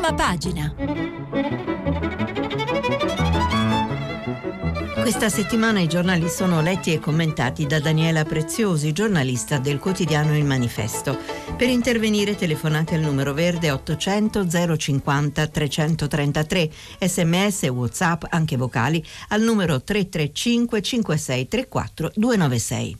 Prima 0.00 0.14
pagina. 0.14 0.74
Questa 4.94 5.28
settimana 5.28 5.80
i 5.80 5.88
giornali 5.88 6.26
sono 6.30 6.62
letti 6.62 6.94
e 6.94 6.98
commentati 6.98 7.66
da 7.66 7.80
Daniela 7.80 8.24
Preziosi, 8.24 8.92
giornalista 8.92 9.58
del 9.58 9.78
quotidiano 9.78 10.34
Il 10.34 10.46
Manifesto. 10.46 11.18
Per 11.54 11.68
intervenire 11.68 12.34
telefonate 12.34 12.94
al 12.94 13.02
numero 13.02 13.34
verde 13.34 13.70
800 13.70 14.48
050 14.78 15.46
333, 15.46 16.70
sms 17.00 17.62
whatsapp 17.64 18.24
anche 18.30 18.56
vocali 18.56 19.04
al 19.28 19.42
numero 19.42 19.82
335 19.82 20.80
5634 20.80 22.12
296. 22.14 22.96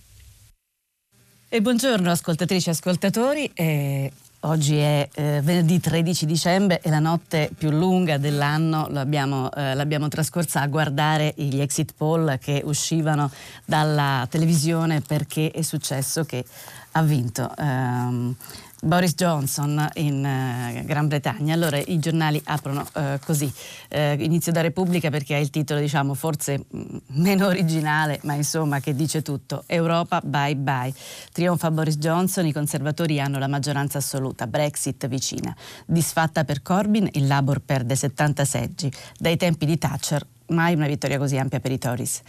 E 1.49 1.63
buongiorno 1.63 2.11
ascoltatrici 2.11 2.69
e 2.69 2.73
ascoltatori. 2.73 3.51
Eh, 3.55 4.13
oggi 4.41 4.77
è 4.79 5.09
eh, 5.13 5.41
venerdì 5.43 5.81
13 5.81 6.27
dicembre 6.27 6.81
e 6.81 6.91
la 6.91 6.99
notte 6.99 7.51
più 7.57 7.71
lunga 7.71 8.19
dell'anno 8.19 8.87
l'abbiamo, 8.89 9.51
eh, 9.53 9.75
l'abbiamo, 9.75 10.09
trascorsa 10.09 10.61
a 10.61 10.67
guardare 10.67 11.35
gli 11.37 11.61
exit 11.61 11.93
poll 11.97 12.39
che 12.39 12.63
uscivano 12.65 13.31
dalla 13.65 14.27
televisione 14.31 15.01
perché 15.01 15.51
è 15.51 15.63
successo 15.63 16.25
che 16.25 16.45
ha 16.93 17.03
vinto. 17.03 17.51
Ehm, 17.57 18.35
Boris 18.83 19.15
Johnson 19.15 19.91
in 19.95 20.25
uh, 20.25 20.85
Gran 20.85 21.07
Bretagna. 21.09 21.53
Allora 21.55 21.77
i 21.77 21.99
giornali 21.99 22.41
aprono 22.45 22.87
uh, 22.95 23.19
così, 23.25 23.45
uh, 23.91 23.99
inizio 24.19 24.53
da 24.53 24.63
Repubblica 24.63 25.11
perché 25.11 25.35
ha 25.35 25.39
il 25.39 25.51
titolo 25.51 25.81
diciamo 25.81 26.15
forse 26.15 26.65
mh, 26.69 26.79
mm, 26.79 26.97
meno 27.09 27.47
originale 27.47 28.21
ma 28.23 28.35
insomma 28.35 28.81
che 28.81 28.95
dice 28.95 29.23
tutto. 29.23 29.65
Europa 29.67 30.21
bye 30.25 30.57
bye. 30.57 30.93
Trionfa 31.33 31.71
Boris 31.71 31.99
Johnson, 31.99 32.47
i 32.47 32.53
conservatori 32.53 33.21
hanno 33.21 33.39
la 33.39 33.49
maggioranza 33.49 33.99
assoluta, 33.99 34.47
Brexit 34.47 35.07
vicina. 35.09 35.55
Disfatta 35.85 36.45
per 36.45 36.63
Corbyn, 36.63 37.09
il 37.13 37.27
Labour 37.27 37.61
perde 37.61 37.95
70 37.95 38.45
seggi. 38.45 38.91
Dai 39.19 39.37
tempi 39.37 39.67
di 39.67 39.77
Thatcher 39.77 40.27
mai 40.51 40.75
una 40.75 40.87
vittoria 40.87 41.19
così 41.19 41.37
ampia 41.37 41.61
per 41.61 41.73
i 41.73 41.79
Tories. 41.79 42.21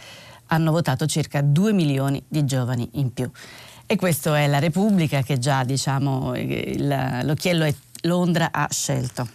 Hanno 0.46 0.70
votato 0.70 1.06
circa 1.06 1.40
2 1.40 1.72
milioni 1.72 2.22
di 2.28 2.44
giovani 2.44 2.88
in 2.94 3.12
più. 3.12 3.30
E 3.86 3.96
questa 3.96 4.38
è 4.38 4.46
la 4.46 4.58
Repubblica 4.58 5.22
che 5.22 5.38
già 5.38 5.64
diciamo, 5.64 6.34
il, 6.36 7.20
l'occhiello 7.22 7.64
è 7.64 7.74
Londra 8.02 8.50
ha 8.52 8.68
scelto. 8.70 9.28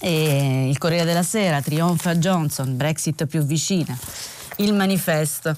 E 0.00 0.68
il 0.68 0.78
Corriere 0.78 1.04
della 1.04 1.22
Sera 1.22 1.60
trionfa 1.60 2.16
Johnson, 2.16 2.76
Brexit 2.76 3.26
più 3.26 3.42
vicina. 3.42 3.96
Il 4.56 4.74
manifesto 4.74 5.56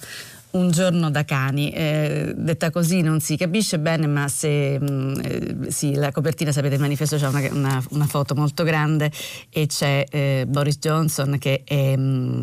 un 0.52 0.70
giorno 0.70 1.10
da 1.10 1.24
cani, 1.24 1.70
eh, 1.70 2.32
detta 2.36 2.70
così 2.70 3.02
non 3.02 3.20
si 3.20 3.36
capisce 3.36 3.78
bene, 3.78 4.06
ma 4.06 4.26
se 4.28 4.78
mh, 4.80 4.90
mm, 4.90 5.14
eh, 5.22 5.70
sì, 5.70 5.94
la 5.94 6.10
copertina, 6.10 6.50
sapete, 6.50 6.74
il 6.74 6.80
manifesto 6.80 7.16
c'è 7.16 7.28
una, 7.28 7.48
una, 7.52 7.84
una, 7.90 8.06
foto 8.06 8.34
molto 8.34 8.64
grande 8.64 9.12
e 9.50 9.66
c'è 9.66 10.04
eh, 10.10 10.44
Boris 10.48 10.78
Johnson 10.78 11.36
che 11.38 11.62
è, 11.64 11.96
mh, 11.96 12.00
mm, 12.00 12.42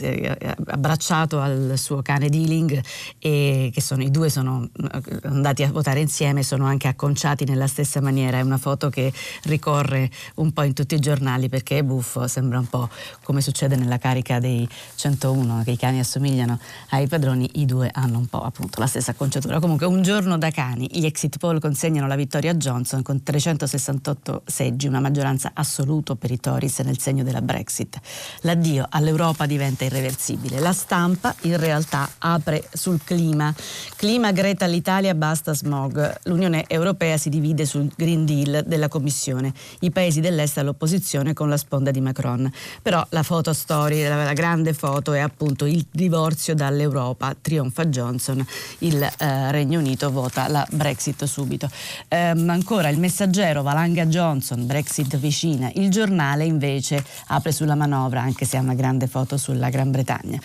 è, 0.00 0.54
abbracciato 0.68 1.40
al 1.40 1.74
suo 1.76 2.00
cane 2.00 2.30
Dealing 2.30 2.80
e 3.18 3.70
che 3.72 3.80
sono, 3.80 4.02
i 4.02 4.10
due 4.10 4.30
sono 4.30 4.68
eh, 4.82 5.18
andati 5.24 5.62
a 5.64 5.70
votare 5.70 6.00
insieme, 6.00 6.42
sono 6.42 6.64
anche 6.64 6.88
acconciati 6.88 7.44
nella 7.44 7.66
stessa 7.66 8.00
maniera. 8.00 8.38
È 8.38 8.42
una 8.42 8.58
foto 8.58 8.88
che 8.88 9.12
ricorre 9.44 10.10
un 10.36 10.52
po' 10.52 10.62
in 10.62 10.72
tutti 10.72 10.94
i 10.94 11.00
giornali 11.00 11.48
perché 11.50 11.78
è 11.78 11.82
buffo, 11.82 12.26
sembra 12.26 12.58
un 12.58 12.68
po' 12.68 12.88
come 13.22 13.42
succede 13.42 13.76
nella 13.76 13.98
carica 13.98 14.38
dei 14.38 14.66
101, 14.94 15.62
che 15.64 15.72
i 15.72 15.76
cani 15.76 15.98
assomigliano 15.98 16.58
ai 16.90 17.06
padroni 17.06 17.33
elezioni 17.34 17.50
i 17.54 17.64
due 17.66 17.90
hanno 17.92 18.18
un 18.18 18.26
po' 18.26 18.40
appunto 18.40 18.80
la 18.80 18.86
stessa 18.86 19.10
acconciatura. 19.10 19.58
Comunque 19.60 19.86
un 19.86 20.02
giorno 20.02 20.38
da 20.38 20.50
cani, 20.50 20.88
gli 20.90 21.04
exit 21.04 21.38
poll 21.38 21.58
consegnano 21.58 22.06
la 22.06 22.16
vittoria 22.16 22.52
a 22.52 22.54
Johnson 22.54 23.02
con 23.02 23.22
368 23.22 24.42
seggi, 24.46 24.86
una 24.86 25.00
maggioranza 25.00 25.50
assoluta 25.54 26.14
per 26.14 26.30
i 26.30 26.38
Tories 26.38 26.78
nel 26.80 26.98
segno 26.98 27.22
della 27.22 27.42
Brexit. 27.42 27.98
L'addio 28.42 28.86
all'Europa 28.88 29.46
diventa 29.46 29.84
irreversibile. 29.84 30.60
La 30.60 30.72
stampa 30.72 31.34
in 31.42 31.56
realtà 31.56 32.08
apre 32.18 32.68
sul 32.72 33.02
clima. 33.02 33.52
Clima 33.96 34.32
Greta 34.32 34.64
all'Italia, 34.64 35.14
basta 35.14 35.54
smog. 35.54 36.20
L'Unione 36.24 36.64
Europea 36.68 37.16
si 37.16 37.28
divide 37.28 37.66
sul 37.66 37.90
Green 37.94 38.24
Deal 38.24 38.64
della 38.66 38.88
Commissione. 38.88 39.52
I 39.80 39.90
paesi 39.90 40.20
dell'est 40.20 40.58
all'opposizione 40.58 41.32
con 41.32 41.48
la 41.48 41.56
sponda 41.56 41.90
di 41.90 42.00
Macron. 42.00 42.50
Però 42.82 43.04
la 43.10 43.22
foto 43.22 43.52
story, 43.52 44.02
la 44.06 44.32
grande 44.32 44.72
foto 44.72 45.12
è 45.12 45.20
appunto 45.20 45.66
il 45.66 45.86
divorzio 45.90 46.54
dall'Europa 46.54 47.23
Europa 47.24 47.36
trionfa 47.40 47.86
Johnson, 47.86 48.44
il 48.78 49.02
eh, 49.02 49.50
Regno 49.50 49.78
Unito 49.78 50.10
vota 50.10 50.48
la 50.48 50.66
Brexit 50.70 51.24
subito. 51.24 51.68
Ehm, 52.08 52.48
ancora 52.50 52.88
il 52.88 52.98
messaggero 52.98 53.62
Valanga 53.62 54.04
Johnson, 54.06 54.66
Brexit 54.66 55.16
vicina. 55.16 55.70
Il 55.74 55.90
giornale 55.90 56.44
invece 56.44 57.02
apre 57.28 57.52
sulla 57.52 57.74
manovra, 57.74 58.20
anche 58.20 58.44
se 58.44 58.56
ha 58.56 58.60
una 58.60 58.74
grande 58.74 59.06
foto 59.06 59.36
sulla 59.36 59.70
Gran 59.70 59.90
Bretagna 59.90 60.38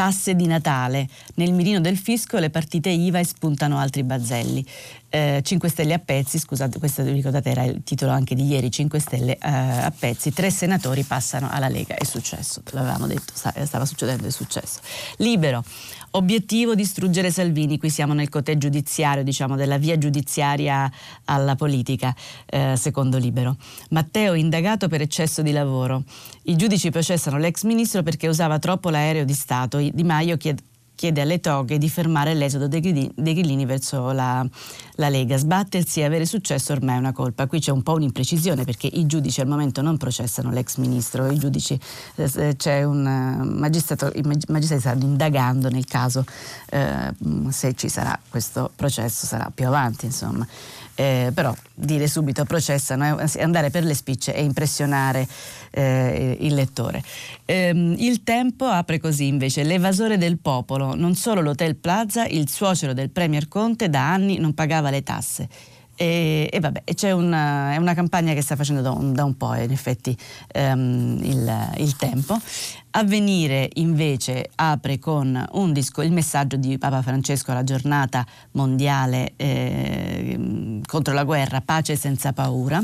tasse 0.00 0.34
di 0.34 0.46
Natale. 0.46 1.06
Nel 1.34 1.52
mirino 1.52 1.78
del 1.78 1.98
fisco 1.98 2.38
le 2.38 2.48
partite 2.48 2.88
IVA 2.88 3.18
e 3.18 3.24
spuntano 3.24 3.76
altri 3.76 4.02
bazzelli. 4.02 4.64
Eh, 5.10 5.42
5 5.44 5.68
Stelle 5.68 5.92
a 5.92 5.98
pezzi, 5.98 6.38
scusate, 6.38 6.78
questo 6.78 7.02
ricordate 7.02 7.50
era 7.50 7.64
il 7.64 7.82
titolo 7.84 8.10
anche 8.10 8.34
di 8.34 8.46
ieri, 8.46 8.70
5 8.70 8.98
Stelle 8.98 9.32
eh, 9.34 9.38
a 9.50 9.92
pezzi, 9.96 10.32
tre 10.32 10.50
senatori 10.50 11.02
passano 11.02 11.50
alla 11.50 11.68
Lega, 11.68 11.96
è 11.96 12.04
successo, 12.04 12.62
l'avevamo 12.70 13.08
detto, 13.08 13.34
stava 13.34 13.84
succedendo, 13.84 14.26
è 14.26 14.30
successo. 14.30 14.78
Libero, 15.16 15.64
obiettivo 16.12 16.74
distruggere 16.74 17.30
Salvini, 17.30 17.78
qui 17.78 17.90
siamo 17.90 18.14
nel 18.14 18.28
cotè 18.28 18.56
giudiziario, 18.56 19.22
diciamo 19.22 19.56
della 19.56 19.78
via 19.78 19.98
giudiziaria 19.98 20.90
alla 21.26 21.54
politica, 21.54 22.14
eh, 22.46 22.74
secondo 22.76 23.18
Libero. 23.18 23.56
Matteo 23.90 24.34
indagato 24.34 24.88
per 24.88 25.00
eccesso 25.02 25.42
di 25.42 25.52
lavoro, 25.52 26.04
i 26.44 26.56
giudici 26.56 26.90
processano 26.90 27.38
l'ex 27.38 27.64
ministro 27.64 28.02
perché 28.02 28.28
usava 28.28 28.58
troppo 28.58 28.90
l'aereo 28.90 29.24
di 29.24 29.34
Stato, 29.34 29.78
di 29.78 30.04
Maio 30.04 30.36
chiede 30.36 30.62
chiede 31.00 31.22
alle 31.22 31.40
toghe 31.40 31.78
di 31.78 31.88
fermare 31.88 32.34
l'esodo 32.34 32.68
dei 32.68 32.82
grillini, 32.82 33.64
verso 33.64 34.12
la, 34.12 34.46
la, 34.96 35.08
Lega. 35.08 35.38
Sbattersi 35.38 36.00
e 36.00 36.04
avere 36.04 36.26
successo 36.26 36.74
ormai 36.74 36.96
è 36.96 36.98
una 36.98 37.14
colpa. 37.14 37.46
Qui 37.46 37.58
c'è 37.58 37.70
un 37.70 37.82
po' 37.82 37.94
un'imprecisione 37.94 38.64
perché 38.64 38.86
i 38.86 39.06
giudici 39.06 39.40
al 39.40 39.46
momento 39.46 39.80
non 39.80 39.96
processano 39.96 40.50
l'ex 40.50 40.76
ministro, 40.76 41.30
i 41.30 41.38
giudici, 41.38 41.80
eh, 42.16 42.54
c'è 42.54 42.82
un 42.82 43.06
eh, 43.06 43.44
magistrato, 43.44 44.12
i 44.14 44.20
magistrati 44.48 44.82
stanno 44.82 45.04
indagando 45.04 45.70
nel 45.70 45.86
caso 45.86 46.22
eh, 46.68 47.14
se 47.48 47.72
ci 47.72 47.88
sarà 47.88 48.18
questo 48.28 48.70
processo, 48.76 49.24
sarà 49.24 49.50
più 49.54 49.66
avanti 49.66 50.04
insomma 50.04 50.46
eh, 50.94 51.30
però 51.34 51.54
dire 51.74 52.06
subito 52.06 52.44
processano, 52.44 53.20
eh, 53.20 53.42
andare 53.42 53.70
per 53.70 53.84
le 53.84 53.94
spicce 53.94 54.34
e 54.34 54.42
impressionare 54.42 55.26
eh, 55.70 56.36
il 56.40 56.54
lettore. 56.54 57.02
Ehm, 57.44 57.94
il 57.98 58.22
tempo 58.22 58.66
apre 58.66 58.98
così 58.98 59.26
invece, 59.26 59.62
l'evasore 59.62 60.18
del 60.18 60.38
popolo, 60.38 60.94
non 60.94 61.14
solo 61.14 61.40
l'Hotel 61.40 61.76
Plaza, 61.76 62.26
il 62.26 62.48
suocero 62.48 62.92
del 62.92 63.10
Premier 63.10 63.48
Conte 63.48 63.88
da 63.88 64.12
anni 64.12 64.38
non 64.38 64.54
pagava 64.54 64.90
le 64.90 65.02
tasse. 65.02 65.48
E, 66.02 66.48
e 66.50 66.60
vabbè, 66.60 66.84
c'è 66.94 67.12
una, 67.12 67.74
è 67.74 67.76
una 67.76 67.92
campagna 67.92 68.32
che 68.32 68.40
sta 68.40 68.56
facendo 68.56 68.80
da 68.80 68.90
un, 68.90 69.12
da 69.12 69.22
un 69.24 69.36
po', 69.36 69.52
in 69.52 69.70
effetti, 69.70 70.16
um, 70.54 71.18
il, 71.20 71.72
il, 71.76 71.94
tempo. 71.96 72.40
Avvenire 72.92 73.68
invece 73.74 74.48
apre 74.54 74.98
con 74.98 75.44
un 75.52 75.72
disco, 75.74 76.00
il 76.00 76.10
messaggio 76.10 76.56
di 76.56 76.78
Papa 76.78 77.02
Francesco 77.02 77.50
alla 77.50 77.64
giornata 77.64 78.24
mondiale 78.52 79.34
eh, 79.36 80.80
contro 80.86 81.12
la 81.12 81.24
guerra, 81.24 81.60
pace 81.60 81.96
senza 81.96 82.32
paura 82.32 82.82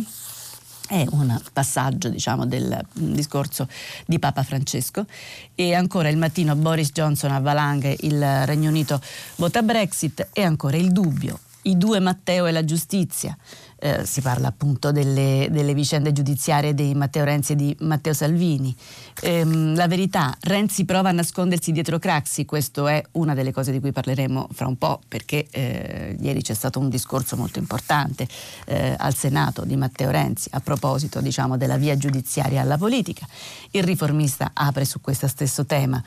è 0.88 1.04
un 1.10 1.40
passaggio 1.54 2.10
diciamo, 2.10 2.44
del 2.44 2.84
discorso 2.92 3.66
di 4.04 4.18
Papa 4.18 4.42
Francesco 4.42 5.06
e 5.54 5.72
ancora 5.74 6.10
il 6.10 6.18
mattino 6.18 6.54
Boris 6.54 6.92
Johnson 6.92 7.32
a 7.32 7.40
valanghe 7.40 7.96
il 8.00 8.44
Regno 8.44 8.68
Unito 8.68 9.00
vota 9.36 9.62
Brexit 9.62 10.28
e 10.32 10.42
ancora 10.42 10.76
il 10.76 10.92
dubbio 10.92 11.40
i 11.66 11.76
due 11.76 12.00
Matteo 12.00 12.46
e 12.46 12.52
la 12.52 12.64
giustizia. 12.64 13.36
Eh, 13.78 14.06
si 14.06 14.22
parla 14.22 14.48
appunto 14.48 14.90
delle, 14.90 15.48
delle, 15.50 15.74
vicende 15.74 16.10
giudiziarie 16.10 16.72
di 16.72 16.94
Matteo 16.94 17.24
Renzi 17.24 17.52
e 17.52 17.56
di 17.56 17.76
Matteo 17.80 18.14
Salvini. 18.14 18.74
Ehm, 19.20 19.76
la 19.76 19.86
verità, 19.86 20.34
Renzi 20.40 20.86
prova 20.86 21.10
a 21.10 21.12
nascondersi 21.12 21.72
dietro 21.72 21.98
Craxi, 21.98 22.46
questo 22.46 22.88
è 22.88 23.02
una 23.12 23.34
delle 23.34 23.52
cose 23.52 23.72
di 23.72 23.80
cui 23.80 23.92
parleremo 23.92 24.48
fra 24.52 24.66
un 24.66 24.78
po' 24.78 25.00
perché 25.06 25.46
eh, 25.50 26.16
ieri 26.18 26.40
c'è 26.40 26.54
stato 26.54 26.78
un 26.78 26.88
discorso 26.88 27.36
molto 27.36 27.58
importante 27.58 28.26
eh, 28.64 28.94
al 28.96 29.14
Senato 29.14 29.64
di 29.66 29.76
Matteo 29.76 30.10
Renzi 30.10 30.48
a 30.52 30.60
proposito 30.60 31.20
diciamo, 31.20 31.58
della 31.58 31.76
via 31.76 31.98
giudiziaria 31.98 32.62
alla 32.62 32.78
politica. 32.78 33.26
Il 33.72 33.82
riformista 33.82 34.52
apre 34.54 34.86
su 34.86 35.02
questo 35.02 35.28
stesso 35.28 35.66
tema 35.66 36.02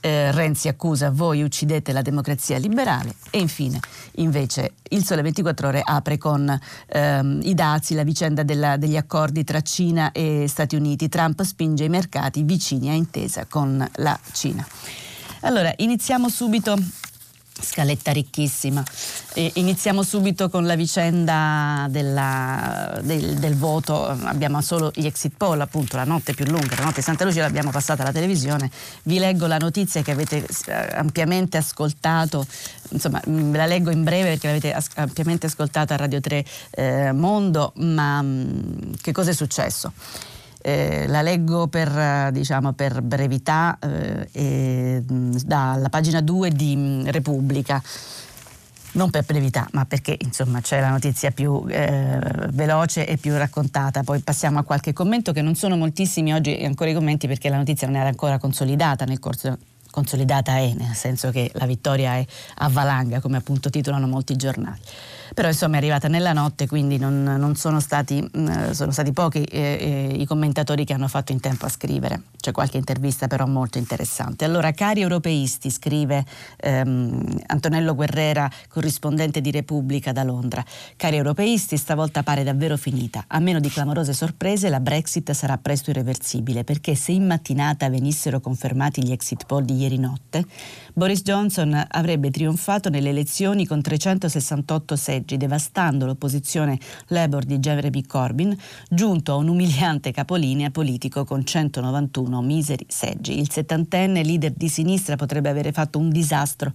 eh, 0.00 0.32
Renzi 0.32 0.68
accusa 0.68 1.10
voi 1.10 1.42
uccidete 1.42 1.92
la 1.92 2.02
democrazia 2.02 2.58
liberale 2.58 3.14
e 3.30 3.38
infine 3.38 3.80
invece 4.16 4.72
il 4.90 5.04
Sole 5.04 5.22
24 5.22 5.68
ore 5.68 5.82
apre 5.84 6.18
con 6.18 6.58
ehm, 6.86 7.40
i 7.42 7.54
dazi 7.54 7.94
la 7.94 8.02
vicenda 8.02 8.42
della, 8.42 8.76
degli 8.76 8.96
accordi 8.96 9.44
tra 9.44 9.60
Cina 9.60 10.12
e 10.12 10.46
Stati 10.48 10.76
Uniti. 10.76 11.08
Trump 11.08 11.42
spinge 11.42 11.84
i 11.84 11.88
mercati 11.88 12.42
vicini 12.42 12.88
a 12.90 12.94
intesa 12.94 13.46
con 13.48 13.86
la 13.96 14.18
Cina. 14.32 14.66
Allora, 15.42 15.72
iniziamo 15.76 16.28
subito 16.28 16.76
Scaletta 17.60 18.12
ricchissima. 18.12 18.82
E 19.34 19.52
iniziamo 19.54 20.02
subito 20.02 20.48
con 20.48 20.66
la 20.66 20.74
vicenda 20.74 21.86
della, 21.90 22.98
del, 23.02 23.34
del, 23.38 23.56
voto. 23.56 24.06
Abbiamo 24.06 24.60
solo 24.60 24.90
gli 24.94 25.06
exit 25.06 25.34
poll, 25.36 25.60
appunto, 25.60 25.96
la 25.96 26.04
notte 26.04 26.34
più 26.34 26.44
lunga, 26.46 26.74
la 26.76 26.84
notte 26.84 26.96
di 26.96 27.02
Santa 27.02 27.24
Lucia 27.24 27.42
l'abbiamo 27.42 27.70
passata 27.70 28.02
alla 28.02 28.12
televisione. 28.12 28.70
Vi 29.04 29.18
leggo 29.18 29.46
la 29.46 29.58
notizia 29.58 30.02
che 30.02 30.10
avete 30.10 30.46
ampiamente 30.92 31.56
ascoltato, 31.56 32.46
insomma, 32.90 33.20
ve 33.24 33.56
la 33.56 33.66
leggo 33.66 33.90
in 33.90 34.02
breve 34.02 34.30
perché 34.30 34.46
l'avete 34.46 34.76
ampiamente 34.96 35.46
ascoltata 35.46 35.94
a 35.94 35.96
Radio 35.96 36.20
3 36.20 36.44
eh, 36.70 37.12
Mondo, 37.12 37.72
ma 37.76 38.22
mh, 38.22 38.96
che 39.00 39.12
cosa 39.12 39.30
è 39.30 39.34
successo? 39.34 39.92
Eh, 40.62 41.06
la 41.08 41.22
leggo 41.22 41.68
per, 41.68 42.30
diciamo, 42.32 42.72
per 42.72 43.00
brevità 43.02 43.78
eh, 43.80 44.28
e, 44.30 45.02
dalla 45.04 45.88
pagina 45.88 46.20
2 46.20 46.50
di 46.50 47.02
Repubblica. 47.06 47.82
Non 48.92 49.10
per 49.10 49.24
brevità, 49.24 49.68
ma 49.72 49.84
perché 49.84 50.16
insomma 50.18 50.60
c'è 50.60 50.80
la 50.80 50.90
notizia 50.90 51.30
più 51.30 51.64
eh, 51.68 52.18
veloce 52.50 53.06
e 53.06 53.16
più 53.16 53.36
raccontata. 53.36 54.02
Poi 54.02 54.18
passiamo 54.20 54.58
a 54.58 54.64
qualche 54.64 54.92
commento, 54.92 55.32
che 55.32 55.42
non 55.42 55.54
sono 55.54 55.76
moltissimi 55.76 56.34
oggi 56.34 56.60
ancora 56.64 56.90
i 56.90 56.94
commenti 56.94 57.28
perché 57.28 57.48
la 57.48 57.56
notizia 57.56 57.86
non 57.86 57.96
era 57.96 58.08
ancora 58.08 58.38
consolidata 58.38 59.04
nel 59.04 59.20
corso 59.20 59.56
consolidata 59.90 60.56
è, 60.56 60.72
nel 60.76 60.94
senso 60.94 61.30
che 61.30 61.50
la 61.54 61.66
vittoria 61.66 62.14
è 62.14 62.26
a 62.56 62.68
valanga, 62.68 63.20
come 63.20 63.36
appunto 63.36 63.70
titolano 63.70 64.06
molti 64.06 64.36
giornali 64.36 64.78
però 65.34 65.48
insomma 65.48 65.74
è 65.74 65.78
arrivata 65.78 66.08
nella 66.08 66.32
notte, 66.32 66.66
quindi 66.66 66.98
non, 66.98 67.22
non 67.22 67.54
sono, 67.54 67.80
stati, 67.80 68.22
mm, 68.22 68.70
sono, 68.70 68.90
stati, 68.90 69.12
pochi 69.12 69.42
eh, 69.42 70.10
eh, 70.12 70.20
i 70.20 70.24
commentatori 70.26 70.84
che 70.84 70.92
hanno 70.92 71.08
fatto 71.08 71.32
in 71.32 71.40
tempo 71.40 71.66
a 71.66 71.68
scrivere. 71.68 72.22
C'è 72.36 72.52
qualche 72.52 72.78
intervista 72.78 73.26
però 73.26 73.46
molto 73.46 73.78
interessante. 73.78 74.44
Allora, 74.44 74.72
cari 74.72 75.00
europeisti, 75.00 75.70
scrive 75.70 76.24
ehm, 76.56 77.42
Antonello 77.46 77.94
Guerrera, 77.94 78.50
corrispondente 78.68 79.40
di 79.40 79.50
Repubblica 79.50 80.12
da 80.12 80.22
Londra, 80.22 80.64
cari 80.96 81.16
europeisti, 81.16 81.76
stavolta 81.76 82.22
pare 82.22 82.42
davvero 82.42 82.76
finita. 82.76 83.24
A 83.28 83.38
meno 83.40 83.60
di 83.60 83.68
clamorose 83.68 84.12
sorprese, 84.12 84.68
la 84.68 84.80
Brexit 84.80 85.30
sarà 85.32 85.58
presto 85.58 85.90
irreversibile, 85.90 86.64
perché 86.64 86.94
se 86.94 87.12
in 87.12 87.26
mattinata 87.26 87.88
venissero 87.88 88.40
confermati 88.40 89.04
gli 89.04 89.12
exit 89.12 89.44
poll 89.46 89.64
di 89.64 89.76
ieri 89.80 89.98
notte, 89.98 90.44
Boris 90.94 91.22
Johnson 91.22 91.86
avrebbe 91.88 92.30
trionfato 92.30 92.90
nelle 92.90 93.10
elezioni 93.10 93.66
con 93.66 93.80
368 93.80 94.96
seggi, 94.96 95.36
devastando 95.36 96.06
l'opposizione 96.06 96.78
Labour 97.08 97.44
di 97.44 97.58
Jeremy 97.58 98.02
Corbyn, 98.02 98.56
giunto 98.88 99.32
a 99.32 99.36
un 99.36 99.48
umiliante 99.48 100.12
capolinea 100.12 100.70
politico 100.70 101.24
con 101.24 101.44
191 101.44 102.42
miseri 102.42 102.84
seggi. 102.88 103.38
Il 103.38 103.50
settantenne 103.50 104.22
leader 104.22 104.52
di 104.52 104.68
sinistra 104.68 105.16
potrebbe 105.16 105.48
avere 105.48 105.72
fatto 105.72 105.98
un 105.98 106.10
disastro 106.10 106.72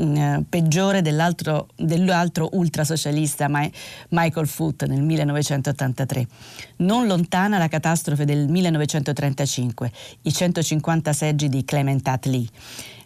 mm, 0.00 0.16
eh, 0.16 0.44
peggiore 0.48 1.02
dell'altro, 1.02 1.68
dell'altro 1.76 2.48
ultrasocialista 2.52 3.48
Michael 3.48 4.46
Foot 4.46 4.86
nel 4.86 5.02
1983. 5.02 6.26
Non 6.76 7.06
lontana 7.06 7.58
la 7.58 7.68
catastrofe 7.68 8.24
del 8.24 8.48
1935, 8.48 9.92
i 10.22 10.32
150 10.32 11.12
seggi 11.12 11.48
di 11.48 11.64
Clement 11.64 12.06
Attlee. 12.06 12.46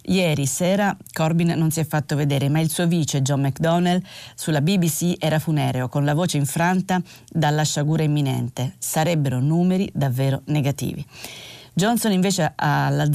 Ieri 0.07 0.47
sera 0.47 0.97
Corbyn 1.13 1.55
non 1.57 1.71
si 1.71 1.79
è 1.79 1.87
fatto 1.87 2.17
vedere, 2.17 2.49
ma 2.49 2.59
il 2.59 2.71
suo 2.71 2.89
vice 2.89 3.23
John 3.23 3.43
McDonnell 3.43 4.03
sulla 4.35 4.61
BBC 4.61 5.15
era 5.19 5.39
funereo, 5.39 5.89
con 5.89 6.05
la 6.05 6.15
voce 6.15 6.39
infranta 6.39 7.01
dalla 7.31 7.63
sciagura 7.63 8.03
imminente. 8.03 8.75
Sarebbero 8.79 9.39
numeri 9.39 9.89
davvero 9.95 10.43
negativi. 10.47 11.07
Johnson 11.75 12.13
invece 12.13 12.53
ha, 12.55 13.09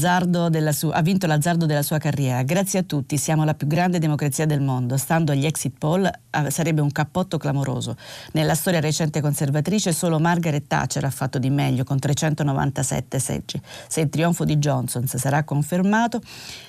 su- 0.71 0.89
ha, 0.89 1.01
vinto 1.01 1.27
l'azzardo 1.27 1.68
della 1.68 1.83
sua 1.83 2.00
carriera. 2.00 2.42
Grazie 2.42 2.80
a 2.80 2.83
tutti, 2.83 3.15
siamo 3.15 3.44
la 3.44 3.54
più 3.54 3.68
grande 3.68 4.00
democrazia 4.00 4.48
del 4.48 4.62
mondo. 4.62 4.98
Stando 4.98 5.31
agli 5.31 5.45
exit 5.45 5.75
poll 5.77 6.09
sarebbe 6.48 6.81
un 6.81 6.92
cappotto 6.92 7.38
clamoroso. 7.38 7.95
Nella 8.31 8.56
storia 8.56 8.80
recente 8.80 9.21
conservatrice 9.21 9.94
solo 9.94 10.19
Margaret 10.19 10.65
Thatcher 10.65 11.04
ha 11.06 11.12
fatto 11.12 11.38
di 11.38 11.51
meglio 11.51 11.83
con 11.83 12.00
397 12.00 13.19
seggi. 13.19 13.62
Se 13.88 14.01
il 14.01 14.09
trionfo 14.09 14.44
di 14.44 14.57
Johnson 14.57 15.06
sarà 15.06 15.44
confermato, 15.44 16.19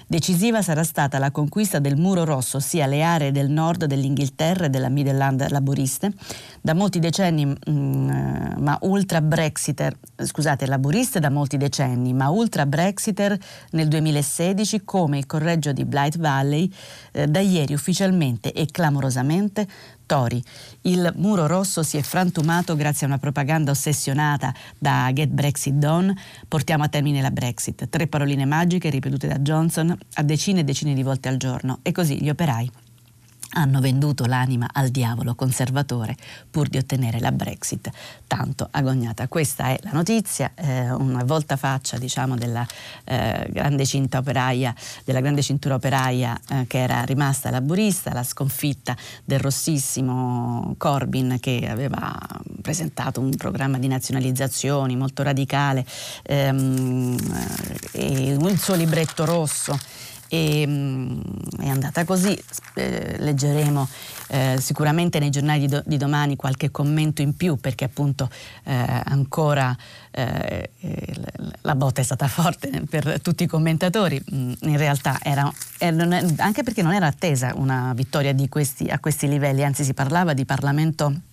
decisiva 0.08 0.62
sarà 0.62 0.82
stata 0.82 1.18
la 1.18 1.30
conquista 1.30 1.78
del 1.78 1.96
muro 1.96 2.24
rosso, 2.24 2.56
ossia 2.56 2.86
le 2.86 3.02
aree 3.02 3.30
del 3.30 3.50
nord 3.50 3.84
dell'Inghilterra 3.84 4.64
e 4.64 4.70
della 4.70 4.88
Midland 4.88 5.48
laburiste, 5.50 6.12
da 6.62 6.74
molti 6.74 6.98
decenni, 6.98 7.44
mh, 7.44 7.56
mm, 7.70 8.08
ma 8.58 8.78
ultra 8.82 9.20
Brexiter, 9.20 9.96
scusate, 10.16 10.66
laburiste 10.66 11.20
da 11.20 11.30
molti 11.30 11.58
decenni, 11.58 12.14
ma 12.14 12.30
ultra 12.30 12.64
Brexiter 12.64 13.38
nel 13.72 13.88
2016 13.88 14.82
come 14.84 15.18
il 15.18 15.26
correggio 15.26 15.72
di 15.72 15.84
Blight 15.84 16.18
Valley, 16.18 16.72
eh, 17.12 17.26
da 17.26 17.40
ieri 17.40 17.74
ufficialmente 17.74 18.52
e 18.52 18.66
clamorosamente 18.66 19.68
Tori. 20.08 20.42
Il 20.82 21.12
muro 21.16 21.46
rosso 21.46 21.82
si 21.82 21.98
è 21.98 22.02
frantumato 22.02 22.74
grazie 22.74 23.04
a 23.04 23.10
una 23.10 23.18
propaganda 23.18 23.70
ossessionata 23.70 24.54
da 24.78 25.10
Get 25.12 25.28
Brexit 25.28 25.74
Done. 25.74 26.16
Portiamo 26.48 26.84
a 26.84 26.88
termine 26.88 27.20
la 27.20 27.30
Brexit. 27.30 27.90
Tre 27.90 28.06
paroline 28.06 28.46
magiche 28.46 28.88
ripetute 28.88 29.28
da 29.28 29.38
Johnson 29.38 29.94
a 30.14 30.22
decine 30.22 30.60
e 30.60 30.64
decine 30.64 30.94
di 30.94 31.02
volte 31.02 31.28
al 31.28 31.36
giorno. 31.36 31.80
E 31.82 31.92
così 31.92 32.20
gli 32.22 32.30
operai 32.30 32.87
hanno 33.50 33.80
venduto 33.80 34.26
l'anima 34.26 34.68
al 34.72 34.90
diavolo 34.90 35.34
conservatore 35.34 36.16
pur 36.50 36.68
di 36.68 36.76
ottenere 36.76 37.18
la 37.20 37.32
Brexit 37.32 37.90
tanto 38.26 38.68
agognata. 38.70 39.26
Questa 39.28 39.68
è 39.68 39.78
la 39.82 39.92
notizia, 39.92 40.52
eh, 40.54 40.90
una 40.90 41.24
voltafaccia 41.24 41.98
diciamo, 41.98 42.36
della, 42.36 42.66
eh, 43.04 43.48
grande 43.50 43.86
operaia, 44.18 44.74
della 45.04 45.20
grande 45.20 45.42
cintura 45.42 45.74
operaia 45.74 46.38
eh, 46.48 46.66
che 46.66 46.78
era 46.78 47.02
rimasta 47.02 47.50
laburista, 47.50 48.12
la 48.12 48.22
sconfitta 48.22 48.96
del 49.24 49.40
rossissimo 49.40 50.74
Corbyn 50.76 51.38
che 51.40 51.66
aveva 51.68 52.16
presentato 52.60 53.20
un 53.20 53.34
programma 53.36 53.78
di 53.78 53.88
nazionalizzazioni 53.88 54.96
molto 54.96 55.22
radicale 55.22 55.84
ehm, 56.22 57.16
e 57.92 58.28
il 58.28 58.58
suo 58.58 58.74
libretto 58.74 59.24
rosso 59.24 59.78
e 60.28 60.66
mh, 60.66 60.70
mm, 60.70 61.20
è 61.60 61.68
andata 61.68 62.04
così. 62.04 62.38
Eh, 62.74 63.16
leggeremo 63.18 63.88
eh, 64.28 64.56
sicuramente 64.60 65.18
nei 65.18 65.30
giornali 65.30 65.60
di, 65.60 65.68
do, 65.68 65.82
di, 65.84 65.96
domani 65.96 66.36
qualche 66.36 66.70
commento 66.70 67.22
in 67.22 67.34
più 67.34 67.56
perché 67.56 67.84
appunto 67.84 68.28
eh, 68.64 69.02
ancora 69.04 69.76
eh, 70.10 70.70
la 71.62 71.74
botta 71.74 72.00
è 72.00 72.04
stata 72.04 72.28
forte 72.28 72.82
per 72.88 73.20
tutti 73.20 73.44
i 73.44 73.46
commentatori. 73.46 74.22
Mm, 74.32 74.52
in 74.60 74.76
realtà 74.76 75.18
era, 75.22 75.50
era, 75.78 76.22
anche 76.36 76.62
perché 76.62 76.82
non 76.82 76.92
era 76.92 77.06
attesa 77.06 77.52
una 77.56 77.92
vittoria 77.94 78.34
questi, 78.48 78.88
a 78.88 78.98
questi 78.98 79.28
livelli, 79.28 79.64
anzi 79.64 79.84
si 79.84 79.94
parlava 79.94 80.32
di 80.32 80.44
Parlamento 80.44 81.27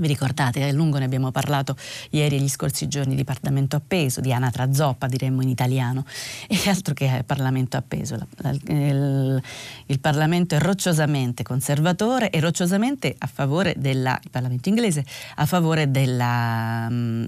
vi 0.00 0.06
ricordate, 0.06 0.62
a 0.64 0.72
lungo 0.72 0.98
ne 0.98 1.04
abbiamo 1.04 1.30
parlato 1.30 1.76
ieri 2.10 2.36
e 2.36 2.40
gli 2.40 2.48
scorsi 2.48 2.88
giorni 2.88 3.14
di 3.14 3.24
Parlamento 3.24 3.76
appeso, 3.76 4.20
di 4.20 4.32
anatra 4.32 4.72
zoppa 4.72 5.06
diremmo 5.06 5.42
in 5.42 5.48
italiano, 5.48 6.04
e 6.48 6.58
altro 6.66 6.94
che 6.94 7.22
Parlamento 7.26 7.76
appeso. 7.76 8.18
Il, 8.66 9.40
il, 9.86 10.00
Parlamento 10.00 10.54
è 10.54 10.58
rocciosamente 10.58 11.42
conservatore 11.42 12.30
e 12.30 12.40
rocciosamente 12.40 13.14
a 13.18 13.26
favore 13.26 13.74
della, 13.76 14.18
il 14.22 14.30
Parlamento 14.30 14.68
inglese, 14.70 15.04
a 15.36 15.44
favore 15.44 15.90
della, 15.90 16.88
mm, 16.90 17.24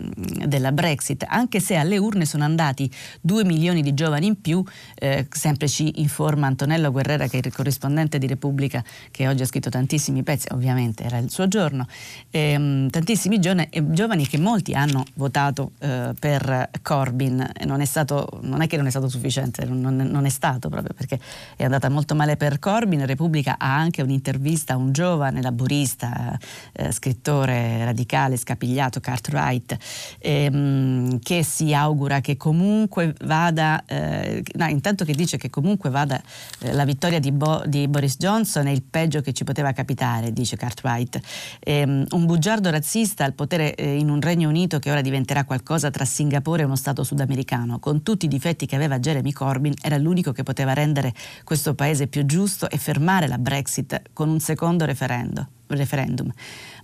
della 0.47 0.73
Brexit, 0.73 1.25
anche 1.29 1.61
se 1.61 1.77
alle 1.77 1.99
urne 1.99 2.25
sono 2.25 2.45
andati 2.45 2.91
due 3.21 3.45
milioni 3.45 3.83
di 3.83 3.93
giovani 3.93 4.27
in 4.27 4.41
più, 4.41 4.65
eh, 4.95 5.27
sempre 5.31 5.69
ci 5.69 6.01
informa 6.01 6.47
Antonello 6.47 6.91
Guerrera 6.91 7.29
che 7.29 7.39
è 7.39 7.47
il 7.47 7.53
corrispondente 7.53 8.19
di 8.19 8.27
Repubblica 8.27 8.83
che 9.11 9.29
oggi 9.29 9.43
ha 9.43 9.47
scritto 9.47 9.69
tantissimi 9.69 10.23
pezzi, 10.23 10.49
ovviamente 10.53 11.05
era 11.05 11.19
il 11.19 11.31
suo 11.31 11.49
giorno. 11.49 11.87
Eh, 12.31 12.61
ehm, 12.63 12.91
tantissimi 12.91 13.39
giovani, 13.39 13.69
giovani, 13.91 14.27
che 14.27 14.39
molti 14.39 14.75
hanno 14.75 15.05
votato 15.15 15.73
eh, 15.81 16.15
per 16.19 16.71
Corbyn. 16.83 17.51
Non 17.65 17.81
è, 17.81 17.85
stato, 17.85 18.41
non 18.43 18.63
è, 18.63 18.67
che 18.67 18.77
non 18.77 18.87
è 18.87 18.91
stato 18.91 19.09
sufficiente, 19.09 19.65
non, 19.65 19.97
non, 19.97 20.25
è 20.25 20.29
stato 20.29 20.69
proprio 20.69 20.95
perché 20.95 21.19
è 21.57 21.65
andata 21.65 21.89
molto 21.89 22.15
male 22.15 22.37
per 22.37 22.59
Corbyn. 22.59 23.05
Repubblica 23.07 23.57
ha 23.59 23.77
anche 23.77 24.03
un'intervista 24.03 24.75
a 24.75 24.77
un 24.77 24.93
giovane 24.93 25.43
laburista, 25.43 26.39
eh, 26.73 26.93
scrittore 26.93 27.85
radicale, 27.85 28.37
scapigliato, 28.37 29.01
Cartwright, 29.01 29.77
ehm, 30.19 31.19
che 31.21 31.43
si 31.43 31.75
augura 31.75 32.21
che 32.21 32.37
comunque 32.37 33.15
vada, 33.25 33.85
eh, 33.87 34.43
no, 34.55 34.67
intanto 34.67 35.05
che 35.05 35.15
dice 35.15 35.37
che 35.37 35.51
comunque 35.51 35.91
vada 35.91 36.21
eh, 36.61 36.73
la 36.73 36.85
vittoria 36.85 37.19
di, 37.19 37.33
Bo, 37.33 37.63
di, 37.67 37.89
Boris 37.89 38.17
Johnson 38.17 38.67
è 38.67 38.71
il 38.71 38.83
peggio 38.83 39.21
che 39.21 39.33
ci 39.33 39.45
poteva 39.45 39.73
capitare, 39.73 40.33
dice 40.33 40.57
Cartwright. 40.57 41.21
Ehm, 41.61 42.07
un 42.11 42.27
bugiardo 42.43 42.71
razzista 42.71 43.25
al 43.25 43.35
potere 43.35 43.77
eh, 43.77 43.95
in 43.97 44.11
un 44.11 44.21
Regno 44.21 44.49
Unito 44.49 44.81
che 44.81 44.91
ora 44.91 45.01
diventerà 45.01 45.45
qualcosa 45.45 45.91
tra 45.91 46.05
Singapore 46.05 46.63
e 46.63 46.65
uno 46.65 46.75
Stato 46.75 47.05
sudamericano. 47.05 47.79
Con 47.79 48.03
tutti 48.03 48.25
i 48.25 48.29
difetti 48.29 48.67
che 48.67 48.75
aveva 48.75 48.99
Jeremy 48.99 49.31
Corbyn, 49.31 49.75
era 49.81 49.97
l'unico 49.97 50.33
che 50.33 50.43
poteva 50.43 50.73
rendere 50.73 51.15
questo 51.45 51.77
paese 51.77 52.09
più 52.09 52.27
giusto 52.27 52.69
e 52.69 52.79
fermare 52.79 53.29
la 53.29 53.39
Brexit 53.39 54.11
con 54.13 54.29
un 54.29 54.41
secondo 54.41 54.85
referendum 54.85 55.47
referendum. 55.77 56.31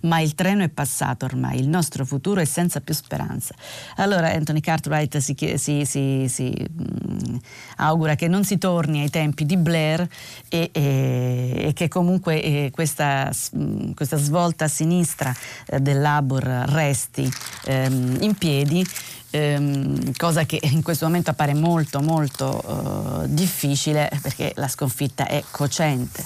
Ma 0.01 0.19
il 0.19 0.33
treno 0.33 0.63
è 0.63 0.69
passato 0.69 1.25
ormai, 1.25 1.59
il 1.59 1.67
nostro 1.67 2.05
futuro 2.05 2.39
è 2.39 2.45
senza 2.45 2.79
più 2.79 2.93
speranza. 2.93 3.53
Allora 3.97 4.31
Anthony 4.31 4.61
Cartwright 4.61 5.17
si, 5.17 5.35
si, 5.55 5.85
si, 5.85 6.25
si 6.29 6.53
mh, 6.55 6.83
mm, 6.83 7.35
augura 7.77 8.15
che 8.15 8.27
non 8.27 8.43
si 8.43 8.57
torni 8.57 9.01
ai 9.01 9.09
tempi 9.09 9.45
di 9.45 9.57
Blair 9.57 10.07
e, 10.47 10.69
e, 10.71 11.53
e 11.67 11.73
che 11.73 11.87
comunque 11.87 12.41
eh, 12.41 12.71
questa, 12.71 13.29
mh, 13.51 13.61
mm, 13.61 13.91
questa, 13.91 14.17
svolta 14.17 14.65
a 14.65 14.67
sinistra 14.69 15.35
eh, 15.65 15.79
del 15.79 15.99
Labour 15.99 16.43
resti 16.43 17.29
ehm, 17.65 18.17
in 18.21 18.35
piedi 18.35 18.85
ehm, 19.31 20.13
cosa 20.15 20.45
che 20.45 20.59
in 20.61 20.81
questo 20.81 21.05
momento 21.05 21.29
appare 21.29 21.53
molto 21.53 22.01
molto 22.01 23.23
eh, 23.23 23.33
difficile 23.33 24.09
perché 24.21 24.53
la 24.55 24.67
sconfitta 24.67 25.27
è 25.27 25.43
cocente. 25.49 26.23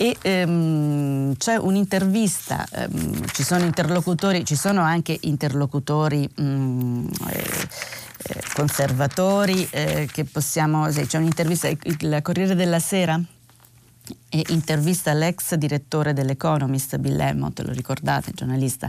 E 0.00 0.16
ehm, 0.22 1.34
c'è 1.36 1.56
un'intervista, 1.56 2.64
ehm, 2.70 3.26
ci 3.32 3.42
sono 3.42 3.64
interlocutori, 3.64 4.44
ci 4.44 4.54
sono 4.54 4.80
anche 4.82 5.18
interlocutori 5.22 6.28
mh, 6.36 6.42
mm, 6.42 7.06
eh, 7.30 7.68
eh, 8.28 8.42
conservatori 8.54 9.66
eh, 9.70 10.08
che 10.10 10.24
possiamo, 10.24 10.88
sì, 10.92 11.04
c'è 11.04 11.18
un'intervista, 11.18 11.66
il 11.66 12.20
Corriere 12.22 12.54
della 12.54 12.78
Sera 12.78 13.20
e 14.28 14.44
intervista 14.50 15.12
l'ex 15.14 15.54
direttore 15.54 16.12
dell'Economist, 16.12 16.96
Bill 16.98 17.18
Emmott, 17.18 17.58
lo 17.60 17.72
ricordate, 17.72 18.30
giornalista 18.32 18.88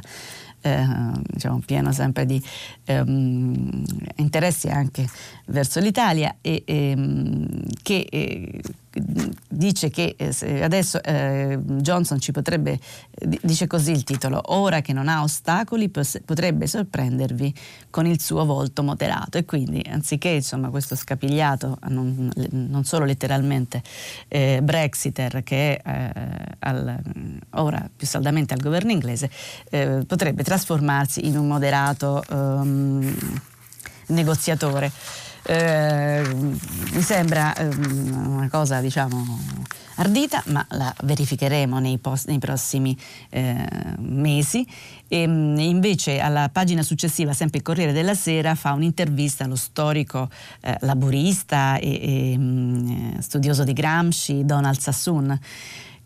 eh, 0.62 0.86
diciamo, 1.24 1.62
pieno 1.66 1.92
sempre 1.92 2.25
di 2.25 2.42
ehm, 2.86 3.84
interessi 4.18 4.68
anche 4.68 5.08
verso 5.46 5.80
l'Italia 5.80 6.36
e 6.42 6.63
ehm, 6.66 7.48
che 7.82 8.06
eh, 8.10 8.62
dice 9.48 9.89
che 9.89 10.15
eh, 10.18 10.63
adesso 10.63 11.01
eh, 11.03 11.58
Johnson 11.62 12.20
ci 12.20 12.32
potrebbe, 12.32 12.79
dice 13.41 13.68
così 13.68 13.91
il 13.91 14.03
titolo, 14.03 14.41
ora 14.53 14.82
che 14.82 14.94
non 14.94 15.08
ha 15.08 15.24
ostacoli 15.24 15.89
potrebbe 15.89 16.68
sorprendervi 16.68 17.53
con 17.89 18.06
il 18.06 18.22
suo 18.22 18.46
volto 18.46 18.84
moderato 18.84 19.38
e 19.38 19.46
quindi 19.46 19.84
anziché 19.89 20.29
insomma, 20.29 20.70
questo 20.70 20.96
scapigliato, 20.96 21.77
non, 21.88 22.32
non 22.50 22.84
solo 22.84 23.06
letteralmente 23.06 23.82
eh, 24.27 24.60
Brexiter 24.62 25.44
che 25.44 25.77
è 25.77 26.13
eh, 26.15 26.56
al, 26.60 27.00
ora 27.51 27.89
più 27.96 28.08
saldamente 28.08 28.53
al 28.53 28.60
governo 28.60 28.91
inglese, 28.91 29.29
eh, 29.70 30.03
potrebbe 30.06 30.44
trasformarsi 30.44 31.25
in 31.25 31.38
un 31.38 31.48
moderato 31.48 32.24
um, 32.29 33.13
negoziatore. 34.08 34.91
Eh, 35.43 36.22
mi 36.34 37.01
sembra 37.01 37.53
eh, 37.55 37.65
una 37.67 38.50
cosa 38.50 38.81
diciamo 38.81 39.67
ardita, 40.00 40.41
ma 40.48 40.65
la 40.72 40.93
verificheremo 41.03 41.79
nei, 41.79 41.98
post, 41.98 42.27
nei 42.27 42.39
prossimi 42.39 42.98
eh, 43.29 43.65
mesi. 44.00 44.65
E, 45.08 45.22
ehm, 45.22 45.58
invece 45.60 46.19
alla 46.19 46.50
pagina 46.50 46.81
successiva, 46.84 47.34
sempre 47.34 47.60
il 47.60 47.63
Corriere 47.63 47.91
della 47.91 48.15
Sera, 48.15 48.55
fa 48.55 48.74
un'intervista 48.74 49.43
allo 49.43 49.55
storico 49.55 50.29
eh, 50.62 50.77
laburista 50.81 51.77
e, 51.77 52.31
e 52.31 52.38
mm, 52.38 53.17
studioso 53.19 53.63
di 53.63 53.74
Gramsci, 53.74 54.46
Donald 54.46 54.79
Sassoon 54.79 55.39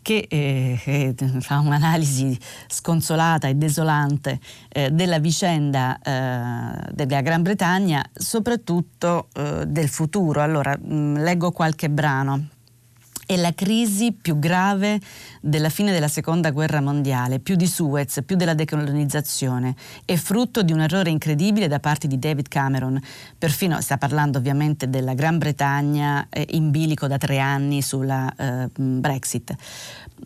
che 0.04 0.26
eh, 0.28 0.78
eh, 0.84 1.14
fa 1.40 1.60
un'analisi 1.60 2.38
sconsolata 2.68 3.48
e 3.48 3.54
desolante 3.54 4.38
eh, 4.68 4.90
della 4.90 5.18
vicenda 5.18 5.98
eh, 5.98 6.92
della 6.92 7.22
Gran 7.22 7.40
Bretagna, 7.40 8.04
soprattutto 8.12 9.28
eh, 9.32 9.64
del 9.66 9.88
futuro. 9.88 10.42
Allora, 10.42 10.76
mh, 10.78 10.94
mm, 10.94 11.16
leggo 11.16 11.52
qualche 11.52 11.88
brano 11.88 12.48
è 13.26 13.36
la 13.36 13.52
crisi 13.54 14.12
più 14.12 14.38
grave 14.38 15.00
della 15.40 15.68
fine 15.68 15.92
della 15.92 16.08
seconda 16.08 16.50
guerra 16.50 16.80
mondiale, 16.80 17.40
più 17.40 17.56
di 17.56 17.66
Suez, 17.66 18.22
più 18.24 18.36
della 18.36 18.54
decolonizzazione. 18.54 19.74
È 20.04 20.16
frutto 20.16 20.62
di 20.62 20.72
un 20.72 20.80
errore 20.80 21.10
incredibile 21.10 21.68
da 21.68 21.80
parte 21.80 22.06
di 22.06 22.18
David 22.18 22.48
Cameron. 22.48 23.00
Perfino 23.38 23.80
sta 23.80 23.98
parlando 23.98 24.38
ovviamente 24.38 24.88
della 24.88 25.14
Gran 25.14 25.38
Bretagna 25.38 26.26
eh, 26.30 26.46
in 26.50 26.70
bilico 26.70 27.06
da 27.06 27.18
tre 27.18 27.38
anni 27.38 27.82
sulla 27.82 28.32
eh, 28.34 28.68
Brexit. 28.74 29.54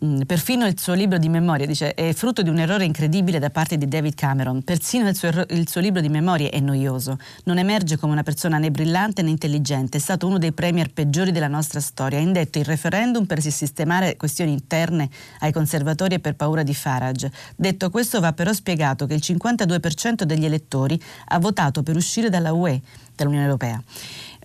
Mm, 0.05 0.21
perfino 0.21 0.65
il 0.65 0.79
suo 0.79 0.93
libro 0.93 1.17
di 1.17 1.27
memorie 1.27 1.67
dice 1.67 1.93
è 1.93 2.13
frutto 2.13 2.41
di 2.41 2.47
un 2.47 2.57
errore 2.57 2.85
incredibile 2.85 3.37
da 3.37 3.49
parte 3.49 3.77
di 3.77 3.85
David 3.85 4.15
Cameron. 4.15 4.63
Persino 4.63 5.09
il 5.09 5.15
suo, 5.17 5.29
il 5.49 5.67
suo 5.67 5.81
libro 5.81 5.99
di 5.99 6.07
memorie 6.07 6.49
è 6.49 6.61
noioso. 6.61 7.17
Non 7.43 7.57
emerge 7.57 7.97
come 7.97 8.13
una 8.13 8.23
persona 8.23 8.57
né 8.59 8.71
brillante 8.71 9.21
né 9.23 9.29
intelligente. 9.29 9.97
È 9.97 9.99
stato 9.99 10.25
uno 10.25 10.37
dei 10.37 10.53
premier 10.53 10.89
peggiori 10.93 11.31
della 11.31 11.49
nostra 11.49 11.81
storia. 11.81 12.17
Ha 12.17 12.21
indetto 12.21 12.59
il 12.59 12.65
referendum 12.65 13.25
per 13.25 13.41
sistemare 13.41 14.15
questioni 14.15 14.53
interne 14.53 15.09
ai 15.39 15.51
conservatori 15.51 16.15
e 16.15 16.19
per 16.19 16.35
paura 16.35 16.63
di 16.63 16.73
Farage. 16.73 17.29
Detto 17.57 17.89
questo 17.89 18.21
va 18.21 18.31
però 18.31 18.53
spiegato 18.53 19.05
che 19.05 19.15
il 19.15 19.21
52% 19.21 20.23
degli 20.23 20.45
elettori 20.45 20.97
ha 21.25 21.39
votato 21.39 21.83
per 21.83 21.97
uscire 21.97 22.29
dalla 22.29 22.53
UE, 22.53 22.79
dall'Unione 23.17 23.43
Europea. 23.43 23.83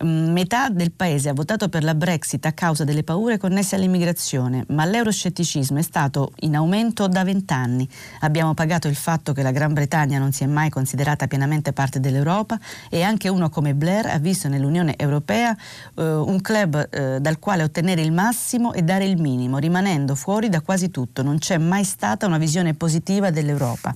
Mm, 0.02 0.32
metà 0.32 0.70
del 0.70 0.90
paese 0.90 1.28
ha 1.28 1.32
votato 1.32 1.68
per 1.68 1.84
la 1.84 1.94
Brexit 1.94 2.44
a 2.46 2.52
causa 2.52 2.82
delle 2.82 3.04
paure 3.04 3.38
connesse 3.38 3.76
all'immigrazione, 3.76 4.64
ma 4.70 4.84
l'euroscetticismo 4.84 5.78
è 5.78 5.82
stato 5.82 6.32
in 6.40 6.56
aumento 6.56 7.06
da 7.06 7.22
vent'anni. 7.22 7.88
Abbiamo 8.20 8.54
pagato 8.54 8.88
il 8.88 8.96
fatto 8.96 9.32
che 9.32 9.42
la 9.42 9.52
Gran 9.52 9.72
Bretagna 9.72 10.18
non 10.18 10.32
si 10.32 10.42
è 10.42 10.46
mai 10.46 10.68
considerata 10.68 11.28
pienamente 11.28 11.72
parte 11.72 12.00
dell'Europa 12.00 12.58
e 12.90 13.02
anche 13.02 13.28
uno 13.28 13.48
come 13.50 13.74
Blair 13.74 14.06
ha 14.06 14.18
visto 14.18 14.48
nell'Unione 14.48 14.94
Europea 14.96 15.56
eh, 15.94 16.02
un 16.04 16.40
club 16.40 16.88
eh, 16.90 17.20
dal 17.20 17.38
quale 17.38 17.62
ottenere 17.62 18.02
il 18.02 18.10
massimo 18.10 18.72
e 18.72 18.82
dare 18.82 19.04
il 19.04 19.20
minimo, 19.20 19.58
rimanendo 19.58 20.16
fuori 20.16 20.48
da 20.48 20.60
quasi 20.60 20.90
tutto. 20.90 21.22
Non 21.22 21.38
c'è 21.38 21.56
mai 21.56 21.84
stata 21.84 22.26
una 22.26 22.38
visione 22.38 22.74
positiva 22.74 23.30
dell'Europa 23.30 23.94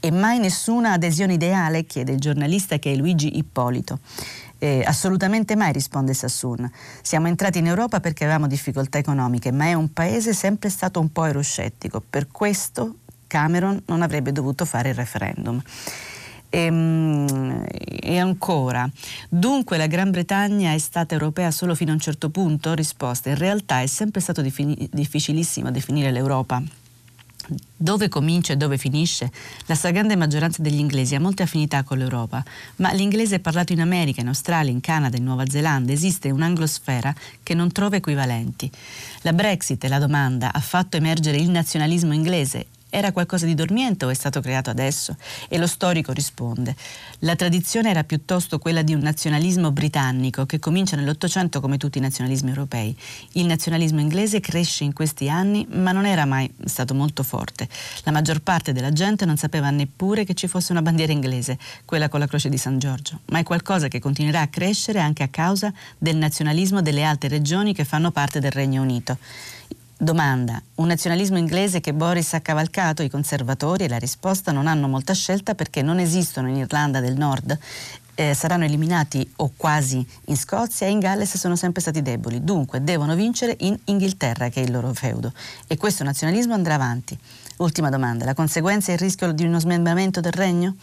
e 0.00 0.10
mai 0.10 0.38
nessuna 0.38 0.92
adesione 0.92 1.34
ideale, 1.34 1.84
chiede 1.84 2.12
il 2.12 2.18
giornalista 2.18 2.78
che 2.78 2.92
è 2.92 2.96
Luigi 2.96 3.36
Ippolito. 3.36 3.98
Eh, 4.64 4.82
assolutamente 4.82 5.56
mai, 5.56 5.72
risponde 5.72 6.14
Sassoon. 6.14 6.70
Siamo 7.02 7.26
entrati 7.26 7.58
in 7.58 7.66
Europa 7.66 8.00
perché 8.00 8.24
avevamo 8.24 8.46
difficoltà 8.46 8.96
economiche, 8.96 9.52
ma 9.52 9.66
è 9.66 9.74
un 9.74 9.92
paese 9.92 10.32
sempre 10.32 10.70
stato 10.70 11.00
un 11.00 11.12
po' 11.12 11.26
euroscettico. 11.26 12.02
Per 12.08 12.28
questo 12.28 13.00
Cameron 13.26 13.82
non 13.84 14.00
avrebbe 14.00 14.32
dovuto 14.32 14.64
fare 14.64 14.88
il 14.88 14.94
referendum. 14.94 15.60
E, 16.48 16.58
ehm, 16.58 17.62
e, 17.68 18.18
ancora, 18.18 18.88
dunque 19.28 19.76
la 19.76 19.86
Gran 19.86 20.10
Bretagna 20.10 20.72
è 20.72 20.78
stata 20.78 21.12
europea 21.12 21.50
solo 21.50 21.74
fino 21.74 21.90
a 21.90 21.94
un 21.94 22.00
certo 22.00 22.30
punto? 22.30 22.72
Risposta, 22.72 23.28
in 23.28 23.36
realtà 23.36 23.82
è 23.82 23.86
sempre 23.86 24.22
stato 24.22 24.40
difficilissimo 24.40 25.70
definire 25.70 26.10
l'Europa 26.10 26.62
dove 27.76 28.08
comincia 28.08 28.52
e 28.52 28.56
dove 28.56 28.78
finisce? 28.78 29.30
La 29.66 29.74
stragrande 29.74 30.16
maggioranza 30.16 30.62
degli 30.62 30.78
inglesi 30.78 31.14
ha 31.14 31.20
molte 31.20 31.42
affinità 31.42 31.82
con 31.82 31.98
l'Europa, 31.98 32.42
ma 32.76 32.92
l'inglese 32.92 33.36
è 33.36 33.40
parlato 33.40 33.72
in 33.72 33.80
America, 33.80 34.20
in 34.20 34.28
Australia, 34.28 34.72
in 34.72 34.80
Canada, 34.80 35.16
in 35.16 35.24
Nuova 35.24 35.48
Zelanda. 35.48 35.92
Esiste 35.92 36.30
un'anglosfera 36.30 37.14
che 37.42 37.54
non 37.54 37.72
trova 37.72 37.96
equivalenti. 37.96 38.70
La 39.22 39.32
Brexit, 39.32 39.84
la 39.84 39.98
domanda, 39.98 40.52
ha 40.52 40.60
fatto 40.60 40.96
emergere 40.96 41.36
il 41.36 41.50
nazionalismo 41.50 42.12
inglese 42.12 42.66
era 42.94 43.10
qualcosa 43.10 43.44
di 43.44 43.54
dormiente 43.54 44.04
o 44.04 44.08
è 44.08 44.14
stato 44.14 44.40
creato 44.40 44.70
adesso? 44.70 45.16
E 45.48 45.58
lo 45.58 45.66
storico 45.66 46.12
risponde. 46.12 46.76
La 47.20 47.34
tradizione 47.34 47.90
era 47.90 48.04
piuttosto 48.04 48.58
quella 48.58 48.82
di 48.82 48.94
un 48.94 49.00
nazionalismo 49.00 49.72
britannico 49.72 50.46
che 50.46 50.60
comincia 50.60 50.94
nell'Ottocento 50.94 51.60
come 51.60 51.76
tutti 51.76 51.98
i 51.98 52.00
nazionalismi 52.00 52.50
europei. 52.50 52.96
Il 53.32 53.46
nazionalismo 53.46 53.98
inglese 53.98 54.38
cresce 54.38 54.84
in 54.84 54.92
questi 54.92 55.28
anni 55.28 55.66
ma 55.70 55.90
non 55.90 56.06
era 56.06 56.24
mai 56.24 56.48
stato 56.66 56.94
molto 56.94 57.24
forte. 57.24 57.68
La 58.04 58.12
maggior 58.12 58.40
parte 58.40 58.72
della 58.72 58.92
gente 58.92 59.24
non 59.24 59.36
sapeva 59.36 59.70
neppure 59.70 60.24
che 60.24 60.34
ci 60.34 60.46
fosse 60.46 60.70
una 60.70 60.82
bandiera 60.82 61.12
inglese, 61.12 61.58
quella 61.84 62.08
con 62.08 62.20
la 62.20 62.28
croce 62.28 62.48
di 62.48 62.58
San 62.58 62.78
Giorgio, 62.78 63.20
ma 63.26 63.40
è 63.40 63.42
qualcosa 63.42 63.88
che 63.88 63.98
continuerà 63.98 64.42
a 64.42 64.46
crescere 64.46 65.00
anche 65.00 65.24
a 65.24 65.28
causa 65.28 65.72
del 65.98 66.16
nazionalismo 66.16 66.80
delle 66.80 67.02
altre 67.02 67.28
regioni 67.28 67.74
che 67.74 67.84
fanno 67.84 68.12
parte 68.12 68.38
del 68.38 68.52
Regno 68.52 68.82
Unito. 68.82 69.18
Domanda, 69.96 70.60
un 70.76 70.86
nazionalismo 70.86 71.38
inglese 71.38 71.80
che 71.80 71.94
Boris 71.94 72.34
ha 72.34 72.40
cavalcato, 72.40 73.02
i 73.02 73.10
conservatori, 73.10 73.84
e 73.84 73.88
la 73.88 73.98
risposta 73.98 74.52
non 74.52 74.66
hanno 74.66 74.88
molta 74.88 75.14
scelta 75.14 75.54
perché 75.54 75.82
non 75.82 75.98
esistono 75.98 76.48
in 76.48 76.56
Irlanda 76.56 77.00
del 77.00 77.16
Nord 77.16 77.58
eh, 78.14 78.34
saranno 78.34 78.64
eliminati 78.64 79.28
o 79.36 79.52
quasi 79.56 80.06
in 80.26 80.36
Scozia 80.36 80.86
e 80.86 80.90
in 80.90 80.98
Galles 81.00 81.36
sono 81.36 81.56
sempre 81.56 81.80
stati 81.80 82.02
deboli. 82.02 82.42
Dunque 82.44 82.82
devono 82.82 83.14
vincere 83.14 83.56
in 83.60 83.78
Inghilterra, 83.84 84.48
che 84.48 84.60
è 84.60 84.64
il 84.64 84.70
loro 84.70 84.92
feudo. 84.92 85.32
E 85.66 85.76
questo 85.76 86.04
nazionalismo 86.04 86.54
andrà 86.54 86.74
avanti. 86.74 87.18
Ultima 87.58 87.88
domanda, 87.88 88.24
la 88.24 88.34
conseguenza 88.34 88.90
è 88.90 88.94
il 88.94 89.00
rischio 89.00 89.32
di 89.32 89.44
uno 89.44 89.60
smembramento 89.60 90.20
del 90.20 90.32
regno? 90.32 90.76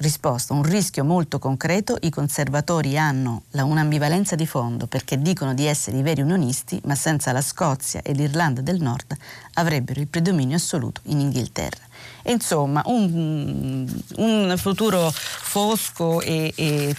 Risposta, 0.00 0.54
un 0.54 0.62
rischio 0.62 1.04
molto 1.04 1.38
concreto, 1.38 1.98
i 2.00 2.08
conservatori 2.08 2.96
hanno 2.96 3.42
un'ambivalenza 3.50 4.34
di 4.34 4.46
fondo 4.46 4.86
perché 4.86 5.20
dicono 5.20 5.52
di 5.52 5.66
essere 5.66 5.98
i 5.98 6.02
veri 6.02 6.22
unionisti, 6.22 6.80
ma 6.86 6.94
senza 6.94 7.32
la 7.32 7.42
Scozia 7.42 8.00
e 8.02 8.14
l'Irlanda 8.14 8.62
del 8.62 8.80
Nord 8.80 9.14
avrebbero 9.54 10.00
il 10.00 10.06
predominio 10.06 10.56
assoluto 10.56 11.02
in 11.04 11.20
Inghilterra. 11.20 11.84
E 12.22 12.32
insomma, 12.32 12.80
un, 12.86 13.86
un 14.16 14.54
futuro 14.56 15.12
fosco 15.12 16.22
e, 16.22 16.50
e, 16.54 16.96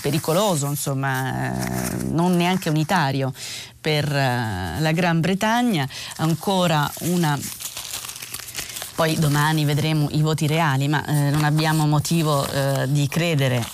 pericoloso, 0.00 0.68
insomma, 0.68 1.52
eh, 1.52 2.04
non 2.04 2.36
neanche 2.36 2.68
unitario 2.68 3.32
per 3.80 4.04
eh, 4.04 4.76
la 4.78 4.92
Gran 4.92 5.18
Bretagna, 5.18 5.88
ancora 6.18 6.88
una 7.00 7.36
poi 8.98 9.16
domani 9.16 9.64
vedremo 9.64 10.08
i 10.10 10.22
voti 10.22 10.48
reali, 10.48 10.88
ma 10.88 11.06
eh, 11.06 11.30
non 11.30 11.44
abbiamo 11.44 11.86
motivo 11.86 12.44
eh, 12.50 12.84
di 12.88 13.06
credere 13.06 13.64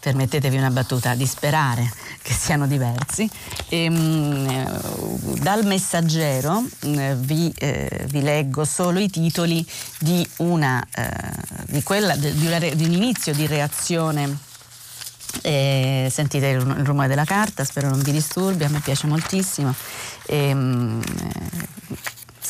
permettetevi 0.00 0.56
una 0.56 0.70
battuta, 0.70 1.14
di 1.14 1.26
sperare 1.26 1.86
che 2.22 2.32
siano 2.32 2.66
diversi. 2.66 3.28
E, 3.68 3.84
ehm, 3.84 3.94
mh, 3.94 5.38
dal 5.40 5.66
messaggero 5.66 6.62
mh, 6.62 6.98
eh, 6.98 7.14
vi, 7.14 7.52
eh, 7.58 8.06
vi, 8.08 8.22
leggo 8.22 8.64
solo 8.64 9.00
i 9.00 9.10
titoli 9.10 9.62
di, 9.98 10.26
una, 10.36 10.82
eh, 10.94 11.10
di, 11.66 11.82
quella, 11.82 12.16
di, 12.16 12.46
una, 12.46 12.58
di 12.58 12.82
un 12.82 12.92
inizio 12.92 13.34
di 13.34 13.46
reazione 13.46 14.34
eh, 15.42 16.08
sentite 16.10 16.46
il, 16.46 16.60
il, 16.60 16.86
rumore 16.86 17.08
della 17.08 17.26
carta, 17.26 17.64
spero 17.64 17.90
non 17.90 18.00
vi 18.00 18.12
disturbi, 18.12 18.64
a 18.64 18.70
me 18.70 18.80
piace 18.80 19.06
moltissimo. 19.06 19.74
E, 20.24 20.36
ehm, 20.48 20.58
mh, 20.58 21.02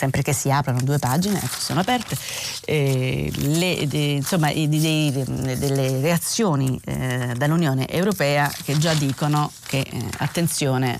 sempre 0.00 0.23
che 0.23 0.33
si 0.33 0.50
aprano 0.50 0.80
due 0.80 0.99
pagine, 0.99 1.37
ecco, 1.37 1.59
sono 1.59 1.80
aperte, 1.80 2.16
eh, 2.64 3.30
le, 3.35 3.87
de, 3.87 4.12
insomma, 4.12 4.50
de, 4.50 4.66
de, 4.66 5.59
delle 5.59 6.00
reazioni 6.00 6.80
eh, 6.87 7.35
dall'Unione 7.37 7.87
Europea 7.87 8.50
che 8.64 8.78
già 8.78 8.95
dicono 8.95 9.52
che, 9.66 9.80
eh, 9.80 10.04
attenzione, 10.16 10.99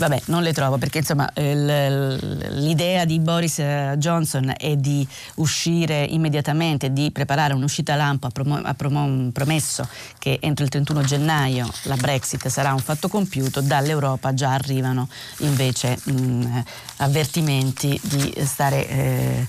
Vabbè, 0.00 0.22
non 0.26 0.42
le 0.42 0.54
trovo 0.54 0.78
perché 0.78 0.98
insomma 0.98 1.30
l'idea 1.34 3.04
di 3.04 3.20
Boris 3.20 3.58
eh, 3.58 3.96
Johnson 3.98 4.50
è 4.56 4.74
di 4.76 5.06
uscire 5.34 6.04
immediatamente, 6.04 6.90
di 6.90 7.10
preparare 7.10 7.52
un'uscita 7.52 7.96
lampo, 7.96 8.26
ha, 8.26 8.74
promesso 8.74 9.86
che 10.18 10.38
entro 10.40 10.64
il 10.64 10.70
31 10.70 11.02
gennaio 11.02 11.70
la 11.82 11.96
Brexit 11.96 12.48
sarà 12.48 12.72
un 12.72 12.78
fatto 12.78 13.08
compiuto, 13.08 13.60
dall'Europa 13.60 14.32
già 14.32 14.54
arrivano 14.54 15.06
invece 15.40 15.98
mh, 16.02 16.62
avvertimenti 16.96 18.00
di 18.02 18.34
stare... 18.46 18.88
Eh, 18.88 19.48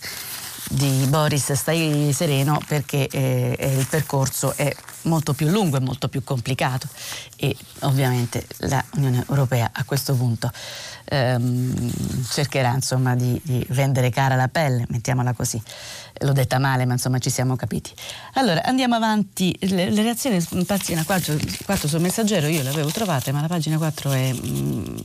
di 0.71 1.05
Boris 1.07 1.51
stai 1.53 2.11
sereno 2.13 2.59
perché 2.65 3.07
eh, 3.07 3.75
il 3.77 3.85
percorso 3.87 4.53
è 4.55 4.73
molto 5.03 5.33
più 5.33 5.47
lungo 5.47 5.77
e 5.77 5.79
molto 5.79 6.07
più 6.07 6.23
complicato 6.23 6.87
e 7.35 7.55
ovviamente 7.81 8.45
l'Unione 8.93 9.25
Europea 9.27 9.71
a 9.73 9.83
questo 9.83 10.15
punto 10.15 10.51
ehm, 11.11 11.91
cercherà 12.29 12.73
insomma 12.73 13.15
di, 13.15 13.39
di, 13.43 13.65
rendere 13.69 14.09
cara 14.09 14.35
la 14.35 14.47
pelle, 14.47 14.85
mettiamola 14.89 15.33
così. 15.33 15.61
L'ho 16.19 16.33
detta 16.33 16.59
male, 16.59 16.85
ma 16.85 16.93
insomma 16.93 17.17
ci 17.19 17.29
siamo 17.29 17.55
capiti. 17.55 17.91
Allora 18.35 18.63
andiamo 18.63 18.95
avanti. 18.95 19.55
Le, 19.61 19.89
le 19.89 20.01
reazioni, 20.01 20.41
pagina 20.65 21.03
4, 21.03 21.37
4 21.65 21.87
sul 21.87 21.99
messaggero, 21.99 22.47
io 22.47 22.63
le 22.63 22.69
avevo 22.69 22.89
trovate, 22.89 23.31
ma 23.31 23.41
la 23.41 23.47
pagina 23.47 23.77
4 23.77 24.11
è. 24.11 24.33
Mm, 24.33 24.97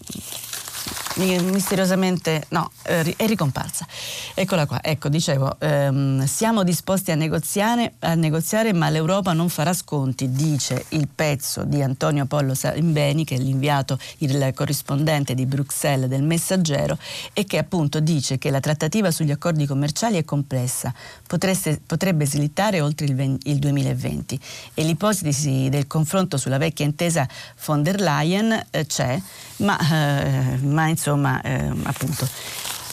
misteriosamente 1.17 2.45
no, 2.49 2.71
eh, 2.83 3.15
è 3.17 3.27
ricomparsa. 3.27 3.87
Eccola 4.35 4.67
qua, 4.67 4.83
ecco, 4.83 5.09
dicevo, 5.09 5.57
ehm, 5.59 6.25
siamo 6.27 6.63
disposti 6.63 7.11
a 7.11 7.15
negoziare, 7.15 7.95
a 8.01 8.15
negoziare, 8.15 8.73
ma 8.73 8.91
l'Europa 8.91 9.33
non 9.33 9.49
farà 9.49 9.73
sconti, 9.73 10.31
dice 10.31 10.85
il 10.91 11.09
pezzo 11.13 11.65
di 11.65 11.83
Antonio 11.83 12.27
Pollo 12.27 12.55
Salimbeni, 12.55 13.25
che 13.25 13.37
è 13.37 13.39
l'inviato, 13.39 13.99
il 14.19 14.53
corrispondente 14.55 15.35
di 15.35 15.47
Bruxelles 15.47 16.09
del 16.09 16.23
Messaggero, 16.23 16.99
e 17.33 17.45
che 17.45 17.59
appunto 17.59 18.01
dice 18.01 18.39
che 18.39 18.51
la 18.51 18.61
trattativa 18.61 19.11
sugli 19.11 19.31
accordi 19.31 19.67
commerciali 19.67 20.17
è 20.19 20.25
complessa, 20.25 20.93
Potreste, 21.27 21.81
potrebbe 21.85 22.25
slittare 22.25 22.81
oltre 22.81 23.07
il, 23.07 23.15
20, 23.17 23.51
il 23.51 23.59
2020 23.59 24.39
e 24.75 24.85
l'ipotesi 24.85 25.69
del 25.69 25.87
confronto 25.89 26.37
sulla 26.37 26.59
vecchia 26.59 26.85
intesa 26.85 27.29
von 27.65 27.83
der 27.83 28.01
Leyen 28.01 28.67
eh, 28.71 28.87
c'è, 28.87 29.21
ma, 29.59 29.79
eh, 29.79 30.57
ma 30.59 30.89
insomma 30.89 31.41
eh, 31.41 31.73
appunto 31.85 32.29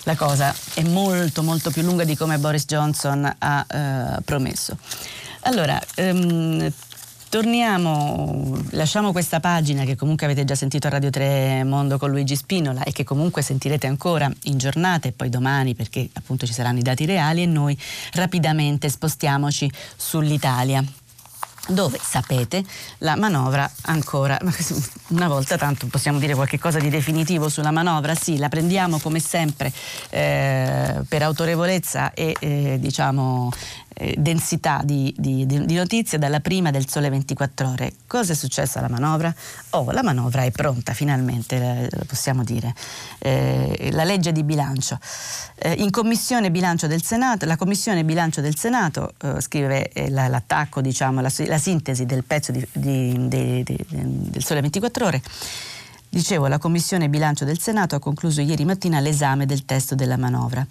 la 0.03 0.15
cosa 0.15 0.53
è 0.73 0.83
molto 0.83 1.43
molto 1.43 1.71
più 1.71 1.81
lunga 1.81 2.03
di 2.03 2.15
come 2.15 2.37
Boris 2.37 2.65
Johnson 2.65 3.35
ha 3.37 3.65
eh, 3.67 4.21
promesso. 4.23 4.77
Allora, 5.41 5.79
ehm, 5.95 6.71
torniamo, 7.29 8.55
lasciamo 8.71 9.11
questa 9.11 9.39
pagina 9.39 9.85
che 9.85 9.95
comunque 9.95 10.25
avete 10.25 10.45
già 10.45 10.55
sentito 10.55 10.87
a 10.87 10.91
Radio 10.91 11.09
3 11.09 11.63
Mondo 11.63 11.97
con 11.97 12.11
Luigi 12.11 12.35
Spinola 12.35 12.83
e 12.83 12.91
che 12.91 13.03
comunque 13.03 13.41
sentirete 13.41 13.87
ancora 13.87 14.31
in 14.43 14.57
giornata 14.57 15.07
e 15.07 15.13
poi 15.13 15.29
domani 15.29 15.73
perché 15.73 16.07
appunto 16.13 16.45
ci 16.45 16.53
saranno 16.53 16.79
i 16.79 16.83
dati 16.83 17.05
reali 17.05 17.41
e 17.41 17.45
noi 17.45 17.77
rapidamente 18.13 18.87
spostiamoci 18.87 19.69
sull'Italia 19.95 20.83
dove 21.67 21.99
sapete 22.01 22.63
la 22.99 23.15
manovra 23.15 23.69
ancora 23.83 24.37
una 25.09 25.27
volta 25.29 25.57
tanto 25.57 25.87
possiamo 25.87 26.19
dire 26.19 26.35
qualche 26.35 26.59
cosa 26.59 26.79
di 26.79 26.89
definitivo 26.89 27.47
sulla 27.47 27.71
manovra? 27.71 28.15
Sì 28.15 28.37
la 28.37 28.49
prendiamo 28.49 28.99
come 28.99 29.19
sempre 29.19 29.71
eh, 30.09 31.01
per 31.07 31.21
autorevolezza 31.21 32.13
e 32.13 32.35
eh, 32.39 32.77
diciamo 32.79 33.49
eh, 33.93 34.15
densità 34.17 34.81
di, 34.83 35.13
di, 35.17 35.45
di, 35.45 35.75
notizie 35.75 36.17
dalla 36.17 36.39
prima 36.39 36.71
del 36.71 36.87
Sole 36.87 37.09
24 37.09 37.69
Ore. 37.69 37.93
Cosa 38.07 38.33
è 38.33 38.35
successo 38.35 38.79
alla 38.79 38.89
manovra? 38.89 39.33
Oh, 39.71 39.91
la 39.91 40.03
manovra 40.03 40.43
è 40.43 40.51
pronta 40.51 40.93
finalmente, 40.93 41.89
lo 41.91 42.05
possiamo 42.05 42.43
dire. 42.43 42.73
Eh, 43.19 43.89
la 43.91 44.03
legge 44.03 44.31
di 44.31 44.43
bilancio. 44.43 44.99
Eh, 45.55 45.73
in 45.73 45.91
Commissione 45.91 46.51
Bilancio 46.51 46.87
del 46.87 47.03
Senato, 47.03 47.45
la 47.45 47.57
Commissione 47.57 48.03
Bilancio 48.03 48.41
del 48.41 48.57
Senato 48.57 49.13
eh, 49.21 49.41
scrive 49.41 49.89
eh, 49.89 50.09
la, 50.09 50.27
l'attacco, 50.27 50.81
diciamo, 50.81 51.21
la, 51.21 51.31
la, 51.45 51.57
sintesi 51.57 52.05
del 52.05 52.23
pezzo 52.23 52.51
del 52.51 54.43
Sole 54.43 54.61
24 54.61 55.05
Ore 55.05 55.21
Dicevo, 56.13 56.45
la 56.45 56.59
Commissione 56.59 57.09
Bilancio 57.09 57.43
del 57.43 57.59
Senato 57.59 57.95
ha 57.95 57.99
concluso 57.99 58.39
ieri 58.39 58.65
mattina 58.65 58.99
l'esame 58.99 59.47
del 59.47 59.65
testo 59.65 59.95
della 59.95 60.15
manovra. 60.15 60.63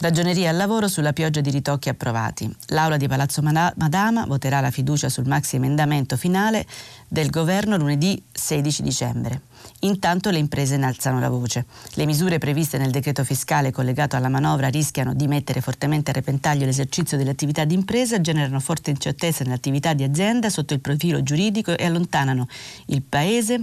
Ragioneria 0.00 0.50
al 0.50 0.56
lavoro 0.56 0.88
sulla 0.88 1.12
pioggia 1.12 1.40
di 1.40 1.50
ritocchi 1.50 1.88
approvati. 1.88 2.52
L'Aula 2.70 2.96
di 2.96 3.06
Palazzo 3.06 3.40
Madama 3.40 4.26
voterà 4.26 4.58
la 4.58 4.72
fiducia 4.72 5.08
sul 5.08 5.28
maxi 5.28 5.54
emendamento 5.54 6.16
finale 6.16 6.66
del 7.06 7.30
governo 7.30 7.76
lunedì 7.76 8.20
16 8.32 8.82
dicembre. 8.82 9.42
Intanto 9.80 10.30
le 10.30 10.38
imprese 10.38 10.74
innalzano 10.74 11.20
la 11.20 11.28
voce. 11.28 11.66
Le 11.94 12.04
misure 12.04 12.38
previste 12.38 12.76
nel 12.76 12.90
decreto 12.90 13.22
fiscale 13.22 13.70
collegato 13.70 14.16
alla 14.16 14.28
manovra 14.28 14.66
rischiano 14.66 15.14
di 15.14 15.28
mettere 15.28 15.60
fortemente 15.60 16.10
a 16.10 16.14
repentaglio 16.14 16.64
l'esercizio 16.64 17.16
delle 17.16 17.30
attività 17.30 17.64
di 17.64 17.74
impresa, 17.74 18.20
generano 18.20 18.58
forte 18.58 18.90
incertezza 18.90 19.44
nell'attività 19.44 19.92
di 19.94 20.02
azienda 20.02 20.50
sotto 20.50 20.74
il 20.74 20.80
profilo 20.80 21.22
giuridico 21.22 21.76
e 21.76 21.84
allontanano 21.84 22.48
il 22.86 23.02
Paese 23.02 23.62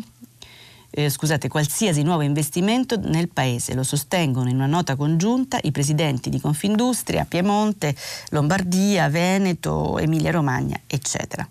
eh, 0.96 1.10
scusate, 1.10 1.50
qualsiasi 1.50 2.04
nuovo 2.04 2.22
investimento 2.22 2.98
nel 2.98 3.28
Paese. 3.28 3.74
Lo 3.74 3.84
sostengono 3.84 4.50
in 4.50 4.56
una 4.56 4.66
nota 4.66 4.96
congiunta 4.96 5.60
i 5.64 5.72
presidenti 5.72 6.30
di 6.30 6.40
Confindustria, 6.40 7.26
Piemonte, 7.26 7.94
Lombardia, 8.30 9.10
Veneto, 9.10 10.00
Emilia-Romagna, 10.00 10.80
eccetera. 10.88 11.46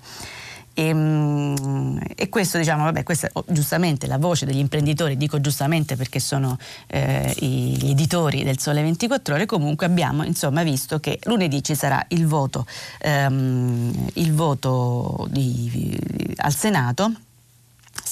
E, 0.72 0.86
ehm, 0.86 2.00
e, 2.16 2.28
questo, 2.30 2.56
diciamo, 2.56 2.84
vabbè, 2.84 3.02
questa 3.02 3.28
oh, 3.34 3.44
giustamente 3.48 4.06
la 4.06 4.16
voce 4.16 4.46
degli 4.46 4.58
imprenditori, 4.58 5.18
dico 5.18 5.40
giustamente 5.40 5.94
perché 5.94 6.20
sono 6.20 6.56
eh, 6.86 7.32
gli 7.38 7.90
editori 7.90 8.44
del 8.44 8.58
Sole 8.58 8.80
24 8.80 9.34
Ore, 9.34 9.46
comunque 9.46 9.84
abbiamo 9.84 10.24
insomma, 10.24 10.62
visto 10.62 10.98
che 11.00 11.18
lunedì 11.24 11.62
ci 11.62 11.74
sarà 11.74 12.02
il 12.08 12.26
voto, 12.26 12.66
ehm, 13.00 14.08
il 14.14 14.32
voto 14.32 15.26
di, 15.30 15.96
al 16.36 16.54
Senato 16.54 17.12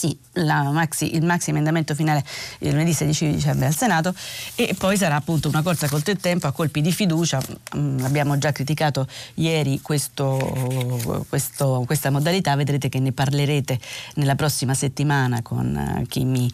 sì, 0.03 0.19
maxi, 0.35 1.15
il 1.15 1.25
maxi 1.25 1.51
emendamento 1.51 1.95
finale 1.95 2.25
il 2.59 2.71
lunedì 2.71 2.93
16 2.93 3.31
dicembre 3.31 3.67
al 3.67 3.77
Senato 3.77 4.13
e 4.57 4.75
poi 4.77 4.97
sarà 4.97 5.15
appunto 5.15 5.49
una 5.49 5.63
corsa 5.63 5.87
il 5.93 6.17
tempo 6.19 6.49
a 6.49 6.53
colpi 6.53 6.81
di 6.81 6.91
fiducia. 6.91 7.41
Mm, 7.77 8.03
abbiamo 8.03 8.37
già 8.37 8.51
criticato 8.51 9.07
ieri 9.35 9.81
questo, 9.81 11.25
questo, 11.29 11.85
questa 11.87 12.11
modalità, 12.11 12.57
vedrete 12.57 12.89
che 12.89 12.99
ne 12.99 13.13
parlerete 13.13 13.79
nella 14.15 14.35
prossima 14.35 14.75
settimana 14.75 15.41
con 15.41 15.77
eh, 15.77 16.07
chi 16.09 16.25
mi, 16.25 16.51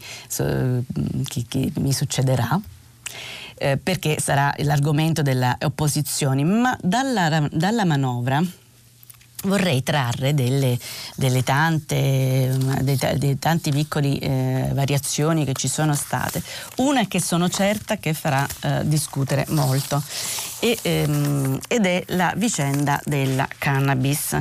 chi, 1.23 1.45
chi 1.47 1.73
mi 1.77 1.91
succederà. 1.91 2.59
Eh, 3.61 3.77
perché 3.77 4.19
sarà 4.21 4.53
l'argomento 4.59 5.23
delle 5.23 5.57
opposizioni, 5.63 6.43
ma 6.43 6.77
dalla, 6.81 7.45
dalla 7.51 7.83
manovra 7.83 8.41
vorrei 9.43 9.83
trarre 9.83 10.33
delle, 10.33 10.77
delle 11.15 11.43
tante, 11.43 12.57
dei, 12.81 12.99
dei 13.17 13.39
tanti 13.39 13.71
piccoli 13.71 14.17
eh, 14.17 14.69
variazioni 14.73 15.45
che 15.45 15.53
ci 15.53 15.67
sono 15.67 15.93
state. 15.95 16.41
Una 16.77 17.07
che 17.07 17.21
sono 17.21 17.49
certa 17.49 17.97
che 17.97 18.13
farà 18.13 18.45
eh, 18.61 18.81
discutere 18.83 19.45
molto 19.49 20.01
e, 20.59 20.77
ehm, 20.81 21.59
ed 21.67 21.85
è 21.85 22.03
la 22.07 22.33
vicenda 22.35 22.99
della 23.05 23.47
cannabis. 23.57 24.37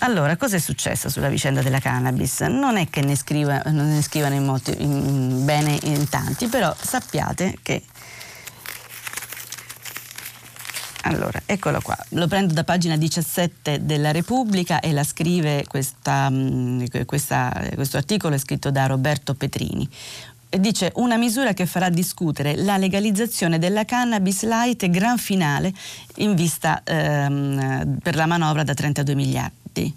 Allora, 0.00 0.36
cosa 0.36 0.56
è 0.56 0.58
successo 0.58 1.08
sulla 1.08 1.28
vicenda 1.28 1.62
della 1.62 1.80
cannabis? 1.80 2.40
Non 2.40 2.76
è 2.76 2.90
che 2.90 3.00
ne, 3.00 3.16
scriva, 3.16 3.62
ne 3.64 4.02
scrivano 4.02 4.34
in 4.34 4.44
molti, 4.44 4.74
in, 4.78 5.44
bene 5.44 5.78
in 5.84 6.06
tanti, 6.08 6.48
però 6.48 6.74
sappiate 6.78 7.56
che 7.62 7.82
Allora, 11.08 11.42
eccolo 11.46 11.80
qua, 11.80 11.96
lo 12.10 12.26
prendo 12.26 12.52
da 12.52 12.64
pagina 12.64 12.96
17 12.96 13.84
della 13.84 14.12
Repubblica 14.12 14.80
e 14.80 14.92
la 14.92 15.04
scrive 15.04 15.64
questa, 15.66 16.28
mm, 16.30 16.84
questa, 17.04 17.70
questo 17.74 17.96
articolo 17.96 18.34
è 18.34 18.38
scritto 18.38 18.70
da 18.70 18.86
Roberto 18.86 19.34
Petrini. 19.34 19.88
dice 20.48 20.90
una 20.94 21.16
misura 21.16 21.52
che 21.52 21.66
farà 21.66 21.90
discutere 21.90 22.56
la 22.56 22.78
legalizzazione 22.78 23.58
della 23.58 23.84
cannabis 23.84 24.44
light 24.44 24.88
gran 24.88 25.18
finale 25.18 25.72
in 26.16 26.34
vista 26.34 26.82
ehm, 26.82 27.98
per 28.02 28.14
la 28.14 28.26
manovra 28.26 28.62
da 28.62 28.72
32 28.72 29.14
miliardi 29.14 29.94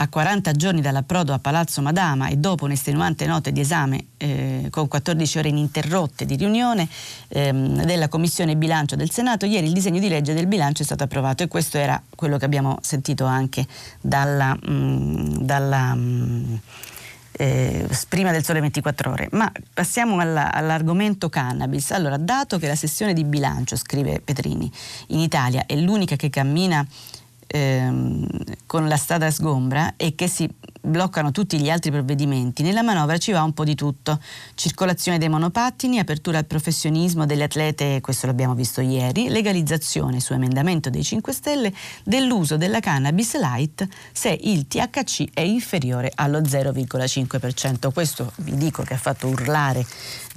a 0.00 0.08
40 0.08 0.52
giorni 0.52 0.80
dall'approdo 0.80 1.32
a 1.32 1.38
Palazzo 1.38 1.82
Madama 1.82 2.28
e 2.28 2.36
dopo 2.36 2.64
un'estenuante 2.64 3.26
nota 3.26 3.50
di 3.50 3.60
esame 3.60 4.06
eh, 4.16 4.68
con 4.70 4.86
14 4.86 5.38
ore 5.38 5.48
ininterrotte 5.48 6.24
di 6.24 6.36
riunione 6.36 6.88
ehm, 7.28 7.84
della 7.84 8.08
Commissione 8.08 8.56
Bilancio 8.56 8.94
del 8.94 9.10
Senato, 9.10 9.44
ieri 9.46 9.66
il 9.66 9.72
disegno 9.72 9.98
di 9.98 10.08
legge 10.08 10.34
del 10.34 10.46
bilancio 10.46 10.82
è 10.82 10.84
stato 10.84 11.02
approvato 11.02 11.42
e 11.42 11.48
questo 11.48 11.78
era 11.78 12.00
quello 12.14 12.38
che 12.38 12.44
abbiamo 12.44 12.78
sentito 12.80 13.24
anche 13.24 13.66
dalla, 14.00 14.54
mh, 14.54 14.70
mm, 14.70 15.36
dalla 15.38 15.94
mh, 15.94 16.00
mm, 16.00 16.54
eh, 17.32 17.88
prima 18.08 18.30
del 18.30 18.44
sole 18.44 18.60
24 18.60 19.10
ore. 19.10 19.28
Ma 19.32 19.50
passiamo 19.74 20.18
alla, 20.18 20.52
all'argomento 20.52 21.28
cannabis. 21.28 21.90
Allora, 21.90 22.16
dato 22.16 22.58
che 22.58 22.66
la 22.66 22.74
sessione 22.76 23.14
di 23.14 23.24
bilancio, 23.24 23.76
scrive 23.76 24.20
Petrini, 24.20 24.70
in 25.08 25.20
Italia 25.20 25.66
è 25.66 25.76
l'unica 25.76 26.16
che 26.16 26.30
cammina 26.30 26.86
ehm, 27.48 28.26
con 28.66 28.86
la 28.86 28.96
strada 28.96 29.30
sgombra 29.30 29.94
e 29.96 30.14
che 30.14 30.28
si 30.28 30.48
bloccano 30.80 31.30
tutti 31.30 31.58
gli 31.58 31.70
altri 31.70 31.90
provvedimenti, 31.90 32.62
nella 32.62 32.82
manovra 32.82 33.18
ci 33.18 33.32
va 33.32 33.42
un 33.42 33.52
po' 33.52 33.64
di 33.64 33.74
tutto. 33.74 34.20
Circolazione 34.54 35.18
dei 35.18 35.28
monopattini, 35.28 35.98
apertura 35.98 36.38
al 36.38 36.46
professionismo 36.46 37.26
delle 37.26 37.44
atlete, 37.44 38.00
questo 38.00 38.26
l'abbiamo 38.26 38.54
visto 38.54 38.80
ieri, 38.80 39.28
legalizzazione 39.28 40.20
su 40.20 40.32
emendamento 40.32 40.90
dei 40.90 41.02
5 41.02 41.32
Stelle 41.32 41.72
dell'uso 42.04 42.56
della 42.56 42.80
cannabis 42.80 43.38
light 43.38 43.86
se 44.12 44.36
il 44.40 44.66
THC 44.66 45.30
è 45.32 45.40
inferiore 45.40 46.10
allo 46.14 46.40
0,5%. 46.40 47.92
Questo 47.92 48.32
vi 48.36 48.56
dico 48.56 48.82
che 48.82 48.94
ha 48.94 48.98
fatto 48.98 49.28
urlare 49.28 49.84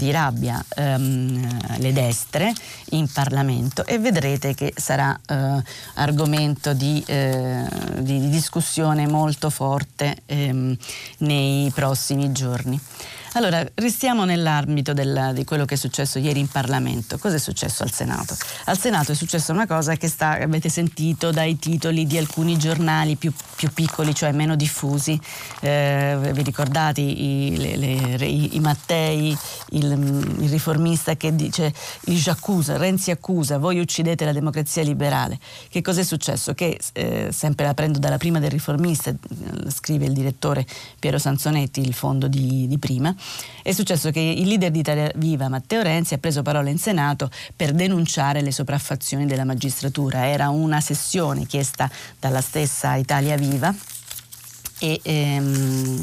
di 0.02 0.12
rabbia 0.12 0.64
ehm, 0.76 1.78
le 1.78 1.94
destre 1.94 2.52
in 2.92 3.08
Parlamento 3.12 3.86
e 3.86 4.00
vedrete 4.00 4.56
che 4.56 4.74
sarà 4.76 5.18
eh, 5.26 5.64
argomento 5.96 6.74
di, 6.74 7.04
eh, 7.06 7.68
di, 8.00 8.30
discussione 8.30 9.08
molto 9.08 9.50
forte 9.50 10.18
ehm, 10.42 10.76
nei 11.20 11.72
prossimi 11.74 12.32
giorni. 12.32 12.80
Allora, 13.34 13.66
restiamo 13.76 14.26
nell'ambito 14.26 14.92
della, 14.92 15.32
di 15.32 15.46
quello 15.46 15.64
che 15.64 15.76
è 15.76 15.78
successo 15.78 16.20
ieri 16.20 16.42
in 16.42 16.50
Parlamento. 16.50 17.18
Cosa 17.18 17.38
è 17.38 17.40
successo 17.40 17.82
al 17.82 17.90
Senato? 17.90 18.36
Al 18.66 18.78
Senato 18.78 19.14
è 19.14 19.16
successa 19.16 19.54
una 19.54 19.66
cosa 19.66 19.96
che 19.96 20.10
sta, 20.10 20.32
avete 20.32 20.68
sentito 20.68 21.32
dai 21.32 21.58
titoli 21.58 22.06
di 22.06 22.18
alcuni 22.18 22.58
giornali 22.58 23.16
più, 23.16 23.32
più 23.56 23.72
piccoli, 23.72 24.14
cioè 24.14 24.34
meno 24.34 24.58
diffusi. 24.58 25.18
Eh, 25.62 26.18
vi 26.34 26.44
ricordate 26.44 27.00
i, 27.00 27.56
le, 27.56 27.78
le, 27.78 28.26
i, 28.26 28.58
i 28.58 28.60
Mattei, 28.60 29.38
il, 29.70 29.92
il, 30.40 30.50
riformista 30.50 31.16
che 31.16 31.34
dice 31.34 31.74
accusa, 32.26 32.76
Renzi 32.76 33.12
accusa, 33.12 33.60
voi 33.60 33.80
uccidete 33.80 34.26
la 34.26 34.34
democrazia 34.34 34.84
liberale. 34.84 35.40
Che 35.70 35.82
cosa 35.82 36.02
è 36.02 36.04
successo? 36.04 36.54
Che 36.54 36.78
eh, 36.92 37.30
sempre 37.32 37.66
la 37.66 37.74
prendo 37.74 37.98
dalla 37.98 38.18
prima 38.18 38.40
del 38.40 38.52
riformista, 38.52 39.14
scrive 39.70 40.06
il 40.06 40.12
direttore 40.12 40.66
Piero 41.00 41.18
Sanzonetti, 41.18 41.80
il 41.80 41.94
fondo 41.94 42.28
di, 42.28 42.68
di 42.68 42.78
prima 42.78 43.16
è 43.64 43.72
successo 43.74 44.10
che 44.12 44.20
il 44.20 44.48
leader 44.48 44.72
di 44.72 44.80
Italia 44.80 45.12
Viva, 45.16 45.48
Matteo 45.48 45.82
Renzi, 45.82 46.16
ha 46.16 46.18
preso 46.18 46.42
parola 46.42 46.70
in 46.70 46.78
Senato 46.78 47.30
per 47.56 47.74
denunciare 47.74 48.42
le 48.42 48.52
sopraffazioni 48.52 49.26
della 49.26 49.44
magistratura. 49.44 50.28
Era 50.28 50.50
una 50.50 50.82
sessione 50.82 51.46
chiesta 51.46 51.90
dalla 52.20 52.42
stessa 52.42 52.96
Italia 52.96 53.36
Viva 53.36 53.74
e 54.80 55.00
ehm, 55.04 56.02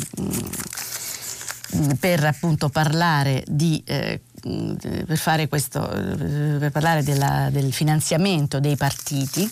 per 1.98 2.24
appunto 2.24 2.68
parlare 2.68 3.42
di 3.46 3.82
eh, 3.84 4.20
per 4.40 5.48
questo 5.48 5.80
per 5.80 6.70
parlare 6.70 7.02
della, 7.02 7.48
del 7.50 7.72
finanziamento 7.72 8.60
dei 8.60 8.76
partiti 8.76 9.50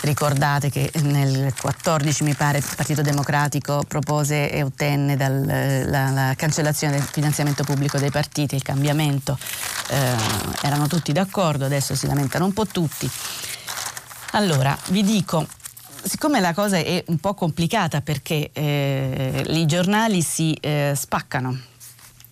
Ricordate 0.00 0.70
che 0.70 0.90
nel 1.02 1.52
14 1.60 2.22
mi 2.22 2.34
pare 2.34 2.58
il 2.58 2.64
Partito 2.76 3.02
Democratico 3.02 3.82
propose 3.86 4.50
e 4.50 4.62
ottenne 4.62 5.16
dal, 5.16 5.44
la, 5.44 6.10
la, 6.10 6.34
cancellazione 6.36 6.94
del 6.94 7.02
finanziamento 7.02 7.64
pubblico 7.64 7.98
dei 7.98 8.10
partiti, 8.10 8.54
il 8.54 8.62
cambiamento, 8.62 9.36
eh, 9.88 10.14
erano 10.62 10.86
tutti 10.86 11.12
d'accordo, 11.12 11.64
adesso 11.64 11.94
si 11.96 12.06
lamentano 12.06 12.44
un 12.44 12.52
po' 12.52 12.66
tutti. 12.66 13.10
Allora, 14.32 14.76
vi 14.88 15.02
dico, 15.02 15.46
siccome 16.02 16.38
la 16.38 16.54
cosa 16.54 16.76
è 16.76 17.02
un 17.08 17.18
po' 17.18 17.34
complicata 17.34 18.00
perché 18.00 18.50
eh, 18.52 19.44
i 19.48 19.66
giornali 19.66 20.22
si 20.22 20.54
eh, 20.60 20.92
spaccano 20.94 21.58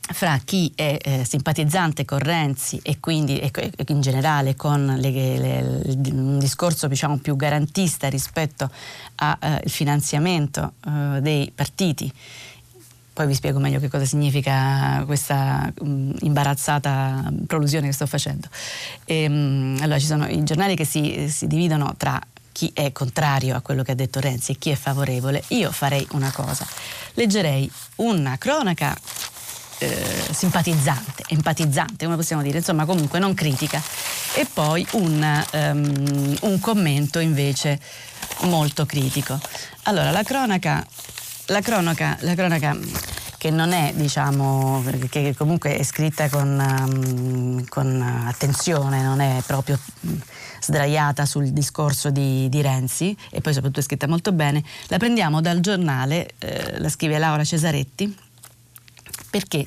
fra 0.08 0.40
chi 0.44 0.72
è 0.74 0.96
eh, 1.00 1.24
simpatizzante 1.24 2.04
con 2.04 2.18
Renzi 2.18 2.78
e 2.82 3.00
quindi 3.00 3.38
e, 3.38 3.50
in 3.88 4.00
generale 4.00 4.54
con 4.54 4.94
le, 4.98 5.10
le, 5.10 5.84
un 6.12 6.38
discorso 6.38 6.86
diciamo, 6.86 7.18
più 7.18 7.36
garantista 7.36 8.08
rispetto 8.08 8.70
al 9.16 9.36
eh, 9.40 9.62
finanziamento 9.68 10.74
eh, 10.86 11.20
dei 11.20 11.50
partiti. 11.54 12.12
Poi 13.12 13.26
vi 13.26 13.34
spiego 13.34 13.58
meglio 13.58 13.80
che 13.80 13.88
cosa 13.88 14.04
significa 14.04 15.02
questa 15.06 15.72
um, 15.78 16.14
imbarazzata 16.20 17.32
prolusione 17.46 17.86
che 17.86 17.94
sto 17.94 18.06
facendo. 18.06 18.46
E, 19.06 19.26
um, 19.26 19.78
allora 19.80 19.98
ci 19.98 20.04
sono 20.04 20.26
i 20.26 20.44
giornali 20.44 20.76
che 20.76 20.84
si, 20.84 21.26
si 21.30 21.46
dividono 21.46 21.94
tra 21.96 22.20
chi 22.52 22.70
è 22.74 22.92
contrario 22.92 23.56
a 23.56 23.60
quello 23.60 23.82
che 23.82 23.92
ha 23.92 23.94
detto 23.94 24.20
Renzi 24.20 24.52
e 24.52 24.56
chi 24.56 24.68
è 24.68 24.74
favorevole. 24.74 25.42
Io 25.48 25.72
farei 25.72 26.06
una 26.12 26.30
cosa, 26.30 26.66
leggerei 27.14 27.70
una 27.96 28.36
cronaca 28.36 28.94
eh, 29.78 30.28
simpatizzante, 30.30 31.24
empatizzante, 31.28 32.04
come 32.04 32.16
possiamo 32.16 32.42
dire, 32.42 32.58
insomma 32.58 32.84
comunque 32.84 33.18
non 33.18 33.34
critica. 33.34 33.82
E 34.34 34.46
poi 34.52 34.86
un, 34.92 35.44
um, 35.52 36.36
un 36.42 36.60
commento 36.60 37.18
invece 37.18 37.80
molto 38.42 38.86
critico. 38.86 39.38
Allora, 39.84 40.10
la 40.10 40.22
cronaca, 40.22 40.86
la 41.46 41.60
cronaca, 41.60 42.16
la 42.20 42.34
cronaca 42.34 42.76
che 43.38 43.50
non 43.50 43.72
è, 43.72 43.92
diciamo, 43.94 44.82
che 45.10 45.34
comunque 45.36 45.76
è 45.76 45.82
scritta 45.82 46.28
con, 46.28 46.58
um, 46.58 47.64
con 47.68 48.00
attenzione, 48.26 49.02
non 49.02 49.20
è 49.20 49.42
proprio 49.46 49.78
sdraiata 50.60 51.26
sul 51.26 51.50
discorso 51.50 52.10
di, 52.10 52.48
di, 52.48 52.62
Renzi 52.62 53.16
e 53.30 53.40
poi 53.40 53.52
soprattutto 53.52 53.80
è 53.80 53.82
scritta 53.84 54.08
molto 54.08 54.32
bene, 54.32 54.64
la 54.88 54.96
prendiamo 54.96 55.40
dal 55.40 55.60
giornale, 55.60 56.30
eh, 56.38 56.78
la 56.78 56.88
scrive 56.88 57.18
Laura 57.18 57.44
Cesaretti, 57.44 58.25
perché 59.36 59.66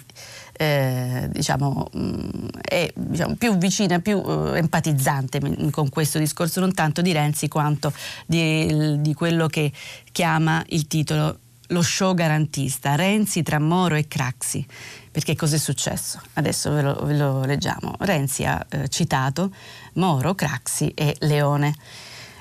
eh, 0.53 1.29
diciamo, 1.31 1.89
mm, 1.95 2.47
è 2.59 2.91
diciamo, 2.95 3.35
più 3.35 3.55
vicina, 3.57 3.99
più 3.99 4.19
eh, 4.25 4.57
empatizzante 4.57 5.69
con 5.69 5.89
questo 5.89 6.17
discorso, 6.17 6.59
non 6.59 6.73
tanto 6.73 7.03
di 7.03 7.11
Renzi 7.11 7.47
quanto 7.47 7.93
di, 8.25 8.99
di 8.99 9.13
quello 9.13 9.45
che 9.45 9.71
chiama 10.11 10.63
il 10.69 10.87
titolo 10.87 11.37
lo 11.67 11.83
show 11.83 12.15
garantista, 12.15 12.95
Renzi 12.95 13.43
tra 13.43 13.59
Moro 13.59 13.93
e 13.93 14.07
Craxi. 14.07 14.65
Perché 15.11 15.35
cos'è 15.35 15.59
successo? 15.59 16.19
Adesso 16.33 16.71
ve 16.71 16.81
lo, 16.81 16.95
ve 17.03 17.15
lo 17.15 17.45
leggiamo. 17.45 17.93
Renzi 17.99 18.43
ha 18.43 18.65
eh, 18.69 18.87
citato 18.87 19.53
Moro, 19.93 20.33
Craxi 20.33 20.91
e 20.95 21.15
Leone 21.19 21.75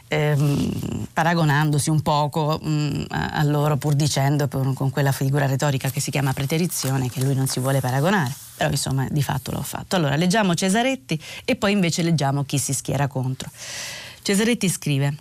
ehm, 0.08 1.06
paragonandosi 1.12 1.90
un 1.90 2.02
poco 2.02 2.58
mh, 2.60 2.68
mm, 2.68 3.02
a 3.10 3.42
loro 3.44 3.76
pur 3.76 3.94
dicendo 3.94 4.48
per, 4.48 4.72
con 4.74 4.90
quella 4.90 5.12
figura 5.12 5.46
retorica 5.46 5.90
che 5.90 6.00
si 6.00 6.10
chiama 6.10 6.32
preterizione 6.32 7.08
che 7.08 7.22
lui 7.22 7.34
non 7.34 7.46
si 7.46 7.60
vuole 7.60 7.80
paragonare. 7.80 8.34
Però 8.56 8.70
insomma 8.70 9.06
di 9.10 9.22
fatto 9.22 9.52
l'ho 9.52 9.62
fatto. 9.62 9.96
Allora 9.96 10.16
leggiamo 10.16 10.54
Cesaretti 10.54 11.20
e 11.44 11.54
poi 11.56 11.72
invece 11.72 12.02
leggiamo 12.02 12.44
chi 12.44 12.58
si 12.58 12.72
schiera 12.72 13.06
contro. 13.06 13.50
Cesaretti 14.22 14.68
scrive 14.68 15.16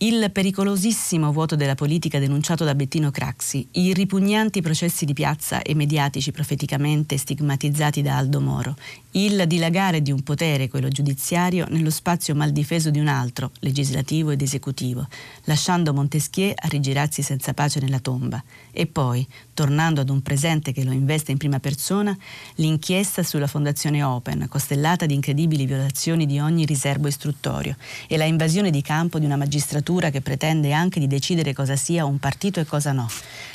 il 0.00 0.30
pericolosissimo 0.30 1.32
vuoto 1.32 1.56
della 1.56 1.74
politica 1.74 2.20
denunciato 2.20 2.62
da 2.62 2.76
Bettino 2.76 3.10
Craxi, 3.10 3.66
i 3.72 3.92
ripugnanti 3.92 4.60
processi 4.60 5.04
di 5.04 5.12
piazza 5.12 5.60
e 5.60 5.74
mediatici 5.74 6.30
profeticamente 6.30 7.16
stigmatizzati 7.16 8.00
da 8.00 8.16
Aldo 8.16 8.40
Moro, 8.40 8.76
il 9.12 9.44
dilagare 9.46 10.02
di 10.02 10.12
un 10.12 10.22
potere, 10.22 10.68
quello 10.68 10.88
giudiziario, 10.88 11.66
nello 11.70 11.90
spazio 11.90 12.34
mal 12.34 12.50
difeso 12.50 12.90
di 12.90 12.98
un 12.98 13.08
altro, 13.08 13.52
legislativo 13.60 14.30
ed 14.30 14.42
esecutivo, 14.42 15.06
lasciando 15.44 15.94
Montesquieu 15.94 16.52
a 16.54 16.68
rigirarsi 16.68 17.22
senza 17.22 17.54
pace 17.54 17.80
nella 17.80 18.00
tomba. 18.00 18.42
E 18.70 18.86
poi, 18.86 19.26
tornando 19.54 20.02
ad 20.02 20.10
un 20.10 20.20
presente 20.20 20.72
che 20.72 20.84
lo 20.84 20.92
investe 20.92 21.32
in 21.32 21.38
prima 21.38 21.58
persona, 21.58 22.16
l'inchiesta 22.56 23.22
sulla 23.22 23.46
Fondazione 23.46 24.02
Open, 24.02 24.46
costellata 24.48 25.06
di 25.06 25.14
incredibili 25.14 25.64
violazioni 25.64 26.26
di 26.26 26.38
ogni 26.38 26.66
riservo 26.66 27.08
istruttorio, 27.08 27.76
e 28.06 28.16
la 28.18 28.24
invasione 28.24 28.70
di 28.70 28.82
campo 28.82 29.18
di 29.18 29.24
una 29.24 29.36
magistratura 29.36 30.10
che 30.10 30.20
pretende 30.20 30.72
anche 30.72 31.00
di 31.00 31.06
decidere 31.06 31.54
cosa 31.54 31.76
sia 31.76 32.04
un 32.04 32.18
partito 32.18 32.60
e 32.60 32.66
cosa 32.66 32.92
no. 32.92 33.08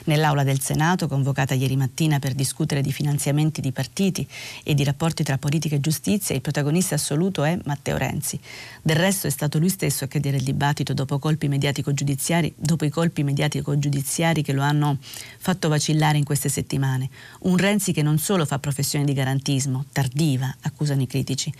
Nell'aula 0.06 0.44
del 0.44 0.60
Senato, 0.60 1.08
convocata 1.08 1.54
ieri 1.54 1.76
mattina 1.76 2.18
per 2.18 2.34
discutere 2.34 2.82
di 2.82 2.92
finanziamenti 2.92 3.62
di 3.62 3.72
partiti 3.72 4.28
e 4.64 4.74
di 4.74 4.84
rapporti 4.84 5.24
tra 5.24 5.38
politica 5.44 5.76
e 5.76 5.82
giustizia, 5.82 6.34
il 6.34 6.40
protagonista 6.40 6.96
assoluto 6.96 7.44
è 7.44 7.60
Matteo 7.66 7.98
Renzi. 7.98 8.40
Del 8.82 8.96
resto 8.96 9.28
è 9.28 9.30
stato 9.30 9.60
lui 9.60 9.68
stesso 9.68 10.06
a 10.06 10.08
chiedere 10.08 10.38
il 10.38 10.44
dibattito 10.44 10.94
dopo, 10.94 11.20
dopo 11.20 12.86
i 12.86 12.90
colpi 12.90 13.24
mediatico-giudiziari 13.24 14.42
che 14.42 14.54
lo 14.54 14.62
hanno 14.62 14.98
fatto 15.02 15.68
vacillare 15.68 16.18
in 16.18 16.24
queste 16.24 16.48
settimane. 16.48 17.10
Un 17.40 17.58
Renzi 17.58 17.92
che 17.92 18.02
non 18.02 18.20
solo 18.20 18.46
fa 18.46 18.58
professione 18.58 19.04
di 19.04 19.12
garantismo, 19.12 19.84
tardiva, 19.92 20.56
accusano 20.62 21.02
i 21.02 21.08
critici, 21.08 21.54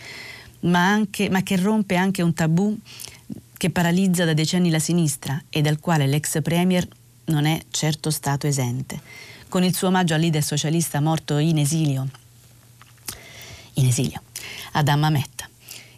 ma, 0.60 0.88
anche, 0.88 1.28
ma 1.28 1.42
che 1.42 1.56
rompe 1.56 1.96
anche 1.96 2.22
un 2.22 2.32
tabù 2.32 2.74
che 3.58 3.68
paralizza 3.68 4.24
da 4.24 4.32
decenni 4.32 4.70
la 4.70 4.78
sinistra 4.78 5.42
e 5.50 5.60
dal 5.60 5.78
quale 5.78 6.06
l'ex 6.06 6.40
premier 6.40 6.88
non 7.26 7.44
è 7.44 7.60
certo 7.68 8.10
stato 8.10 8.46
esente. 8.46 8.98
Con 9.50 9.62
il 9.62 9.74
suo 9.74 9.88
omaggio 9.88 10.14
al 10.14 10.20
leader 10.20 10.42
socialista 10.42 11.00
morto 11.02 11.36
in 11.36 11.58
esilio, 11.58 12.08
in 13.74 13.86
esilio, 13.86 14.22
ad 14.72 14.88
Ammametta. 14.88 15.48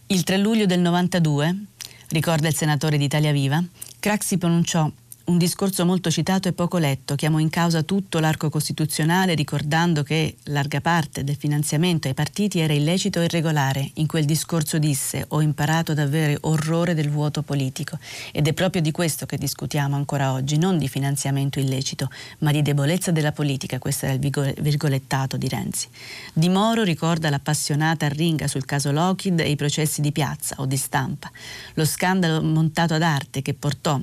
Il 0.06 0.22
3 0.22 0.38
luglio 0.38 0.66
del 0.66 0.80
92, 0.80 1.64
ricorda 2.08 2.48
il 2.48 2.54
senatore 2.54 2.98
d'Italia 2.98 3.32
Viva, 3.32 3.62
Craxi 3.98 4.38
pronunciò 4.38 4.90
un 5.26 5.38
discorso 5.38 5.84
molto 5.84 6.08
citato 6.10 6.46
e 6.46 6.52
poco 6.52 6.78
letto, 6.78 7.16
chiamò 7.16 7.38
in 7.38 7.50
causa 7.50 7.82
tutto 7.82 8.20
l'arco 8.20 8.48
costituzionale 8.48 9.34
ricordando 9.34 10.04
che 10.04 10.36
larga 10.44 10.80
parte 10.80 11.24
del 11.24 11.34
finanziamento 11.34 12.06
ai 12.06 12.14
partiti 12.14 12.60
era 12.60 12.72
illecito 12.72 13.20
e 13.20 13.24
irregolare. 13.24 13.90
In 13.94 14.06
quel 14.06 14.24
discorso 14.24 14.78
disse 14.78 15.24
ho 15.28 15.40
imparato 15.40 15.92
ad 15.92 15.98
avere 15.98 16.38
orrore 16.42 16.94
del 16.94 17.10
vuoto 17.10 17.42
politico 17.42 17.98
ed 18.30 18.46
è 18.46 18.52
proprio 18.52 18.80
di 18.80 18.92
questo 18.92 19.26
che 19.26 19.36
discutiamo 19.36 19.96
ancora 19.96 20.32
oggi, 20.32 20.58
non 20.58 20.78
di 20.78 20.86
finanziamento 20.86 21.58
illecito, 21.58 22.08
ma 22.38 22.52
di 22.52 22.62
debolezza 22.62 23.10
della 23.10 23.32
politica, 23.32 23.80
questo 23.80 24.06
era 24.06 24.14
il 24.14 24.54
virgolettato 24.60 25.36
di 25.36 25.48
Renzi. 25.48 25.88
Di 26.32 26.48
Moro 26.48 26.84
ricorda 26.84 27.30
l'appassionata 27.30 28.06
arringa 28.06 28.46
sul 28.46 28.64
caso 28.64 28.92
Lockheed 28.92 29.40
e 29.40 29.50
i 29.50 29.56
processi 29.56 30.00
di 30.00 30.12
piazza 30.12 30.54
o 30.58 30.66
di 30.66 30.76
stampa, 30.76 31.30
lo 31.74 31.84
scandalo 31.84 32.40
montato 32.42 32.94
ad 32.94 33.02
arte 33.02 33.42
che 33.42 33.54
portò 33.54 34.00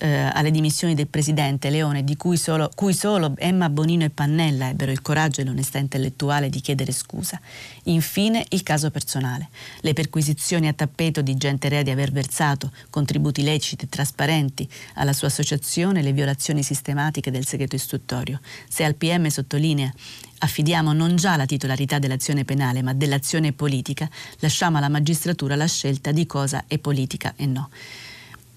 eh, 0.00 0.30
alle 0.32 0.50
dimissioni 0.50 0.94
del 0.94 1.06
presidente 1.06 1.68
Leone, 1.68 2.02
di 2.02 2.16
cui 2.16 2.36
solo, 2.36 2.70
cui 2.74 2.94
solo 2.94 3.34
Emma 3.36 3.68
Bonino 3.68 4.04
e 4.04 4.10
Pannella 4.10 4.70
ebbero 4.70 4.90
il 4.90 5.02
coraggio 5.02 5.40
e 5.40 5.44
l'onestà 5.44 5.78
intellettuale 5.78 6.48
di 6.48 6.60
chiedere 6.60 6.92
scusa. 6.92 7.40
Infine 7.84 8.44
il 8.50 8.62
caso 8.62 8.90
personale, 8.90 9.48
le 9.80 9.92
perquisizioni 9.92 10.68
a 10.68 10.72
tappeto 10.72 11.20
di 11.20 11.36
gente 11.36 11.68
rea 11.68 11.82
di 11.82 11.90
aver 11.90 12.12
versato 12.12 12.72
contributi 12.88 13.42
leciti 13.42 13.84
e 13.84 13.88
trasparenti 13.88 14.68
alla 14.94 15.12
sua 15.12 15.28
associazione, 15.28 16.02
le 16.02 16.12
violazioni 16.12 16.62
sistematiche 16.62 17.30
del 17.30 17.46
segreto 17.46 17.76
istruttorio. 17.76 18.40
Se 18.68 18.84
al 18.84 18.94
PM 18.94 19.28
sottolinea 19.28 19.92
affidiamo 20.38 20.92
non 20.92 21.16
già 21.16 21.36
la 21.36 21.44
titolarità 21.44 21.98
dell'azione 21.98 22.44
penale, 22.44 22.82
ma 22.82 22.94
dell'azione 22.94 23.52
politica, 23.52 24.08
lasciamo 24.38 24.78
alla 24.78 24.88
magistratura 24.88 25.56
la 25.56 25.66
scelta 25.66 26.10
di 26.12 26.26
cosa 26.26 26.64
è 26.66 26.78
politica 26.78 27.34
e 27.36 27.44
no. 27.44 27.68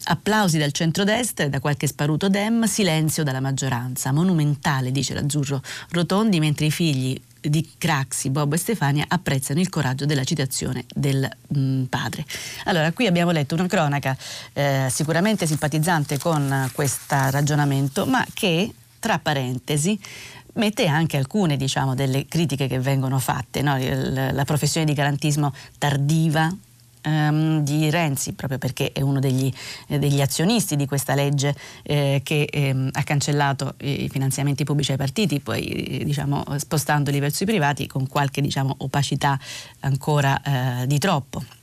Applausi 0.05 0.57
dal 0.57 0.71
centrodestra 0.71 1.45
e 1.45 1.49
da 1.49 1.59
qualche 1.59 1.87
sparuto 1.87 2.29
dem, 2.29 2.65
silenzio 2.65 3.23
dalla 3.23 3.39
maggioranza. 3.39 4.11
Monumentale, 4.11 4.91
dice 4.91 5.13
l'azzurro 5.13 5.61
Rotondi, 5.89 6.39
mentre 6.39 6.65
i 6.65 6.71
figli 6.71 7.19
di 7.39 7.71
Craxi, 7.77 8.29
Bob 8.29 8.53
e 8.53 8.57
Stefania 8.57 9.05
apprezzano 9.07 9.59
il 9.59 9.69
coraggio 9.69 10.05
della 10.05 10.23
citazione 10.23 10.85
del 10.93 11.29
mh, 11.47 11.59
mm, 11.59 11.83
padre. 11.83 12.25
Allora, 12.65 12.91
qui 12.91 13.07
abbiamo 13.07 13.31
letto 13.31 13.55
una 13.55 13.67
cronaca 13.67 14.15
eh, 14.53 14.87
sicuramente 14.89 15.45
simpatizzante 15.45 16.17
con 16.17 16.69
questo 16.73 17.15
ragionamento, 17.29 18.05
ma 18.05 18.25
che, 18.33 18.73
tra 18.99 19.19
parentesi, 19.19 19.99
mette 20.53 20.87
anche 20.87 21.17
alcune 21.17 21.57
diciamo, 21.57 21.95
delle 21.95 22.25
critiche 22.27 22.67
che 22.67 22.79
vengono 22.79 23.19
fatte, 23.19 23.61
no? 23.61 23.77
la 23.77 24.45
professione 24.45 24.85
di 24.85 24.93
garantismo 24.93 25.53
tardiva, 25.77 26.53
ehm, 27.03 27.63
di 27.63 27.89
Renzi, 27.89 28.33
proprio 28.33 28.57
perché 28.57 28.91
è 28.91 29.01
uno 29.01 29.19
degli, 29.19 29.51
eh, 29.87 29.99
degli 29.99 30.21
azionisti 30.21 30.75
di 30.75 30.85
questa 30.85 31.13
legge 31.13 31.55
eh, 31.83 32.21
che 32.23 32.47
ehm, 32.51 32.89
ha 32.91 33.03
cancellato 33.03 33.75
i 33.81 34.09
finanziamenti 34.09 34.63
pubblici 34.63 34.91
ai 34.91 34.97
partiti, 34.97 35.39
poi 35.39 35.65
eh, 35.65 36.05
diciamo, 36.05 36.43
spostandoli 36.57 37.19
verso 37.19 37.43
i 37.43 37.45
privati 37.45 37.87
con 37.87 38.07
qualche 38.07 38.41
diciamo, 38.41 38.75
opacità 38.79 39.39
ancora 39.81 40.81
eh, 40.81 40.87
di 40.87 40.97
troppo 40.97 41.61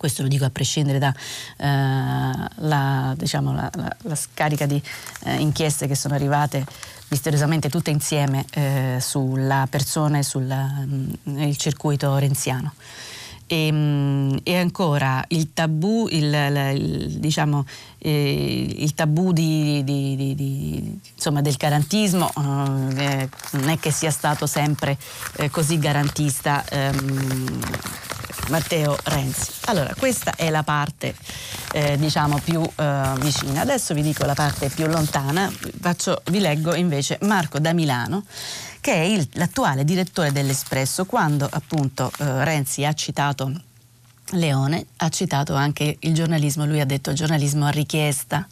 questo 0.00 0.22
lo 0.22 0.28
dico 0.28 0.46
a 0.46 0.50
prescindere 0.50 0.98
dalla 0.98 3.12
eh, 3.12 3.16
diciamo, 3.16 3.68
scarica 4.14 4.64
di 4.64 4.82
eh, 5.24 5.34
inchieste 5.34 5.86
che 5.86 5.94
sono 5.94 6.14
arrivate 6.14 6.64
misteriosamente 7.08 7.68
tutte 7.68 7.90
insieme 7.90 8.46
eh, 8.52 8.96
sulla 8.98 9.66
persona 9.68 10.16
e 10.16 10.22
sul 10.22 10.46
mm, 10.46 11.50
circuito 11.52 12.16
renziano. 12.16 12.72
E, 13.52 13.66
ehm, 13.66 14.38
e, 14.44 14.56
ancora 14.56 15.24
il 15.28 15.52
tabù, 15.52 16.06
il, 16.08 16.32
il, 16.32 17.18
diciamo, 17.18 17.66
eh, 17.98 18.74
il 18.78 18.94
tabù 18.94 19.32
di, 19.32 19.82
di, 19.82 20.34
di, 20.36 21.00
insomma, 21.12 21.40
del 21.40 21.56
garantismo 21.56 22.30
eh, 22.96 23.28
non 23.52 23.68
è 23.68 23.78
che 23.80 23.90
sia 23.90 24.12
stato 24.12 24.46
sempre 24.46 24.96
eh, 25.38 25.50
così 25.50 25.80
garantista 25.80 26.64
ehm, 26.68 27.60
Matteo 28.50 28.96
Renzi. 29.04 29.50
Allora, 29.66 29.94
questa 29.98 30.34
è 30.36 30.48
la 30.50 30.62
parte 30.62 31.14
eh, 31.72 31.96
diciamo 31.98 32.40
più 32.42 32.62
eh, 32.62 33.12
vicina. 33.18 33.62
Adesso 33.62 33.94
vi 33.94 34.02
dico 34.02 34.24
la 34.24 34.34
parte 34.34 34.68
più 34.68 34.86
lontana, 34.86 35.50
Faccio, 35.80 36.22
vi 36.30 36.38
leggo 36.38 36.74
invece 36.74 37.18
Marco 37.22 37.58
da 37.58 37.72
Milano 37.72 38.24
che 38.80 38.92
è 38.92 39.04
il, 39.04 39.28
l'attuale 39.32 39.84
direttore 39.84 40.32
dell'Espresso, 40.32 41.04
quando 41.04 41.48
appunto 41.50 42.10
eh, 42.18 42.44
Renzi 42.44 42.84
ha 42.84 42.92
citato 42.92 43.52
Leone, 44.32 44.86
ha 44.96 45.08
citato 45.08 45.54
anche 45.54 45.96
il 46.00 46.14
giornalismo, 46.14 46.66
lui 46.66 46.80
ha 46.80 46.86
detto 46.86 47.12
giornalismo 47.12 47.66
a 47.66 47.70
richiesta 47.70 48.46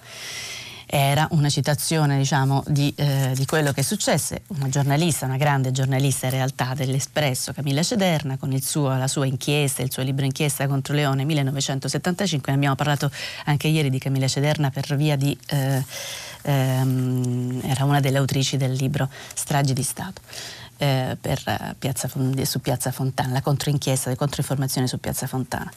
era 0.90 1.28
una 1.32 1.50
citazione 1.50 2.16
diciamo, 2.16 2.64
di, 2.66 2.90
eh, 2.96 3.32
di, 3.34 3.44
quello 3.44 3.72
che 3.72 3.82
successe. 3.82 4.42
Una 4.46 4.70
giornalista, 4.70 5.26
una 5.26 5.36
grande 5.36 5.70
giornalista 5.70 6.26
in 6.26 6.32
realtà 6.32 6.72
dell'Espresso, 6.74 7.52
Camilla 7.52 7.82
Cederna, 7.82 8.38
con 8.38 8.58
suo, 8.62 8.96
la 8.96 9.06
sua 9.06 9.26
inchiesta, 9.26 9.82
il 9.82 9.92
suo 9.92 10.02
libro 10.02 10.24
Inchiesta 10.24 10.66
contro 10.66 10.94
Leone 10.94 11.26
1975. 11.26 12.50
Ne 12.50 12.56
abbiamo 12.56 12.74
parlato 12.74 13.10
anche 13.44 13.68
ieri 13.68 13.90
di 13.90 13.98
Camilla 13.98 14.28
Cederna 14.28 14.70
per 14.70 14.96
via 14.96 15.16
di... 15.16 15.36
Eh, 15.48 15.84
ehm, 16.48 17.60
era 17.64 17.84
una 17.84 18.00
delle 18.00 18.18
autrici 18.18 18.56
del 18.56 18.72
libro 18.72 19.08
Stragi 19.34 19.72
di 19.72 19.82
Stato. 19.82 20.20
Eh, 20.80 21.16
per, 21.20 21.74
Piazza, 21.76 22.08
su 22.44 22.60
Piazza 22.60 22.92
Fontana, 22.92 23.32
la 23.32 23.42
controinchiesta, 23.42 24.10
le 24.10 24.16
controinformazioni 24.16 24.86
su 24.86 24.98
Piazza 25.00 25.26
Fontana. 25.26 25.70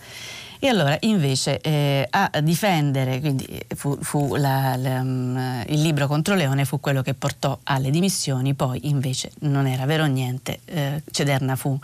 E 0.64 0.68
allora 0.68 0.96
invece 1.00 1.60
eh, 1.60 2.06
a 2.08 2.30
difendere, 2.40 3.20
quindi 3.20 3.66
fu, 3.74 3.98
fu 4.00 4.36
la, 4.36 4.76
la, 4.76 5.00
um, 5.00 5.64
il 5.66 5.82
libro 5.82 6.06
contro 6.06 6.36
Leone 6.36 6.66
fu 6.66 6.80
quello 6.80 7.02
che 7.02 7.16
portò 7.16 7.58
alle 7.64 7.90
dimissioni, 7.90 8.54
poi 8.54 8.88
invece 8.88 9.32
non 9.40 9.66
era 9.66 9.88
vero 9.88 10.06
niente, 10.06 10.60
eh, 10.66 11.02
Cederna 11.10 11.56
fu 11.56 11.76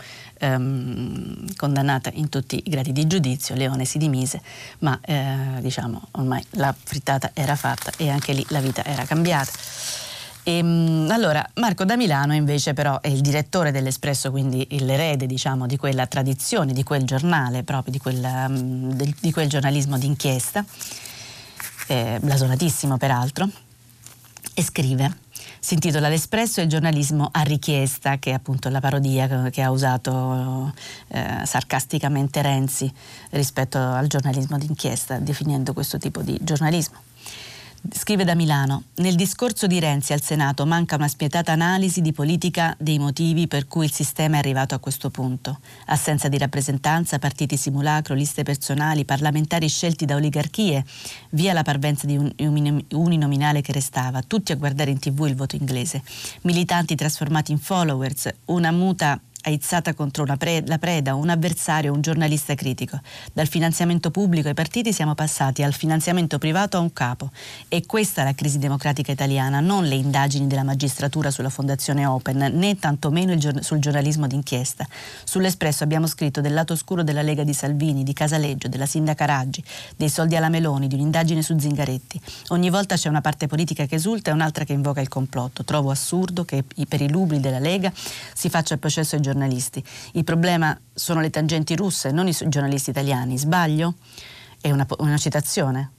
um, 0.42 1.44
condannata 1.56 2.12
in 2.14 2.28
tutti 2.28 2.62
i 2.64 2.70
gradi 2.70 2.92
di 2.92 3.08
giudizio, 3.08 3.56
Leone 3.56 3.84
si 3.84 3.98
dimise, 3.98 4.40
ma 4.78 4.96
eh, 5.04 5.58
diciamo 5.58 6.00
ormai 6.12 6.44
la 6.50 6.72
frittata 6.72 7.32
era 7.34 7.56
fatta 7.56 7.90
e 7.96 8.08
anche 8.08 8.32
lì 8.32 8.46
la 8.50 8.60
vita 8.60 8.84
era 8.84 9.04
cambiata. 9.04 9.50
E, 10.48 10.56
ehm, 10.56 11.08
allora, 11.10 11.46
Marco 11.56 11.84
da 11.84 11.96
Milano 11.96 12.32
invece 12.32 12.72
però 12.72 13.00
è 13.02 13.08
il 13.08 13.20
direttore 13.20 13.70
dell'Espresso, 13.70 14.30
quindi 14.30 14.66
l'erede 14.80 15.26
diciamo, 15.26 15.66
di 15.66 15.76
quella 15.76 16.06
tradizione, 16.06 16.72
di 16.72 16.82
quel 16.82 17.02
giornale, 17.04 17.64
proprio 17.64 17.92
di 17.92 17.98
quel, 17.98 18.18
del, 18.94 19.14
di 19.20 19.30
quel 19.30 19.48
giornalismo 19.48 19.98
d'inchiesta, 19.98 20.64
eh, 21.88 22.18
blasonatissimo 22.22 22.96
peraltro, 22.96 23.46
e 24.54 24.62
scrive. 24.62 25.18
Si 25.60 25.74
intitola 25.74 26.08
L'Espresso 26.08 26.60
e 26.60 26.62
il 26.62 26.70
giornalismo 26.70 27.28
a 27.30 27.42
richiesta, 27.42 28.18
che 28.18 28.30
è 28.30 28.32
appunto 28.32 28.70
la 28.70 28.80
parodia 28.80 29.50
che 29.50 29.60
ha 29.60 29.70
usato 29.70 30.72
eh, 31.08 31.42
sarcasticamente 31.44 32.40
Renzi 32.40 32.90
rispetto 33.30 33.78
al 33.78 34.06
giornalismo 34.06 34.56
d'inchiesta, 34.56 35.18
definendo 35.18 35.74
questo 35.74 35.98
tipo 35.98 36.22
di 36.22 36.38
giornalismo. 36.40 37.07
Scrive 37.90 38.24
da 38.24 38.34
Milano, 38.34 38.84
nel 38.96 39.14
discorso 39.14 39.68
di 39.68 39.78
Renzi 39.78 40.12
al 40.12 40.20
Senato 40.20 40.66
manca 40.66 40.96
una 40.96 41.06
spietata 41.06 41.52
analisi 41.52 42.00
di 42.00 42.12
politica 42.12 42.74
dei 42.76 42.98
motivi 42.98 43.46
per 43.46 43.68
cui 43.68 43.84
il 43.84 43.92
sistema 43.92 44.34
è 44.34 44.38
arrivato 44.40 44.74
a 44.74 44.78
questo 44.78 45.10
punto. 45.10 45.60
Assenza 45.86 46.28
di 46.28 46.36
rappresentanza, 46.38 47.20
partiti 47.20 47.56
simulacro, 47.56 48.14
liste 48.14 48.42
personali, 48.42 49.04
parlamentari 49.04 49.68
scelti 49.68 50.04
da 50.06 50.16
oligarchie, 50.16 50.84
via 51.30 51.52
la 51.52 51.62
parvenza 51.62 52.06
di 52.06 52.16
un 52.16 52.82
uninominale 52.90 53.60
che 53.60 53.72
restava, 53.72 54.22
tutti 54.22 54.50
a 54.50 54.56
guardare 54.56 54.90
in 54.90 54.98
tv 54.98 55.26
il 55.26 55.36
voto 55.36 55.54
inglese, 55.54 56.02
militanti 56.42 56.96
trasformati 56.96 57.52
in 57.52 57.58
followers, 57.58 58.28
una 58.46 58.72
muta 58.72 59.20
aizzata 59.42 59.94
contro 59.94 60.24
pre- 60.36 60.62
la 60.66 60.78
preda, 60.78 61.14
un 61.14 61.28
avversario, 61.28 61.92
un 61.92 62.00
giornalista 62.00 62.54
critico. 62.54 63.00
Dal 63.32 63.46
finanziamento 63.46 64.10
pubblico 64.10 64.48
ai 64.48 64.54
partiti 64.54 64.92
siamo 64.92 65.14
passati 65.14 65.62
al 65.62 65.72
finanziamento 65.72 66.38
privato 66.38 66.76
a 66.76 66.80
un 66.80 66.92
capo. 66.92 67.30
E 67.68 67.86
questa 67.86 68.22
è 68.22 68.24
la 68.24 68.34
crisi 68.34 68.58
democratica 68.58 69.12
italiana, 69.12 69.60
non 69.60 69.84
le 69.84 69.94
indagini 69.94 70.46
della 70.46 70.64
magistratura 70.64 71.30
sulla 71.30 71.50
Fondazione 71.50 72.04
Open, 72.04 72.50
né 72.54 72.78
tantomeno 72.78 73.36
gior- 73.36 73.62
sul 73.62 73.78
giornalismo 73.78 74.26
d'inchiesta. 74.26 74.86
Sull'Espresso 75.24 75.84
abbiamo 75.84 76.06
scritto 76.06 76.40
del 76.40 76.52
lato 76.52 76.72
oscuro 76.72 77.02
della 77.02 77.22
Lega 77.22 77.44
di 77.44 77.54
Salvini, 77.54 78.02
di 78.02 78.12
Casaleggio, 78.12 78.68
della 78.68 78.86
sindaca 78.86 79.24
Raggi, 79.24 79.62
dei 79.96 80.08
soldi 80.08 80.36
alla 80.36 80.48
Meloni, 80.48 80.88
di 80.88 80.94
un'indagine 80.94 81.42
su 81.42 81.58
Zingaretti. 81.58 82.20
Ogni 82.48 82.70
volta 82.70 82.96
c'è 82.96 83.08
una 83.08 83.20
parte 83.20 83.46
politica 83.46 83.86
che 83.86 83.94
esulta 83.94 84.30
e 84.30 84.34
un'altra 84.34 84.64
che 84.64 84.72
invoca 84.72 85.00
il 85.00 85.08
complotto. 85.08 85.64
Trovo 85.64 85.90
assurdo 85.90 86.44
che 86.44 86.64
i 86.76 87.08
lubri 87.08 87.40
della 87.40 87.58
Lega 87.58 87.92
si 88.34 88.48
faccia 88.48 88.74
il 88.74 88.80
processo 88.80 89.14
ai 89.14 89.20
giornalisti. 89.20 89.27
Il 90.12 90.24
problema 90.24 90.78
sono 90.92 91.20
le 91.20 91.30
tangenti 91.30 91.76
russe, 91.76 92.10
non 92.10 92.28
i 92.28 92.34
giornalisti 92.46 92.90
italiani. 92.90 93.38
Sbaglio? 93.38 93.94
È 94.60 94.70
una, 94.70 94.86
una 94.98 95.18
citazione 95.18 95.92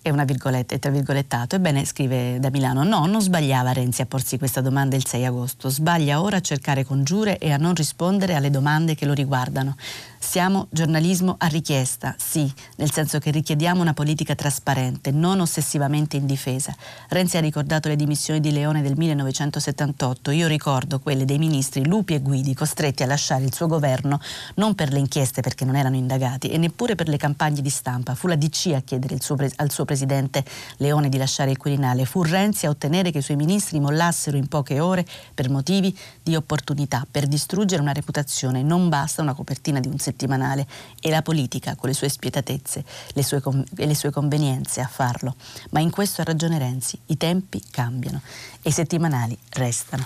e 0.00 0.10
una 0.10 0.24
virgoletta, 0.24 0.74
è 0.74 0.78
tra 0.78 0.90
virgolettato. 0.90 1.56
Ebbene, 1.56 1.84
scrive 1.84 2.38
da 2.40 2.50
Milano, 2.50 2.82
no, 2.84 3.06
non 3.06 3.20
sbagliava 3.20 3.72
Renzi 3.72 4.02
a 4.02 4.06
porsi 4.06 4.38
questa 4.38 4.60
domanda 4.60 4.96
il 4.96 5.06
6 5.06 5.24
agosto, 5.24 5.68
sbaglia 5.68 6.20
ora 6.20 6.36
a 6.36 6.40
cercare 6.40 6.84
congiure 6.84 7.38
e 7.38 7.52
a 7.52 7.56
non 7.56 7.74
rispondere 7.74 8.34
alle 8.34 8.50
domande 8.50 8.94
che 8.94 9.06
lo 9.06 9.12
riguardano. 9.12 9.76
Siamo 10.20 10.66
giornalismo 10.70 11.36
a 11.38 11.46
richiesta, 11.46 12.14
sì, 12.18 12.52
nel 12.76 12.90
senso 12.90 13.18
che 13.18 13.30
richiediamo 13.30 13.80
una 13.80 13.94
politica 13.94 14.34
trasparente, 14.34 15.10
non 15.10 15.40
ossessivamente 15.40 16.16
indifesa. 16.16 16.74
Renzi 17.08 17.36
ha 17.36 17.40
ricordato 17.40 17.88
le 17.88 17.96
dimissioni 17.96 18.40
di 18.40 18.50
Leone 18.50 18.82
del 18.82 18.96
1978, 18.96 20.32
io 20.32 20.48
ricordo 20.48 20.98
quelle 20.98 21.24
dei 21.24 21.38
ministri 21.38 21.86
Lupi 21.86 22.14
e 22.14 22.20
Guidi 22.20 22.52
costretti 22.52 23.04
a 23.04 23.06
lasciare 23.06 23.44
il 23.44 23.54
suo 23.54 23.68
governo 23.68 24.20
non 24.56 24.74
per 24.74 24.92
le 24.92 24.98
inchieste 24.98 25.40
perché 25.40 25.64
non 25.64 25.76
erano 25.76 25.96
indagati 25.96 26.48
e 26.48 26.58
neppure 26.58 26.94
per 26.96 27.08
le 27.08 27.16
campagne 27.16 27.62
di 27.62 27.70
stampa. 27.70 28.14
Fu 28.14 28.26
la 28.26 28.36
DC 28.36 28.72
a 28.74 28.80
chiedere 28.80 29.16
suo 29.20 29.36
pre- 29.36 29.52
al 29.56 29.70
suo 29.70 29.84
presidente 29.84 30.44
Leone 30.78 31.08
di 31.08 31.16
lasciare 31.16 31.52
il 31.52 31.56
Quirinale, 31.56 32.04
fu 32.04 32.22
Renzi 32.22 32.66
a 32.66 32.70
ottenere 32.70 33.10
che 33.10 33.18
i 33.18 33.22
suoi 33.22 33.36
ministri 33.36 33.78
mollassero 33.80 34.36
in 34.36 34.48
poche 34.48 34.80
ore 34.80 35.06
per 35.32 35.48
motivi 35.48 35.96
di 36.22 36.34
opportunità, 36.34 37.06
per 37.08 37.26
distruggere 37.26 37.80
una 37.80 37.92
reputazione. 37.92 38.62
Non 38.62 38.88
basta 38.88 39.22
una 39.22 39.34
copertina 39.34 39.80
di 39.80 39.88
un 39.88 39.98
settimanale 40.08 40.66
e 41.00 41.10
la 41.10 41.22
politica 41.22 41.76
con 41.76 41.88
le 41.88 41.94
sue 41.94 42.08
spietatezze 42.08 42.84
le 43.12 43.22
sue 43.22 43.42
e 43.76 43.86
le 43.86 43.94
sue 43.94 44.10
convenienze 44.10 44.80
a 44.80 44.86
farlo. 44.86 45.36
Ma 45.70 45.80
in 45.80 45.90
questo 45.90 46.20
ha 46.20 46.24
ragione 46.24 46.58
Renzi, 46.58 46.98
i 47.06 47.16
tempi 47.16 47.62
cambiano 47.70 48.20
e 48.62 48.70
i 48.70 48.72
settimanali 48.72 49.36
restano. 49.50 50.04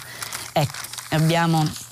Ecco, 0.52 0.78
abbiamo 1.10 1.90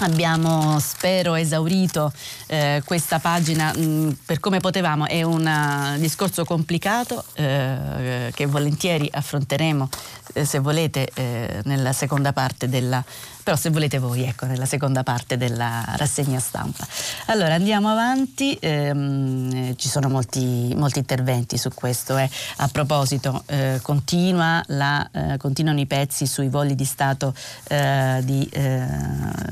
Abbiamo, 0.00 0.78
spero, 0.78 1.34
esaurito 1.34 2.12
eh, 2.46 2.82
questa 2.84 3.18
pagina 3.18 3.72
mh, 3.74 3.80
mm, 3.80 4.10
per 4.24 4.38
come 4.38 4.60
potevamo. 4.60 5.06
È 5.06 5.22
un 5.24 5.44
uh, 5.44 5.98
discorso 5.98 6.44
complicato 6.44 7.24
eh, 7.34 8.30
che 8.32 8.46
volentieri 8.46 9.08
affronteremo, 9.10 9.88
eh, 10.34 10.44
se 10.44 10.60
volete, 10.60 11.10
eh, 11.14 11.62
nella 11.64 11.92
seconda 11.92 12.32
parte 12.32 12.68
della 12.68 13.04
però 13.48 13.58
se 13.58 13.70
volete 13.70 13.96
voi, 13.96 14.24
ecco, 14.24 14.44
nella 14.44 14.66
seconda 14.66 15.02
parte 15.02 15.38
della 15.38 15.82
rassegna 15.96 16.38
stampa. 16.38 16.86
Allora 17.28 17.54
andiamo 17.54 17.88
avanti, 17.88 18.54
ehm, 18.60 19.74
ci 19.76 19.88
sono 19.88 20.10
molti, 20.10 20.74
molti, 20.76 20.98
interventi 20.98 21.56
su 21.56 21.70
questo. 21.72 22.18
Eh. 22.18 22.28
A 22.56 22.68
proposito, 22.68 23.42
eh, 23.46 23.78
continua 23.80 24.62
la, 24.66 25.08
eh, 25.10 25.38
continuano 25.38 25.80
i 25.80 25.86
pezzi 25.86 26.26
sui 26.26 26.50
voli 26.50 26.74
di 26.74 26.84
Stato 26.84 27.32
eh, 27.68 28.20
di, 28.22 28.46
eh, 28.52 28.86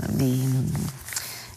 di, 0.09 0.73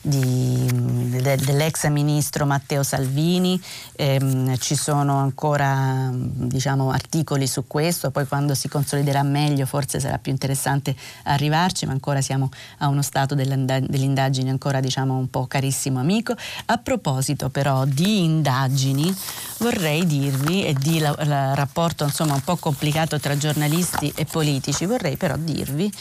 de, 0.09 1.37
dell'ex 1.37 1.87
ministro 1.87 2.45
Matteo 2.45 2.83
Salvini, 2.83 3.61
ehm, 3.95 4.57
ci 4.57 4.75
sono 4.75 5.17
ancora 5.17 6.09
diciamo, 6.13 6.91
articoli 6.91 7.47
su 7.47 7.67
questo, 7.67 8.11
poi 8.11 8.27
quando 8.27 8.55
si 8.55 8.67
consoliderà 8.67 9.23
meglio 9.23 9.65
forse 9.65 9.99
sarà 9.99 10.17
più 10.17 10.31
interessante 10.31 10.95
arrivarci, 11.23 11.85
ma 11.85 11.91
ancora 11.91 12.21
siamo 12.21 12.49
a 12.79 12.87
uno 12.87 13.01
stato 13.01 13.35
dell'indagine 13.35 14.49
ancora 14.49 14.79
diciamo, 14.79 15.15
un 15.15 15.29
po' 15.29 15.47
carissimo 15.47 15.99
amico. 15.99 16.35
A 16.65 16.77
proposito 16.77 17.49
però 17.49 17.85
di 17.85 18.23
indagini, 18.23 19.15
vorrei 19.59 20.05
dirvi, 20.05 20.65
e 20.65 20.73
di 20.73 20.99
la, 20.99 21.15
la 21.23 21.53
rapporto 21.53 22.03
insomma, 22.03 22.33
un 22.33 22.43
po' 22.43 22.57
complicato 22.57 23.19
tra 23.19 23.37
giornalisti 23.37 24.11
e 24.15 24.25
politici, 24.25 24.85
vorrei 24.85 25.17
però 25.17 25.35
dirvi 25.37 25.91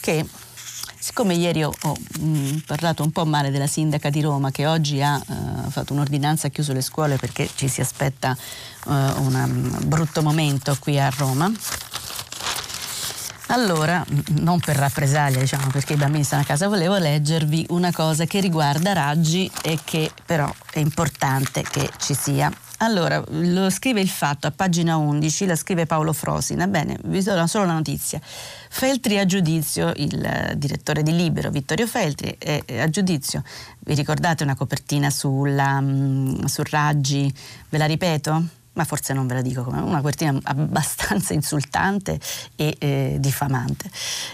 che 0.00 0.24
Siccome 1.08 1.32
ieri 1.36 1.64
ho, 1.64 1.72
ho 1.84 1.96
mh, 2.20 2.26
mm, 2.26 2.56
parlato 2.66 3.02
un 3.02 3.10
po' 3.12 3.24
male 3.24 3.50
della 3.50 3.66
sindaca 3.66 4.10
di 4.10 4.20
Roma 4.20 4.50
che 4.50 4.66
oggi 4.66 5.00
ha 5.00 5.16
uh, 5.16 5.70
fatto 5.70 5.94
un'ordinanza, 5.94 6.48
ha 6.48 6.50
chiuso 6.50 6.74
le 6.74 6.82
scuole 6.82 7.16
perché 7.16 7.48
ci 7.54 7.66
si 7.66 7.80
aspetta 7.80 8.36
uh, 8.84 8.90
un 8.92 9.34
um, 9.34 9.88
brutto 9.88 10.20
momento 10.20 10.76
qui 10.78 11.00
a 11.00 11.08
Roma, 11.08 11.50
allora, 13.46 14.04
non 14.32 14.60
per 14.60 14.76
rappresaglia, 14.76 15.40
diciamo, 15.40 15.68
perché 15.68 15.94
i 15.94 15.96
bambini 15.96 16.24
stanno 16.24 16.42
a 16.42 16.44
casa, 16.44 16.68
volevo 16.68 16.98
leggervi 16.98 17.64
una 17.70 17.90
cosa 17.90 18.26
che 18.26 18.40
riguarda 18.40 18.92
Raggi 18.92 19.50
e 19.62 19.78
che 19.82 20.12
però 20.26 20.52
è 20.70 20.78
importante 20.78 21.62
che 21.62 21.88
ci 21.96 22.12
sia. 22.12 22.52
Allora, 22.80 23.22
lo 23.28 23.70
scrive 23.70 24.00
il 24.00 24.08
fatto 24.08 24.46
a 24.46 24.52
pagina 24.52 24.96
11, 24.96 25.46
la 25.46 25.56
scrive 25.56 25.86
Paolo 25.86 26.12
Frosina. 26.12 26.68
Bene, 26.68 26.96
vi 27.04 27.20
do 27.22 27.46
solo 27.48 27.64
la 27.64 27.72
notizia. 27.72 28.20
Feltri 28.22 29.18
a 29.18 29.26
giudizio, 29.26 29.92
il 29.96 30.52
direttore 30.56 31.02
di 31.02 31.14
Libero, 31.14 31.50
Vittorio 31.50 31.88
Feltri, 31.88 32.36
è 32.38 32.62
a 32.78 32.88
giudizio. 32.88 33.42
Vi 33.80 33.94
ricordate 33.94 34.44
una 34.44 34.54
copertina 34.54 35.10
sulla, 35.10 35.80
mm, 35.80 36.44
su 36.44 36.62
Raggi? 36.64 37.32
Ve 37.68 37.78
la 37.78 37.86
ripeto? 37.86 38.56
ma 38.78 38.84
forse 38.84 39.12
non 39.12 39.26
ve 39.26 39.34
la 39.34 39.42
dico 39.42 39.64
come 39.64 39.80
una 39.80 39.96
copertina 39.96 40.38
abbastanza 40.44 41.34
insultante 41.34 42.20
e 42.54 42.76
eh, 42.78 43.16
diffamante. 43.18 43.90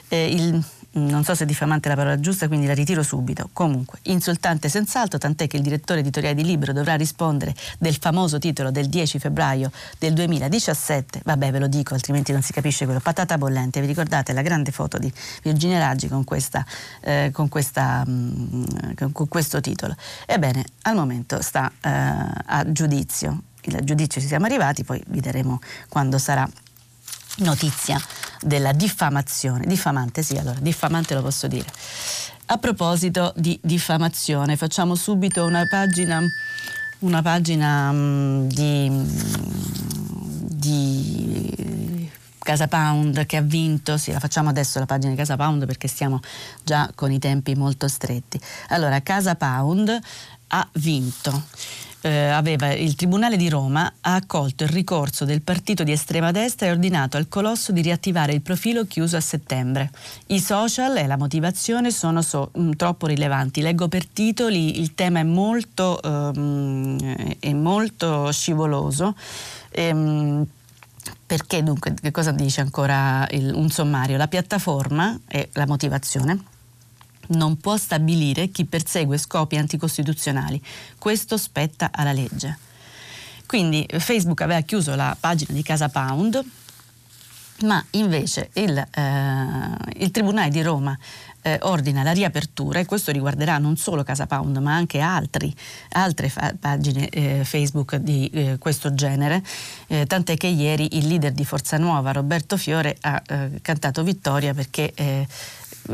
Eh, 0.08 0.26
il, 0.26 0.62
non 0.94 1.24
so 1.24 1.34
se 1.34 1.44
diffamante 1.44 1.88
è 1.88 1.90
la 1.90 1.96
parola 1.96 2.20
giusta, 2.20 2.46
quindi 2.46 2.66
la 2.66 2.74
ritiro 2.74 3.02
subito. 3.02 3.48
Comunque, 3.52 3.98
insultante 4.02 4.68
senz'altro, 4.68 5.18
tant'è 5.18 5.46
che 5.46 5.56
il 5.56 5.62
direttore 5.62 6.00
editoriale 6.00 6.34
di 6.34 6.44
Libro 6.44 6.72
dovrà 6.72 6.94
rispondere 6.94 7.54
del 7.78 7.96
famoso 7.96 8.38
titolo 8.38 8.70
del 8.70 8.86
10 8.88 9.18
febbraio 9.18 9.70
del 9.98 10.12
2017. 10.14 11.22
Vabbè, 11.24 11.50
ve 11.50 11.58
lo 11.58 11.66
dico, 11.66 11.94
altrimenti 11.94 12.32
non 12.32 12.42
si 12.42 12.52
capisce 12.52 12.84
quello. 12.84 13.00
Patata 13.00 13.38
bollente, 13.38 13.80
vi 13.80 13.86
ricordate 13.86 14.32
la 14.32 14.42
grande 14.42 14.70
foto 14.70 14.98
di 14.98 15.12
Virginia 15.42 15.78
Raggi 15.78 16.08
con, 16.08 16.24
questa, 16.24 16.64
eh, 17.00 17.30
con, 17.32 17.48
questa, 17.48 18.04
mh, 18.06 18.10
mm, 18.10 19.10
con 19.12 19.28
questo 19.28 19.60
titolo? 19.60 19.96
Ebbene, 20.26 20.64
al 20.82 20.94
momento 20.94 21.42
sta 21.42 21.70
eh, 21.80 21.90
a 21.90 22.70
giudizio. 22.70 23.40
Il 23.66 23.80
giudizio 23.82 24.20
ci 24.20 24.26
siamo 24.26 24.44
arrivati, 24.44 24.84
poi 24.84 25.02
vi 25.06 25.20
daremo 25.20 25.58
quando 25.88 26.18
sarà 26.18 26.46
notizia 27.38 28.00
della 28.40 28.72
diffamazione. 28.72 29.66
Diffamante, 29.66 30.22
sì, 30.22 30.36
allora, 30.36 30.58
diffamante 30.60 31.14
lo 31.14 31.22
posso 31.22 31.46
dire. 31.46 31.68
A 32.46 32.58
proposito 32.58 33.32
di 33.36 33.58
diffamazione, 33.62 34.56
facciamo 34.56 34.94
subito 34.94 35.44
una 35.44 35.66
pagina, 35.68 36.20
una 37.00 37.22
pagina 37.22 37.90
um, 37.90 38.46
di, 38.48 38.90
di 40.40 42.10
Casa 42.38 42.68
Pound 42.68 43.24
che 43.24 43.38
ha 43.38 43.40
vinto, 43.40 43.96
sì 43.96 44.12
la 44.12 44.20
facciamo 44.20 44.50
adesso 44.50 44.78
la 44.78 44.84
pagina 44.84 45.12
di 45.12 45.16
Casa 45.16 45.36
Pound 45.36 45.64
perché 45.64 45.88
stiamo 45.88 46.20
già 46.62 46.90
con 46.94 47.10
i 47.10 47.18
tempi 47.18 47.54
molto 47.54 47.88
stretti. 47.88 48.38
Allora, 48.68 49.00
Casa 49.00 49.34
Pound 49.34 49.98
ha 50.48 50.68
vinto 50.74 51.44
eh, 52.04 52.28
aveva, 52.28 52.72
il 52.74 52.94
Tribunale 52.96 53.38
di 53.38 53.48
Roma 53.48 53.90
ha 54.02 54.14
accolto 54.14 54.64
il 54.64 54.68
ricorso 54.68 55.24
del 55.24 55.40
partito 55.40 55.84
di 55.84 55.92
estrema 55.92 56.32
destra 56.32 56.66
e 56.66 56.70
ordinato 56.70 57.16
al 57.16 57.28
Colosso 57.28 57.72
di 57.72 57.80
riattivare 57.80 58.34
il 58.34 58.42
profilo 58.42 58.84
chiuso 58.84 59.16
a 59.16 59.20
settembre. 59.20 59.90
I 60.26 60.38
social 60.38 60.98
e 60.98 61.06
la 61.06 61.16
motivazione 61.16 61.90
sono 61.90 62.20
so, 62.20 62.50
mh, 62.52 62.62
mm, 62.62 62.70
troppo 62.72 63.06
rilevanti. 63.06 63.62
Leggo 63.62 63.88
per 63.88 64.06
titoli, 64.06 64.80
il 64.80 64.94
tema 64.94 65.20
è 65.20 65.22
molto, 65.22 65.98
um, 66.02 66.98
è 67.38 67.52
molto 67.54 68.30
scivoloso. 68.32 69.16
Ehm, 69.70 70.46
perché 71.24 71.62
dunque, 71.62 71.94
che 71.94 72.10
cosa 72.10 72.32
dice 72.32 72.60
ancora 72.60 73.26
il, 73.30 73.50
un 73.54 73.70
sommario? 73.70 74.18
La 74.18 74.28
piattaforma 74.28 75.18
e 75.26 75.48
la 75.52 75.66
motivazione 75.66 76.52
non 77.28 77.56
può 77.56 77.76
stabilire 77.76 78.48
chi 78.48 78.64
persegue 78.64 79.18
scopi 79.18 79.56
anticostituzionali. 79.56 80.62
Questo 80.98 81.36
spetta 81.36 81.90
alla 81.92 82.12
legge. 82.12 82.58
Quindi 83.46 83.86
Facebook 83.98 84.40
aveva 84.40 84.60
chiuso 84.60 84.94
la 84.94 85.16
pagina 85.18 85.52
di 85.52 85.62
Casa 85.62 85.88
Pound, 85.88 86.42
ma 87.62 87.84
invece 87.90 88.50
il, 88.54 88.76
eh, 88.76 90.02
il 90.02 90.10
Tribunale 90.10 90.50
di 90.50 90.60
Roma 90.60 90.98
eh, 91.42 91.58
ordina 91.62 92.02
la 92.02 92.12
riapertura 92.12 92.80
e 92.80 92.86
questo 92.86 93.12
riguarderà 93.12 93.58
non 93.58 93.76
solo 93.76 94.02
Casa 94.02 94.26
Pound 94.26 94.56
ma 94.56 94.74
anche 94.74 94.98
altri, 94.98 95.54
altre 95.90 96.30
fa- 96.30 96.54
pagine 96.58 97.08
eh, 97.10 97.44
Facebook 97.44 97.96
di 97.96 98.28
eh, 98.32 98.58
questo 98.58 98.94
genere, 98.94 99.42
eh, 99.86 100.06
tant'è 100.06 100.36
che 100.36 100.46
ieri 100.46 100.96
il 100.96 101.06
leader 101.06 101.32
di 101.32 101.44
Forza 101.44 101.76
Nuova, 101.76 102.12
Roberto 102.12 102.56
Fiore, 102.56 102.96
ha 103.02 103.22
eh, 103.24 103.50
cantato 103.60 104.02
vittoria 104.02 104.54
perché 104.54 104.92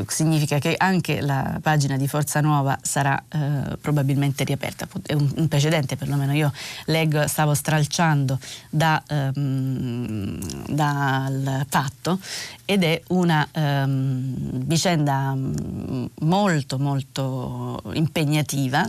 significa 0.07 0.59
che 0.59 0.75
anche 0.77 1.21
la 1.21 1.59
pagina 1.63 1.97
di 1.97 2.07
Forza 2.07 2.41
Nuova 2.41 2.79
sarà 2.83 3.23
eh, 3.29 3.77
probabilmente 3.81 4.45
riaperta. 4.45 4.87
È 5.05 5.15
un, 5.15 5.31
un, 5.37 5.49
precedente, 5.49 5.97
perlomeno 5.97 6.33
io 6.33 6.53
leggo, 6.87 7.27
stavo 7.27 7.55
stralciando 7.55 8.39
da, 8.69 9.03
ehm, 9.07 10.73
dal 10.73 11.67
fatto 11.69 12.19
ed 12.65 12.85
è 12.85 13.03
una 13.09 13.47
ehm, 13.51 14.65
vicenda 14.65 15.35
mm, 15.35 16.05
molto 16.21 16.79
molto 16.79 17.83
impegnativa 17.93 18.89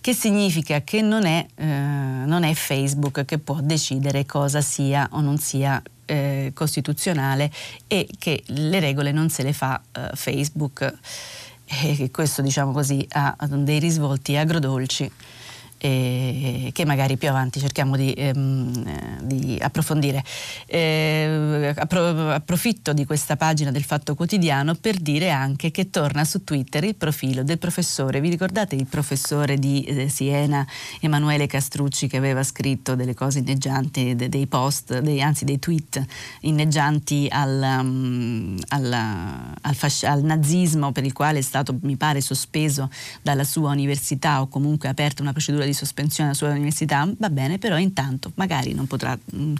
che 0.00 0.14
significa 0.14 0.82
che 0.82 1.00
non 1.00 1.24
è, 1.24 1.46
eh, 1.54 1.64
non 1.64 2.42
è 2.42 2.52
Facebook 2.54 3.24
che 3.24 3.38
può 3.38 3.58
decidere 3.60 4.26
cosa 4.26 4.60
sia 4.60 5.08
o 5.12 5.20
non 5.20 5.38
sia 5.38 5.80
eh, 6.12 6.50
costituzionale 6.54 7.50
e 7.86 8.06
che 8.18 8.42
le 8.46 8.80
regole 8.80 9.12
non 9.12 9.30
se 9.30 9.42
le 9.42 9.54
fa 9.54 9.80
eh, 9.92 10.10
Facebook. 10.14 10.92
E 11.64 12.10
questo 12.10 12.42
diciamo 12.42 12.70
così 12.72 13.06
ha 13.12 13.34
dei 13.48 13.78
risvolti 13.78 14.36
agrodolci 14.36 15.10
eh, 15.84 16.70
che 16.72 16.84
magari 16.84 17.16
più 17.16 17.28
avanti 17.28 17.58
cerchiamo 17.58 17.96
di, 17.96 18.12
ehm, 18.12 19.20
di 19.22 19.58
approfondire. 19.60 20.22
Eh, 20.66 21.74
appro- 21.76 22.30
approfitto 22.30 22.92
di 22.92 23.04
questa 23.04 23.36
pagina 23.36 23.72
del 23.72 23.82
Fatto 23.82 24.14
Quotidiano 24.14 24.76
per 24.76 24.96
dire 24.98 25.30
anche 25.30 25.72
che 25.72 25.90
torna 25.90 26.24
su 26.24 26.44
Twitter 26.44 26.84
il 26.84 26.94
profilo 26.94 27.42
del 27.42 27.58
professore. 27.58 28.20
Vi 28.20 28.28
ricordate 28.28 28.76
il 28.76 28.86
professore 28.86 29.58
di 29.58 29.82
eh, 29.82 30.08
Siena, 30.08 30.64
Emanuele 31.00 31.48
Castrucci, 31.48 32.06
che 32.06 32.16
aveva 32.16 32.44
scritto 32.44 32.94
delle 32.94 33.14
cose 33.14 33.40
inneggianti, 33.40 34.14
de- 34.14 34.28
dei 34.28 34.46
post, 34.46 35.00
dei, 35.00 35.20
anzi 35.20 35.44
dei 35.44 35.58
tweet 35.58 36.04
inneggianti 36.42 37.26
al, 37.28 37.78
um, 37.80 38.56
alla, 38.68 39.52
al, 39.60 39.74
fasc- 39.74 40.04
al 40.04 40.22
nazismo 40.22 40.92
per 40.92 41.04
il 41.04 41.12
quale 41.12 41.40
è 41.40 41.42
stato, 41.42 41.76
mi 41.82 41.96
pare, 41.96 42.20
sospeso 42.20 42.88
dalla 43.20 43.42
sua 43.42 43.70
università 43.70 44.40
o 44.40 44.46
comunque 44.46 44.88
aperta 44.88 45.22
una 45.22 45.32
procedura 45.32 45.64
di 45.64 45.71
di 45.72 45.74
sospensione 45.74 46.30
alla 46.30 46.38
sua 46.38 46.50
università, 46.50 47.08
va 47.18 47.30
bene, 47.30 47.58
però 47.58 47.78
intanto 47.78 48.32
magari 48.36 48.74
non 48.74 48.86
potrà, 48.86 49.18
mm, 49.34 49.54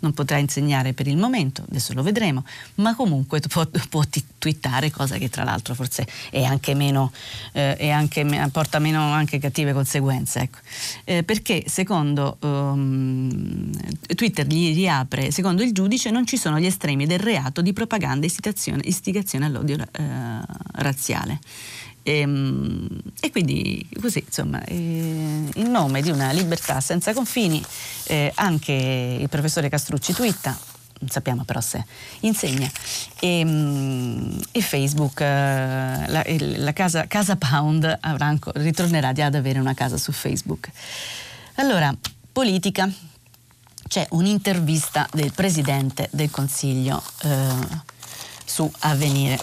non 0.00 0.12
potrà 0.12 0.38
insegnare 0.38 0.92
per 0.92 1.06
il 1.06 1.16
momento, 1.16 1.64
adesso 1.68 1.92
lo 1.92 2.02
vedremo, 2.02 2.44
ma 2.76 2.94
comunque 2.94 3.40
può, 3.40 3.66
può 3.88 4.02
twittare, 4.38 4.90
cosa 4.90 5.16
che 5.18 5.28
tra 5.28 5.44
l'altro 5.44 5.74
forse 5.74 6.06
è 6.30 6.42
anche 6.42 6.74
meno, 6.74 7.12
eh, 7.52 7.76
è 7.76 7.90
anche, 7.90 8.24
porta 8.50 8.78
meno 8.78 9.00
anche 9.12 9.38
cattive 9.38 9.72
conseguenze. 9.72 10.40
Ecco. 10.40 10.58
Eh, 11.04 11.22
perché 11.22 11.64
secondo 11.66 12.38
um, 12.40 13.70
Twitter 14.14 14.46
gli 14.46 14.74
riapre, 14.74 15.30
secondo 15.30 15.62
il 15.62 15.72
giudice 15.72 16.10
non 16.10 16.26
ci 16.26 16.36
sono 16.36 16.58
gli 16.58 16.66
estremi 16.66 17.06
del 17.06 17.18
reato 17.18 17.60
di 17.60 17.72
propaganda 17.72 18.26
e 18.26 18.30
istigazione 18.82 19.44
all'odio 19.46 19.76
eh, 19.76 20.40
razziale. 20.72 21.38
E, 22.08 22.20
ehm, 22.20 22.88
e, 23.20 23.30
quindi 23.30 23.86
così, 24.00 24.22
insomma, 24.24 24.64
eh, 24.64 24.74
in 24.74 25.70
nome 25.70 26.00
di 26.00 26.10
una 26.10 26.32
libertà 26.32 26.80
senza 26.80 27.12
confini, 27.12 27.62
eh, 28.04 28.32
anche 28.36 28.72
il 29.20 29.28
professore 29.28 29.68
Castrucci 29.68 30.14
twitta, 30.14 30.58
non 31.00 31.10
sappiamo 31.10 31.44
però 31.44 31.60
se 31.60 31.84
insegna, 32.20 32.70
e, 33.20 33.40
ehm, 33.40 34.40
e 34.50 34.62
Facebook, 34.62 35.20
eh, 35.20 35.24
la, 35.26 36.24
la, 36.26 36.72
casa, 36.72 37.06
casa 37.06 37.36
Pound 37.36 37.98
avrà, 38.00 38.34
ritornerà 38.54 39.08
ad 39.08 39.34
avere 39.34 39.58
una 39.58 39.74
casa 39.74 39.98
su 39.98 40.10
Facebook. 40.12 40.70
Allora, 41.56 41.94
politica, 42.32 42.90
c'è 43.86 44.06
un'intervista 44.10 45.06
del 45.12 45.32
Presidente 45.32 46.08
del 46.12 46.30
Consiglio 46.30 47.02
eh, 47.22 47.52
su 48.44 48.70
Avvenire 48.80 49.38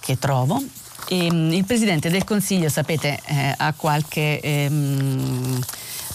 che 0.00 0.18
trovo 0.18 0.62
il 1.08 1.64
Presidente 1.64 2.10
del 2.10 2.24
Consiglio, 2.24 2.68
sapete, 2.68 3.20
eh, 3.26 3.54
ha 3.56 3.72
qualche... 3.76 4.40
Ehm, 4.40 5.60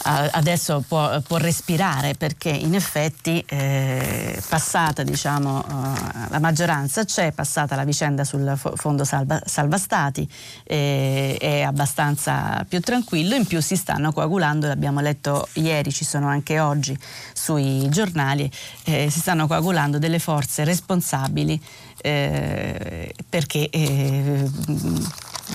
adesso 0.03 0.83
può, 0.87 1.19
può, 1.21 1.37
respirare 1.37 2.15
perché 2.15 2.49
in 2.49 2.75
effetti 2.75 3.43
eh, 3.47 4.41
passata 4.47 5.03
diciamo, 5.03 5.57
uh, 5.57 6.29
la 6.29 6.39
maggioranza 6.39 7.03
c'è, 7.05 7.31
passata 7.31 7.75
la 7.75 7.83
vicenda 7.83 8.23
sul 8.23 8.57
fondo 8.75 9.03
salva, 9.03 9.41
salva 9.45 9.77
stati 9.77 10.27
eh, 10.63 11.37
è 11.39 11.61
abbastanza 11.61 12.65
più 12.67 12.79
tranquillo, 12.79 13.35
in 13.35 13.45
più 13.45 13.61
si 13.61 13.75
stanno 13.75 14.11
coagulando, 14.11 14.67
l'abbiamo 14.67 14.99
letto 14.99 15.47
ieri, 15.53 15.91
ci 15.91 16.05
sono 16.05 16.27
anche 16.27 16.59
oggi 16.59 16.97
sui 17.33 17.89
giornali, 17.89 18.49
eh, 18.83 19.09
si 19.09 19.19
stanno 19.19 19.47
coagulando 19.47 19.99
delle 19.99 20.19
forze 20.19 20.63
responsabili 20.63 21.61
eh, 22.01 23.13
perché 23.29 23.69
eh, 23.69 24.49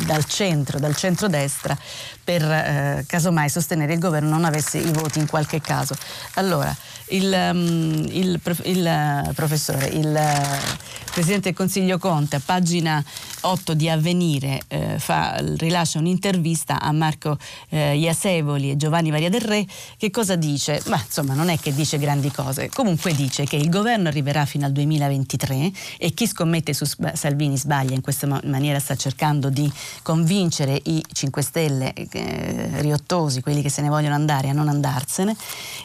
dal 0.05 0.25
centro, 0.25 0.79
dal 0.79 0.97
centrodestra, 0.97 1.77
per 2.23 2.43
eh, 2.43 3.05
casomai 3.07 3.49
sostenere 3.49 3.95
il 3.95 3.99
governo 3.99 4.31
non 4.31 4.45
avesse 4.45 4.79
i 4.79 4.93
voti 4.93 5.19
in 5.19 5.27
qualche 5.27 5.61
caso. 5.61 5.95
Allora, 6.35 6.75
il, 7.09 7.51
um, 7.53 8.07
il, 8.11 8.41
il 8.65 9.25
uh, 9.29 9.33
professore, 9.33 9.87
il 9.87 10.07
uh, 10.07 10.95
Presidente 11.17 11.49
del 11.49 11.55
Consiglio 11.55 11.97
Conte, 11.97 12.37
a 12.37 12.43
pagina 12.45 13.03
8 13.41 13.73
di 13.73 13.89
Avvenire, 13.89 14.61
eh, 14.69 14.99
fa, 14.99 15.43
rilascia 15.57 15.99
un'intervista 15.99 16.79
a 16.79 16.93
Marco 16.93 17.39
eh, 17.71 17.97
Iasevoli 17.97 18.73
e 18.73 18.77
Giovanni 18.77 19.11
Maria 19.11 19.31
del 19.31 19.41
Re. 19.41 19.65
Che 19.97 20.11
cosa 20.11 20.37
dice? 20.37 20.83
Ma 20.89 21.03
insomma, 21.03 21.33
non 21.33 21.49
è 21.49 21.59
che 21.59 21.73
dice 21.73 21.97
grandi 21.97 22.31
cose. 22.31 22.69
Comunque 22.69 23.15
dice 23.15 23.45
che 23.45 23.57
il 23.57 23.71
governo 23.71 24.09
arriverà 24.09 24.45
fino 24.45 24.67
al 24.67 24.73
2023 24.73 25.73
e 25.97 26.11
chi 26.13 26.27
scommette 26.27 26.75
su 26.75 26.85
Salvini 27.15 27.57
sbaglia. 27.57 27.95
In 27.95 28.03
questa 28.03 28.27
maniera 28.45 28.79
sta 28.79 28.95
cercando 28.95 29.49
di 29.49 29.73
convincere 30.03 30.79
i 30.85 31.03
5 31.11 31.41
Stelle 31.41 31.95
eh, 31.95 32.83
riottosi, 32.83 33.41
quelli 33.41 33.63
che 33.63 33.71
se 33.71 33.81
ne 33.81 33.89
vogliono 33.89 34.15
andare, 34.15 34.51
a 34.51 34.53
non 34.53 34.69
andarsene. 34.69 35.35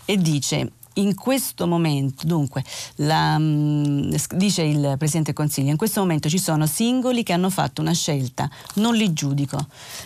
E 0.04 0.18
dice 0.18 0.72
in 0.96 1.16
questo 1.16 1.68
momento, 1.68 2.26
dunque, 2.26 2.64
la, 2.96 3.38
mm, 3.38 4.14
dice 4.36 4.64
il 4.64 4.96
Presidente 4.98 5.32
del 5.32 5.34
Consiglio, 5.34 5.70
in 5.70 5.78
questo 5.78 6.02
momento 6.02 6.30
ci 6.30 6.40
sono 6.40 6.66
singoli 6.66 7.24
che 7.24 7.34
hanno 7.34 7.50
fatto 7.50 7.82
una 7.82 7.94
scelta, 7.94 8.50
non 8.76 8.96
li 8.96 9.14
giudico. 9.14 9.58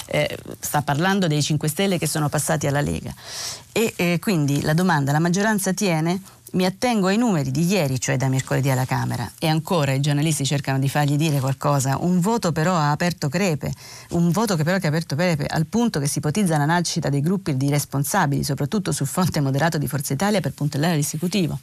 Eh, 0.06 0.38
sta 0.60 0.82
parlando 0.82 1.28
dei 1.28 1.42
5 1.42 1.68
Stelle 1.68 1.98
che 1.98 2.08
sono 2.08 2.30
passati 2.30 2.68
alla 2.68 2.82
Lega. 2.82 3.14
E 3.72 3.94
eh, 3.96 4.20
quindi 4.20 4.62
la 4.62 4.74
domanda, 4.74 5.12
la 5.12 5.20
maggioranza 5.20 5.74
tiene? 5.74 6.22
Mi 6.54 6.64
attengo 6.64 7.08
ai 7.08 7.18
numeri 7.18 7.52
di 7.52 7.66
ieri, 7.66 8.00
cioè 8.00 8.18
da 8.18 8.30
mercoledì 8.30 8.70
alla 8.70 8.86
Camera, 8.86 9.30
e 9.40 9.48
ancora 9.48 9.94
i 9.94 10.00
giornalisti 10.00 10.46
cercano 10.46 10.80
di 10.80 10.88
fargli 10.88 11.16
dire 11.16 11.40
qualcosa. 11.40 11.98
Un 12.00 12.20
voto 12.20 12.52
però 12.52 12.76
ha 12.76 12.92
aperto 12.92 13.30
crepe, 13.30 13.74
un 14.12 14.30
voto 14.30 14.56
che 14.56 14.64
però 14.64 14.78
che 14.78 14.86
ha 14.86 14.90
aperto 14.90 15.16
crepe 15.16 15.48
al 15.48 15.66
punto 15.66 16.00
che 16.00 16.08
si 16.08 16.20
ipotizza 16.20 16.58
la 16.58 16.66
nascita 16.66 17.10
dei 17.10 17.22
gruppi 17.22 17.58
di 17.58 17.70
responsabili, 17.70 18.44
soprattutto 18.44 18.92
sul 18.92 19.08
fronte 19.08 19.42
moderato 19.42 19.78
di 19.78 19.88
Forza 19.88 20.14
Italia 20.14 20.40
per 20.40 20.54
puntellare 20.54 20.96
l'esecutivo. 20.96 21.60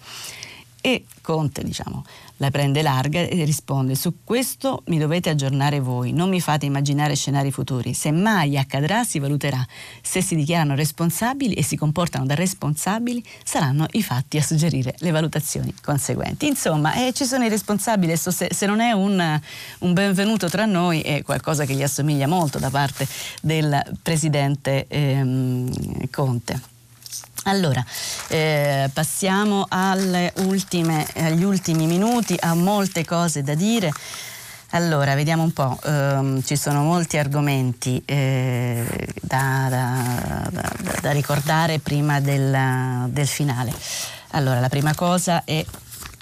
E 0.85 1.05
Conte, 1.21 1.63
diciamo, 1.63 2.05
la 2.39 2.51
prende 2.51 2.83
larga 2.83 3.21
e 3.21 3.45
risponde: 3.45 3.95
Su 3.95 4.25
questo 4.25 4.83
mi 4.87 4.99
dovete 4.99 5.31
aggiornare 5.31 5.79
voi, 5.79 6.13
non 6.13 6.29
mi 6.29 6.41
fate 6.41 6.67
immaginare 6.67 7.15
scenari 7.15 7.53
futuri. 7.53 7.95
Se 7.95 8.11
mai 8.11 8.59
accadrà, 8.59 9.05
si 9.05 9.21
valuterà. 9.21 9.65
Se 10.03 10.21
si 10.21 10.35
dichiarano 10.35 10.75
responsabili 10.75 11.55
e 11.55 11.63
si 11.63 11.77
comportano 11.77 12.27
da 12.27 12.35
responsabili, 12.35 13.23
saranno 13.45 13.87
i 13.93 14.03
fatti 14.03 14.39
a 14.39 14.43
suggerire 14.43 14.97
le 14.99 15.13
valutazioni 15.13 15.73
conseguenti. 15.81 16.49
Insomma, 16.49 16.95
eh, 16.95 17.13
ci 17.13 17.27
sono 17.27 17.45
i 17.45 17.49
responsabili. 17.49 18.17
Se, 18.17 18.49
se 18.51 18.67
non 18.67 18.81
è 18.81 18.91
un, 18.91 19.41
un, 19.79 19.93
benvenuto 19.93 20.49
tra 20.49 20.65
noi, 20.65 21.01
è 21.01 21.23
qualcosa 21.23 21.65
che 21.65 21.75
gli 21.75 21.83
assomiglia 21.85 22.27
molto 22.27 22.59
da 22.59 22.71
parte 22.71 23.07
del 23.41 23.81
presidente 24.03 24.89
ehm, 24.89 26.11
Conte. 26.11 26.72
Allora, 27.45 27.85
eh, 28.29 28.89
passiamo 28.93 29.67
ultime, 30.47 31.07
agli 31.17 31.43
ultimi 31.43 31.87
minuti, 31.87 32.37
ha 32.39 32.55
molte 32.55 33.05
cose 33.05 33.43
da 33.43 33.55
dire. 33.55 33.91
Allora, 34.75 35.15
vediamo 35.15 35.43
un 35.43 35.53
po', 35.53 35.79
um, 35.85 36.43
ci 36.43 36.57
sono 36.57 36.83
molti 36.83 37.19
argomenti 37.19 38.01
eh, 38.07 38.87
da, 39.21 39.67
da, 39.69 40.49
da, 40.51 40.73
da, 41.01 41.11
ricordare 41.11 41.79
prima 41.79 42.21
del, 42.21 43.11
del 43.11 43.27
finale. 43.27 43.73
Allora, 44.31 44.61
la 44.61 44.71
prima 44.71 44.95
cosa 44.95 45.45
è 45.45 45.63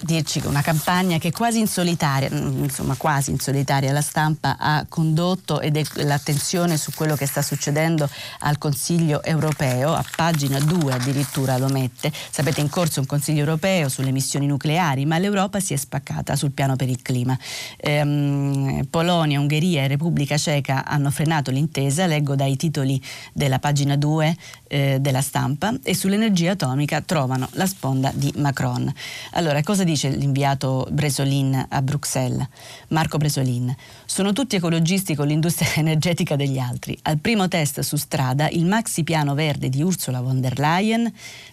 dirci 0.01 0.39
che 0.39 0.47
una 0.47 0.61
campagna 0.61 1.17
che 1.17 1.31
quasi 1.31 1.59
in 1.59 1.67
solitaria, 1.67 2.29
mm, 2.31 2.63
insomma 2.63 2.95
quasi 2.95 3.31
in 3.31 3.39
solitaria 3.39 3.91
la 3.91 4.01
stampa 4.01 4.57
ha 4.57 4.85
condotto 4.87 5.61
ed 5.61 5.77
è 5.77 5.83
l'attenzione 6.03 6.77
su 6.77 6.91
quello 6.93 7.15
che 7.15 7.25
sta 7.25 7.41
succedendo 7.41 8.09
al 8.39 8.57
Consiglio 8.57 9.23
europeo, 9.23 9.93
a 9.93 10.03
pagina 10.15 10.59
2 10.59 10.93
addirittura 10.93 11.57
lo 11.57 11.67
mette. 11.67 12.11
Sapete 12.29 12.61
in 12.61 12.69
corso 12.69 12.99
un 12.99 13.05
Consiglio 13.05 13.39
europeo 13.39 13.89
sulle 13.89 14.09
emissioni 14.09 14.47
nucleari, 14.47 15.05
ma 15.05 15.17
l'Europa 15.17 15.59
si 15.59 15.73
è 15.73 15.77
spaccata 15.77 16.35
sul 16.35 16.51
piano 16.51 16.75
per 16.75 16.89
il 16.89 17.01
clima. 17.01 17.37
Ehm, 17.77 18.85
Polonia, 18.89 19.39
Ungheria 19.39 19.83
e 19.83 19.87
Repubblica 19.87 20.37
Ceca 20.37 20.85
hanno 20.85 21.11
frenato 21.11 21.51
l'intesa, 21.51 22.05
leggo 22.05 22.35
dai 22.35 22.55
titoli 22.55 23.01
della 23.33 23.59
pagina 23.59 23.95
2 23.95 24.35
eh, 24.71 24.99
della 25.01 25.21
stampa, 25.21 25.73
e 25.83 25.93
sull'energia 25.93 26.51
atomica 26.51 27.01
trovano 27.01 27.49
la 27.53 27.65
sponda 27.65 28.09
di 28.15 28.31
Macron. 28.37 28.91
Allora, 29.31 29.61
cosa 29.63 29.83
dice 29.83 30.07
l'inviato 30.09 30.87
Bresolin 30.89 31.65
a 31.67 31.81
Bruxelles, 31.81 32.47
Marco 32.87 33.17
Bresolin. 33.17 33.75
Sono 34.05 34.31
tutti 34.31 34.55
ecologisti 34.55 35.13
con 35.13 35.27
l'industria 35.27 35.73
energetica 35.75 36.37
degli 36.37 36.57
altri. 36.57 36.97
Al 37.01 37.19
primo 37.19 37.49
test 37.49 37.81
su 37.81 37.97
strada, 37.97 38.47
il 38.49 38.65
maxi 38.65 39.03
piano 39.03 39.33
verde 39.33 39.67
di 39.67 39.81
Ursula 39.81 40.21
von 40.21 40.39
der 40.39 40.57
Leyen 40.57 41.11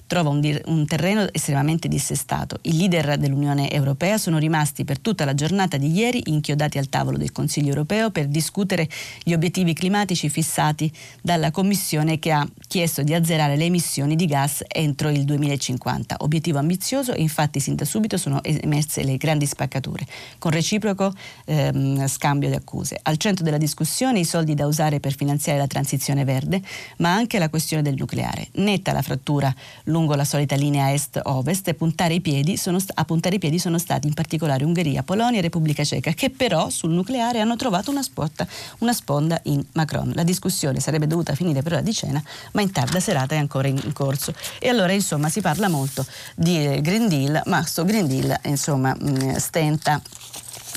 trova 0.09 0.31
un, 0.31 0.41
dir- 0.41 0.63
un, 0.67 0.87
terreno 0.87 1.29
estremamente 1.31 1.87
dissestato. 1.87 2.59
I 2.63 2.77
leader 2.77 3.19
dell'Unione 3.19 3.71
Europea 3.71 4.19
sono 4.19 4.39
rimasti 4.39 4.85
per 4.85 4.99
tutta 4.99 5.25
la 5.25 5.35
giornata 5.35 5.77
di 5.77 5.93
ieri 5.93 6.23
inchiodati 6.27 6.79
al 6.79 6.89
tavolo 6.89 7.19
del 7.19 7.31
Consiglio 7.31 7.69
Europeo 7.69 8.11
per 8.11 8.27
discutere 8.27 8.89
gli 9.23 9.35
obiettivi 9.35 9.75
climatici 9.75 10.29
fissati 10.31 10.91
dalla 11.23 11.53
Commissione 11.53 12.19
che 12.19 12.33
ha 12.33 12.49
chiesto 12.67 13.03
di 13.03 13.15
azzerare 13.15 13.57
le 13.57 13.67
emissioni 13.67 14.17
di 14.17 14.25
gas 14.25 14.65
entro 14.67 15.11
il 15.11 15.25
2050. 15.25 16.17
Obiettivo 16.21 16.59
ambizioso 16.59 17.13
e 17.13 17.21
infatti 17.21 17.61
sin 17.61 17.77
da 17.77 17.85
subito 17.85 18.17
sono 18.17 18.43
emerse 18.43 19.05
le 19.05 19.19
grandi 19.19 19.45
spaccature, 19.45 20.07
con 20.39 20.51
reciproco 20.51 21.13
ehm, 21.45 22.07
scambio 22.09 22.49
di 22.49 22.55
accuse. 22.55 22.99
Al 23.03 23.19
centro 23.19 23.45
della 23.45 23.59
discussione 23.59 24.21
i 24.21 24.25
soldi 24.25 24.55
da 24.55 24.67
usare 24.67 25.01
per 25.01 25.15
finanziare 25.15 25.59
la 25.59 25.67
transizione 25.67 26.25
verde, 26.25 26.63
ma 26.97 27.13
anche 27.15 27.39
la 27.39 27.51
questione 27.51 27.83
del 27.83 27.95
nucleare. 27.99 28.49
Netta 28.53 28.93
la 28.93 29.03
frattura 29.03 29.55
lungo 29.85 29.97
la 30.07 30.25
solita 30.25 30.55
linea 30.55 30.93
est-ovest 30.93 31.73
puntare 31.75 32.21
sono, 32.57 32.79
a 32.95 33.05
puntare 33.05 33.37
i 33.37 33.39
piedi 33.39 33.59
sono 33.59 33.79
stati 33.79 34.07
in 34.07 34.15
particolare 34.15 34.65
Ungheria, 34.65 35.03
Polonia 35.03 35.39
e 35.39 35.43
Repubblica 35.43 35.85
Ceca, 35.85 36.13
che 36.13 36.31
però 36.31 36.71
sul 36.71 36.91
nucleare 36.91 37.41
hanno 37.41 37.57
trovato 37.57 37.91
una, 37.91 38.03
spot, 38.03 38.47
una 38.79 38.93
sponda 38.93 39.41
in 39.45 39.65
Macron. 39.73 40.13
La 40.15 40.25
discussione 40.25 40.81
sarebbe 40.81 41.07
dovuta 41.07 41.35
finire 41.35 41.63
per 41.63 41.73
ora 41.73 41.81
di 41.81 41.93
cena, 41.93 42.23
ma 42.53 42.61
in 42.61 42.71
tarda 42.71 43.01
serata 43.01 43.35
è 43.35 43.39
ancora 43.39 43.69
in 43.69 43.93
corso. 43.93 44.33
E 44.59 44.69
allora 44.69 44.93
insomma 44.93 45.29
si 45.29 45.41
parla 45.41 45.69
molto 45.69 46.05
di 46.35 46.81
Green 46.81 47.09
Deal, 47.09 47.43
ma 47.47 47.61
questo 47.61 47.85
Green 47.85 48.07
Deal 48.07 48.39
insomma 48.45 48.97
stenta 49.37 50.01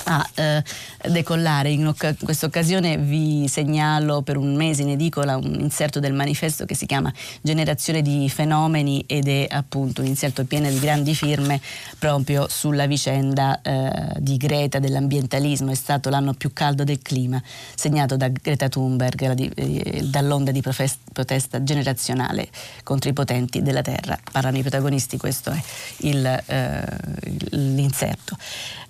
a 0.06 0.28
eh, 0.36 0.64
decollare. 1.10 1.72
In 1.72 1.94
questa 1.96 2.46
occasione 2.46 2.98
vi 2.98 3.48
segnalo 3.48 4.22
per 4.22 4.38
un 4.38 4.56
mese 4.56 4.82
in 4.84 4.90
edicola 4.90 5.38
un 5.38 5.58
inserto 5.60 6.00
del 6.00 6.14
manifesto 6.14 6.66
che 6.66 6.76
si 6.76 6.86
chiama 6.86 7.12
Generazione 7.42 8.02
di 8.02 8.30
fenomeni 8.30 9.04
ed 9.08 9.28
è 9.28 9.48
appunto 9.50 10.02
un 10.02 10.08
inserto 10.08 10.46
pieno 10.46 10.70
di 10.70 10.80
grandi 10.80 11.16
firme 11.16 11.60
proprio 11.98 12.48
sulla 12.50 12.86
vicenda 12.86 13.62
eh, 13.62 14.14
di 14.18 14.38
Greta, 14.38 14.80
dell'ambientalismo. 14.80 15.72
È 15.72 15.76
stato 15.76 16.10
l'anno 16.10 16.34
più 16.34 16.54
caldo 16.54 16.84
del 16.84 17.00
clima, 17.02 17.42
segnato 17.76 18.18
da 18.18 18.30
Greta 18.30 18.70
Thunberg, 18.70 19.22
la, 19.22 19.34
eh, 19.34 20.02
dall'onda 20.04 20.52
di 20.52 20.62
protesta 20.62 21.64
generazionale 21.64 22.50
contro 22.84 23.10
i 23.10 23.14
potenti 23.14 23.62
della 23.62 23.82
Terra. 23.82 24.18
Parlano 24.32 24.58
i 24.58 24.62
protagonisti, 24.62 25.18
questo 25.18 25.52
è 25.52 25.62
il, 26.00 26.26
eh, 26.26 26.86
l'inserto. 27.52 28.38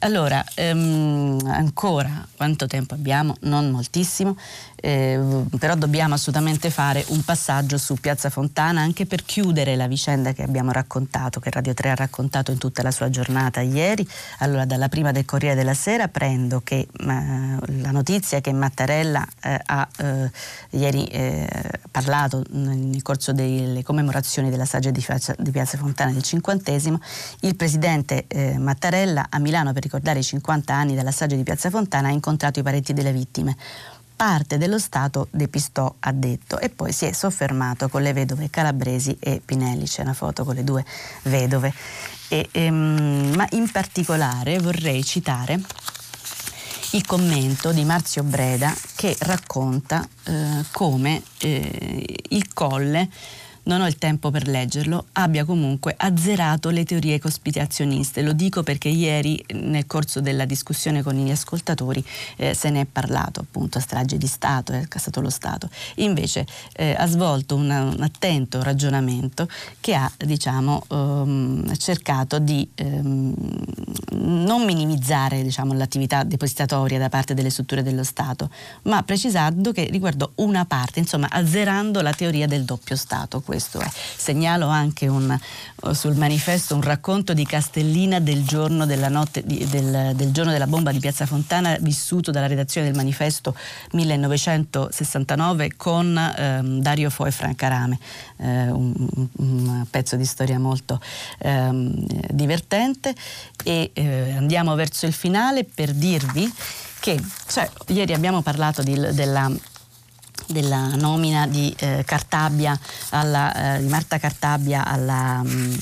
Allora, 0.03 0.43
ehm, 0.55 1.37
ancora 1.45 2.25
quanto 2.35 2.65
tempo 2.65 2.95
abbiamo? 2.95 3.35
Non 3.41 3.69
moltissimo 3.69 4.35
eh, 4.81 5.19
però 5.57 5.75
dobbiamo 5.75 6.15
assolutamente 6.15 6.69
fare 6.69 7.05
un 7.09 7.23
passaggio 7.23 7.77
su 7.77 7.95
Piazza 7.95 8.29
Fontana 8.29 8.81
anche 8.81 9.05
per 9.05 9.23
chiudere 9.23 9.75
la 9.75 9.87
vicenda 9.87 10.33
che 10.33 10.43
abbiamo 10.43 10.71
raccontato, 10.71 11.39
che 11.39 11.51
Radio 11.51 11.73
3 11.73 11.91
ha 11.91 11.95
raccontato 11.95 12.51
in 12.51 12.57
tutta 12.57 12.81
la 12.81 12.91
sua 12.91 13.09
giornata 13.09 13.61
ieri. 13.61 14.07
Allora, 14.39 14.65
dalla 14.65 14.89
prima 14.89 15.11
del 15.11 15.25
Corriere 15.25 15.55
della 15.55 15.73
Sera 15.73 16.07
prendo 16.07 16.61
che, 16.61 16.87
eh, 16.87 16.87
la 16.97 17.91
notizia 17.91 18.41
che 18.41 18.51
Mattarella 18.51 19.25
eh, 19.43 19.59
ha 19.63 19.87
eh, 19.97 20.31
ieri 20.71 21.05
eh, 21.05 21.47
parlato 21.89 22.43
nel 22.49 23.01
corso 23.03 23.33
delle 23.33 23.83
commemorazioni 23.83 24.49
della 24.49 24.65
strage 24.65 24.91
di 24.91 25.05
di 25.37 25.51
Piazza 25.51 25.77
Fontana 25.77 26.11
del 26.11 26.23
cinquantesimo, 26.23 26.99
il 27.41 27.55
presidente 27.55 28.25
eh, 28.27 28.57
Mattarella 28.57 29.27
a 29.29 29.39
Milano 29.39 29.73
per 29.73 29.83
ricordare 29.83 30.19
i 30.19 30.23
50 30.23 30.73
anni 30.73 30.95
della 30.95 31.11
strage 31.11 31.35
di 31.35 31.43
Piazza 31.43 31.69
Fontana 31.69 32.07
ha 32.07 32.11
incontrato 32.11 32.59
i 32.59 32.63
parenti 32.63 32.93
delle 32.93 33.11
vittime 33.11 33.55
parte 34.21 34.59
dello 34.59 34.77
Stato 34.77 35.29
depistò, 35.31 35.95
ha 35.97 36.11
detto, 36.11 36.59
e 36.59 36.69
poi 36.69 36.91
si 36.91 37.05
è 37.05 37.11
soffermato 37.11 37.89
con 37.89 38.03
le 38.03 38.13
vedove 38.13 38.51
Calabresi 38.51 39.17
e 39.19 39.41
Pinelli, 39.43 39.85
c'è 39.85 40.03
una 40.03 40.13
foto 40.13 40.43
con 40.43 40.53
le 40.53 40.63
due 40.63 40.85
vedove. 41.23 41.73
E, 42.27 42.47
ehm, 42.51 43.33
ma 43.35 43.47
in 43.53 43.71
particolare 43.71 44.59
vorrei 44.59 45.03
citare 45.03 45.59
il 46.91 47.03
commento 47.07 47.71
di 47.71 47.83
Marzio 47.83 48.21
Breda 48.21 48.71
che 48.93 49.15
racconta 49.21 50.07
eh, 50.25 50.65
come 50.69 51.23
eh, 51.39 52.15
il 52.29 52.53
Colle 52.53 53.09
non 53.63 53.81
ho 53.81 53.87
il 53.87 53.97
tempo 53.97 54.31
per 54.31 54.47
leggerlo, 54.47 55.05
abbia 55.13 55.45
comunque 55.45 55.93
azzerato 55.95 56.69
le 56.69 56.83
teorie 56.83 57.19
cospirazioniste. 57.19 58.21
Lo 58.21 58.33
dico 58.33 58.63
perché 58.63 58.89
ieri 58.89 59.43
nel 59.53 59.85
corso 59.85 60.21
della 60.21 60.45
discussione 60.45 61.03
con 61.03 61.13
gli 61.13 61.29
ascoltatori 61.29 62.03
eh, 62.37 62.53
se 62.53 62.69
ne 62.69 62.81
è 62.81 62.85
parlato, 62.85 63.41
appunto, 63.41 63.79
strage 63.79 64.17
di 64.17 64.27
Stato, 64.27 64.73
è 64.73 64.85
stato 64.95 65.21
lo 65.21 65.29
Stato. 65.29 65.69
Invece 65.95 66.45
eh, 66.73 66.95
ha 66.97 67.07
svolto 67.07 67.55
una, 67.55 67.83
un 67.83 68.01
attento 68.01 68.63
ragionamento 68.63 69.47
che 69.79 69.93
ha 69.93 70.11
diciamo, 70.17 70.83
ehm, 70.89 71.75
cercato 71.77 72.39
di 72.39 72.67
ehm, 72.75 73.33
non 74.13 74.63
minimizzare 74.63 75.43
diciamo, 75.43 75.73
l'attività 75.73 76.23
depositatoria 76.23 76.99
da 76.99 77.09
parte 77.09 77.33
delle 77.33 77.49
strutture 77.49 77.83
dello 77.83 78.03
Stato, 78.03 78.49
ma 78.83 79.03
precisando 79.03 79.71
che 79.71 79.85
riguardò 79.85 80.29
una 80.35 80.65
parte, 80.65 80.99
insomma 80.99 81.27
azzerando 81.29 82.01
la 82.01 82.13
teoria 82.13 82.47
del 82.47 82.63
doppio 82.63 82.95
Stato 82.95 83.41
questo 83.51 83.79
è. 83.79 83.91
Segnalo 83.91 84.67
anche 84.67 85.09
un, 85.09 85.37
sul 85.91 86.15
manifesto 86.15 86.73
un 86.73 86.81
racconto 86.81 87.33
di 87.33 87.45
Castellina 87.45 88.21
del 88.21 88.45
giorno, 88.45 88.85
della 88.85 89.09
notte, 89.09 89.43
di, 89.45 89.67
del, 89.67 90.13
del 90.15 90.31
giorno 90.31 90.53
della 90.53 90.67
bomba 90.67 90.93
di 90.93 90.99
Piazza 90.99 91.25
Fontana 91.25 91.75
vissuto 91.81 92.31
dalla 92.31 92.47
redazione 92.47 92.87
del 92.87 92.95
manifesto 92.95 93.53
1969 93.91 95.73
con 95.75 96.17
ehm, 96.17 96.79
Dario 96.79 97.09
Fo 97.09 97.25
e 97.25 97.31
Francarame, 97.31 97.99
eh, 98.37 98.69
un, 98.69 98.93
un, 99.39 99.85
pezzo 99.89 100.15
di 100.15 100.25
storia 100.25 100.57
molto 100.57 101.01
ehm, 101.39 102.05
divertente 102.29 103.13
e 103.65 103.89
eh, 103.91 104.33
andiamo 104.37 104.75
verso 104.75 105.07
il 105.07 105.13
finale 105.13 105.65
per 105.65 105.91
dirvi 105.91 106.49
che 107.01 107.21
cioè, 107.47 107.69
ieri 107.87 108.13
abbiamo 108.13 108.41
parlato 108.41 108.81
di, 108.81 108.93
della 109.11 109.51
della 110.51 110.95
nomina 110.95 111.47
di, 111.47 111.73
eh, 111.79 112.03
Cartabia 112.05 112.77
alla, 113.09 113.75
eh, 113.75 113.81
di 113.81 113.87
Marta 113.87 114.17
Cartabia 114.17 114.85
alla 114.85 115.41
mh, 115.43 115.49
mm, 115.49 115.73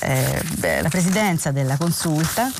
eh, 0.00 0.42
presidenza 0.88 1.50
della 1.50 1.76
consulta 1.76 2.50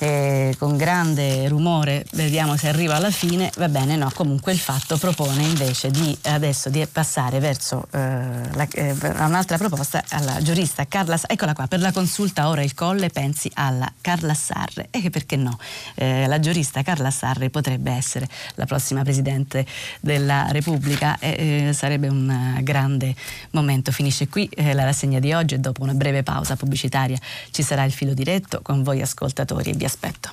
eh, 0.00 0.54
con 0.58 0.76
grande 0.78 1.46
rumore, 1.48 2.06
vediamo 2.12 2.56
se 2.56 2.68
arriva 2.68 2.96
alla 2.96 3.10
fine, 3.10 3.50
va 3.58 3.68
bene, 3.68 3.96
no, 3.96 4.10
comunque 4.14 4.52
il 4.52 4.58
fatto 4.58 4.96
propone 4.96 5.42
invece 5.42 5.90
di 5.90 6.16
adesso 6.22 6.70
di 6.70 6.86
passare 6.90 7.38
verso 7.38 7.86
eh, 7.92 7.98
la, 7.98 8.66
eh, 8.72 8.96
un'altra 9.18 9.58
proposta 9.58 10.02
alla 10.08 10.40
giurista 10.40 10.86
Carla 10.86 11.18
eccola 11.26 11.52
qua, 11.52 11.66
per 11.66 11.80
la 11.80 11.92
consulta 11.92 12.48
ora 12.48 12.62
il 12.62 12.74
colle 12.74 13.10
pensi 13.10 13.50
alla 13.54 13.92
Carla 14.00 14.32
Sarre? 14.32 14.88
E 14.90 15.10
perché 15.10 15.36
no, 15.36 15.58
eh, 15.96 16.26
la 16.26 16.40
giurista 16.40 16.82
Carla 16.82 17.10
Sarre 17.10 17.50
potrebbe 17.50 17.92
essere 17.92 18.26
la 18.54 18.64
prossima 18.64 19.02
Presidente 19.02 19.66
della 20.00 20.46
Repubblica 20.50 21.18
e 21.18 21.68
eh, 21.68 21.72
sarebbe 21.74 22.08
un 22.08 22.58
grande 22.62 23.14
momento. 23.50 23.92
Finisce 23.92 24.28
qui 24.28 24.48
eh, 24.54 24.72
la 24.72 24.84
rassegna 24.84 25.18
di 25.18 25.34
oggi 25.34 25.56
e 25.56 25.58
dopo 25.58 25.82
una 25.82 25.94
breve 25.94 26.22
pausa 26.22 26.56
pubblicitaria 26.56 27.18
ci 27.50 27.62
sarà 27.62 27.84
il 27.84 27.92
filo 27.92 28.14
diretto 28.14 28.60
con 28.62 28.82
voi 28.82 29.02
ascoltatori 29.02 29.70
e 29.70 29.74
vi 29.74 29.88
aspetto. 29.90 30.30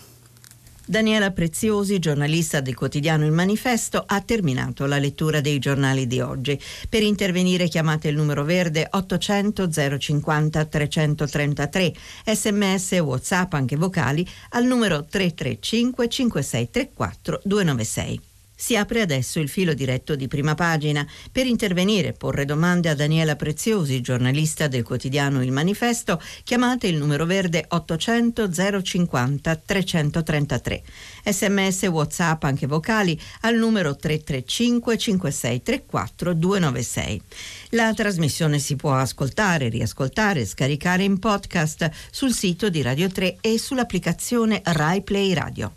Daniela 0.89 1.31
Preziosi, 1.31 1.99
giornalista 1.99 2.61
del 2.61 2.73
quotidiano 2.73 3.25
Il 3.25 3.33
Manifesto, 3.33 4.01
ha 4.07 4.21
terminato 4.21 4.85
la 4.85 4.99
lettura 4.99 5.41
dei 5.41 5.59
giornali 5.59 6.07
di 6.07 6.21
oggi. 6.21 6.57
Per 6.87 7.03
intervenire 7.03 7.67
chiamate 7.67 8.07
il 8.07 8.15
numero 8.15 8.45
verde 8.45 8.87
800 8.89 9.69
050 9.97 10.63
333, 10.63 11.93
sms 12.25 12.91
whatsapp 12.99 13.51
anche 13.53 13.75
vocali 13.75 14.25
al 14.51 14.63
numero 14.63 15.03
335 15.03 16.07
5634 16.07 17.41
296. 17.43 18.26
Si 18.59 18.75
apre 18.75 19.01
adesso 19.01 19.39
il 19.39 19.49
filo 19.49 19.75
diretto 19.75 20.15
di 20.15 20.27
prima 20.27 20.55
pagina. 20.55 21.05
Per 21.31 21.45
intervenire 21.45 22.07
e 22.07 22.13
porre 22.13 22.43
domande 22.43 22.89
a 22.89 22.95
Daniela 22.95 23.35
Preziosi, 23.35 24.01
giornalista 24.01 24.67
del 24.67 24.81
quotidiano 24.81 25.43
Il 25.43 25.51
Manifesto, 25.51 26.19
chiamate 26.43 26.87
il 26.87 26.97
numero 26.97 27.25
verde 27.25 27.65
800 27.67 28.81
050 28.81 29.55
333. 29.57 30.81
Sms 31.23 31.83
WhatsApp 31.83 32.43
anche 32.45 32.65
vocali 32.65 33.17
al 33.41 33.55
numero 33.57 33.95
335 33.95 34.97
5634 34.97 36.33
296. 36.33 37.21
La 37.69 37.93
trasmissione 37.93 38.57
si 38.57 38.75
può 38.75 38.95
ascoltare, 38.95 39.69
riascoltare, 39.69 40.45
scaricare 40.45 41.03
in 41.03 41.19
podcast 41.19 41.91
sul 42.09 42.33
sito 42.33 42.69
di 42.69 42.81
Radio 42.81 43.07
3 43.07 43.37
e 43.39 43.59
sull'applicazione 43.59 44.61
Rai 44.63 45.03
Play 45.03 45.33
Radio. 45.33 45.73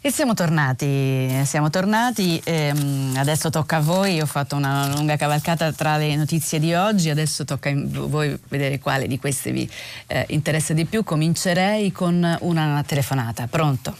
E 0.00 0.12
siamo 0.12 0.32
tornati, 0.32 1.44
siamo 1.44 1.70
tornati 1.70 2.40
ehm, 2.44 3.16
adesso 3.18 3.50
tocca 3.50 3.78
a 3.78 3.80
voi, 3.80 4.20
ho 4.20 4.26
fatto 4.26 4.54
una 4.54 4.86
lunga 4.94 5.16
cavalcata 5.16 5.72
tra 5.72 5.96
le 5.96 6.14
notizie 6.14 6.60
di 6.60 6.72
oggi, 6.72 7.10
adesso 7.10 7.44
tocca 7.44 7.70
a 7.70 7.74
voi 7.74 8.38
vedere 8.48 8.78
quale 8.78 9.08
di 9.08 9.18
queste 9.18 9.50
vi 9.50 9.68
eh, 10.06 10.24
interessa 10.28 10.72
di 10.72 10.84
più. 10.84 11.02
Comincerei 11.02 11.90
con 11.90 12.36
una 12.42 12.84
telefonata, 12.86 13.48
pronto? 13.48 13.96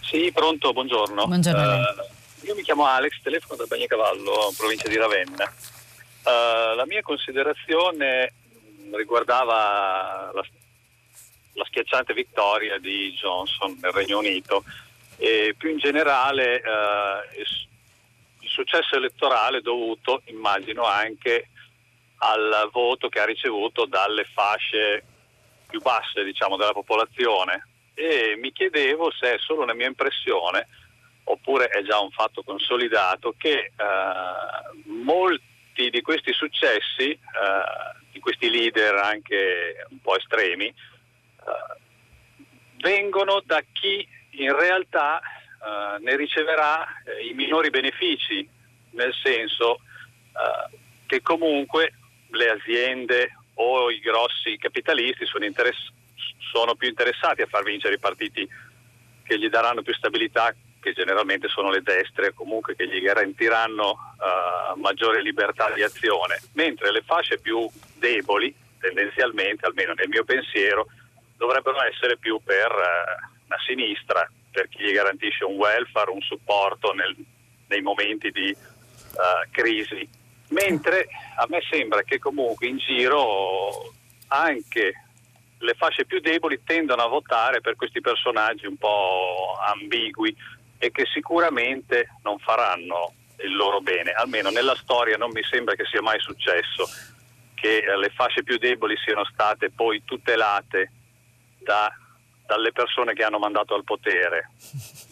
Sì, 0.00 0.30
pronto, 0.32 0.72
buongiorno. 0.72 1.26
Buongiorno 1.26 1.60
uh, 1.60 2.46
io 2.46 2.54
mi 2.54 2.62
chiamo 2.62 2.86
Alex, 2.86 3.20
telefono 3.20 3.56
da 3.56 3.64
Bagnacavallo, 3.66 4.54
provincia 4.56 4.86
di 4.86 4.96
Ravenna. 4.96 5.52
Uh, 6.22 6.76
la 6.76 6.84
mia 6.86 7.02
considerazione 7.02 8.32
riguardava 8.96 10.30
la, 10.32 10.44
la 11.54 11.64
schiacciante 11.64 12.14
vittoria 12.14 12.78
di 12.78 13.12
Johnson 13.20 13.76
nel 13.82 13.90
Regno 13.90 14.18
Unito 14.18 14.62
e 15.22 15.54
più 15.56 15.70
in 15.70 15.78
generale 15.78 16.56
eh, 16.56 17.44
il 18.40 18.48
successo 18.48 18.96
elettorale 18.96 19.60
dovuto, 19.60 20.22
immagino, 20.24 20.84
anche 20.84 21.48
al 22.16 22.68
voto 22.72 23.08
che 23.08 23.20
ha 23.20 23.24
ricevuto 23.24 23.84
dalle 23.86 24.24
fasce 24.24 25.04
più 25.68 25.80
basse 25.80 26.24
diciamo, 26.24 26.56
della 26.56 26.72
popolazione. 26.72 27.68
E 27.94 28.34
mi 28.36 28.50
chiedevo 28.50 29.12
se 29.12 29.34
è 29.34 29.38
solo 29.38 29.62
una 29.62 29.74
mia 29.74 29.86
impressione 29.86 30.66
oppure 31.24 31.68
è 31.68 31.82
già 31.82 32.00
un 32.00 32.10
fatto 32.10 32.42
consolidato 32.42 33.32
che 33.38 33.52
eh, 33.52 33.72
molti 34.86 35.88
di 35.88 36.00
questi 36.00 36.32
successi, 36.32 37.10
eh, 37.10 37.18
di 38.10 38.18
questi 38.18 38.50
leader 38.50 38.96
anche 38.96 39.86
un 39.88 40.00
po' 40.00 40.16
estremi, 40.16 40.66
eh, 40.66 40.74
vengono 42.78 43.40
da 43.44 43.62
chi 43.72 44.20
in 44.32 44.56
realtà 44.56 45.20
eh, 45.20 45.98
ne 46.00 46.16
riceverà 46.16 46.86
eh, 47.04 47.26
i 47.26 47.34
minori 47.34 47.70
benefici, 47.70 48.48
nel 48.90 49.14
senso 49.22 49.76
eh, 49.76 50.76
che 51.06 51.20
comunque 51.22 51.94
le 52.30 52.50
aziende 52.50 53.36
o 53.54 53.90
i 53.90 54.00
grossi 54.00 54.56
capitalisti 54.56 55.26
sono, 55.26 55.44
interess- 55.44 55.92
sono, 56.52 56.74
più 56.74 56.88
interessati 56.88 57.42
a 57.42 57.46
far 57.46 57.62
vincere 57.62 57.94
i 57.94 57.98
partiti 57.98 58.48
che 59.22 59.38
gli 59.38 59.48
daranno 59.48 59.82
più 59.82 59.92
stabilità, 59.94 60.54
che 60.80 60.92
generalmente 60.92 61.48
sono 61.48 61.70
le 61.70 61.82
destre, 61.82 62.32
comunque 62.32 62.74
che 62.74 62.88
gli 62.88 63.00
garantiranno 63.00 63.90
uh, 63.90 64.80
maggiore 64.80 65.22
libertà 65.22 65.70
di 65.70 65.82
azione, 65.82 66.40
mentre 66.54 66.90
le 66.90 67.02
fasce 67.02 67.38
più 67.38 67.68
deboli, 67.98 68.52
tendenzialmente, 68.80 69.64
almeno 69.64 69.92
nel 69.94 70.08
mio 70.08 70.24
pensiero, 70.24 70.86
dovrebbero 71.36 71.80
essere 71.84 72.16
più 72.16 72.40
per 72.42 72.70
uh, 72.72 73.31
a 73.54 73.62
sinistra 73.66 74.28
per 74.50 74.68
chi 74.68 74.82
gli 74.82 74.92
garantisce 74.92 75.44
un 75.44 75.56
welfare, 75.56 76.10
un 76.10 76.20
supporto 76.20 76.92
nel, 76.92 77.16
nei 77.68 77.80
momenti 77.80 78.30
di 78.30 78.54
uh, 78.54 79.50
crisi, 79.50 80.08
mentre 80.48 81.08
a 81.36 81.46
me 81.48 81.60
sembra 81.70 82.02
che 82.02 82.18
comunque 82.18 82.66
in 82.66 82.78
giro 82.78 83.92
anche 84.28 84.92
le 85.58 85.74
fasce 85.74 86.04
più 86.04 86.20
deboli 86.20 86.62
tendono 86.64 87.02
a 87.02 87.08
votare 87.08 87.60
per 87.60 87.76
questi 87.76 88.00
personaggi 88.00 88.66
un 88.66 88.76
po' 88.76 89.56
ambigui 89.64 90.36
e 90.78 90.90
che 90.90 91.04
sicuramente 91.12 92.08
non 92.22 92.38
faranno 92.38 93.14
il 93.38 93.54
loro 93.54 93.80
bene, 93.80 94.12
almeno 94.12 94.50
nella 94.50 94.74
storia 94.76 95.16
non 95.16 95.30
mi 95.30 95.42
sembra 95.44 95.74
che 95.74 95.84
sia 95.90 96.02
mai 96.02 96.18
successo 96.20 96.88
che 97.54 97.84
le 97.96 98.10
fasce 98.10 98.42
più 98.42 98.58
deboli 98.58 98.96
siano 99.04 99.24
state 99.24 99.70
poi 99.70 100.02
tutelate 100.04 100.90
da 101.58 101.92
dalle 102.52 102.72
persone 102.72 103.14
che 103.14 103.24
hanno 103.24 103.38
mandato 103.38 103.74
al 103.74 103.84
potere. 103.84 104.50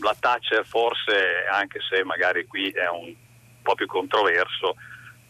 La 0.01 0.15
Thatcher 0.19 0.67
forse, 0.67 1.47
anche 1.51 1.81
se 1.89 2.05
magari 2.05 2.47
qui 2.47 2.69
è 2.69 2.89
un 2.89 3.15
po' 3.63 3.75
più 3.75 3.87
controverso, 3.87 4.77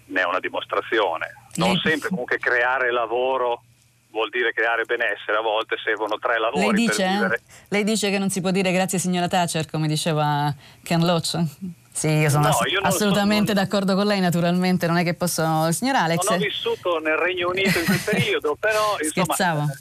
ne 0.07 0.21
è 0.21 0.25
una 0.25 0.41
dimostrazione. 0.41 1.47
Non 1.55 1.77
sempre 1.77 2.09
comunque 2.09 2.39
creare 2.39 2.91
lavoro 2.91 3.63
vuol 4.11 4.29
dire 4.29 4.53
creare 4.53 4.85
benessere, 4.85 5.37
a 5.39 5.41
volte 5.41 5.77
servono 5.85 6.19
tre 6.19 6.41
lavori 6.41 6.67
lei 6.67 6.73
dice, 6.73 7.03
per 7.05 7.13
vivere. 7.13 7.43
Lei 7.69 7.85
dice 7.85 8.11
che 8.11 8.19
non 8.19 8.29
si 8.29 8.41
può 8.41 8.51
dire 8.51 8.73
grazie 8.73 8.99
signora 8.99 9.29
Thatcher, 9.29 9.71
come 9.71 9.87
diceva 9.87 10.53
Ken 10.83 11.05
Loach? 11.05 11.39
Sì, 11.93 12.09
io 12.09 12.31
sono 12.31 12.45
no, 12.45 12.49
ass- 12.49 12.71
io 12.71 12.81
assolutamente 12.81 13.53
sono... 13.53 13.61
d'accordo 13.61 13.95
con 13.95 14.07
lei, 14.07 14.21
naturalmente, 14.21 14.87
non 14.87 14.97
è 14.97 15.05
che 15.05 15.15
posso... 15.15 15.71
Signor 15.73 15.97
Alex... 15.97 16.25
Non 16.25 16.39
ho 16.39 16.43
vissuto 16.43 16.99
nel 16.99 17.17
Regno 17.17 17.49
Unito 17.49 17.79
in 17.79 17.85
quel 17.85 18.01
periodo, 18.05 18.57
però... 18.59 18.97
Scherzavo. 19.01 19.61
Insomma, 19.61 19.79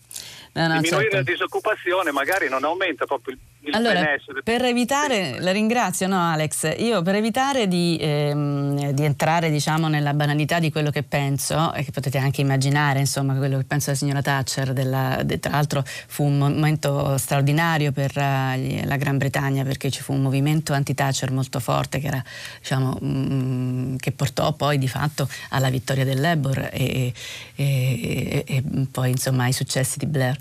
diminuire 0.67 1.01
certo. 1.03 1.15
la 1.15 1.23
disoccupazione 1.23 2.11
magari 2.11 2.49
non 2.49 2.63
aumenta 2.63 3.05
proprio 3.05 3.35
il 3.35 3.39
allora, 3.71 4.15
Per 4.41 4.63
evitare, 4.63 5.39
la 5.41 5.51
ringrazio 5.51 6.07
no 6.07 6.17
Alex, 6.31 6.77
io 6.79 7.01
per 7.01 7.15
evitare 7.15 7.67
di, 7.67 7.97
ehm, 7.99 8.91
di, 8.91 9.03
entrare 9.03 9.51
diciamo 9.51 9.89
nella 9.89 10.13
banalità 10.13 10.59
di 10.59 10.71
quello 10.71 10.91
che 10.91 11.03
penso 11.03 11.73
e 11.73 11.83
che 11.83 11.91
potete 11.91 12.17
anche 12.17 12.39
immaginare 12.39 12.99
insomma 12.99 13.35
quello 13.35 13.57
che 13.57 13.65
penso 13.65 13.87
della 13.87 13.97
signora 13.97 14.21
Thatcher, 14.21 14.71
della, 14.71 15.21
de, 15.25 15.39
tra 15.39 15.51
l'altro 15.51 15.83
fu 15.85 16.23
un 16.23 16.37
momento 16.37 17.17
straordinario 17.17 17.91
per 17.91 18.11
uh, 18.15 18.85
la 18.85 18.95
Gran 18.95 19.17
Bretagna 19.17 19.63
perché 19.63 19.91
ci 19.91 20.01
fu 20.01 20.13
un 20.13 20.21
movimento 20.21 20.71
anti-Thatcher 20.71 21.31
molto 21.31 21.59
forte 21.59 21.99
che, 21.99 22.07
era, 22.07 22.23
diciamo, 22.59 22.97
mm, 23.03 23.95
che 23.97 24.13
portò 24.13 24.53
poi 24.53 24.77
di 24.77 24.87
fatto 24.87 25.27
alla 25.49 25.69
vittoria 25.69 26.05
del 26.05 26.21
Labour 26.21 26.69
e, 26.71 27.11
e, 27.55 27.55
e, 27.55 28.43
e 28.47 28.63
poi 28.89 29.11
insomma 29.11 29.43
ai 29.43 29.53
successi 29.53 29.99
di 29.99 30.05
Blair. 30.05 30.37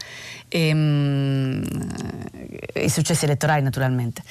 E, 0.50 0.72
um, 0.72 1.62
I 2.74 2.88
successi 2.88 3.07
elettorali 3.24 3.62
naturalmente. 3.62 4.22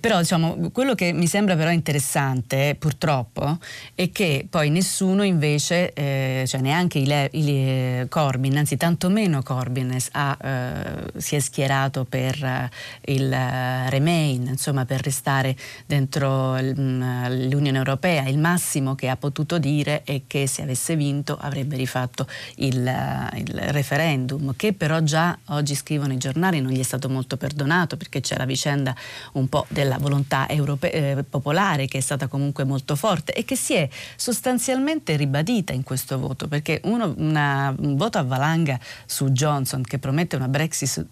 Però 0.00 0.18
diciamo, 0.18 0.70
quello 0.72 0.94
che 0.94 1.12
mi 1.12 1.26
sembra 1.26 1.56
però 1.56 1.70
interessante 1.70 2.76
purtroppo 2.78 3.58
è 3.94 4.10
che 4.10 4.46
poi 4.48 4.70
nessuno 4.70 5.22
invece, 5.22 5.92
eh, 5.92 6.44
cioè 6.46 6.60
neanche 6.60 6.98
i, 6.98 7.06
Le, 7.06 7.28
i 7.32 7.48
eh, 7.48 8.06
Corbyn, 8.08 8.56
anzi 8.56 8.76
tantomeno 8.76 9.42
Corbyn 9.42 9.96
ha, 10.12 10.38
eh, 10.42 11.20
si 11.20 11.36
è 11.36 11.40
schierato 11.40 12.04
per 12.04 12.42
eh, 12.42 12.70
il 13.12 13.30
Remain, 13.30 14.48
insomma 14.48 14.84
per 14.84 15.02
restare 15.02 15.56
dentro 15.86 16.54
mm, 16.54 17.48
l'Unione 17.50 17.78
Europea. 17.78 18.26
Il 18.28 18.38
massimo 18.38 18.94
che 18.94 19.08
ha 19.08 19.16
potuto 19.16 19.58
dire 19.58 20.02
è 20.04 20.22
che 20.26 20.46
se 20.46 20.62
avesse 20.62 20.96
vinto 20.96 21.36
avrebbe 21.40 21.76
rifatto 21.76 22.26
il, 22.56 22.76
il 22.76 23.60
referendum, 23.68 24.54
che 24.56 24.72
però 24.72 25.00
già 25.00 25.38
oggi 25.46 25.74
scrivono 25.74 26.12
i 26.12 26.18
giornali 26.18 26.60
non 26.60 26.72
gli 26.72 26.78
è 26.78 26.84
stato 26.84 27.08
molto 27.08 27.36
perdonato 27.36 27.96
perché 27.96 28.20
c'è 28.22 28.38
la 28.38 28.46
vicenda 28.46 28.94
un 29.32 29.48
po' 29.48 29.66
della 29.68 29.98
volontà 29.98 30.48
europe- 30.48 30.90
eh, 30.90 31.22
popolare 31.22 31.86
che 31.86 31.98
è 31.98 32.00
stata 32.00 32.26
comunque 32.28 32.64
molto 32.64 32.96
forte 32.96 33.34
e 33.34 33.44
che 33.44 33.56
si 33.56 33.74
è 33.74 33.86
sostanzialmente 34.16 35.16
ribadita 35.16 35.74
in 35.74 35.82
questo 35.82 36.18
voto 36.18 36.48
perché 36.48 36.80
uno, 36.84 37.12
una, 37.18 37.74
un 37.78 37.96
voto 37.96 38.16
a 38.16 38.22
valanga 38.22 38.78
su 39.04 39.28
Johnson 39.28 39.82
che 39.82 39.98
promette 39.98 40.36
una 40.36 40.48
Brexit, 40.48 41.06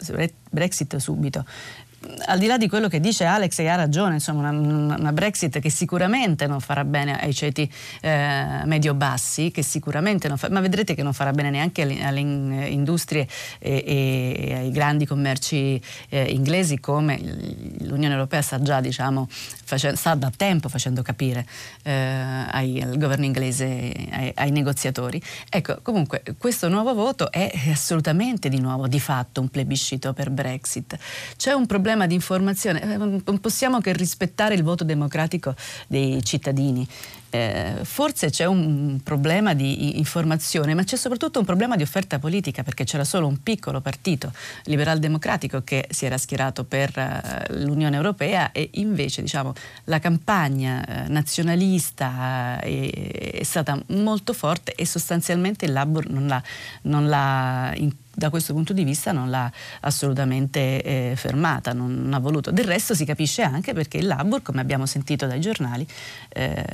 Brexit 0.50 0.96
subito 0.96 1.44
al 2.26 2.38
di 2.38 2.46
là 2.46 2.56
di 2.56 2.66
quello 2.66 2.88
che 2.88 2.98
dice 2.98 3.24
Alex, 3.24 3.58
e 3.58 3.68
ha 3.68 3.74
ragione, 3.74 4.14
insomma, 4.14 4.48
una, 4.48 4.96
una, 4.96 5.12
Brexit 5.12 5.58
che 5.58 5.68
sicuramente 5.68 6.46
non 6.46 6.60
farà 6.60 6.84
bene 6.84 7.20
ai 7.20 7.34
ceti 7.34 7.70
eh, 8.00 8.62
medio-bassi, 8.64 9.50
che 9.50 9.62
sicuramente 9.62 10.26
non 10.26 10.38
fa, 10.38 10.48
ma 10.48 10.60
vedrete 10.60 10.94
che 10.94 11.02
non 11.02 11.12
farà 11.12 11.32
bene 11.32 11.50
neanche 11.50 11.82
alle, 11.82 12.02
alle 12.02 12.20
industrie 12.20 13.28
e, 13.58 13.84
e, 13.86 14.54
ai 14.54 14.70
grandi 14.70 15.04
commerci 15.04 15.80
eh, 16.08 16.22
inglesi, 16.30 16.80
come 16.80 17.20
l'Unione 17.80 18.14
Europea 18.14 18.40
sta 18.40 18.62
già, 18.62 18.80
diciamo, 18.80 19.28
face, 19.30 19.94
sta 19.94 20.14
da 20.14 20.32
tempo 20.34 20.70
facendo 20.70 21.02
capire 21.02 21.46
eh, 21.82 21.92
ai, 21.92 22.80
al 22.80 22.96
governo 22.96 23.26
inglese, 23.26 23.92
ai, 24.10 24.32
ai 24.36 24.50
negoziatori. 24.52 25.20
Ecco, 25.50 25.80
comunque, 25.82 26.22
questo 26.38 26.68
nuovo 26.68 26.94
voto 26.94 27.30
è 27.30 27.50
assolutamente 27.70 28.48
di 28.48 28.58
nuovo, 28.58 28.88
di 28.88 29.00
fatto, 29.00 29.42
un 29.42 29.48
plebiscito 29.48 30.14
per 30.14 30.30
Brexit. 30.30 30.96
C'è 31.36 31.52
un 31.52 31.66
problema 31.66 31.88
problema 31.90 32.06
di 32.06 32.14
informazione, 32.14 32.82
eh, 32.82 32.96
non 32.96 33.40
possiamo 33.40 33.80
che 33.80 33.92
rispettare 33.92 34.54
il 34.54 34.62
voto 34.62 34.84
democratico 34.84 35.54
dei 35.88 36.22
cittadini. 36.22 36.86
Eh, 37.30 37.80
forse 37.82 38.30
c'è 38.30 38.44
un 38.44 39.00
problema 39.04 39.54
di 39.54 39.98
informazione, 39.98 40.74
ma 40.74 40.82
c'è 40.82 40.96
soprattutto 40.96 41.38
un 41.38 41.44
problema 41.44 41.76
di 41.76 41.82
offerta 41.82 42.18
politica, 42.18 42.62
perché 42.62 42.84
c'era 42.84 43.04
solo 43.04 43.26
un 43.26 43.42
piccolo 43.42 43.80
partito 43.80 44.32
liberal 44.64 44.98
democratico 44.98 45.62
che 45.62 45.86
si 45.90 46.06
era 46.06 46.18
schierato 46.18 46.64
per 46.64 46.92
uh, 46.96 47.54
l'Unione 47.64 47.96
Europea 47.96 48.52
e 48.52 48.70
invece 48.74 49.22
diciamo, 49.22 49.52
la 49.84 49.98
campagna 50.00 50.84
uh, 50.86 51.12
nazionalista 51.12 52.58
è, 52.60 52.90
è, 53.32 53.42
stata 53.42 53.80
molto 53.88 54.32
forte 54.32 54.74
e 54.74 54.84
sostanzialmente 54.84 55.64
il 55.64 55.72
Labour 55.72 56.08
non 56.10 56.26
l'ha, 56.26 56.42
non 56.82 57.08
l'ha 57.08 57.72
in, 57.76 57.92
da 58.12 58.28
questo 58.28 58.52
punto 58.52 58.72
di 58.72 58.84
vista 58.84 59.12
non 59.12 59.30
l'ha 59.30 59.50
assolutamente 59.80 60.82
eh, 60.82 61.12
fermata, 61.16 61.72
non, 61.72 62.02
non, 62.02 62.12
ha 62.12 62.18
voluto. 62.18 62.50
Del 62.50 62.66
resto 62.66 62.94
si 62.94 63.04
capisce 63.04 63.42
anche 63.42 63.72
perché 63.72 63.98
il 63.98 64.06
Labour, 64.06 64.42
come 64.42 64.60
abbiamo 64.60 64.84
sentito 64.84 65.26
dai 65.26 65.40
giornali, 65.40 65.86
eh, 66.28 66.64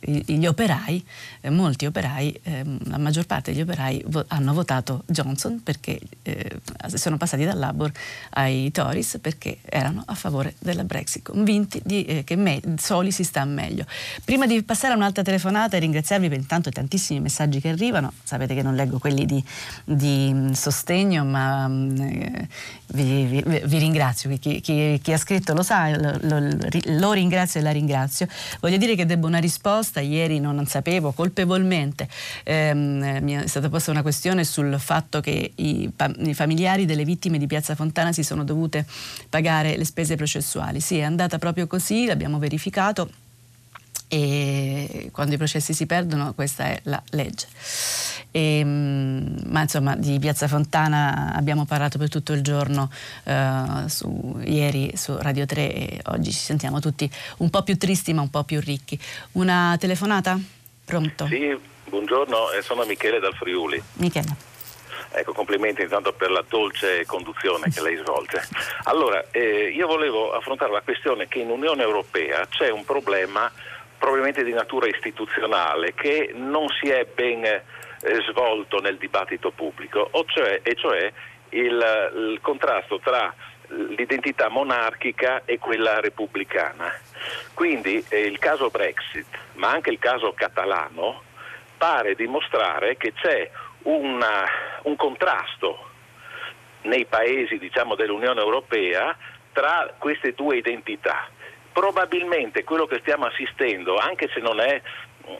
gli 0.00 0.46
operai, 0.46 1.04
eh, 1.40 1.50
molti 1.50 1.86
operai, 1.86 2.40
ehm, 2.42 2.78
la 2.84 2.98
maggior 2.98 3.26
parte 3.26 3.52
degli 3.52 3.62
operai 3.62 4.04
vo- 4.06 4.24
hanno 4.28 4.52
votato 4.52 5.04
Johnson 5.06 5.62
perché 5.62 5.98
eh, 6.22 6.60
sono 6.94 7.16
passati 7.16 7.44
dal 7.44 7.58
Labour 7.58 7.90
ai 8.30 8.70
Tories 8.70 9.18
perché 9.20 9.58
erano 9.64 10.02
a 10.06 10.14
favore 10.14 10.54
della 10.58 10.84
Brexit, 10.84 11.22
convinti 11.22 11.80
di, 11.84 12.04
eh, 12.04 12.24
che 12.24 12.36
me- 12.36 12.60
soli 12.78 13.10
si 13.10 13.24
sta 13.24 13.44
meglio. 13.44 13.86
Prima 14.24 14.46
di 14.46 14.62
passare 14.62 14.92
a 14.92 14.96
un'altra 14.96 15.22
telefonata 15.22 15.76
e 15.76 15.80
ringraziarvi 15.80 16.28
per 16.28 16.38
intanto 16.38 16.68
i 16.68 16.72
tantissimi 16.72 17.20
messaggi 17.20 17.60
che 17.60 17.68
arrivano, 17.68 18.12
sapete 18.22 18.54
che 18.54 18.62
non 18.62 18.74
leggo 18.74 18.98
quelli 18.98 19.24
di, 19.24 19.42
di 19.84 20.50
sostegno, 20.52 21.24
ma 21.24 21.66
eh, 21.66 22.48
vi, 22.88 23.24
vi, 23.24 23.62
vi, 23.64 23.78
ringrazio. 23.78 24.30
Chi, 24.38 24.60
chi, 24.60 25.00
chi, 25.02 25.12
ha 25.12 25.18
scritto 25.18 25.54
lo 25.54 25.62
sa, 25.62 25.88
lo, 25.96 26.18
lo, 26.20 26.56
lo, 26.98 27.12
ringrazio 27.12 27.60
e 27.60 27.62
la 27.62 27.70
ringrazio. 27.70 28.26
Voglio 28.60 28.76
dire 28.76 28.94
che 28.94 29.06
debbo 29.06 29.26
una 29.26 29.38
risposta. 29.38 29.53
Ieri 30.00 30.40
non 30.40 30.66
sapevo 30.66 31.12
colpevolmente. 31.12 32.08
Ehm, 32.44 33.18
mi 33.22 33.32
è 33.32 33.46
stata 33.46 33.68
posta 33.68 33.90
una 33.90 34.02
questione 34.02 34.44
sul 34.44 34.78
fatto 34.78 35.20
che 35.20 35.52
i, 35.54 35.90
i 36.18 36.34
familiari 36.34 36.84
delle 36.86 37.04
vittime 37.04 37.38
di 37.38 37.46
Piazza 37.46 37.74
Fontana 37.74 38.12
si 38.12 38.22
sono 38.22 38.44
dovute 38.44 38.86
pagare 39.28 39.76
le 39.76 39.84
spese 39.84 40.16
processuali. 40.16 40.80
Sì, 40.80 40.98
è 40.98 41.02
andata 41.02 41.38
proprio 41.38 41.66
così, 41.66 42.06
l'abbiamo 42.06 42.38
verificato 42.38 43.08
e 44.08 45.08
quando 45.12 45.34
i 45.34 45.36
processi 45.36 45.72
si 45.72 45.86
perdono 45.86 46.34
questa 46.34 46.64
è 46.64 46.80
la 46.84 47.02
legge. 47.10 47.46
E, 48.30 48.58
ehm, 48.58 49.42
ma 49.46 49.62
insomma 49.62 49.94
di 49.96 50.18
Piazza 50.18 50.48
Fontana 50.48 51.32
abbiamo 51.34 51.64
parlato 51.64 51.98
per 51.98 52.08
tutto 52.08 52.32
il 52.32 52.42
giorno 52.42 52.90
uh, 53.24 53.86
su, 53.86 54.40
ieri 54.44 54.92
su 54.96 55.16
Radio 55.18 55.46
3 55.46 55.72
e 55.72 56.00
oggi 56.06 56.32
ci 56.32 56.38
sentiamo 56.38 56.80
tutti 56.80 57.08
un 57.38 57.50
po' 57.50 57.62
più 57.62 57.76
tristi 57.76 58.12
ma 58.12 58.22
un 58.22 58.30
po' 58.30 58.44
più 58.44 58.60
ricchi. 58.60 58.98
Una 59.32 59.76
telefonata? 59.78 60.38
Pronto? 60.84 61.26
Sì, 61.26 61.56
buongiorno, 61.88 62.50
eh, 62.50 62.62
sono 62.62 62.84
Michele 62.84 63.20
dal 63.20 63.34
Friuli. 63.34 63.82
Michele. 63.94 64.52
Ecco, 65.16 65.32
complimenti 65.32 65.82
intanto 65.82 66.12
per 66.12 66.32
la 66.32 66.44
dolce 66.46 67.06
conduzione 67.06 67.70
che 67.72 67.80
lei 67.80 67.96
svolge. 67.96 68.42
Allora, 68.84 69.24
eh, 69.30 69.72
io 69.72 69.86
volevo 69.86 70.32
affrontare 70.32 70.72
la 70.72 70.80
questione 70.80 71.28
che 71.28 71.38
in 71.38 71.50
Unione 71.50 71.82
Europea 71.82 72.44
c'è 72.48 72.68
un 72.70 72.84
problema 72.84 73.50
probabilmente 74.04 74.44
di 74.44 74.52
natura 74.52 74.86
istituzionale 74.86 75.94
che 75.94 76.30
non 76.34 76.68
si 76.78 76.90
è 76.90 77.06
ben 77.06 77.42
eh, 77.42 77.62
svolto 78.28 78.78
nel 78.82 78.98
dibattito 78.98 79.50
pubblico, 79.50 80.10
cioè, 80.26 80.60
e 80.62 80.74
cioè 80.74 81.10
il, 81.48 82.12
il 82.14 82.38
contrasto 82.42 82.98
tra 82.98 83.34
l'identità 83.68 84.50
monarchica 84.50 85.44
e 85.46 85.58
quella 85.58 86.00
repubblicana. 86.00 86.92
Quindi 87.54 88.04
eh, 88.10 88.20
il 88.20 88.38
caso 88.38 88.68
Brexit, 88.68 89.26
ma 89.54 89.70
anche 89.70 89.88
il 89.88 89.98
caso 89.98 90.34
catalano, 90.34 91.22
pare 91.78 92.14
dimostrare 92.14 92.98
che 92.98 93.14
c'è 93.14 93.50
una, 93.84 94.44
un 94.82 94.96
contrasto 94.96 95.88
nei 96.82 97.06
paesi 97.06 97.56
diciamo, 97.56 97.94
dell'Unione 97.94 98.42
Europea 98.42 99.16
tra 99.54 99.94
queste 99.96 100.34
due 100.34 100.58
identità 100.58 101.26
probabilmente 101.74 102.62
quello 102.62 102.86
che 102.86 103.00
stiamo 103.00 103.26
assistendo, 103.26 103.96
anche 103.96 104.30
se 104.32 104.40
non 104.40 104.60
è 104.60 104.80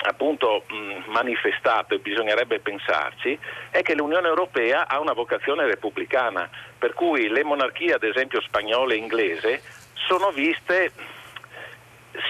appunto 0.03 0.65
manifestato 1.07 1.95
e 1.95 1.99
bisognerebbe 1.99 2.59
pensarci, 2.59 3.39
è 3.71 3.83
che 3.83 3.95
l'Unione 3.95 4.27
Europea 4.27 4.89
ha 4.89 4.99
una 4.99 5.13
vocazione 5.13 5.65
repubblicana, 5.67 6.51
per 6.77 6.93
cui 6.93 7.29
le 7.29 7.45
monarchie, 7.45 7.95
ad 7.95 8.03
esempio 8.03 8.41
spagnola 8.41 8.95
e 8.95 8.97
inglese, 8.97 9.63
sono 10.07 10.31
viste 10.33 10.93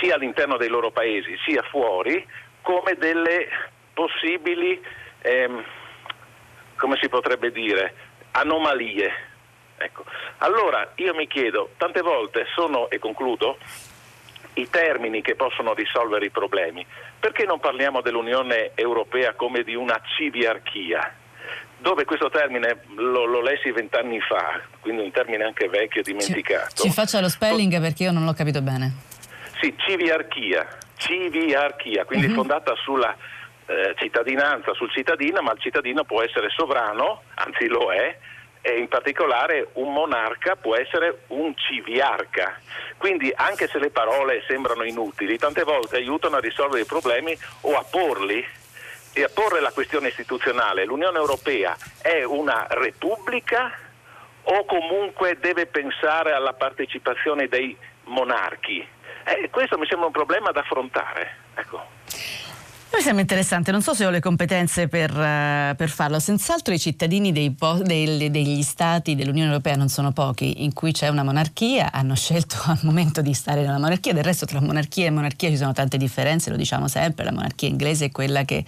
sia 0.00 0.16
all'interno 0.16 0.56
dei 0.58 0.68
loro 0.68 0.90
paesi 0.90 1.36
sia 1.46 1.62
fuori 1.62 2.26
come 2.60 2.94
delle 2.94 3.48
possibili, 3.94 4.82
ehm, 5.22 5.64
come 6.76 6.98
si 7.00 7.08
potrebbe 7.08 7.50
dire, 7.50 7.94
anomalie. 8.32 9.32
Ecco. 9.76 10.04
Allora 10.38 10.92
io 10.96 11.14
mi 11.14 11.26
chiedo, 11.26 11.70
tante 11.76 12.00
volte 12.00 12.46
sono, 12.54 12.88
e 12.90 12.98
concludo, 12.98 13.58
i 14.54 14.68
termini 14.70 15.22
che 15.22 15.34
possono 15.34 15.74
risolvere 15.74 16.26
i 16.26 16.30
problemi. 16.30 16.86
Perché 17.18 17.44
non 17.44 17.60
parliamo 17.60 18.00
dell'Unione 18.00 18.72
Europea 18.74 19.34
come 19.34 19.62
di 19.62 19.74
una 19.74 20.00
civiarchia? 20.16 21.14
Dove 21.78 22.04
questo 22.04 22.30
termine 22.30 22.84
lo, 22.96 23.24
lo 23.26 23.42
lessi 23.42 23.70
vent'anni 23.70 24.18
fa, 24.20 24.60
quindi 24.80 25.02
un 25.02 25.10
termine 25.10 25.44
anche 25.44 25.68
vecchio 25.68 26.00
e 26.00 26.04
dimenticato. 26.04 26.74
Ci, 26.74 26.88
ci 26.88 26.90
faccia 26.90 27.20
lo 27.20 27.28
spelling 27.28 27.78
perché 27.80 28.04
io 28.04 28.12
non 28.12 28.24
l'ho 28.24 28.32
capito 28.32 28.62
bene. 28.62 28.92
Sì, 29.60 29.74
civiarchia, 29.76 30.66
civiarchia, 30.96 32.04
quindi 32.04 32.26
uh-huh. 32.26 32.34
fondata 32.34 32.74
sulla 32.76 33.14
eh, 33.66 33.94
cittadinanza, 33.96 34.72
sul 34.72 34.90
cittadino, 34.92 35.42
ma 35.42 35.52
il 35.52 35.60
cittadino 35.60 36.04
può 36.04 36.22
essere 36.22 36.48
sovrano, 36.50 37.22
anzi 37.34 37.66
lo 37.66 37.92
è, 37.92 38.16
e 38.66 38.78
in 38.78 38.88
particolare 38.88 39.68
un 39.74 39.92
monarca 39.92 40.56
può 40.56 40.74
essere 40.74 41.24
un 41.28 41.54
civiarca. 41.54 42.58
Quindi 42.96 43.30
anche 43.36 43.68
se 43.68 43.78
le 43.78 43.90
parole 43.90 44.42
sembrano 44.48 44.84
inutili, 44.84 45.36
tante 45.36 45.64
volte 45.64 45.96
aiutano 45.96 46.36
a 46.36 46.40
risolvere 46.40 46.80
i 46.80 46.86
problemi 46.86 47.36
o 47.60 47.76
a 47.76 47.84
porli 47.84 48.42
e 49.12 49.22
a 49.22 49.28
porre 49.28 49.60
la 49.60 49.70
questione 49.70 50.08
istituzionale. 50.08 50.86
L'Unione 50.86 51.18
Europea 51.18 51.76
è 52.00 52.22
una 52.22 52.66
repubblica 52.70 53.70
o 54.44 54.64
comunque 54.64 55.38
deve 55.38 55.66
pensare 55.66 56.32
alla 56.32 56.54
partecipazione 56.54 57.48
dei 57.48 57.76
monarchi? 58.04 58.86
Eh, 59.24 59.50
questo 59.50 59.76
mi 59.76 59.86
sembra 59.86 60.06
un 60.06 60.12
problema 60.12 60.52
da 60.52 60.60
affrontare. 60.60 61.36
Ecco. 61.54 61.84
Mi 62.96 63.02
sembra 63.02 63.22
interessante, 63.22 63.72
non 63.72 63.82
so 63.82 63.92
se 63.92 64.06
ho 64.06 64.10
le 64.10 64.20
competenze 64.20 64.86
per, 64.88 65.10
uh, 65.10 65.74
per 65.76 65.88
farlo. 65.88 66.20
Senz'altro 66.20 66.72
i 66.72 66.78
cittadini 66.78 67.50
po- 67.50 67.82
dei, 67.82 68.30
degli 68.30 68.62
stati 68.62 69.14
dell'Unione 69.16 69.48
Europea 69.48 69.74
non 69.74 69.88
sono 69.88 70.12
pochi, 70.12 70.62
in 70.62 70.72
cui 70.72 70.92
c'è 70.92 71.08
una 71.08 71.24
monarchia, 71.24 71.90
hanno 71.92 72.14
scelto 72.14 72.56
al 72.66 72.78
momento 72.82 73.20
di 73.20 73.34
stare 73.34 73.62
nella 73.62 73.78
monarchia. 73.78 74.12
Del 74.12 74.24
resto 74.24 74.46
tra 74.46 74.60
monarchia 74.60 75.06
e 75.06 75.10
monarchia 75.10 75.50
ci 75.50 75.56
sono 75.56 75.72
tante 75.72 75.96
differenze, 75.96 76.50
lo 76.50 76.56
diciamo 76.56 76.86
sempre, 76.86 77.24
la 77.24 77.32
monarchia 77.32 77.68
inglese 77.68 78.06
è 78.06 78.10
quella 78.10 78.44
che 78.44 78.64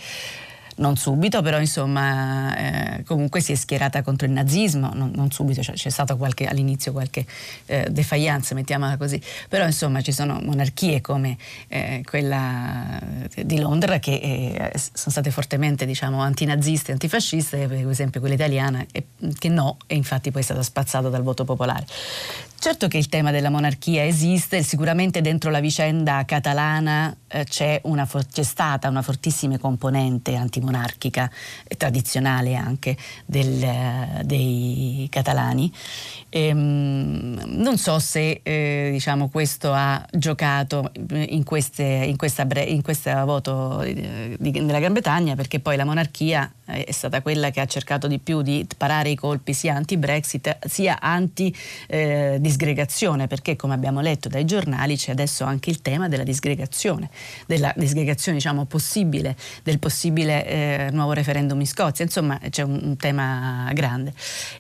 non 0.77 0.97
subito, 0.97 1.43
però 1.43 1.61
insomma 1.61 2.57
eh, 2.57 3.03
comunque 3.05 3.41
si 3.41 3.53
è 3.53 3.55
schierata 3.55 4.03
contro 4.03 4.27
il 4.27 4.33
nazismo, 4.33 4.91
non, 4.93 5.13
non 5.15 5.31
subito, 5.31 5.63
cioè, 5.63 5.75
c'è 5.75 5.91
stata 5.91 6.15
qualche, 6.17 6.47
all'inizio 6.47 6.93
qualche 6.93 7.25
eh, 7.67 7.87
defiance, 7.91 8.55
mettiamola 8.55 8.97
così, 8.97 9.21
però 9.49 9.65
insomma 9.65 10.01
ci 10.03 10.13
sono 10.13 10.41
monarchie 10.43 11.01
come 11.01 11.37
eh, 11.69 12.03
quella 12.05 13.01
di 13.35 13.59
Londra 13.59 13.99
che 13.99 14.15
eh, 14.15 14.73
sono 14.75 15.11
state 15.11 15.31
fortemente 15.31 15.87
diciamo 15.87 16.21
antinaziste, 16.21 16.93
antifasciste, 16.93 17.67
per 17.67 17.89
esempio 17.89 18.21
quella 18.21 18.35
italiana 18.35 18.85
che 19.39 19.49
no 19.49 19.79
e 19.87 19.95
infatti 19.95 20.31
poi 20.31 20.43
è 20.43 20.45
stata 20.45 20.63
spazzata 20.63 21.09
dal 21.09 21.23
voto 21.23 21.45
popolare. 21.45 21.87
Certo 22.59 22.89
che 22.89 22.97
il 22.97 23.09
tema 23.09 23.31
della 23.31 23.51
monarchia 23.51 24.05
esiste, 24.05 24.63
sicuramente 24.63 25.21
dentro 25.21 25.51
la 25.51 25.61
vicenda 25.61 26.25
catalana 26.25 27.15
eh, 27.29 27.45
c'è, 27.45 27.81
una, 27.85 28.09
c'è, 28.09 28.43
stata 28.43 28.89
una 28.89 29.03
fortissima 29.03 29.59
componente 29.59 30.35
antimonarchica 30.67 31.31
e 31.67 31.77
tradizionale 31.77 32.57
anche 32.57 32.97
del, 33.25 34.23
dei 34.25 35.07
catalani. 35.11 35.73
Ehm, 36.29 37.41
non 37.47 37.79
so 37.79 37.99
se 37.99 38.41
eh, 38.43 38.89
diciamo, 38.93 39.29
questo 39.29 39.73
ha 39.73 40.05
giocato 40.13 40.91
in, 41.11 41.45
queste, 41.45 41.83
in, 41.83 42.17
questa, 42.17 42.47
in 42.65 42.83
questa 42.83 43.25
voto 43.25 43.83
eh, 43.83 44.37
di, 44.39 44.51
della 44.51 44.79
Gran 44.79 44.93
Bretagna 44.93 45.35
perché 45.35 45.61
poi 45.61 45.77
la 45.77 45.85
monarchia 45.85 46.51
è 46.67 46.91
stata 46.91 47.23
quella 47.23 47.51
che 47.51 47.61
ha 47.61 47.67
cercato 47.67 48.09
di 48.09 48.19
più 48.19 48.43
di 48.43 48.67
parare 48.77 49.11
i 49.11 49.15
colpi 49.15 49.53
sia 49.53 49.77
anti-Brexit 49.77 50.67
sia 50.67 50.99
anti-disgregazione, 51.01 53.23
eh, 53.25 53.27
perché 53.29 53.55
come 53.55 53.75
abbiamo 53.75 54.01
letto 54.01 54.29
dai 54.29 54.45
giornali 54.45 54.97
c'è 54.97 55.13
adesso 55.13 55.45
anche 55.45 55.71
il 55.71 55.81
tema 55.81 56.09
della 56.09 56.25
disgregazione, 56.25 57.09
della 57.47 57.73
disgregazione 57.77 58.39
diciamo, 58.39 58.65
possibile, 58.65 59.37
del 59.63 59.79
possibile 59.79 60.47
eh, 60.47 60.89
nuovo 60.91 61.13
referendum 61.13 61.61
in 61.61 61.69
Scozia, 61.69 62.05
insomma 62.05 62.41
c'è 62.51 62.63
un, 62.63 62.81
un 62.83 62.97
tema 62.97 63.71
grande. 63.73 64.13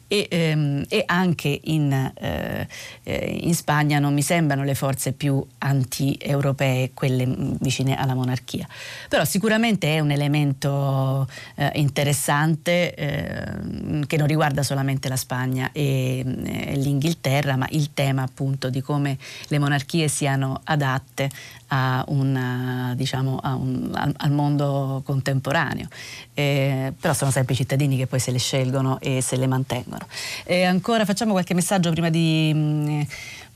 E, 0.07 0.29
ehm, 0.31 0.85
e 0.89 1.03
anche 1.07 1.61
in, 1.65 1.93
eh, 1.93 2.69
eh 3.03 3.39
in 3.41 3.57
Spagna 3.57 3.99
non 3.99 4.15
mi 4.15 4.23
sembrano 4.23 4.63
le 4.63 4.77
forze 4.77 5.11
più 5.13 5.45
anti-europee 5.59 6.93
quelle 6.95 7.27
vicine 7.61 7.97
alla 7.97 8.15
monarchia, 8.15 8.69
però 9.09 9.25
sicuramente 9.25 9.97
è 9.97 9.99
un 9.99 10.13
elemento 10.13 11.27
eh, 11.57 11.73
interessante 11.75 11.95
interessante 11.97 12.95
eh, 12.95 14.07
che 14.07 14.19
non 14.19 14.27
riguarda 14.27 14.63
solamente 14.63 15.09
la 15.09 15.17
Spagna 15.17 15.71
e, 15.73 16.23
e, 16.45 16.77
l'Inghilterra, 16.77 17.57
ma 17.57 17.67
il 17.71 17.95
tema 17.95 18.23
appunto 18.23 18.69
di 18.69 18.83
come 18.83 19.17
le 19.49 19.59
monarchie 19.59 20.07
siano 20.09 20.61
adatte 20.65 21.31
a 21.69 22.05
una, 22.09 22.93
diciamo, 22.95 23.39
a 23.43 23.55
un, 23.55 23.91
al, 23.95 24.13
al, 24.15 24.31
mondo 24.31 25.01
contemporaneo. 25.07 25.89
Eh, 26.35 26.93
però 27.01 27.15
sono 27.15 27.31
sempre 27.31 27.55
i 27.55 27.57
cittadini 27.57 27.97
che 27.97 28.07
poi 28.07 28.21
se 28.21 28.31
le 28.31 28.39
scelgono 28.39 29.01
e 29.01 29.23
se 29.23 29.37
le 29.37 29.47
mantengono. 29.47 30.07
E 30.45 30.65
ancora 30.65 31.07
facciamo 31.07 31.33
qualche 31.33 31.55
messaggio 31.55 31.91
prima 31.91 32.11
di... 32.11 32.53
Mh, 32.55 33.07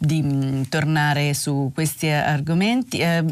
di 0.03 0.23
mh, 0.23 0.29
mm, 0.29 0.63
tornare 0.71 1.35
su 1.35 1.71
questi 1.75 2.09
argomenti, 2.09 3.01
eh, 3.01 3.23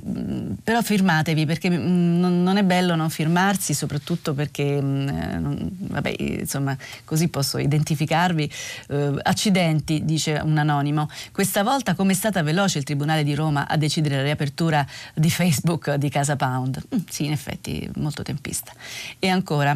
però 0.63 0.83
firmatevi 0.83 1.47
perché 1.47 1.71
mh, 1.71 1.75
mm, 1.77 2.43
non, 2.43 2.57
è 2.59 2.63
bello 2.63 2.95
non 2.95 3.09
firmarsi, 3.09 3.73
soprattutto 3.73 4.35
perché 4.35 4.79
mh, 4.79 4.87
mm, 4.87 5.09
eh, 5.09 5.39
non, 5.39 5.71
vabbè, 5.79 6.15
insomma, 6.19 6.77
così 7.05 7.29
posso 7.29 7.57
identificarvi. 7.57 8.53
Eh, 8.89 9.15
accidenti, 9.23 10.05
dice 10.05 10.41
un 10.45 10.59
anonimo. 10.59 11.09
Questa 11.33 11.63
volta 11.63 11.95
come 11.95 12.13
è 12.13 12.15
stata 12.15 12.43
veloce 12.43 12.77
il 12.77 12.85
Tribunale 12.85 13.25
di 13.25 13.35
Roma 13.35 13.67
a 13.67 13.79
decidere 13.79 14.17
la 14.17 14.23
riapertura 14.25 14.87
di 15.15 15.31
Facebook 15.31 15.95
di 15.95 16.11
Casa 16.11 16.37
Pound? 16.37 16.83
sì, 17.09 17.25
in 17.25 17.33
effetti 17.33 17.91
molto 17.97 18.23
tempista. 18.23 18.73
E 19.19 19.29
ancora, 19.29 19.75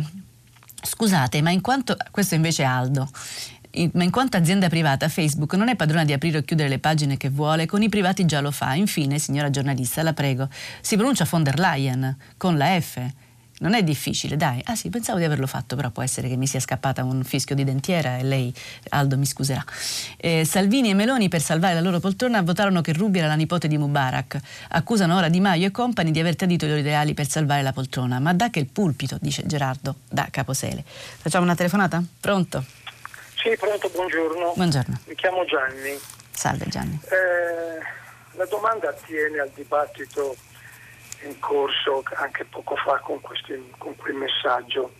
scusate, 0.83 1.41
ma 1.41 1.51
in 1.51 1.63
quanto 1.63 1.97
questo 2.11 2.35
invece 2.35 2.65
è 2.65 2.67
Aldo 2.67 3.09
ma 3.93 4.05
in 4.05 4.11
quanto 4.11 4.37
azienda 4.37 4.69
privata 4.69 5.09
Facebook 5.09 5.55
non 5.55 5.69
è 5.69 5.77
padrona 5.77 6.05
di 6.05 6.13
aprire 6.13 6.39
o 6.39 6.43
chiudere 6.43 6.69
le 6.69 6.79
pagine 6.79 7.17
che 7.17 7.31
vuole, 7.31 7.67
con 7.67 7.83
i 7.83 7.89
privati 7.89 8.25
già 8.27 8.41
lo 8.41 8.51
fa. 8.51 8.75
Infine, 8.75 9.19
signora 9.19 9.51
giornalista, 9.51 10.03
la 10.03 10.13
prego, 10.13 10.49
si 10.81 10.97
pronuncia 10.97 11.27
von 11.29 11.43
der 11.43 11.59
Leyen 11.59 12.17
con 12.37 12.57
la 12.57 12.81
F. 12.81 13.01
Non 13.63 13.75
è 13.75 13.85
difficile, 13.85 14.37
dai. 14.37 14.61
Ah 14.65 14.75
sì, 14.75 14.89
pensavo 14.89 15.19
di 15.19 15.25
averlo 15.25 15.47
fatto, 15.47 15.77
però 15.77 15.91
può 15.91 16.03
essere 16.03 16.29
che 16.29 16.37
mi 16.37 16.49
sia 16.49 16.59
scappata 16.59 17.05
un 17.05 17.23
fischio 17.23 17.55
di 17.55 17.63
dentiera 17.63 18.17
e 18.17 18.25
lei, 18.25 18.53
Aldo, 18.89 19.17
mi 19.17 19.25
scuserà. 19.25 19.65
Eh, 20.17 20.45
Salvini 20.45 20.91
e 20.91 20.95
Meloni, 20.95 21.29
per 21.29 21.41
salvare 21.41 21.75
la 21.75 21.81
loro 21.81 22.01
poltrona, 22.01 22.43
votarono 22.43 22.81
che 22.81 22.93
Rubi 22.93 23.19
era 23.19 23.29
la 23.29 23.37
nipote 23.37 23.69
di 23.69 23.79
Mubarak. 23.79 24.41
Accusano 24.71 25.15
ora 25.15 25.29
Di 25.29 25.39
Maio 25.39 25.69
e 25.69 25.71
compagni 25.71 26.11
di 26.11 26.19
aver 26.19 26.35
tradito 26.35 26.65
i 26.65 26.69
loro 26.69 26.81
ideali 26.81 27.15
per 27.15 27.29
salvare 27.29 27.63
la 27.63 27.73
poltrona. 27.73 28.19
Ma 28.19 28.35
da 28.35 28.51
che 28.51 28.59
il 28.59 28.67
pulpito, 28.67 29.17
dice 29.21 29.47
Gerardo, 29.47 29.95
da 30.11 30.27
Caposele. 30.29 30.83
Facciamo 30.85 31.45
una 31.45 31.55
telefonata? 31.55 32.03
Pronto? 32.19 32.82
Sì, 33.43 33.57
pronto, 33.57 33.89
buongiorno. 33.89 34.53
Buongiorno. 34.55 35.01
Mi 35.07 35.17
chiamo 35.17 35.45
Gianni. 35.45 35.99
Salve 36.31 36.67
Gianni. 36.69 36.97
Eh, 37.03 38.37
la 38.37 38.45
domanda 38.45 38.91
attiene 38.91 39.41
al 39.41 39.51
dibattito 39.53 40.37
in 41.25 41.37
corso 41.41 42.05
anche 42.15 42.45
poco 42.45 42.77
fa 42.77 43.01
con, 43.01 43.21
questi, 43.21 43.73
con 43.79 43.97
quel 43.97 44.15
messaggio. 44.15 44.93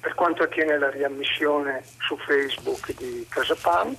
Per 0.00 0.14
quanto 0.14 0.44
attiene 0.44 0.72
alla 0.72 0.88
riammissione 0.88 1.84
su 1.98 2.16
Facebook 2.16 2.94
di 2.94 3.26
Casapan, 3.28 3.94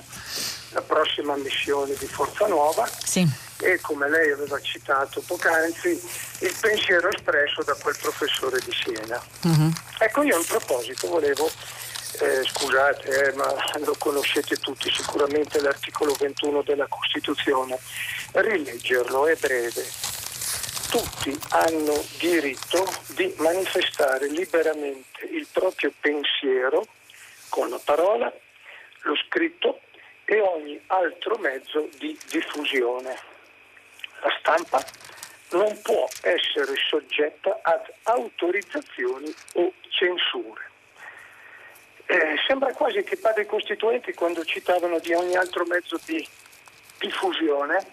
la 0.72 0.82
prossima 0.82 1.36
missione 1.36 1.94
di 2.00 2.08
Forza 2.08 2.48
Nuova 2.48 2.88
sì. 2.88 3.28
e 3.62 3.80
come 3.82 4.10
lei 4.10 4.32
aveva 4.32 4.60
citato 4.60 5.22
poc'anzi 5.22 5.90
il 5.90 6.56
pensiero 6.60 7.10
espresso 7.10 7.62
da 7.62 7.76
quel 7.76 7.96
professore 8.02 8.60
di 8.60 8.72
Siena. 8.72 9.22
Uh-huh. 9.44 9.72
Ecco 10.00 10.24
io 10.24 10.36
in 10.36 10.46
proposito 10.46 11.08
volevo 11.10 11.48
eh, 12.20 12.43
scusate, 12.43 13.26
eh, 13.26 13.34
ma 13.34 13.53
lo 13.80 13.95
conoscete 13.97 14.55
tutti 14.58 14.89
sicuramente 14.91 15.60
l'articolo 15.62 16.14
21 16.14 16.62
della 16.62 16.88
Costituzione, 16.88 17.78
rileggerlo 18.34 19.28
è 19.28 19.36
breve. 19.36 19.86
Tutti 20.89 21.38
hanno 21.49 22.03
diritto 22.18 22.88
di 23.16 23.34
manifestare 23.38 24.28
liberamente 24.28 25.26
il 25.32 25.45
proprio 25.51 25.91
pensiero 25.99 26.86
con 27.49 27.70
la 27.70 27.80
parola, 27.84 28.32
lo 29.01 29.16
scritto 29.28 29.82
e 30.26 30.39
ogni 30.39 30.82
altro 30.88 31.38
mezzo 31.38 31.89
di 31.97 32.18
diffusione. 32.30 33.16
La 34.22 34.34
stampa 34.39 34.84
non 35.51 35.80
può 35.82 36.08
essere 36.22 36.74
soggetta 36.89 37.60
ad 37.62 37.86
autorizzazioni 38.03 39.34
o 39.53 39.74
censure. 39.89 40.66
Eh, 42.10 42.36
sembra 42.47 42.72
quasi 42.72 43.03
che 43.03 43.16
i 43.16 43.20
padri 43.20 43.45
costituenti 43.45 44.14
quando 44.14 44.45
citavano 44.45 44.97
di 44.99 45.14
ogni 45.14 45.36
altro 45.36 45.66
mezzo 45.66 45.99
di 46.05 46.26
diffusione 46.99 47.86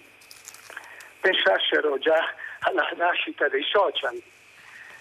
pensassero 1.20 1.98
già 1.98 2.32
alla 2.60 2.88
nascita 2.96 3.48
dei 3.48 3.64
social. 3.64 4.22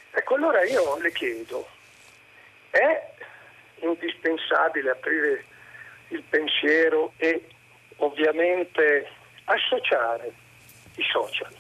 Ecco 0.10 0.34
allora 0.34 0.64
io 0.66 0.98
le 0.98 1.12
chiedo, 1.12 1.68
è 2.72 3.12
indispensabile 3.82 4.90
aprire 4.90 5.46
il 6.08 6.24
pensiero 6.24 7.14
e 7.18 7.48
ovviamente 7.98 9.12
associare 9.46 10.34
i 10.96 11.04
social 11.04 11.54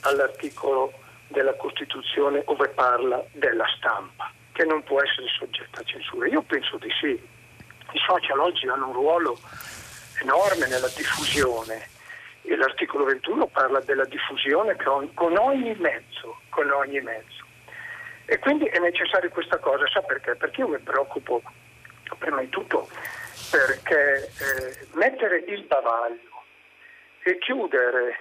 all'articolo 0.00 0.94
della 1.28 1.54
Costituzione 1.54 2.42
dove 2.44 2.68
parla 2.68 3.22
della 3.32 3.66
stampa? 3.76 4.32
Che 4.54 4.64
non 4.64 4.82
può 4.84 5.02
essere 5.02 5.26
soggetta 5.36 5.80
a 5.80 5.84
censura? 5.84 6.28
Io 6.28 6.42
penso 6.42 6.78
di 6.78 6.90
sì. 7.00 7.10
I 7.10 7.98
social 8.06 8.38
oggi 8.38 8.66
hanno 8.68 8.86
un 8.86 8.92
ruolo 8.92 9.36
enorme 10.22 10.68
nella 10.68 10.88
diffusione 10.94 11.88
e 12.42 12.56
l'articolo 12.56 13.04
21 13.04 13.46
parla 13.48 13.80
della 13.80 14.04
diffusione 14.04 14.76
con 14.76 15.36
ogni 15.36 15.74
mezzo, 15.78 16.40
con 16.50 16.70
ogni 16.70 17.00
mezzo. 17.00 17.42
E 18.26 18.38
quindi 18.38 18.64
è 18.66 18.78
necessaria 18.78 19.28
questa 19.28 19.58
cosa, 19.58 19.86
sa 19.88 20.00
perché? 20.02 20.36
Perché 20.36 20.60
io 20.60 20.68
mi 20.68 20.78
preoccupo 20.78 21.42
prima 22.18 22.40
di 22.40 22.48
tutto 22.48 22.88
perché 23.50 24.30
eh, 24.38 24.86
mettere 24.94 25.44
il 25.46 25.62
bavaglio 25.64 26.42
e 27.22 27.38
chiudere 27.38 28.16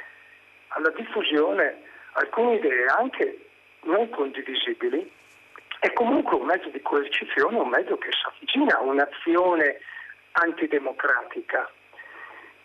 alla 0.69 0.89
diffusione 0.89 1.81
alcune 2.13 2.55
idee 2.55 2.85
anche 2.87 3.37
non 3.83 4.09
condivisibili 4.09 5.09
è 5.83 5.91
comunque 5.91 6.37
un 6.37 6.45
mezzo 6.45 6.69
di 6.69 6.81
coercizione, 6.81 7.57
un 7.57 7.67
mezzo 7.67 7.97
che 7.97 8.07
si 8.09 8.25
avvicina 8.25 8.77
a 8.77 8.83
un'azione 8.83 9.81
antidemocratica. 10.31 11.69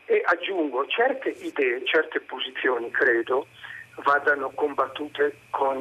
E 0.05 0.23
aggiungo, 0.25 0.87
certe 0.87 1.31
idee, 1.31 1.85
certe 1.85 2.21
posizioni, 2.21 2.89
credo, 2.93 3.49
vadano 4.05 4.51
combattute 4.51 5.37
con 5.51 5.79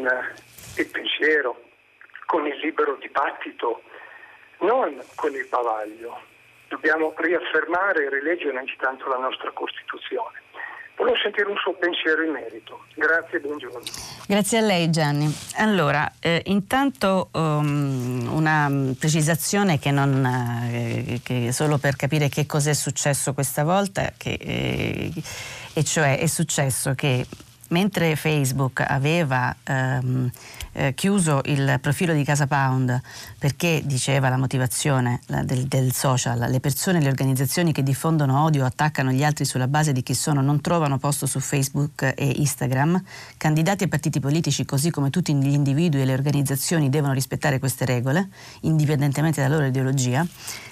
il 0.77 0.87
pensiero, 0.87 1.61
con 2.25 2.47
il 2.47 2.57
libero 2.57 2.95
dibattito, 2.95 3.83
non 4.61 4.99
con 5.13 5.31
il 5.35 5.45
bavaglio. 5.47 6.19
Dobbiamo 6.69 7.13
riaffermare 7.17 8.05
e 8.05 8.09
rileggere 8.09 8.49
innanzitutto 8.49 9.09
la 9.09 9.17
nostra 9.17 9.51
Costituzione. 9.51 10.41
Volevo 10.97 11.15
sentire 11.21 11.47
un 11.47 11.55
suo 11.57 11.73
pensiero 11.73 12.23
in 12.23 12.31
merito. 12.31 12.85
Grazie 12.95 13.39
buongiorno. 13.39 13.79
Grazie 14.25 14.57
a 14.57 14.61
lei 14.61 14.89
Gianni. 14.89 15.31
Allora, 15.57 16.11
eh, 16.19 16.41
intanto 16.45 17.29
um, 17.33 18.27
una 18.31 18.67
precisazione 18.97 19.77
che, 19.77 19.91
non, 19.91 20.25
eh, 20.25 21.19
che 21.23 21.51
solo 21.51 21.77
per 21.77 21.95
capire 21.95 22.29
che 22.29 22.47
cosa 22.47 22.71
è 22.71 22.73
successo 22.73 23.33
questa 23.33 23.63
volta, 23.63 24.11
che, 24.17 24.39
eh, 24.41 25.11
e 25.73 25.83
cioè 25.83 26.17
è 26.17 26.25
successo 26.25 26.95
che 26.95 27.27
mentre 27.69 28.15
Facebook 28.15 28.83
aveva 28.85 29.55
ehm, 29.63 30.31
eh, 30.77 30.93
chiuso 30.93 31.41
il 31.45 31.79
profilo 31.81 32.13
di 32.13 32.23
Casa 32.23 32.45
Pound 32.45 33.01
perché, 33.39 33.81
diceva 33.83 34.29
la 34.29 34.37
motivazione 34.37 35.21
la, 35.25 35.43
del, 35.43 35.65
del, 35.65 35.91
social, 35.91 36.49
le 36.49 36.59
persone 36.59 36.99
e 36.99 37.01
le 37.01 37.09
organizzazioni 37.09 37.71
che 37.71 37.81
diffondono 37.81 38.43
odio 38.43 38.63
attaccano 38.63 39.11
gli 39.11 39.23
altri 39.23 39.43
sulla 39.43 39.67
base 39.67 39.91
di 39.91 40.03
chi 40.03 40.13
sono 40.13 40.41
non 40.41 40.61
trovano 40.61 40.99
posto 40.99 41.25
su 41.25 41.39
Facebook 41.39 42.13
e 42.15 42.33
Instagram, 42.35 43.01
candidati 43.37 43.85
e 43.85 43.87
partiti 43.87 44.19
politici 44.19 44.65
così 44.65 44.91
come 44.91 45.09
tutti 45.09 45.33
gli 45.33 45.51
individui 45.51 46.01
e 46.01 46.05
le 46.05 46.13
organizzazioni 46.13 46.89
devono 46.89 47.13
rispettare 47.13 47.57
queste 47.57 47.85
regole, 47.85 48.29
indipendentemente 48.61 49.41
dalla 49.41 49.55
loro 49.55 49.67
ideologia, 49.67 50.25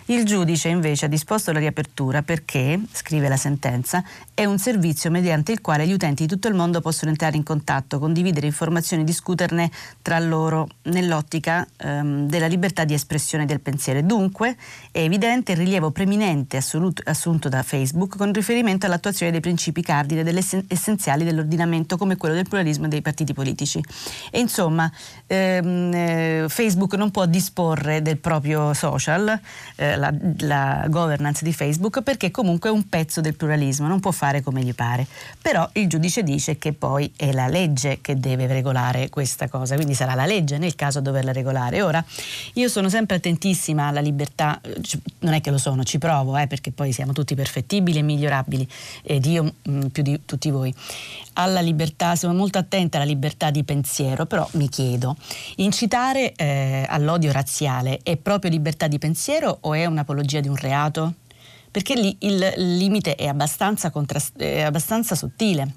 il 0.09 0.23
giudice 0.23 0.69
invece 0.69 1.05
ha 1.05 1.07
disposto 1.07 1.51
la 1.51 1.57
riapertura 1.57 2.21
perché, 2.21 2.79
scrive 2.91 3.27
la 3.27 3.37
sentenza, 3.37 4.03
è 4.35 4.45
un 4.45 4.59
servizio 4.59 5.09
mediante 5.09 5.51
il 5.51 5.61
quale 5.61 5.87
gli 5.87 5.93
utenti 5.93 6.27
di 6.27 6.29
tutto 6.29 6.47
il 6.47 6.53
mondo 6.53 6.79
possono 6.79 7.09
entrare 7.09 7.37
in 7.37 7.41
contatto, 7.43 7.97
condividere 7.97 8.45
informazioni, 8.45 9.03
discuterne 9.03 9.71
tra 10.01 10.19
loro 10.19 10.67
nell'ottica 10.83 11.65
ehm, 11.77 12.27
della 12.27 12.47
libertà 12.47 12.83
di 12.83 12.93
espressione 12.93 13.45
del 13.45 13.59
pensiero. 13.59 14.01
Dunque 14.01 14.55
è 14.91 14.99
evidente 14.99 15.53
il 15.53 15.57
rilievo 15.57 15.91
preminente 15.91 16.57
assoluto, 16.57 17.01
assunto 17.05 17.49
da 17.49 17.63
Facebook 17.63 18.17
con 18.17 18.31
riferimento 18.33 18.85
all'attuazione 18.85 19.31
dei 19.31 19.41
principi 19.41 19.81
cardine 19.81 20.23
essenziali 20.67 21.23
dell'ordinamento 21.23 21.97
come 21.97 22.17
quello 22.17 22.35
del 22.35 22.47
pluralismo 22.47 22.87
dei 22.87 23.01
partiti 23.01 23.33
politici. 23.33 23.83
E 24.31 24.39
insomma 24.39 24.91
ehm, 25.27 25.91
eh, 25.93 26.45
Facebook 26.49 26.93
non 26.95 27.11
può 27.11 27.25
disporre 27.25 28.01
del 28.01 28.17
proprio 28.17 28.73
social, 28.73 29.39
eh, 29.75 29.95
la, 29.95 30.13
la 30.39 30.85
governance 30.89 31.43
di 31.43 31.53
Facebook, 31.53 32.01
perché 32.01 32.31
comunque 32.31 32.69
è 32.69 32.71
un 32.71 32.87
pezzo 32.89 33.21
del 33.21 33.35
pluralismo, 33.35 33.87
non 33.87 33.99
può 33.99 34.11
fare 34.11 34.41
come 34.41 34.61
gli 34.61 34.73
pare. 34.73 35.07
Però 35.41 35.67
il 35.73 35.87
giudice 35.87 36.23
dice 36.23 36.57
che 36.57 36.73
poi 36.73 37.11
è 37.15 37.31
la 37.31 37.47
legge 37.47 37.99
che 38.01 38.19
deve 38.19 38.47
regolare 38.47 39.09
questa 39.09 39.47
cosa 39.47 39.73
quindi 39.75 39.84
sarà 39.93 40.13
la 40.15 40.25
legge 40.25 40.57
nel 40.57 40.75
caso 40.75 40.99
a 40.99 41.01
doverla 41.01 41.31
regolare. 41.31 41.81
Ora, 41.81 42.03
io 42.53 42.67
sono 42.67 42.89
sempre 42.89 43.17
attentissima 43.17 43.87
alla 43.87 43.99
libertà, 43.99 44.59
non 45.19 45.33
è 45.33 45.41
che 45.41 45.51
lo 45.51 45.57
sono, 45.57 45.83
ci 45.83 45.97
provo, 45.97 46.37
eh, 46.37 46.47
perché 46.47 46.71
poi 46.71 46.91
siamo 46.91 47.13
tutti 47.13 47.35
perfettibili 47.35 47.99
e 47.99 48.01
migliorabili, 48.01 48.67
ed 49.03 49.25
io 49.25 49.43
mh, 49.43 49.71
mm, 49.71 49.81
più 49.87 50.03
di 50.03 50.21
tutti 50.25 50.49
voi. 50.49 50.73
Alla 51.33 51.59
libertà, 51.59 52.15
sono 52.15 52.33
molto 52.33 52.57
attenta 52.57 52.97
alla 52.97 53.05
libertà 53.05 53.51
di 53.51 53.63
pensiero, 53.63 54.25
però 54.25 54.47
mi 54.53 54.69
chiedo, 54.69 55.17
incitare 55.57 56.33
eh, 56.33 56.85
all'odio 56.87 57.31
razziale 57.31 57.99
è 58.03 58.15
proprio 58.15 58.51
libertà 58.51 58.87
di 58.87 58.97
pensiero 58.97 59.57
o 59.61 59.73
è 59.73 59.85
un'apologia 59.85 60.39
di 60.39 60.47
un 60.47 60.55
reato? 60.55 61.13
Perché 61.75 61.95
lì 61.95 62.15
il 62.19 62.53
limite 62.77 63.15
è 63.15 63.25
abbastanza, 63.25 63.89
contrast- 63.89 64.37
è 64.37 64.61
abbastanza 64.61 65.13
sottile. 65.13 65.73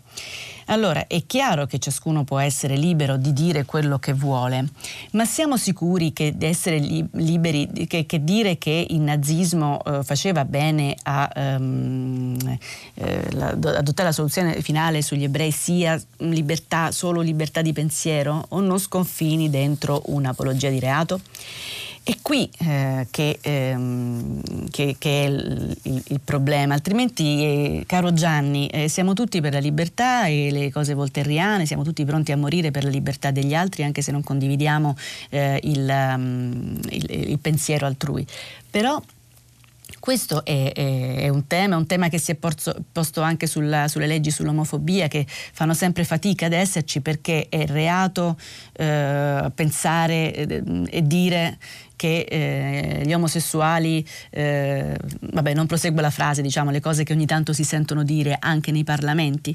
Allora, 0.71 1.07
è 1.07 1.25
chiaro 1.25 1.67
che 1.67 1.79
ciascuno 1.79 2.25
può 2.25 2.39
essere 2.39 2.77
libero 2.77 3.17
di 3.17 3.33
dire 3.33 3.65
quello 3.65 3.99
che 3.99 4.13
vuole, 4.13 4.67
ma 5.13 5.25
siamo 5.25 5.57
sicuri 5.57 6.13
che 6.13 6.35
liberi, 7.13 7.87
che, 7.87 8.05
che 8.05 8.25
dire 8.25 8.59
che 8.59 8.87
il 8.91 9.01
nazismo 9.01 9.81
eh, 9.85 10.03
faceva 10.03 10.45
bene 10.45 10.95
a 11.05 11.31
um, 11.35 12.37
eh, 12.95 13.33
la, 13.33 13.49
adottare 13.49 14.09
la 14.09 14.13
soluzione 14.13 14.61
finale 14.61 15.01
sugli 15.01 15.25
ebrei 15.25 15.51
sia 15.51 16.01
libertà, 16.19 16.91
solo 16.91 17.23
libertà 17.23 17.63
di 17.63 17.73
pensiero 17.73 18.45
o 18.51 18.61
non 18.61 18.79
sconfini 18.79 19.49
dentro 19.49 20.03
un'apologia 20.07 20.69
di 20.69 20.81
reato? 20.81 21.21
È 22.09 22.17
qui 22.23 22.49
eh, 22.61 23.07
che, 23.11 23.39
ehm, 23.43 24.41
che, 24.71 24.97
che, 24.99 25.25
è 25.25 25.27
il, 25.27 25.77
il, 25.83 26.21
problema, 26.25 26.73
altrimenti, 26.73 27.45
eh, 27.45 27.85
caro 27.87 28.15
Gianni, 28.15 28.67
eh, 28.69 28.89
siamo 28.89 29.13
tutti 29.13 29.43
per 29.43 29.53
la 29.53 29.59
libertà 29.59 30.27
e 30.27 30.51
le 30.51 30.73
cose 30.73 30.95
volterriane, 30.95 31.67
siamo 31.67 31.83
tutti 31.83 32.03
pronti 32.07 32.33
a 32.33 32.39
morire 32.39 32.71
per 32.71 32.85
la 32.85 32.89
libertà 32.89 33.31
degli 33.31 33.53
altri, 33.53 33.83
anche 33.83 34.01
se 34.01 34.11
non 34.11 34.23
condividiamo 34.23 34.97
eh, 35.29 35.61
il, 35.65 35.87
um, 35.87 36.81
il 36.89 37.39
pensiero 37.41 37.85
altrui. 37.85 38.27
Però 38.71 38.99
questo 40.09 40.43
è, 40.43 40.73
è, 40.73 41.17
è, 41.17 41.29
un 41.29 41.47
tema, 41.47 41.77
un 41.77 41.87
tema 41.87 42.09
che 42.09 42.17
si 42.17 42.31
è 42.31 42.35
posto, 42.35 42.75
posto 42.93 43.21
anche 43.21 43.47
sulla, 43.47 43.89
sulle 43.89 44.07
leggi 44.07 44.31
sull'omofobia 44.31 45.07
che 45.07 45.27
fanno 45.29 45.75
sempre 45.75 46.03
fatica 46.03 46.47
ad 46.47 46.55
esserci 46.55 47.03
perché 47.03 47.49
è 47.51 47.67
reato 47.67 48.39
eh, 48.73 49.53
pensare 49.55 50.33
eh, 50.35 50.63
e 50.89 51.07
dire 51.07 51.59
che 51.95 52.21
eh, 52.21 53.03
gli 53.05 53.13
omosessuali, 53.13 54.03
eh, 54.31 54.97
vabbè 55.31 55.53
non 55.53 55.67
prosegue 55.67 56.01
la 56.01 56.09
frase, 56.09 56.41
diciamo 56.41 56.71
le 56.71 56.81
cose 56.81 57.05
che 57.05 57.13
ogni 57.13 57.27
tanto 57.27 57.53
si 57.53 57.65
sentono 57.65 58.03
dire 58.03 58.35
anche 58.41 58.73
nei 58.73 58.85
parlamenti. 58.85 59.55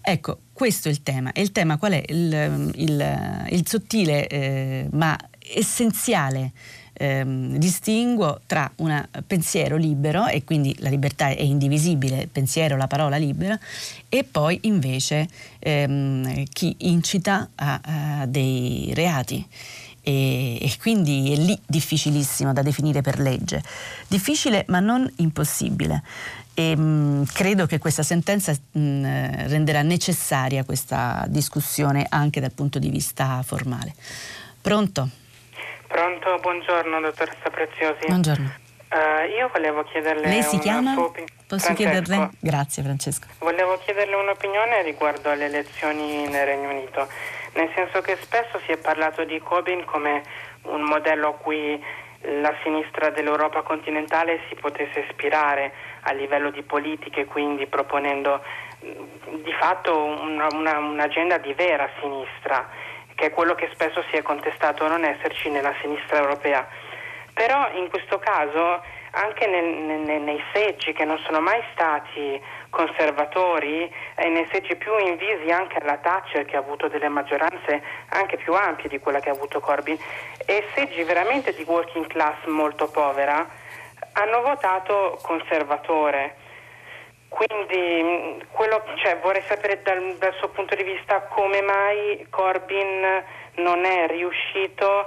Ecco, 0.00 0.38
questo 0.52 0.88
è 0.88 0.90
il 0.90 1.04
tema. 1.04 1.30
E 1.30 1.42
il 1.42 1.52
tema 1.52 1.76
qual 1.76 1.92
è? 1.92 2.02
Il, 2.08 2.72
il, 2.74 3.46
il 3.50 3.68
sottile 3.68 4.26
eh, 4.26 4.88
ma 4.90 5.16
essenziale 5.54 6.50
ehm, 7.02 7.56
distinguo 7.56 8.40
tra 8.46 8.70
un 8.76 9.06
pensiero 9.26 9.76
libero, 9.76 10.26
e 10.26 10.44
quindi 10.44 10.74
la 10.78 10.88
libertà 10.88 11.28
è 11.28 11.42
indivisibile, 11.42 12.28
pensiero, 12.30 12.76
la 12.76 12.86
parola 12.86 13.16
libera, 13.16 13.58
e 14.08 14.22
poi 14.24 14.58
invece 14.62 15.28
ehm, 15.58 16.44
chi 16.52 16.74
incita 16.80 17.48
a, 17.56 17.80
a 18.20 18.26
dei 18.26 18.92
reati. 18.94 19.44
E, 20.04 20.58
e, 20.60 20.72
quindi 20.80 21.32
è 21.32 21.36
lì 21.36 21.56
difficilissimo 21.64 22.52
da 22.52 22.62
definire 22.62 23.02
per 23.02 23.20
legge. 23.20 23.62
Difficile 24.08 24.64
ma 24.68 24.80
non 24.80 25.10
impossibile. 25.16 26.02
E, 26.54 26.76
mh, 26.76 27.26
credo 27.32 27.66
che 27.66 27.78
questa 27.78 28.02
sentenza 28.02 28.52
mh, 28.52 29.48
renderà 29.48 29.82
necessaria 29.82 30.64
questa 30.64 31.24
discussione 31.28 32.04
anche 32.08 32.40
dal 32.40 32.50
punto 32.50 32.78
di 32.78 32.90
vista 32.90 33.42
formale. 33.42 33.94
Pronto? 34.60 35.21
Pronto, 35.92 36.38
buongiorno 36.40 37.00
dottoressa 37.00 37.50
Preziosi. 37.50 38.06
Buongiorno. 38.06 38.50
Uh, 38.90 39.28
io 39.36 39.50
volevo 39.52 39.82
chiederle... 39.84 40.26
Lei 40.26 40.42
si 40.42 40.58
chiama? 40.58 40.98
Opin- 40.98 41.26
Posso 41.46 41.74
chiederle? 41.74 42.30
Grazie 42.40 42.82
Francesco. 42.82 43.26
Volevo 43.40 43.76
chiederle 43.76 44.14
un'opinione 44.14 44.80
riguardo 44.84 45.28
alle 45.28 45.44
elezioni 45.44 46.26
nel 46.28 46.46
Regno 46.46 46.70
Unito, 46.70 47.06
nel 47.56 47.70
senso 47.74 48.00
che 48.00 48.16
spesso 48.22 48.58
si 48.64 48.72
è 48.72 48.78
parlato 48.78 49.24
di 49.24 49.38
Corbyn 49.38 49.84
come 49.84 50.22
un 50.62 50.80
modello 50.80 51.28
a 51.28 51.34
cui 51.34 51.78
la 52.40 52.54
sinistra 52.62 53.10
dell'Europa 53.10 53.60
continentale 53.60 54.40
si 54.48 54.54
potesse 54.54 55.00
ispirare 55.00 55.74
a 56.04 56.12
livello 56.12 56.50
di 56.50 56.62
politiche, 56.62 57.26
quindi 57.26 57.66
proponendo 57.66 58.42
di 58.80 59.52
fatto 59.60 59.94
una, 59.94 60.46
una, 60.52 60.78
un'agenda 60.78 61.36
di 61.36 61.52
vera 61.52 61.86
sinistra 62.00 62.66
che 63.22 63.28
è 63.28 63.30
quello 63.30 63.54
che 63.54 63.70
spesso 63.72 64.02
si 64.10 64.16
è 64.16 64.22
contestato 64.22 64.88
non 64.88 65.04
esserci 65.04 65.48
nella 65.48 65.72
sinistra 65.80 66.18
europea. 66.18 66.66
Però 67.32 67.70
in 67.74 67.88
questo 67.88 68.18
caso 68.18 68.82
anche 69.12 69.46
nel, 69.46 69.64
nel, 69.64 70.22
nei 70.22 70.42
seggi 70.52 70.92
che 70.92 71.04
non 71.04 71.18
sono 71.18 71.40
mai 71.40 71.62
stati 71.72 72.42
conservatori 72.68 73.88
e 74.16 74.28
nei 74.28 74.48
seggi 74.50 74.74
più 74.74 74.90
invisi 74.98 75.52
anche 75.52 75.78
alla 75.78 75.98
Thatcher 75.98 76.44
che 76.46 76.56
ha 76.56 76.58
avuto 76.58 76.88
delle 76.88 77.06
maggioranze 77.06 77.80
anche 78.08 78.38
più 78.38 78.54
ampie 78.54 78.88
di 78.88 78.98
quella 78.98 79.20
che 79.20 79.28
ha 79.28 79.34
avuto 79.34 79.60
Corbyn 79.60 79.98
e 80.44 80.66
seggi 80.74 81.04
veramente 81.04 81.54
di 81.54 81.62
working 81.62 82.08
class 82.08 82.44
molto 82.46 82.90
povera 82.90 83.46
hanno 84.14 84.42
votato 84.42 85.16
conservatore 85.22 86.41
quindi 87.32 88.02
mm, 88.02 88.40
quello, 88.50 88.84
cioè, 88.96 89.18
vorrei 89.18 89.42
sapere 89.48 89.80
dal, 89.82 90.16
dal, 90.18 90.34
suo 90.34 90.48
punto 90.50 90.74
di 90.74 90.82
vista 90.82 91.22
come 91.22 91.62
mai 91.62 92.26
Corbyn 92.28 93.24
non 93.56 93.84
è 93.84 94.06
riuscito 94.06 95.06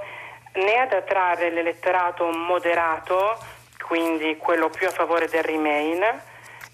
né 0.53 0.79
ad 0.79 0.91
attrarre 0.91 1.51
l'elettorato 1.51 2.25
moderato, 2.31 3.37
quindi 3.85 4.37
quello 4.37 4.69
più 4.69 4.87
a 4.87 4.91
favore 4.91 5.27
del 5.27 5.43
Remain, 5.43 6.01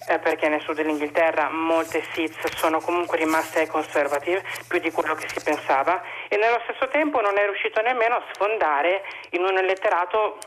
eh, 0.07 0.19
perché 0.19 0.47
nel 0.47 0.61
sud 0.61 0.75
dell'Inghilterra 0.75 1.49
molte 1.49 2.01
seats 2.13 2.55
sono 2.55 2.79
comunque 2.79 3.17
rimaste 3.17 3.59
ai 3.59 3.67
conservative, 3.67 4.43
più 4.69 4.79
di 4.79 4.91
quello 4.91 5.15
che 5.15 5.27
si 5.27 5.41
pensava, 5.43 6.01
e 6.29 6.37
nello 6.37 6.61
stesso 6.63 6.87
tempo 6.87 7.19
non 7.19 7.37
è 7.37 7.43
riuscito 7.43 7.81
nemmeno 7.81 8.15
a 8.15 8.23
sfondare 8.31 9.03
in 9.31 9.43
un 9.43 9.57
elettorato 9.57 10.37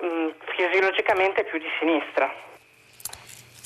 mh, 0.00 0.06
mm, 0.06 0.28
fisiologicamente 0.54 1.44
più 1.44 1.58
di 1.58 1.68
sinistra. 1.78 2.48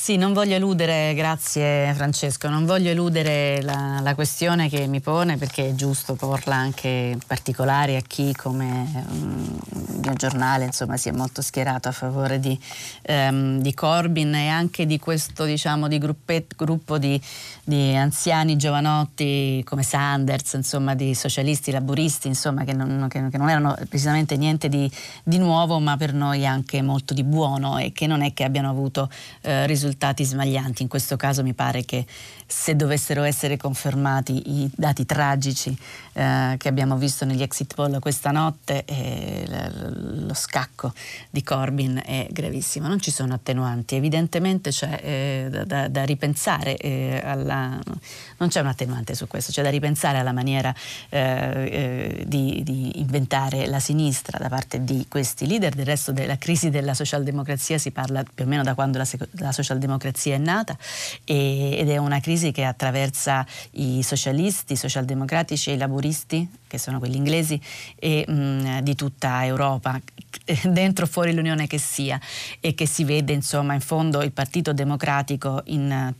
Sì, 0.04 0.16
non 0.16 0.34
voglio 0.34 0.54
eludere, 0.54 1.14
grazie 1.14 1.90
Francesco, 1.94 2.50
non 2.50 2.66
voglio 2.66 2.90
eludere 2.90 3.62
la, 3.62 4.00
la, 4.02 4.14
questione 4.14 4.68
che 4.68 4.86
mi 4.86 5.00
pone 5.00 5.38
perché 5.38 5.70
è 5.70 5.74
giusto 5.74 6.12
porla 6.12 6.56
anche 6.56 6.88
in 6.88 7.20
particolare 7.26 7.96
a 7.96 8.02
chi 8.06 8.34
come 8.34 9.02
um, 9.08 9.58
il 9.70 10.00
mio 10.02 10.12
giornale 10.12 10.66
insomma, 10.66 10.98
si 10.98 11.08
è 11.08 11.12
molto 11.12 11.40
schierato 11.40 11.88
a 11.88 11.92
favore 11.92 12.38
di, 12.38 12.60
um, 13.08 13.62
di 13.62 13.72
Corbyn 13.72 14.34
e 14.34 14.48
anche 14.48 14.84
di 14.84 14.98
questo 14.98 15.46
diciamo, 15.46 15.88
di 15.88 15.96
gruppet, 15.96 16.54
gruppo 16.54 16.98
di, 16.98 17.18
di, 17.64 17.96
anziani 17.96 18.58
giovanotti 18.58 19.62
come 19.64 19.82
Sanders, 19.82 20.52
insomma, 20.52 20.94
di 20.94 21.14
socialisti, 21.14 21.70
laburisti, 21.70 22.28
insomma, 22.28 22.64
che, 22.64 22.74
non, 22.74 23.06
che, 23.08 23.26
che 23.30 23.38
non 23.38 23.48
erano 23.48 23.74
precisamente 23.88 24.36
niente 24.36 24.68
di, 24.68 24.86
di, 25.22 25.38
nuovo 25.38 25.78
ma 25.78 25.96
per 25.96 26.12
noi 26.12 26.46
anche 26.46 26.82
molto 26.82 27.14
di 27.14 27.24
buono 27.24 27.78
e 27.78 27.92
che 27.94 28.06
non 28.06 28.20
è 28.20 28.34
che 28.34 28.44
abbiano 28.44 28.68
avuto 28.68 29.08
eh, 29.40 29.66
risultati 29.66 29.92
risultati 29.94 30.24
smaglianti. 30.24 30.82
In 30.82 30.88
questo 30.88 31.16
caso 31.16 31.42
mi 31.42 31.54
pare 31.54 31.84
che 31.84 32.04
se 32.46 32.76
dovessero 32.76 33.22
essere 33.22 33.56
confermati 33.56 34.62
i 34.62 34.70
dati 34.74 35.06
tragici 35.06 35.76
eh, 36.12 36.56
che 36.58 36.68
abbiamo 36.68 36.96
visto 36.96 37.24
negli 37.24 37.42
exit 37.42 37.74
poll 37.74 37.98
questa 38.00 38.30
notte, 38.30 38.84
eh, 38.84 39.46
lo 40.26 40.34
scacco 40.34 40.92
di 41.30 41.42
Corbyn 41.42 42.02
è 42.04 42.26
gravissimo. 42.30 42.88
Non 42.88 43.00
ci 43.00 43.10
sono 43.10 43.34
attenuanti, 43.34 43.94
evidentemente 43.94 44.70
c'è 44.70 45.00
eh, 45.02 45.64
da, 45.64 45.88
da, 45.88 46.04
ripensare 46.04 46.76
eh, 46.76 47.20
alla... 47.24 47.78
non 48.38 48.48
c'è 48.48 48.60
un 48.60 48.66
attenuante 48.66 49.14
su 49.14 49.26
questo, 49.26 49.52
c'è 49.52 49.62
da 49.62 49.70
ripensare 49.70 50.18
alla 50.18 50.32
maniera 50.32 50.74
eh, 51.08 51.18
eh, 51.18 52.24
di, 52.26 52.62
di, 52.62 53.00
inventare 53.00 53.66
la 53.66 53.80
sinistra 53.80 54.38
da 54.38 54.48
parte 54.48 54.84
di 54.84 55.06
questi 55.08 55.46
leader. 55.46 55.74
Del 55.74 55.86
resto 55.86 56.12
della 56.12 56.36
crisi 56.36 56.70
della 56.70 56.94
socialdemocrazia 56.94 57.78
si 57.78 57.90
parla 57.90 58.22
più 58.22 58.44
o 58.44 58.48
meno 58.48 58.62
da 58.62 58.74
quando 58.74 58.98
la, 58.98 59.06
la 59.38 59.52
socialdemocrazia 59.52 59.83
è 59.86 60.38
nata 60.38 60.76
e, 61.24 61.76
ed 61.78 61.88
è 61.88 61.96
una 61.96 62.20
crisi 62.20 62.52
che 62.52 62.64
attraversa 62.64 63.46
i 63.72 64.02
socialisti, 64.02 64.74
i 64.74 64.76
socialdemocratici 64.76 65.70
e 65.70 65.74
i 65.74 65.76
laburisti, 65.76 66.48
che 66.66 66.78
sono 66.78 66.98
quelli 66.98 67.16
inglesi, 67.16 67.60
e 67.96 68.24
mh, 68.26 68.80
di 68.80 68.94
tutta 68.94 69.44
Europa, 69.44 70.00
dentro 70.64 71.04
o 71.04 71.08
fuori 71.08 71.34
l'Unione 71.34 71.66
che 71.66 71.78
sia, 71.78 72.20
e 72.60 72.74
che 72.74 72.86
si 72.86 73.04
vede 73.04 73.32
insomma 73.32 73.74
in 73.74 73.80
fondo 73.80 74.22
il 74.22 74.32
Partito 74.32 74.72
Democratico 74.72 75.62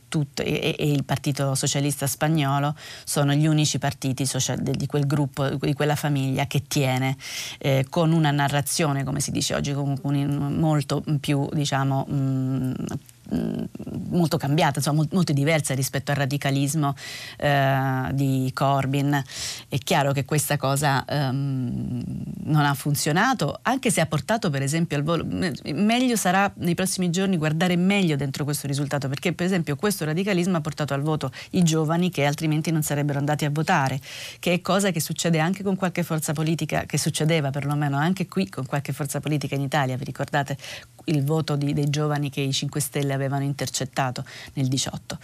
tutto, 0.07 0.41
e, 0.41 0.75
e, 0.77 0.91
il 0.91 1.03
Partito 1.03 1.55
Socialista 1.55 2.07
Spagnolo 2.07 2.75
sono 3.03 3.33
gli 3.33 3.47
unici 3.47 3.79
partiti 3.79 4.25
social, 4.25 4.59
di 4.59 4.85
quel 4.85 5.05
gruppo, 5.05 5.49
di 5.49 5.73
quella 5.73 5.95
famiglia 5.95 6.45
che 6.47 6.63
tiene 6.67 7.17
eh, 7.59 7.85
con 7.89 8.11
una 8.11 8.31
narrazione, 8.31 9.03
come 9.03 9.19
si 9.19 9.31
dice 9.31 9.55
oggi, 9.55 9.73
molto 9.73 11.03
più 11.19 11.47
diciamo 11.51 12.05
mh, 12.05 12.73
molto 14.09 14.37
cambiata, 14.37 14.79
insomma, 14.79 15.05
molto 15.11 15.33
diversa 15.33 15.73
rispetto 15.73 16.11
al 16.11 16.17
radicalismo 16.17 16.93
eh, 17.37 18.09
di 18.13 18.51
Corbyn. 18.53 19.21
È 19.67 19.77
chiaro 19.77 20.11
che 20.11 20.25
questa 20.25 20.57
cosa 20.57 21.03
um, 21.07 22.03
non 22.43 22.65
ha 22.65 22.73
funzionato, 22.73 23.59
anche 23.63 23.89
se 23.91 24.01
ha 24.01 24.05
portato 24.05 24.49
per 24.49 24.61
esempio 24.61 24.97
al 24.97 25.03
volo. 25.03 25.25
Meglio 25.25 26.15
sarà 26.15 26.51
nei 26.57 26.75
prossimi 26.75 27.09
giorni 27.09 27.37
guardare 27.37 27.75
meglio 27.75 28.15
dentro 28.15 28.43
questo 28.43 28.67
risultato, 28.67 29.07
perché 29.07 29.33
per 29.33 29.45
esempio 29.45 29.75
questo 29.75 30.05
radicalismo 30.05 30.57
ha 30.57 30.61
portato 30.61 30.93
al 30.93 31.01
voto 31.01 31.31
i 31.51 31.63
giovani 31.63 32.09
che 32.09 32.25
altrimenti 32.25 32.71
non 32.71 32.83
sarebbero 32.83 33.19
andati 33.19 33.45
a 33.45 33.49
votare, 33.49 33.99
che 34.39 34.53
è 34.53 34.61
cosa 34.61 34.91
che 34.91 34.99
succede 34.99 35.39
anche 35.39 35.63
con 35.63 35.75
qualche 35.75 36.03
forza 36.03 36.33
politica, 36.33 36.85
che 36.85 36.97
succedeva 36.97 37.49
perlomeno 37.49 37.97
anche 37.97 38.27
qui 38.27 38.47
con 38.49 38.65
qualche 38.65 38.93
forza 38.93 39.19
politica 39.19 39.55
in 39.55 39.61
Italia. 39.61 39.97
Vi 39.97 40.03
ricordate 40.03 40.57
il 41.05 41.23
voto 41.23 41.55
di, 41.55 41.73
dei 41.73 41.89
giovani 41.89 42.29
che 42.29 42.41
i 42.41 42.53
5 42.53 42.79
Stelle 42.79 43.14
avevano 43.15 43.43
intercettato 43.43 44.23
nel 44.53 44.67
18. 44.67 45.17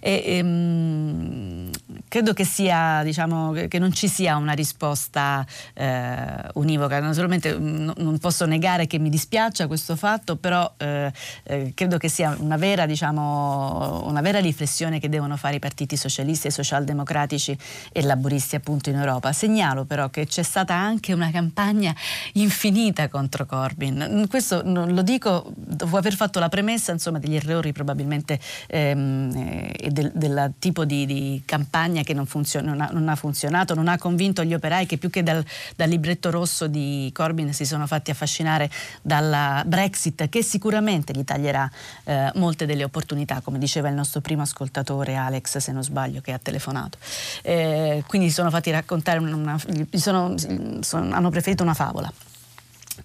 E, 0.00 0.22
ehm, 0.26 1.70
credo 2.08 2.32
che, 2.32 2.44
sia, 2.44 3.02
diciamo, 3.02 3.52
che 3.68 3.78
non 3.78 3.92
ci 3.92 4.08
sia 4.08 4.36
una 4.36 4.52
risposta 4.52 5.44
eh, 5.74 6.16
univoca. 6.54 7.00
Naturalmente 7.00 7.56
mm, 7.58 7.90
non 7.96 8.18
posso 8.18 8.46
negare 8.46 8.86
che 8.86 8.98
mi 8.98 9.08
dispiaccia 9.08 9.66
questo 9.66 9.96
fatto, 9.96 10.36
però 10.36 10.72
eh, 10.76 11.12
eh, 11.44 11.72
credo 11.74 11.98
che 11.98 12.08
sia 12.08 12.36
una 12.38 12.56
vera, 12.56 12.86
diciamo, 12.86 14.04
una 14.06 14.20
vera 14.20 14.38
riflessione 14.38 15.00
che 15.00 15.08
devono 15.08 15.36
fare 15.36 15.56
i 15.56 15.58
partiti 15.58 15.96
socialisti 15.96 16.46
e 16.46 16.50
socialdemocratici 16.50 17.56
e 17.92 18.02
laburisti 18.02 18.56
appunto 18.56 18.90
in 18.90 18.96
Europa. 18.96 19.32
Segnalo 19.32 19.84
però 19.84 20.08
che 20.10 20.26
c'è 20.26 20.42
stata 20.42 20.74
anche 20.74 21.12
una 21.12 21.30
campagna 21.30 21.94
infinita 22.34 23.08
contro 23.08 23.46
Corbyn. 23.46 24.26
Questo 24.28 24.62
lo 24.64 25.02
dico, 25.02 25.52
dopo 25.54 25.96
aver 25.96 26.14
fatto 26.14 26.38
la 26.38 26.48
premessa 26.48 26.92
insomma, 26.92 27.18
degli 27.18 27.37
errori 27.38 27.72
probabilmente 27.72 28.38
ehm, 28.66 29.32
eh, 29.34 29.74
e 29.78 29.90
del, 29.90 30.10
del, 30.14 30.52
tipo 30.58 30.84
di, 30.84 31.06
di, 31.06 31.42
campagna 31.44 32.02
che 32.02 32.14
non, 32.14 32.26
funzion- 32.26 32.64
non, 32.64 32.80
ha, 32.80 32.90
non, 32.92 33.08
ha, 33.08 33.16
funzionato, 33.16 33.74
non 33.74 33.88
ha 33.88 33.98
convinto 33.98 34.44
gli 34.44 34.54
operai 34.54 34.86
che 34.86 34.98
più 34.98 35.10
che 35.10 35.22
dal, 35.22 35.44
dal, 35.76 35.88
libretto 35.88 36.30
rosso 36.30 36.66
di 36.66 37.10
Corbyn 37.12 37.52
si 37.52 37.64
sono 37.64 37.86
fatti 37.86 38.10
affascinare 38.10 38.70
dalla 39.02 39.62
Brexit 39.66 40.28
che 40.28 40.42
sicuramente 40.42 41.12
gli 41.12 41.24
taglierà 41.24 41.70
eh, 42.04 42.30
molte 42.34 42.66
delle 42.66 42.84
opportunità, 42.84 43.40
come 43.40 43.58
diceva 43.58 43.88
il 43.88 43.94
nostro 43.94 44.20
primo 44.20 44.42
ascoltatore 44.42 45.14
Alex, 45.14 45.58
se 45.58 45.72
non 45.72 45.82
sbaglio, 45.82 46.20
che 46.20 46.32
ha 46.32 46.38
telefonato. 46.38 46.98
Eh, 47.42 48.02
quindi 48.06 48.30
sono 48.30 48.50
fatti 48.50 48.70
raccontare, 48.70 49.18
una, 49.18 49.58
sono, 49.92 50.34
sono, 50.80 51.14
hanno 51.14 51.30
preferito 51.30 51.62
una 51.62 51.74
favola. 51.74 52.12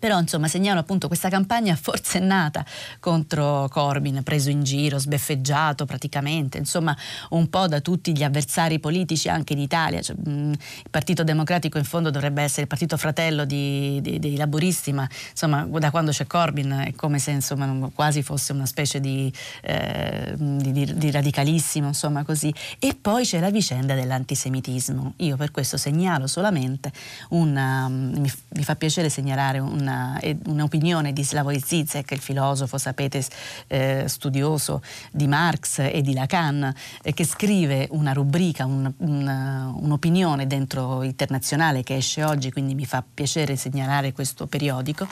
Però 0.03 0.19
insomma 0.19 0.49
segnalo 0.49 0.81
appunto 0.81 1.07
questa 1.07 1.29
campagna 1.29 1.77
forsennata 1.77 2.65
contro 2.99 3.69
Corbyn, 3.69 4.21
preso 4.21 4.49
in 4.49 4.61
giro, 4.61 4.99
sbeffeggiato 4.99 5.85
praticamente, 5.85 6.57
insomma 6.57 6.93
un 7.29 7.47
po' 7.47 7.69
da 7.69 7.79
tutti 7.79 8.11
gli 8.11 8.21
avversari 8.21 8.79
politici 8.79 9.29
anche 9.29 9.53
in 9.53 9.59
Italia. 9.59 10.01
Cioè, 10.01 10.17
mh, 10.17 10.51
il 10.51 10.89
Partito 10.89 11.23
Democratico 11.23 11.77
in 11.77 11.85
fondo 11.85 12.09
dovrebbe 12.09 12.41
essere 12.41 12.63
il 12.63 12.67
partito 12.67 12.97
fratello 12.97 13.45
di, 13.45 14.01
di, 14.01 14.19
dei 14.19 14.35
laburisti, 14.35 14.91
ma 14.91 15.07
insomma 15.29 15.63
da 15.63 15.89
quando 15.89 16.11
c'è 16.11 16.27
Corbyn 16.27 16.83
è 16.87 16.93
come 16.95 17.17
se 17.17 17.31
insomma, 17.31 17.89
quasi 17.95 18.23
fosse 18.23 18.51
una 18.51 18.65
specie 18.65 18.99
di, 18.99 19.31
eh, 19.61 20.33
di, 20.35 20.95
di 20.97 21.11
radicalissimo, 21.11 21.87
insomma 21.87 22.25
così. 22.25 22.53
E 22.77 22.97
poi 22.99 23.23
c'è 23.23 23.39
la 23.39 23.51
vicenda 23.51 23.93
dell'antisemitismo. 23.93 25.13
Io 25.19 25.37
per 25.37 25.51
questo 25.51 25.77
segnalo 25.77 26.27
solamente 26.27 26.91
mi, 27.29 28.31
mi 28.49 28.63
fa 28.63 28.75
piacere 28.75 29.07
segnalare 29.07 29.59
un 29.59 29.91
una, 29.93 30.19
un'opinione 30.47 31.13
di 31.13 31.23
Slavoj 31.23 31.61
Zizek, 31.63 32.11
il 32.11 32.19
filosofo, 32.19 32.77
sapete, 32.77 33.23
eh, 33.67 34.05
studioso 34.07 34.81
di 35.11 35.27
Marx 35.27 35.79
e 35.79 36.01
di 36.01 36.13
Lacan, 36.13 36.73
eh, 37.01 37.13
che 37.13 37.25
scrive 37.25 37.87
una 37.91 38.13
rubrica, 38.13 38.65
un, 38.65 38.91
un, 38.97 39.73
un'opinione 39.81 40.47
dentro 40.47 41.03
Internazionale 41.03 41.83
che 41.83 41.95
esce 41.95 42.23
oggi, 42.23 42.51
quindi 42.51 42.73
mi 42.75 42.85
fa 42.85 43.03
piacere 43.13 43.55
segnalare 43.55 44.11
questo 44.11 44.47
periodico, 44.47 45.07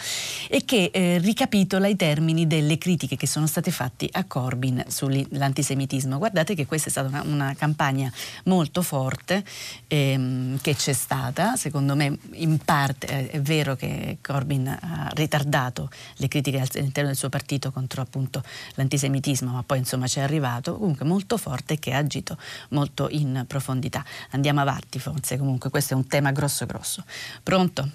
e 0.48 0.66
che 0.66 0.90
eh, 0.92 1.18
ricapitola 1.20 1.88
i 1.88 1.96
termini 1.96 2.48
delle 2.48 2.78
critiche 2.78 3.16
che 3.16 3.28
sono 3.28 3.46
state 3.46 3.72
fatte 3.72 4.08
a 4.12 4.24
Corbyn 4.26 4.84
sull'antisemitismo. 4.88 6.18
Guardate 6.18 6.56
che 6.56 6.66
questa 6.66 6.88
è 6.88 6.92
stata 6.92 7.08
una, 7.08 7.22
una 7.24 7.56
campagna 7.56 8.12
molto 8.46 8.82
forte 8.82 9.44
ehm, 9.88 10.60
che 10.62 10.76
c'è 10.76 10.94
stata, 10.94 11.56
secondo 11.56 11.96
me 11.96 12.18
in 12.34 12.58
parte 12.58 13.08
eh, 13.08 13.30
è 13.30 13.42
vero 13.42 13.76
che 13.76 14.18
Corbyn 14.22 14.71
ha 14.80 15.10
ritardato 15.14 15.90
le 16.16 16.28
critiche 16.28 16.60
all'interno 16.60 17.10
del 17.10 17.18
suo 17.18 17.30
partito 17.30 17.72
contro 17.72 18.02
appunto 18.02 18.44
l'antisemitismo, 18.76 19.52
ma 19.52 19.64
poi 19.64 19.80
insomma 19.80 20.08
ci 20.08 20.20
è 20.20 20.22
arrivato, 20.22 20.78
comunque 20.78 21.06
molto 21.06 21.38
forte 21.38 21.74
e 21.74 21.80
che 21.80 21.94
ha 21.94 21.98
agito 21.98 22.38
molto 22.70 23.08
in 23.10 23.46
profondità. 23.48 24.04
Andiamo 24.32 24.62
avanti 24.62 25.00
forse, 25.00 25.38
comunque 25.38 25.70
questo 25.70 25.94
è 25.94 25.98
un 25.98 26.08
tema 26.08 26.32
grosso 26.32 26.66
grosso. 26.66 27.04
Pronto? 27.44 27.90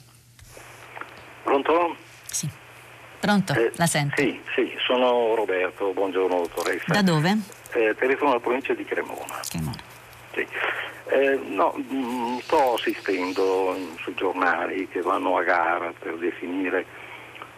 Pronto? 1.42 1.96
Sì. 2.30 2.48
Pronto? 3.18 3.54
Eh, 3.54 3.72
La 3.76 3.86
sento? 3.86 4.20
Sì, 4.20 4.40
sì, 4.54 4.72
sono 4.86 5.34
Roberto, 5.34 5.92
buongiorno 5.92 6.36
dottoressa. 6.36 6.92
Da 6.92 7.02
dove? 7.02 7.38
Eh, 7.72 7.94
telefono 7.98 8.30
alla 8.30 8.40
provincia 8.40 8.74
di 8.74 8.84
Cremona. 8.84 9.40
Cremona. 9.48 9.94
Sì. 10.36 10.46
Eh, 11.08 11.40
no, 11.46 11.74
mm, 11.78 12.38
sto 12.40 12.74
assistendo 12.74 13.74
sui 14.00 14.14
giornali 14.14 14.86
che 14.88 15.00
vanno 15.00 15.38
a 15.38 15.42
gara 15.42 15.94
per 15.98 16.16
definire 16.16 16.84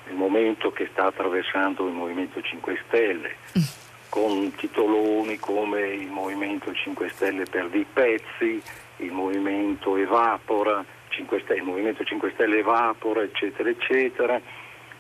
il 0.09 0.15
momento 0.15 0.71
che 0.71 0.89
sta 0.93 1.07
attraversando 1.07 1.89
il 1.89 1.93
Movimento 1.93 2.41
5 2.41 2.81
Stelle, 2.87 3.35
mm. 3.59 3.63
con 4.11 4.55
titoloni 4.55 5.39
come 5.39 5.89
il 5.89 6.07
Movimento 6.07 6.73
5 6.73 7.09
Stelle 7.09 7.45
perde 7.51 7.79
i 7.79 7.87
pezzi, 7.93 8.63
il 8.99 9.11
Movimento 9.11 9.97
evapora, 9.97 10.85
5 11.09 11.41
Stelle, 11.41 11.59
il 11.59 11.67
Movimento 11.67 12.05
5 12.05 12.31
Stelle 12.35 12.59
evapora, 12.59 13.23
eccetera, 13.23 13.69
eccetera. 13.69 14.41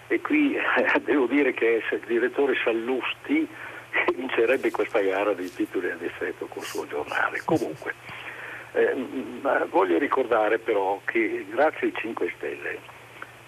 E 0.09 0.20
qui 0.20 0.57
eh, 0.57 1.01
devo 1.05 1.26
dire 1.26 1.55
che 1.55 1.81
il 1.89 2.03
direttore 2.07 2.57
Sallusti 2.64 3.47
vincerebbe 4.14 4.70
questa 4.70 5.01
gara 5.01 5.32
di 5.32 5.53
titoli 5.53 5.90
ad 5.90 6.03
effetto 6.03 6.46
col 6.46 6.62
suo 6.62 6.86
giornale. 6.86 7.40
Comunque, 7.44 7.94
eh, 8.72 8.94
voglio 9.70 9.99
ricordare 9.99 10.59
però 10.59 11.01
che 11.05 11.46
grazie 11.49 11.88
ai 11.88 11.94
5 11.94 12.32
Stelle 12.36 12.78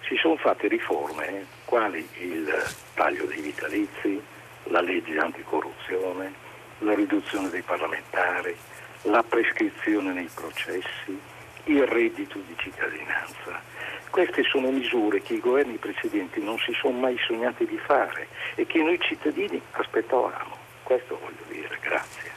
si 0.07 0.15
sono 0.17 0.35
fatte 0.35 0.67
riforme 0.67 1.45
quali 1.65 2.05
il 2.17 2.51
taglio 2.95 3.25
dei 3.25 3.41
vitalizi, 3.41 4.21
la 4.63 4.81
legge 4.81 5.17
anticorruzione, 5.17 6.33
la 6.79 6.93
riduzione 6.93 7.49
dei 7.49 7.61
parlamentari, 7.61 8.55
la 9.03 9.23
prescrizione 9.23 10.11
nei 10.11 10.29
processi, 10.33 11.17
il 11.65 11.85
reddito 11.87 12.39
di 12.45 12.53
cittadinanza. 12.57 13.70
Queste 14.11 14.43
sono 14.43 14.69
misure 14.71 15.21
che 15.21 15.35
i 15.35 15.39
governi 15.39 15.77
precedenti 15.77 16.43
non 16.43 16.57
si 16.57 16.73
sono 16.73 16.99
mai 16.99 17.17
sognati 17.25 17.65
di 17.65 17.77
fare 17.77 18.27
e 18.55 18.67
che 18.67 18.79
noi 18.79 18.99
cittadini 18.99 19.59
aspettavamo. 19.71 20.57
Questo 20.83 21.17
voglio 21.17 21.43
dire, 21.47 21.79
grazie. 21.81 22.31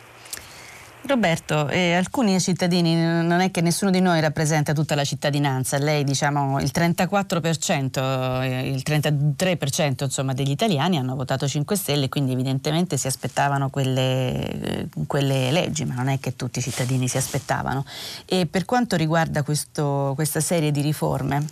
Roberto, 1.07 1.69
eh, 1.69 1.93
alcuni 1.93 2.41
cittadini, 2.41 2.95
non 2.95 3.41
è 3.41 3.51
che 3.51 3.61
nessuno 3.61 3.91
di 3.91 4.01
noi 4.01 4.21
rappresenta 4.21 4.73
tutta 4.73 4.95
la 4.95 5.05
cittadinanza, 5.05 5.77
lei 5.77 6.03
diciamo 6.03 6.61
il 6.61 6.71
34%, 6.73 8.41
eh, 8.41 8.71
il 8.71 8.83
33% 8.83 10.05
insomma, 10.05 10.33
degli 10.33 10.51
italiani 10.51 10.97
hanno 10.97 11.15
votato 11.15 11.47
5 11.47 11.77
Stelle, 11.77 12.09
quindi 12.09 12.33
evidentemente 12.33 12.97
si 12.97 13.07
aspettavano 13.07 13.69
quelle, 13.69 14.49
eh, 14.49 14.89
quelle, 15.07 15.51
leggi, 15.51 15.85
ma 15.85 15.95
non 15.95 16.09
è 16.09 16.19
che 16.21 16.37
tutti 16.37 16.61
i 16.61 16.63
cittadini 16.63 17.07
si 17.07 17.19
aspettavano. 17.19 17.85
E 18.25 18.47
per 18.47 18.65
quanto 18.65 18.97
riguarda 18.97 19.43
questo, 19.43 20.13
questa 20.15 20.41
serie 20.41 20.71
di 20.71 20.81
riforme, 20.81 21.47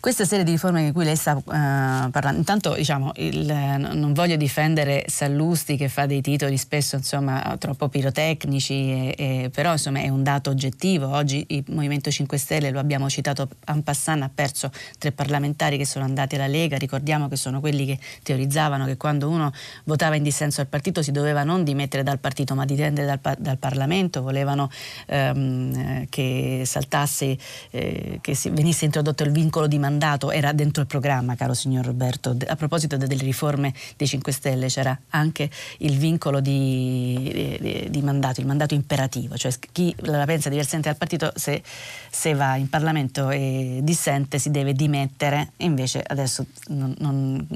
questa 0.00 0.24
serie 0.24 0.46
di 0.46 0.52
riforme 0.52 0.82
di 0.82 0.92
cui 0.92 1.04
lei 1.04 1.14
sta 1.14 1.34
uh, 1.36 1.42
parlando, 1.44 2.38
intanto 2.38 2.72
diciamo, 2.72 3.12
il, 3.16 3.44
non 3.92 4.14
voglio 4.14 4.36
difendere 4.36 5.04
Sallusti 5.06 5.76
che 5.76 5.90
fa 5.90 6.06
dei 6.06 6.22
titoli 6.22 6.56
spesso 6.56 6.96
insomma, 6.96 7.54
troppo 7.58 7.88
pirotecnici, 7.88 8.74
e, 8.74 9.14
e, 9.18 9.50
però 9.52 9.72
insomma, 9.72 10.00
è 10.00 10.08
un 10.08 10.22
dato 10.22 10.48
oggettivo. 10.48 11.08
Oggi 11.08 11.44
il 11.48 11.64
Movimento 11.68 12.10
5 12.10 12.38
Stelle, 12.38 12.70
lo 12.70 12.78
abbiamo 12.78 13.10
citato 13.10 13.46
en 13.66 13.82
passant, 13.82 14.22
ha 14.22 14.30
perso 14.34 14.72
tre 14.98 15.12
parlamentari 15.12 15.76
che 15.76 15.84
sono 15.84 16.06
andati 16.06 16.36
alla 16.36 16.46
Lega. 16.46 16.78
Ricordiamo 16.78 17.28
che 17.28 17.36
sono 17.36 17.60
quelli 17.60 17.84
che 17.84 17.98
teorizzavano 18.22 18.86
che 18.86 18.96
quando 18.96 19.28
uno 19.28 19.52
votava 19.84 20.16
in 20.16 20.22
dissenso 20.22 20.62
al 20.62 20.68
partito 20.68 21.02
si 21.02 21.12
doveva 21.12 21.44
non 21.44 21.62
dimettere 21.62 22.02
dal 22.02 22.18
partito 22.18 22.54
ma 22.54 22.64
dipendere 22.64 23.06
dal, 23.06 23.36
dal 23.38 23.58
Parlamento. 23.58 24.22
Volevano 24.22 24.70
ehm, 25.08 26.06
che 26.08 26.62
saltasse, 26.64 27.36
eh, 27.70 28.18
che 28.22 28.34
venisse 28.50 28.86
introdotto 28.86 29.24
il 29.24 29.30
vincolo 29.30 29.66
di 29.66 29.74
mandato 29.76 29.88
mandato, 29.90 30.30
era 30.30 30.52
dentro 30.52 30.82
il 30.82 30.88
programma, 30.88 31.34
caro 31.34 31.52
signor 31.52 31.84
Roberto, 31.84 32.36
a 32.46 32.56
proposito 32.56 32.96
delle 32.96 33.16
riforme 33.16 33.74
dei 33.96 34.06
5 34.06 34.32
Stelle 34.32 34.68
c'era 34.68 34.96
anche 35.10 35.50
il 35.78 35.98
vincolo 35.98 36.40
di, 36.40 37.58
di, 37.60 37.88
di 37.90 38.02
mandato, 38.02 38.40
il 38.40 38.46
mandato 38.46 38.74
imperativo, 38.74 39.36
cioè 39.36 39.52
chi 39.72 39.94
la 39.98 40.24
pensa 40.24 40.48
diversamente 40.48 40.88
dal 40.88 40.98
partito 40.98 41.32
se, 41.34 41.62
se, 42.10 42.34
va 42.34 42.54
in 42.56 42.68
Parlamento 42.68 43.30
e 43.30 43.80
dissente 43.82 44.38
si 44.38 44.50
deve 44.50 44.72
dimettere, 44.72 45.52
invece 45.58 46.02
adesso 46.06 46.46
non, 46.68 46.94
non, 46.98 47.46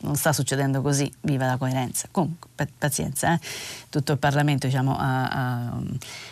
non 0.00 0.16
sta 0.16 0.32
succedendo 0.32 0.80
così, 0.80 1.12
viva 1.22 1.46
la 1.46 1.56
coerenza. 1.56 2.06
Comunque, 2.10 2.48
pazienza, 2.78 3.34
eh? 3.34 3.40
tutto 3.88 4.12
il 4.12 4.18
Parlamento 4.18 4.66
diciamo, 4.66 4.96
ha, 4.96 5.28
ha, 5.28 5.80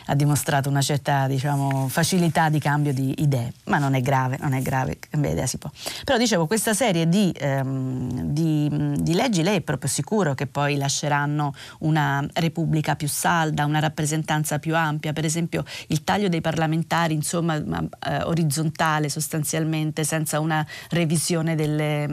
ha, 0.07 0.15
dimostrato 0.15 0.69
una 0.69 0.83
certa 0.83 1.27
diciamo, 1.27 1.89
facilità 1.89 2.49
di 2.49 2.61
cambio 2.61 2.93
di 2.93 3.15
idee, 3.19 3.53
ma 3.65 3.79
non 3.79 3.95
è 3.95 4.01
grave, 4.01 4.37
non 4.41 4.53
è 4.53 4.63
grave, 4.63 4.99
cambiare 4.99 5.35
idea 5.35 5.47
si 5.49 5.59
può. 5.59 5.71
Però 6.05 6.17
dicevo, 6.17 6.47
questa 6.47 6.75
serie 6.75 7.09
di, 7.09 7.35
ehm, 7.37 8.31
di, 8.31 8.69
di 9.01 9.15
leggi, 9.15 9.43
lei 9.43 9.57
è 9.57 9.61
proprio 9.61 9.91
sicuro 9.91 10.35
che 10.35 10.47
poi 10.47 10.77
lasceranno 10.77 11.53
una 11.81 12.25
Repubblica 12.35 12.95
più 12.95 13.09
salda, 13.09 13.65
una 13.65 13.81
rappresentanza 13.81 14.61
più 14.61 14.77
ampia, 14.77 15.13
per 15.13 15.25
esempio 15.25 15.65
il 15.89 16.05
taglio 16.05 16.29
dei 16.29 16.41
parlamentari, 16.41 17.15
insomma, 17.15 17.57
eh, 17.57 18.23
orizzontale 18.23 19.09
sostanzialmente, 19.09 20.05
senza 20.05 20.39
una 20.39 20.65
revisione 20.91 21.55
delle, 21.55 22.07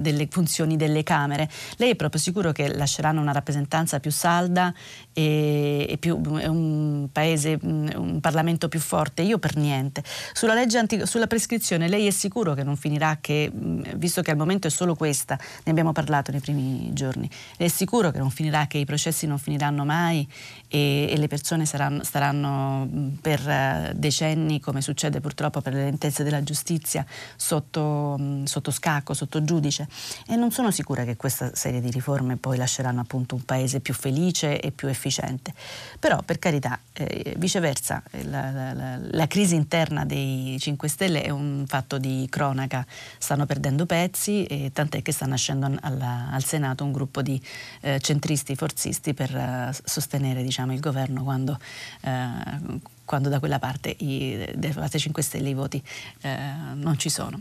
delle 0.00 0.26
funzioni 0.30 0.76
delle 0.76 1.02
Camere. 1.02 1.48
Lei 1.76 1.90
è 1.90 1.96
proprio 1.96 2.20
sicuro 2.20 2.52
che 2.52 2.74
lasceranno 2.74 3.20
una 3.20 3.32
rappresentanza 3.32 4.00
più 4.00 4.10
salda 4.10 4.72
e, 5.12 5.86
e 5.88 5.96
più, 5.98 6.18
un 6.20 7.08
paese, 7.12 7.58
un 7.62 8.18
Parlamento 8.20 8.68
più 8.68 8.80
forte? 8.80 9.22
Io 9.22 9.38
per 9.38 9.56
niente. 9.56 10.02
Sulla, 10.32 10.54
legge 10.54 10.78
anti, 10.78 11.06
sulla 11.06 11.26
prescrizione 11.26 11.88
lei 11.88 12.06
è 12.06 12.10
sicuro 12.10 12.54
che 12.54 12.62
non 12.62 12.76
finirà 12.78 13.18
che, 13.20 13.50
visto 13.52 14.22
che 14.22 14.30
al 14.30 14.36
momento 14.36 14.66
è 14.66 14.70
solo 14.70 14.94
questa, 14.94 15.38
ne 15.64 15.70
abbiamo 15.70 15.92
parlato 15.92 16.30
nei 16.30 16.40
primi 16.40 16.90
giorni, 16.92 17.28
è 17.56 17.68
sicuro 17.68 18.10
che 18.10 18.18
non 18.18 18.30
finirà, 18.30 18.66
che 18.66 18.78
i 18.78 18.84
processi 18.84 19.26
non 19.26 19.38
finiranno 19.38 19.84
mai 19.84 20.26
e, 20.68 21.08
e 21.10 21.16
le 21.16 21.26
persone 21.26 21.66
saranno, 21.66 22.04
staranno 22.04 23.16
per 23.20 23.46
eh, 23.48 23.92
decenni, 23.94 24.60
come 24.60 24.80
succede 24.82 25.20
purtroppo 25.20 25.60
per 25.60 25.72
le 25.72 25.84
lentezze 25.84 26.22
della 26.22 26.42
giustizia, 26.42 27.04
sotto, 27.36 28.18
sotto 28.44 28.70
scacco, 28.70 29.14
sotto 29.14 29.42
giudice. 29.42 29.88
E 30.26 30.36
non 30.36 30.50
sono 30.50 30.70
sicura 30.70 31.04
che 31.04 31.16
questa 31.16 31.54
serie 31.54 31.80
di 31.80 31.90
riforme 31.90 32.36
poi 32.36 32.56
lasceranno 32.56 33.00
appunto 33.00 33.34
un 33.34 33.44
paese 33.44 33.80
più 33.80 33.94
felice 33.94 34.60
e 34.60 34.70
più 34.70 34.88
efficiente. 34.88 35.54
Però 35.98 36.22
per 36.22 36.38
carità, 36.38 36.78
eh, 36.92 37.34
viceversa, 37.38 38.02
la, 38.24 38.50
la, 38.50 38.72
la, 38.72 38.98
la 39.00 39.26
crisi 39.26 39.54
interna 39.54 40.04
dei 40.04 40.56
5 40.58 40.88
Stelle 40.88 41.22
è 41.22 41.30
un 41.30 41.64
fatto 41.66 41.98
di 41.98 42.26
cronaca, 42.30 42.84
stanno 43.18 43.46
perdendo 43.46 43.86
pezzi 43.86 44.44
e 44.44 44.70
tant'è 44.72 45.02
che 45.02 45.12
sta 45.12 45.26
nascendo 45.26 45.70
alla, 45.80 46.28
al 46.30 46.44
Senato 46.44 46.84
un 46.84 46.92
gruppo 46.92 47.22
di 47.22 47.40
eh, 47.80 48.00
centristi 48.00 48.54
forzisti 48.54 49.14
per 49.14 49.34
uh, 49.34 49.70
sostenere 49.84 50.42
diciamo, 50.42 50.57
il 50.66 50.80
governo 50.80 51.22
quando, 51.22 51.58
uh, 52.02 52.80
quando, 53.04 53.28
da 53.28 53.38
quella 53.38 53.58
parte 53.58 53.94
i, 53.98 54.52
della 54.54 54.88
5 54.88 55.22
Stelle 55.22 55.48
i 55.48 55.54
voti 55.54 55.82
uh, 56.22 56.28
non 56.74 56.98
ci 56.98 57.08
sono. 57.08 57.40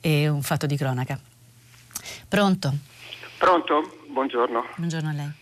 È 0.00 0.26
un 0.28 0.42
fatto 0.42 0.66
di 0.66 0.76
cronaca. 0.76 1.18
Pronto? 2.28 2.74
Pronto? 3.38 3.98
Buongiorno. 4.08 4.66
Buongiorno 4.76 5.08
a 5.08 5.12
lei. 5.12 5.32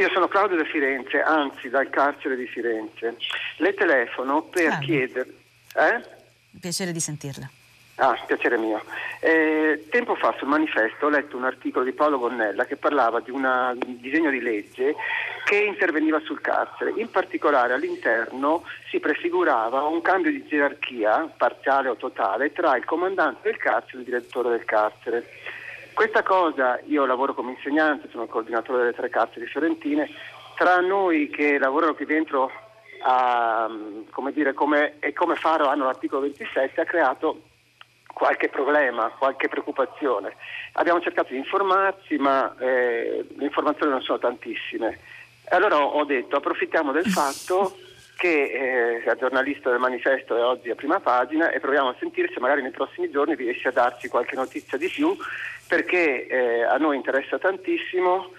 Io 0.00 0.10
sono 0.10 0.26
Claudio 0.26 0.56
da 0.56 0.64
Firenze, 0.64 1.20
anzi 1.20 1.68
dal 1.68 1.88
carcere 1.88 2.36
di 2.36 2.46
Firenze. 2.46 3.16
Le 3.58 3.74
telefono 3.74 4.42
per 4.42 4.70
Salve. 4.70 4.84
chiedere... 4.84 5.28
Eh? 5.74 6.02
Piacere 6.60 6.92
di 6.92 7.00
sentirla. 7.00 7.48
Ah, 7.96 8.14
piacere 8.26 8.58
mio. 8.58 8.82
Eh, 9.20 9.86
tempo 9.90 10.16
fa 10.16 10.34
sul 10.36 10.48
manifesto 10.48 11.06
ho 11.06 11.08
letto 11.08 11.36
un 11.36 11.44
articolo 11.44 11.84
di 11.84 11.92
Paolo 11.92 12.18
Gonnella 12.18 12.64
che 12.64 12.76
parlava 12.76 13.20
di 13.20 13.30
una, 13.30 13.70
un 13.70 14.00
disegno 14.00 14.30
di 14.30 14.40
legge 14.40 14.96
che 15.44 15.56
interveniva 15.56 16.20
sul 16.20 16.40
carcere. 16.40 16.94
In 16.96 17.10
particolare 17.10 17.74
all'interno 17.74 18.64
si 18.88 18.98
prefigurava 18.98 19.82
un 19.82 20.00
cambio 20.00 20.30
di 20.30 20.44
gerarchia, 20.46 21.30
parziale 21.36 21.88
o 21.88 21.96
totale, 21.96 22.52
tra 22.52 22.76
il 22.76 22.84
comandante 22.84 23.50
del 23.50 23.58
carcere 23.58 23.98
e 23.98 24.00
il 24.00 24.04
direttore 24.04 24.50
del 24.50 24.64
carcere. 24.64 25.28
Questa 25.92 26.22
cosa, 26.22 26.80
io 26.86 27.06
lavoro 27.06 27.34
come 27.34 27.52
insegnante, 27.52 28.08
sono 28.10 28.26
coordinatore 28.26 28.78
delle 28.78 28.94
tre 28.94 29.10
carceri 29.10 29.46
fiorentine, 29.46 30.10
tra 30.56 30.80
noi 30.80 31.28
che 31.28 31.58
lavorano 31.58 31.94
qui 31.94 32.06
dentro 32.06 32.50
a, 33.02 33.70
come 34.10 34.32
dire, 34.32 34.54
come, 34.54 34.94
e 34.98 35.12
come 35.12 35.36
Faro 35.36 35.68
hanno 35.68 35.84
l'articolo 35.84 36.22
27 36.22 36.80
ha 36.80 36.84
creato 36.84 37.42
qualche 38.14 38.48
problema, 38.48 39.10
qualche 39.18 39.48
preoccupazione. 39.48 40.34
Abbiamo 40.72 41.00
cercato 41.00 41.32
di 41.32 41.38
informarci, 41.38 42.16
ma 42.16 42.54
eh, 42.58 43.26
le 43.36 43.44
informazioni 43.44 43.92
non 43.92 44.02
sono 44.02 44.18
tantissime. 44.18 44.98
Allora 45.50 45.78
ho 45.78 46.04
detto 46.04 46.36
approfittiamo 46.36 46.92
del 46.92 47.06
fatto 47.06 47.76
che 48.16 49.02
eh, 49.02 49.02
è 49.02 49.16
giornalista 49.16 49.70
del 49.70 49.78
manifesto 49.78 50.36
e 50.36 50.40
oggi 50.40 50.70
a 50.70 50.74
prima 50.74 51.00
pagina 51.00 51.50
e 51.50 51.60
proviamo 51.60 51.88
a 51.88 51.96
sentire 51.98 52.30
se 52.32 52.40
magari 52.40 52.62
nei 52.62 52.70
prossimi 52.70 53.10
giorni 53.10 53.34
riesce 53.34 53.68
a 53.68 53.72
darci 53.72 54.08
qualche 54.08 54.36
notizia 54.36 54.78
di 54.78 54.88
più 54.88 55.16
perché 55.66 56.26
eh, 56.26 56.62
a 56.62 56.76
noi 56.76 56.96
interessa 56.96 57.38
tantissimo 57.38 58.30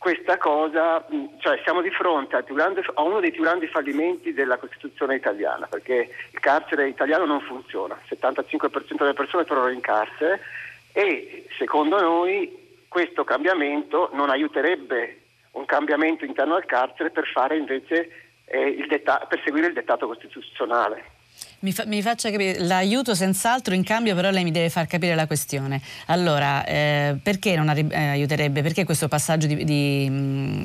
questa 0.00 0.38
cosa, 0.38 1.06
cioè 1.40 1.60
siamo 1.62 1.82
di 1.82 1.90
fronte 1.90 2.34
a, 2.34 2.40
grande, 2.40 2.82
a, 2.94 3.02
uno 3.02 3.20
dei 3.20 3.32
più 3.32 3.42
grandi 3.42 3.66
fallimenti 3.66 4.32
della 4.32 4.56
Costituzione 4.56 5.14
italiana, 5.14 5.66
perché 5.66 6.08
il 6.30 6.40
carcere 6.40 6.88
italiano 6.88 7.26
non 7.26 7.42
funziona, 7.42 8.00
il 8.08 8.18
75% 8.18 8.96
delle 8.96 9.12
persone 9.12 9.44
trovano 9.44 9.68
in 9.68 9.80
carcere 9.80 10.40
e 10.92 11.44
secondo 11.58 12.00
noi 12.00 12.82
questo 12.88 13.24
cambiamento 13.24 14.08
non 14.14 14.30
aiuterebbe 14.30 15.19
un 15.52 15.64
cambiamento 15.64 16.24
interno 16.24 16.54
al 16.54 16.66
carcere 16.66 17.10
per 17.10 17.26
eh, 18.44 18.68
detta- 18.88 19.26
per 19.28 19.40
seguire 19.44 19.68
il 19.68 19.74
dettato 19.74 20.06
costituzionale. 20.06 21.18
Mi, 21.62 21.72
fa, 21.72 21.84
mi, 21.84 22.00
faccia 22.00 22.30
capire, 22.30 22.58
l'aiuto 22.60 23.14
senz'altro, 23.14 23.74
in 23.74 23.82
cambio 23.82 24.14
però 24.14 24.30
lei 24.30 24.44
mi 24.44 24.50
deve 24.50 24.70
far 24.70 24.86
capire 24.86 25.14
la 25.14 25.26
questione. 25.26 25.78
Allora, 26.06 26.64
eh, 26.64 27.16
perché 27.22 27.54
non 27.54 27.68
eh, 27.68 27.94
aiuterebbe? 27.94 28.62
Perché 28.62 28.84
questo 28.84 29.08
passaggio 29.08 29.46
di, 29.46 29.62
di, 29.64 30.06
mm, 30.08 30.62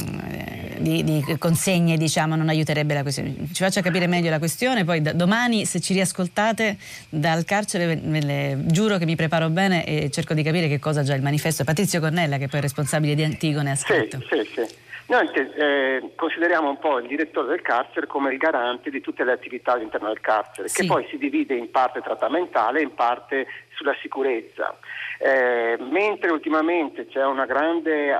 di, 0.78 1.04
di, 1.04 1.36
consegne 1.38 1.98
diciamo, 1.98 2.38
non 2.38 2.48
aiuterebbe 2.48 2.94
la 2.94 3.02
questione? 3.02 3.36
Ci 3.52 3.62
faccia 3.62 3.82
capire 3.82 4.08
meglio 4.08 4.30
la 4.30 4.40
questione, 4.40 4.86
poi 4.86 5.02
da, 5.02 5.12
domani 5.12 5.66
se 5.66 5.82
ci 5.82 5.92
riascoltate 5.92 6.78
dal 7.10 7.44
carcere 7.44 7.98
ve 7.98 8.22
le, 8.22 8.58
giuro 8.64 8.98
che 8.98 9.04
mi 9.04 9.18
preparo 9.18 9.50
bene 9.50 9.84
e 9.84 10.10
cerco 10.12 10.34
di 10.34 10.44
capire 10.44 10.70
che 10.70 10.80
cosa 10.80 11.04
già 11.04 11.14
il 11.14 11.22
manifesto. 11.22 11.66
Patrizio 11.66 12.00
Cornella, 12.00 12.38
che 12.38 12.48
poi 12.48 12.60
è 12.60 12.62
responsabile 12.62 13.16
di 13.16 13.24
Antigone, 13.24 13.72
ha 13.72 13.76
scritto. 13.76 14.20
Sì, 14.30 14.38
sì, 14.46 14.62
sì. 14.62 14.85
Noi 15.08 15.30
eh, 15.34 16.14
consideriamo 16.16 16.70
un 16.70 16.80
po' 16.80 16.98
il 16.98 17.08
direttore 17.08 17.50
del 17.50 17.62
carcere 17.62 18.08
come 18.08 18.32
il 18.32 18.40
garante 18.40 18.90
di 18.90 19.02
tutte 19.02 19.24
le 19.24 19.34
attività 19.34 19.74
all'interno 19.74 20.08
del 20.08 20.20
carcere, 20.20 20.68
sì. 20.68 20.82
che 20.82 20.88
poi 20.88 21.06
si 21.10 21.20
divide 21.20 21.54
in 21.54 21.70
parte 21.70 22.02
trattamentale 22.02 22.80
e 22.80 22.84
in 22.84 22.94
parte 22.96 23.46
sulla 23.76 23.96
sicurezza. 24.02 24.76
Eh, 25.20 25.78
mentre 25.80 26.32
ultimamente 26.32 27.08
c'è 27.08 27.24
una 27.24 27.46
grande, 27.46 28.18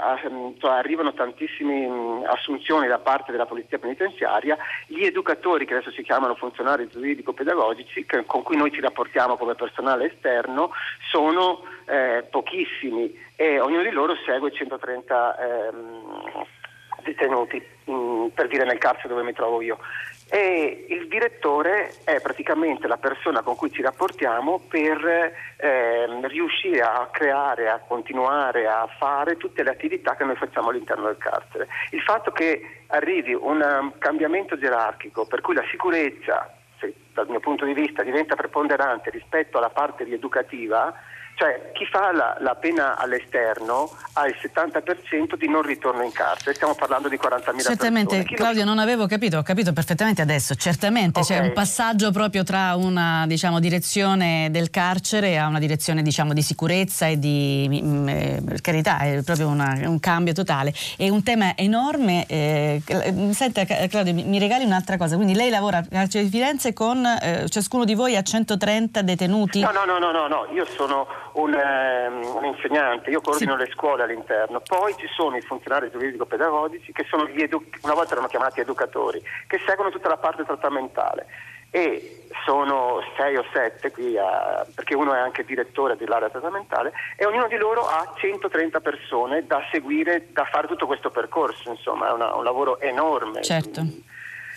cioè 0.60 0.72
arrivano 0.72 1.14
tantissime 1.14 2.24
assunzioni 2.28 2.88
da 2.88 3.00
parte 3.00 3.32
della 3.32 3.48
polizia 3.48 3.80
penitenziaria, 3.80 4.56
gli 4.86 5.04
educatori 5.04 5.66
che 5.66 5.74
adesso 5.74 5.92
si 5.92 6.04
chiamano 6.04 6.36
funzionari 6.36 6.88
giuridico-pedagogici, 6.88 8.06
che, 8.06 8.26
con 8.26 8.44
cui 8.44 8.58
noi 8.58 8.72
ci 8.72 8.80
rapportiamo 8.80 9.38
come 9.38 9.56
personale 9.56 10.14
esterno, 10.14 10.72
sono 11.10 11.64
eh, 11.88 12.26
pochissimi 12.30 13.24
e 13.36 13.60
ognuno 13.60 13.82
di 13.82 13.92
loro 13.92 14.16
segue 14.24 14.52
130 14.52 15.38
ehm, 15.38 16.46
detenuti, 17.06 17.64
mm, 17.90 18.28
per 18.34 18.48
dire 18.48 18.66
nel 18.66 18.80
carcere 18.80 19.10
dove 19.10 19.24
mi 19.24 19.34
trovo 19.34 19.62
io. 19.62 19.78
E 20.28 20.88
il 20.90 21.08
direttore 21.08 21.94
è 22.04 22.20
praticamente 22.20 22.88
la 22.88 22.98
persona 22.98 23.44
con 23.44 23.56
cui 23.56 23.72
ci 23.72 23.84
rapportiamo 23.84 24.60
per 24.68 25.32
eh, 25.58 26.28
riuscire 26.28 26.82
a 26.82 27.08
creare, 27.12 27.70
a 27.70 27.78
continuare 27.78 28.66
a 28.66 28.88
fare 28.98 29.38
tutte 29.38 29.62
le 29.62 29.70
attività 29.70 30.16
che 30.16 30.24
noi 30.24 30.36
facciamo 30.36 30.70
all'interno 30.70 31.06
del 31.06 31.18
carcere. 31.20 31.68
Il 31.92 32.02
fatto 32.02 32.32
che 32.32 32.86
arrivi 32.88 33.34
un 33.34 33.62
um, 33.62 33.94
cambiamento 34.00 34.58
gerarchico 34.58 35.28
per 35.28 35.42
cui 35.42 35.54
la 35.54 35.66
sicurezza, 35.70 36.52
se, 36.80 36.92
dal 37.14 37.30
mio 37.30 37.40
punto 37.40 37.64
di 37.66 37.74
vista, 37.74 38.02
diventa 38.02 38.36
preponderante 38.36 39.12
rispetto 39.12 39.60
alla 39.60 39.70
parte 39.70 40.06
rieducativa, 40.06 40.92
Cioè 41.36 41.72
chi 41.74 41.86
fa 41.86 42.14
la, 42.14 42.38
la, 42.40 42.56
pena 42.56 42.96
all'esterno 42.98 43.92
ha 44.14 44.26
il 44.26 44.36
70% 44.42 45.36
di 45.36 45.50
non 45.50 45.64
ritorno 45.64 46.02
in 46.02 46.14
carcere, 46.14 46.54
stiamo 46.54 46.76
parlando 46.76 47.10
di 47.10 47.20
40.000 47.22 47.60
Certamente, 47.60 48.16
persone. 48.16 48.38
Claudio, 48.38 48.64
non 48.64 48.80
avevo 48.80 49.06
capito, 49.06 49.40
ho 49.40 49.44
capito 49.44 49.74
perfettamente 49.74 50.22
adesso, 50.22 50.56
certamente 50.56 51.20
okay. 51.20 51.38
c'è 51.38 51.44
un 51.44 51.52
passaggio 51.52 52.12
proprio 52.12 52.44
tra 52.44 52.76
una 52.76 53.26
diciamo, 53.28 53.60
direzione 53.60 54.48
del 54.50 54.70
carcere 54.70 55.38
a 55.38 55.48
una 55.48 55.60
direzione 55.60 56.02
diciamo, 56.02 56.32
di 56.32 56.42
sicurezza 56.42 57.08
e 57.08 57.20
di 57.20 57.68
mm, 57.70 58.08
eh, 58.08 58.44
carità, 58.62 59.00
è 59.00 59.22
proprio 59.22 59.50
una, 59.50 59.78
un 59.84 60.00
cambio 60.00 60.32
totale. 60.32 60.74
È 60.96 61.10
un 61.10 61.22
tema 61.22 61.58
enorme. 61.58 62.26
Eh, 62.28 62.82
senta 63.32 63.66
Claudio, 63.66 64.14
mi, 64.14 64.24
mi, 64.24 64.40
regali 64.40 64.64
un'altra 64.64 64.96
cosa, 64.96 65.16
quindi 65.16 65.34
lei 65.34 65.50
lavora 65.50 65.80
al 65.80 65.88
carcere 65.90 66.24
di 66.24 66.30
Firenze 66.30 66.72
con 66.72 67.06
eh, 67.06 67.50
ciascuno 67.50 67.84
di 67.84 67.94
voi 67.94 68.16
a 68.16 68.22
130 68.22 69.02
detenuti? 69.02 69.60
No, 69.60 69.72
no, 69.72 69.84
no, 69.84 70.00
no, 70.00 70.12
no, 70.12 70.28
no. 70.28 70.48
io 70.54 70.66
sono 70.66 71.25
un, 71.36 71.54
um, 71.54 72.36
un, 72.36 72.46
insegnante, 72.46 73.10
io 73.10 73.22
coordino 73.22 73.54
sì. 73.54 73.60
le 73.60 73.72
scuole 73.72 74.04
all'interno, 74.04 74.62
poi 74.62 74.96
ci 74.98 75.08
sono 75.08 75.36
i 75.36 75.42
funzionari 75.42 75.90
giuridico-pedagogici 75.92 76.92
che 76.92 77.06
sono 77.10 77.28
gli 77.28 77.42
edu- 77.42 77.78
una 77.82 77.94
volta 77.94 78.14
erano 78.14 78.28
chiamati 78.28 78.60
educatori, 78.60 79.22
che 79.48 79.60
seguono 79.66 79.90
tutta 79.90 80.10
la 80.10 80.18
parte 80.18 80.44
trattamentale 80.44 81.26
e 81.72 82.28
sono 82.46 83.02
sei 83.18 83.36
o 83.36 83.44
sette 83.52 83.92
qui, 83.92 84.18
a, 84.18 84.66
perché 84.74 84.96
uno 84.96 85.14
è 85.14 85.18
anche 85.18 85.44
direttore 85.44 85.98
dell'area 85.98 86.30
trattamentale 86.30 86.94
e 87.18 87.26
ognuno 87.26 87.48
di 87.48 87.58
loro 87.58 87.82
ha 87.82 88.14
130 88.16 88.80
persone 88.80 89.46
da 89.46 89.62
seguire, 89.72 90.28
da 90.32 90.46
fare 90.46 90.68
tutto 90.68 90.86
questo 90.86 91.10
percorso, 91.10 91.70
insomma 91.70 92.10
è 92.10 92.12
una, 92.14 92.34
un 92.36 92.44
lavoro 92.44 92.80
enorme. 92.80 93.42
Certo 93.42 94.14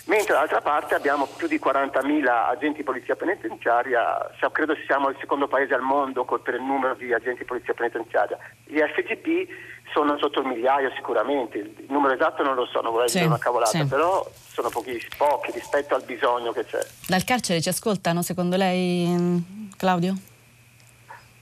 mentre 0.09 0.33
dall'altra 0.33 0.61
parte 0.61 0.95
abbiamo 0.95 1.27
più 1.37 1.47
di 1.47 1.61
40.000 1.63 2.27
agenti 2.27 2.79
di 2.79 2.83
polizia 2.83 3.15
penitenziaria, 3.15 4.31
credo 4.53 4.75
siamo 4.87 5.09
il 5.09 5.17
secondo 5.21 5.49
paese 5.49 5.75
al 5.75 5.83
mondo 5.83 6.25
per 6.25 6.55
il 6.55 6.63
numero 6.63 6.95
di 6.95 7.13
agenti 7.13 7.41
di 7.41 7.45
polizia 7.45 7.75
penitenziaria. 7.75 8.39
Gli 8.65 8.79
FGP 8.79 9.49
sono 9.93 10.19
sotto 10.19 10.41
il 10.41 10.47
migliaio 10.47 10.91
sicuramente, 10.95 11.59
il 11.59 11.87
numero 11.89 12.15
esatto 12.15 12.43
non 12.43 12.55
lo 12.55 12.67
so, 12.67 12.81
non 12.81 12.93
vorrei 12.93 13.09
sì, 13.09 13.19
dire 13.19 13.29
una 13.29 13.39
cavolata, 13.39 13.79
sì. 13.79 13.87
però 13.87 14.27
sono 14.33 14.71
pochi, 14.71 14.99
pochi 15.17 15.53
rispetto 15.53 15.95
al 15.95 16.03
bisogno 16.05 16.53
che 16.53 16.65
c'è. 16.65 16.81
Dal 17.07 17.25
carcere 17.25 17.61
ci 17.61 17.69
ascoltano 17.69 18.23
secondo 18.23 18.57
lei 18.57 19.71
Claudio? 19.77 20.15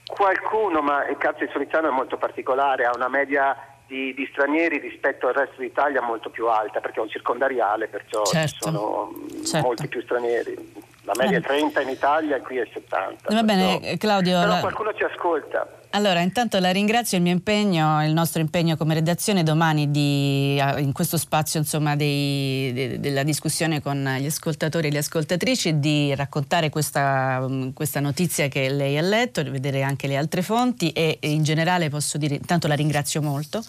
Qualcuno, 0.05 0.81
ma 0.81 1.07
il 1.07 1.17
carcere 1.17 1.47
di 1.47 1.51
Solizzano 1.51 1.87
è 1.87 1.91
molto 1.91 2.17
particolare, 2.17 2.85
ha 2.85 2.91
una 2.93 3.07
media 3.07 3.55
di, 3.87 4.13
di, 4.13 4.27
stranieri 4.31 4.79
rispetto 4.79 5.27
al 5.27 5.33
resto 5.33 5.61
d'Italia 5.61 6.01
molto 6.01 6.29
più 6.29 6.47
alta 6.47 6.79
perché 6.79 6.99
è 6.99 7.03
un 7.03 7.09
circondariale, 7.09 7.87
perciò 7.87 8.23
certo. 8.23 8.47
ci 8.47 8.57
sono 8.59 9.11
certo. 9.45 9.65
molti 9.65 9.87
più 9.87 10.01
stranieri. 10.01 10.85
La 11.03 11.13
media 11.17 11.37
è 11.37 11.41
30 11.41 11.81
in 11.81 11.89
Italia 11.89 12.35
e 12.35 12.41
qui 12.41 12.57
è 12.57 12.67
70. 12.71 13.33
Va 13.33 13.43
bene, 13.43 13.97
Claudio. 13.97 14.39
Però 14.39 14.59
qualcuno 14.59 14.93
ci 14.93 15.03
ascolta. 15.03 15.65
Allora, 15.97 16.19
intanto 16.19 16.59
la 16.59 16.69
ringrazio, 16.69 17.17
il 17.17 17.23
mio 17.23 17.31
impegno, 17.31 18.05
il 18.05 18.13
nostro 18.13 18.39
impegno 18.39 18.77
come 18.77 18.93
redazione 18.93 19.41
domani 19.41 19.89
di, 19.89 20.61
in 20.77 20.91
questo 20.93 21.17
spazio 21.17 21.59
insomma, 21.59 21.95
dei, 21.95 22.71
de, 22.71 22.99
della 22.99 23.23
discussione 23.23 23.81
con 23.81 24.07
gli 24.19 24.27
ascoltatori 24.27 24.89
e 24.89 24.91
le 24.91 24.99
ascoltatrici 24.99 25.79
di 25.79 26.13
raccontare 26.13 26.69
questa, 26.69 27.43
questa, 27.73 27.99
notizia 27.99 28.47
che 28.47 28.69
lei 28.69 28.95
ha 28.99 29.01
letto, 29.01 29.41
vedere 29.49 29.81
anche 29.81 30.05
le 30.05 30.17
altre 30.17 30.43
fonti 30.43 30.91
e, 30.91 31.17
in 31.21 31.41
generale 31.41 31.89
posso 31.89 32.19
dire, 32.19 32.35
intanto 32.35 32.67
la 32.67 32.75
ringrazio 32.75 33.23
molto, 33.23 33.63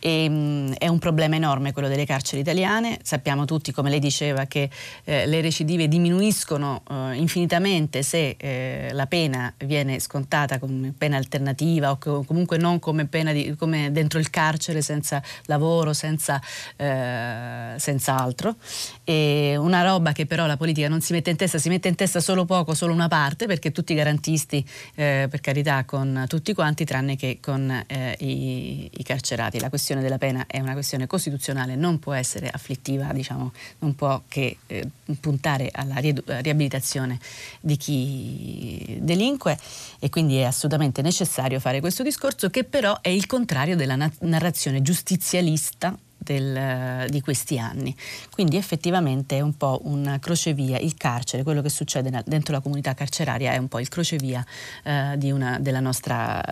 e, 0.00 0.26
um, 0.26 0.74
è 0.74 0.88
un 0.88 0.98
problema 0.98 1.36
enorme 1.36 1.72
quello 1.72 1.86
delle 1.86 2.06
carceri 2.06 2.40
italiane, 2.42 2.98
sappiamo 3.04 3.44
tutti 3.44 3.70
come 3.70 3.88
lei 3.88 4.00
diceva 4.00 4.46
che 4.46 4.68
eh, 5.04 5.26
le 5.26 5.40
recidive 5.40 5.86
diminuiscono 5.86 6.82
eh, 6.90 7.14
infinitamente 7.14 8.02
se 8.02 8.34
eh, 8.36 8.88
la 8.90 9.06
pena 9.06 9.54
viene 9.58 10.00
scontata 10.00 10.58
come 10.58 10.92
pena 10.98 11.16
alternativa 11.16 11.66
alternativa 11.68 11.90
o 11.90 12.24
comunque 12.24 12.56
non 12.56 12.78
come 12.78 13.06
pena 13.06 13.32
di, 13.32 13.54
come 13.56 13.92
dentro 13.92 14.18
il 14.18 14.30
carcere 14.30 14.80
senza 14.80 15.22
lavoro, 15.44 15.92
senza, 15.92 16.40
eh, 16.76 17.74
senza 17.76 18.18
altro. 18.18 18.56
E 19.04 19.56
una 19.56 19.82
roba 19.82 20.12
che 20.12 20.26
però 20.26 20.46
la 20.46 20.56
politica 20.56 20.88
non 20.88 21.00
si 21.00 21.12
mette 21.12 21.30
in 21.30 21.36
testa, 21.36 21.58
si 21.58 21.68
mette 21.68 21.88
in 21.88 21.94
testa 21.94 22.20
solo 22.20 22.44
poco, 22.44 22.74
solo 22.74 22.92
una 22.92 23.08
parte, 23.08 23.46
perché 23.46 23.72
tutti 23.72 23.94
garantisti, 23.94 24.64
eh, 24.94 25.26
per 25.30 25.40
carità, 25.40 25.84
con 25.84 26.24
tutti 26.28 26.54
quanti, 26.54 26.84
tranne 26.84 27.16
che 27.16 27.38
con 27.40 27.70
eh, 27.86 28.16
i, 28.20 28.90
i, 28.92 29.02
carcerati. 29.02 29.60
La 29.60 29.68
questione 29.68 30.00
della 30.00 30.18
pena 30.18 30.44
è 30.46 30.60
una 30.60 30.72
questione 30.72 31.06
costituzionale, 31.06 31.74
non 31.76 31.98
può 31.98 32.12
essere 32.12 32.48
afflittiva, 32.48 33.12
diciamo, 33.12 33.52
non 33.80 33.94
può 33.94 34.22
che 34.28 34.58
eh, 34.66 34.88
puntare 35.20 35.68
alla 35.72 35.96
riabilitazione 35.98 37.18
di 37.60 37.76
chi 37.76 38.98
delinque 39.00 39.58
e 39.98 40.10
quindi 40.10 40.36
è 40.36 40.44
assolutamente 40.44 41.02
necessario 41.02 41.47
necessario 41.48 41.60
fare 41.60 41.80
questo 41.80 42.02
discorso 42.02 42.50
che 42.50 42.64
però 42.64 43.00
è 43.00 43.08
il 43.08 43.26
contrario 43.26 43.74
della 43.74 43.96
narrazione 44.20 44.82
giustizialista 44.82 45.96
del, 46.28 47.08
di 47.08 47.20
questi 47.22 47.58
anni. 47.58 47.94
Quindi 48.30 48.56
effettivamente 48.56 49.38
è 49.38 49.40
un 49.40 49.56
po' 49.56 49.80
un 49.84 50.18
crocevia, 50.20 50.78
il 50.78 50.94
carcere, 50.96 51.42
quello 51.42 51.62
che 51.62 51.70
succede 51.70 52.22
dentro 52.26 52.52
la 52.52 52.60
comunità 52.60 52.92
carceraria 52.92 53.52
è 53.52 53.56
un 53.56 53.68
po' 53.68 53.78
il 53.78 53.88
crocevia 53.88 54.44
eh, 54.82 55.32
una, 55.32 55.58
della 55.58 55.80
nostra 55.80 56.42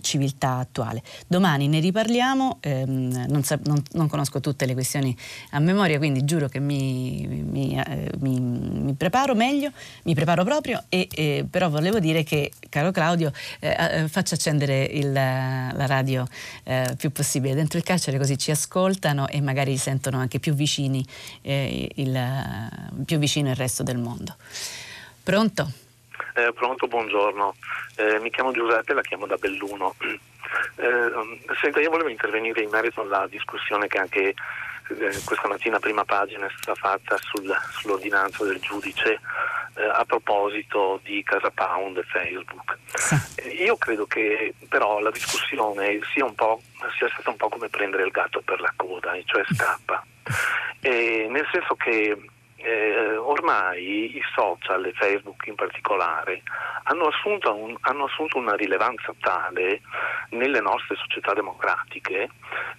civiltà 0.00 0.56
attuale. 0.56 1.02
Domani 1.26 1.68
ne 1.68 1.80
riparliamo, 1.80 2.58
ehm, 2.60 3.26
non, 3.28 3.42
sa, 3.42 3.58
non, 3.64 3.82
non, 3.92 4.08
conosco 4.08 4.40
tutte 4.40 4.64
le 4.64 4.72
questioni 4.72 5.14
a 5.50 5.58
memoria, 5.58 5.98
quindi 5.98 6.24
giuro 6.24 6.48
che 6.48 6.60
mi, 6.60 7.26
mi, 7.26 7.78
eh, 7.78 8.10
mi, 8.20 8.40
mi 8.40 8.94
preparo 8.94 9.34
meglio, 9.34 9.70
mi 10.04 10.14
preparo 10.14 10.44
proprio, 10.44 10.82
e, 10.88 11.08
eh, 11.12 11.46
però 11.48 11.68
volevo 11.68 11.98
dire 11.98 12.22
che, 12.22 12.52
caro 12.68 12.90
Claudio, 12.90 13.32
eh, 13.60 13.76
eh, 13.78 14.08
faccia 14.08 14.34
accendere 14.34 14.84
il, 14.84 15.12
la 15.12 15.86
radio 15.86 16.26
eh, 16.64 16.94
più 16.96 17.10
possibile 17.10 17.54
dentro 17.54 17.78
il 17.78 17.84
carcere 17.84 18.18
così 18.18 18.38
ci 18.38 18.50
ascoltano 18.50 19.25
e 19.28 19.40
magari 19.40 19.76
sentono 19.76 20.18
anche 20.18 20.38
più, 20.38 20.54
vicini, 20.54 21.04
eh, 21.42 21.88
il, 21.96 22.98
più 23.04 23.18
vicino 23.18 23.50
il 23.50 23.56
resto 23.56 23.82
del 23.82 23.98
mondo. 23.98 24.36
Pronto? 25.22 25.70
Eh, 26.34 26.52
pronto, 26.52 26.86
buongiorno. 26.86 27.54
Eh, 27.96 28.18
mi 28.20 28.30
chiamo 28.30 28.52
Giuseppe, 28.52 28.94
la 28.94 29.02
chiamo 29.02 29.26
da 29.26 29.36
Belluno. 29.36 29.94
Eh, 30.76 31.10
senta, 31.60 31.80
io 31.80 31.90
volevo 31.90 32.08
intervenire 32.08 32.62
in 32.62 32.70
merito 32.70 33.00
alla 33.00 33.26
discussione 33.28 33.88
che 33.88 33.98
anche 33.98 34.34
eh, 34.88 35.22
questa 35.24 35.48
mattina 35.48 35.78
prima 35.78 36.04
pagina 36.04 36.46
è 36.46 36.50
stata 36.56 36.74
fatta 36.74 37.16
sul, 37.20 37.54
sull'ordinanza 37.70 38.44
del 38.44 38.60
giudice 38.60 39.20
eh, 39.74 39.84
a 39.84 40.04
proposito 40.04 41.00
di 41.02 41.22
Casa 41.22 41.50
Pound 41.50 41.98
e 41.98 42.02
Facebook. 42.04 42.78
Eh, 43.36 43.48
io 43.64 43.76
credo 43.76 44.06
che 44.06 44.54
però 44.68 45.00
la 45.00 45.10
discussione 45.10 46.00
sia, 46.12 46.26
sia, 46.96 47.08
stata 47.08 47.30
un 47.30 47.36
po' 47.36 47.48
come 47.48 47.68
prendere 47.68 48.04
il 48.04 48.10
gatto 48.10 48.40
per 48.42 48.60
la 48.60 48.72
coda, 48.76 49.12
cioè 49.24 49.44
scappa. 49.52 50.04
nel 50.80 51.46
senso 51.52 51.74
che 51.74 52.16
eh, 52.66 53.16
ormai 53.16 54.16
i 54.16 54.22
social 54.34 54.84
e 54.86 54.92
Facebook 54.92 55.46
in 55.46 55.54
particolare 55.54 56.42
hanno 56.84 57.06
assunto, 57.06 57.54
un, 57.54 57.76
hanno 57.80 58.04
assunto, 58.04 58.38
una 58.38 58.54
rilevanza 58.54 59.14
tale 59.20 59.82
nelle 60.30 60.60
nostre 60.60 60.96
società 60.96 61.32
democratiche 61.32 62.28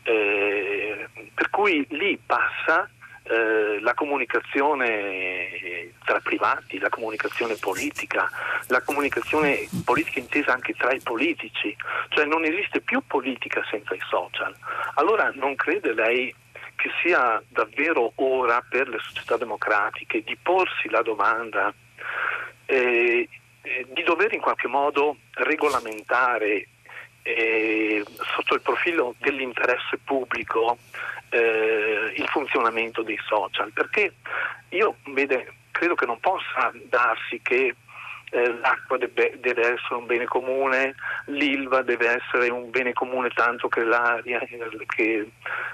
eh, 0.04 1.08
per 1.34 1.50
cui 1.50 1.86
lì 1.92 2.20
passa 2.26 2.90
eh, 3.24 3.80
la 3.80 3.94
comunicazione 3.94 5.92
tra 6.04 6.20
privati, 6.20 6.80
la 6.80 6.90
comunicazione 6.90 7.56
politica, 7.56 8.30
la 8.68 8.82
comunicazione 8.82 9.68
politica 9.86 10.20
intesa 10.20 10.54
anche 10.54 10.74
tra 10.74 10.92
i 10.92 11.02
politici, 11.02 11.76
cioè 12.10 12.26
non 12.26 12.44
esiste 12.44 12.82
più 12.82 13.02
politica 13.06 13.62
senza 13.70 13.94
i 13.94 14.02
social. 14.10 14.54
Allora 14.96 15.32
non 15.36 15.56
crede 15.56 15.94
lei 15.94 16.34
che 16.78 16.90
sia 17.02 17.42
davvero 17.50 18.14
ora 18.16 18.64
per 18.68 18.88
le 18.88 19.00
società 19.00 19.36
democratiche 19.36 20.24
di 20.24 20.38
porsi 20.42 20.90
la 20.90 21.02
domanda 21.02 21.74
eh, 22.66 23.28
eh, 23.62 23.86
di 23.90 24.04
dover 24.04 24.32
in 24.34 24.40
qualche 24.40 24.68
modo 24.68 25.18
regolamentare 25.32 26.68
eh, 27.24 28.06
sotto 28.36 28.54
il 28.54 28.62
profilo 28.62 29.16
dell'interesse 29.18 29.98
pubblico 30.04 30.78
eh, 31.30 32.14
il 32.16 32.28
funzionamento 32.28 33.02
dei 33.02 33.20
social, 33.28 33.72
perché 33.74 34.14
io 34.70 34.98
vede, 35.08 35.54
credo 35.72 35.96
che 35.96 36.06
non 36.06 36.20
possa 36.20 36.72
darsi 36.88 37.42
che 37.42 37.76
eh, 38.30 38.54
l'acqua 38.60 38.98
deve, 38.98 39.38
deve, 39.40 39.62
essere 39.62 39.96
un 39.96 40.06
bene 40.06 40.26
comune, 40.26 40.96
l'ILVA 41.26 41.82
deve 41.82 42.22
essere 42.22 42.50
un 42.50 42.70
bene 42.70 42.94
comune 42.94 43.30
tanto 43.30 43.68
che 43.68 43.84
l'aria, 43.84 44.40
che 44.86 45.30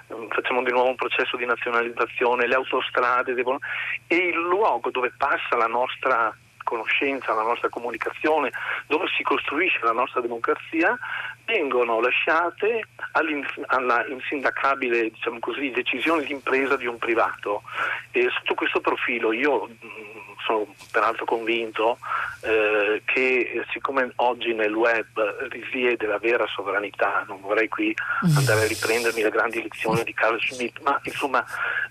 um, 0.07 0.27
facciamo 0.29 0.61
di 0.63 0.71
nuovo 0.71 0.89
un 0.89 0.95
processo 0.95 1.35
di 1.35 1.45
nazionalizzazione, 1.45 2.47
le 2.47 2.55
autostrade 2.55 3.33
devono... 3.33 3.59
e 4.07 4.15
il 4.15 4.37
luogo 4.37 4.91
dove 4.91 5.11
passa 5.17 5.55
la 5.57 5.67
nostra 5.67 6.35
conoscenza, 6.63 7.33
la 7.33 7.43
nostra 7.43 7.69
comunicazione, 7.69 8.51
dove 8.87 9.05
si 9.15 9.23
costruisce 9.23 9.79
la 9.81 9.91
nostra 9.91 10.21
democrazia, 10.21 10.97
vengono 11.45 11.99
lasciate 11.99 12.87
alla 13.11 14.05
insindacabile 14.07 15.11
diciamo 15.11 15.39
così, 15.39 15.71
decisione 15.71 16.23
di 16.23 16.31
impresa 16.31 16.77
di 16.77 16.87
un 16.87 16.97
privato. 16.97 17.63
E 18.11 18.29
sotto 18.37 18.53
questo 18.55 18.79
profilo 18.79 19.31
io 19.33 19.69
sono 20.45 20.73
peraltro 20.91 21.25
convinto 21.25 21.97
eh, 22.41 23.01
che 23.05 23.63
siccome 23.71 24.11
oggi 24.17 24.53
nel 24.53 24.73
web 24.73 25.05
risiede 25.49 26.05
la 26.05 26.17
vera 26.17 26.45
sovranità, 26.47 27.23
non 27.27 27.39
vorrei 27.41 27.67
qui 27.67 27.95
mm. 28.25 28.37
andare 28.37 28.61
a 28.61 28.67
riprendermi 28.67 29.21
le 29.21 29.29
grandi 29.29 29.61
lezioni 29.61 30.03
di 30.03 30.13
Carl 30.13 30.39
Schmitt, 30.39 30.79
ma 30.81 30.99
insomma 31.03 31.43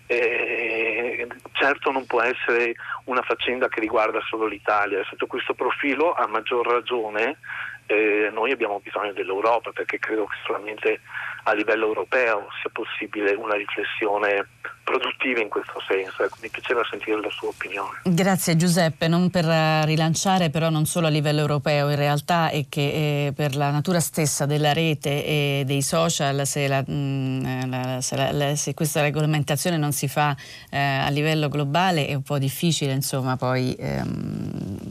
eh, 0.06 1.26
certo 1.52 1.90
non 1.90 2.06
può 2.06 2.20
essere 2.20 2.74
una 3.04 3.22
faccenda 3.22 3.68
che 3.68 3.80
riguarda 3.80 4.20
solo 4.28 4.46
l'Italia. 4.46 5.04
Sotto 5.04 5.26
questo 5.26 5.54
profilo, 5.54 6.12
a 6.12 6.26
maggior 6.26 6.66
ragione, 6.66 7.38
eh, 7.86 8.30
noi 8.32 8.52
abbiamo 8.52 8.80
bisogno 8.82 9.12
dell'Europa 9.12 9.70
perché 9.72 9.98
credo 9.98 10.26
che 10.26 10.36
solamente 10.44 11.00
a 11.44 11.52
livello 11.54 11.86
europeo 11.86 12.46
sia 12.60 12.70
possibile 12.72 13.32
una 13.32 13.54
riflessione 13.54 14.46
produttiva 14.84 15.40
in 15.40 15.48
questo 15.48 15.80
senso. 15.88 16.22
Ecco, 16.22 16.36
mi 16.42 16.48
piaceva 16.48 16.82
sentire 16.88 17.20
la 17.20 17.30
sua 17.30 17.48
opinione. 17.48 18.00
Grazie 18.04 18.56
Giuseppe, 18.56 19.08
non 19.08 19.30
per 19.30 19.48
eh, 19.48 19.84
rilanciare 19.86 20.50
però 20.50 20.70
non 20.70 20.86
solo 20.86 21.06
a 21.06 21.10
livello 21.10 21.40
europeo, 21.40 21.88
in 21.90 21.96
realtà 21.96 22.50
è 22.50 22.66
che 22.68 23.26
eh, 23.26 23.32
per 23.34 23.56
la 23.56 23.70
natura 23.70 24.00
stessa 24.00 24.46
della 24.46 24.72
rete 24.72 25.24
e 25.24 25.62
dei 25.66 25.82
social, 25.82 26.46
se, 26.46 26.68
la, 26.68 26.84
mm, 26.88 27.44
eh, 27.44 28.02
se, 28.02 28.32
la, 28.32 28.54
se, 28.54 28.74
questa 28.74 29.00
regolamentazione 29.02 29.76
non 29.76 29.92
si 29.92 30.08
fa 30.08 30.36
eh, 30.70 30.78
a 30.78 31.08
livello 31.08 31.48
globale 31.48 32.06
è 32.06 32.14
un 32.14 32.22
po' 32.22 32.38
difficile 32.38 32.92
insomma 32.92 33.36
poi 33.36 33.74
ehm, 33.78 34.82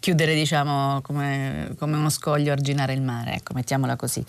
chiudere 0.00 0.34
diciamo 0.34 1.00
come, 1.02 1.74
come, 1.78 1.96
uno 1.96 2.08
scoglio 2.08 2.52
arginare 2.52 2.94
il 2.94 3.02
mare, 3.02 3.34
ecco, 3.34 3.52
mettiamola 3.54 3.96
così. 3.96 4.24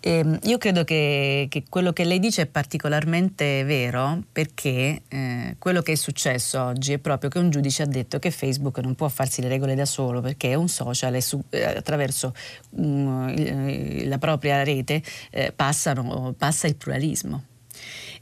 E, 0.00 0.18
ehm, 0.18 0.38
io 0.42 0.58
credo 0.58 0.84
che, 0.84 1.46
che, 1.48 1.64
quello 1.68 1.92
che 1.92 2.04
lei 2.04 2.18
dice 2.18 2.42
è 2.42 2.46
particolarmente 2.46 3.64
vero 3.64 4.22
perché 4.30 5.02
eh, 5.08 5.56
quello 5.58 5.80
che 5.80 5.92
è 5.92 5.94
successo 5.94 6.60
oggi 6.62 6.92
è 6.92 6.98
proprio 6.98 7.30
che 7.30 7.38
un 7.38 7.50
giudice 7.50 7.82
ha 7.82 7.86
detto 7.86 8.18
che 8.18 8.30
Facebook 8.30 8.78
non 8.78 8.94
può 8.94 9.08
farsi 9.08 9.40
le 9.40 9.48
regole 9.48 9.74
da 9.74 9.86
solo 9.86 10.20
perché 10.20 10.50
è 10.50 10.54
un 10.54 10.68
social 10.68 11.14
e 11.14 11.20
su, 11.22 11.42
eh, 11.50 11.64
attraverso 11.64 12.34
um, 12.70 14.06
la 14.06 14.18
propria 14.18 14.62
rete 14.62 15.02
eh, 15.30 15.52
passano, 15.54 16.34
passa 16.36 16.66
il 16.66 16.76
pluralismo. 16.76 17.44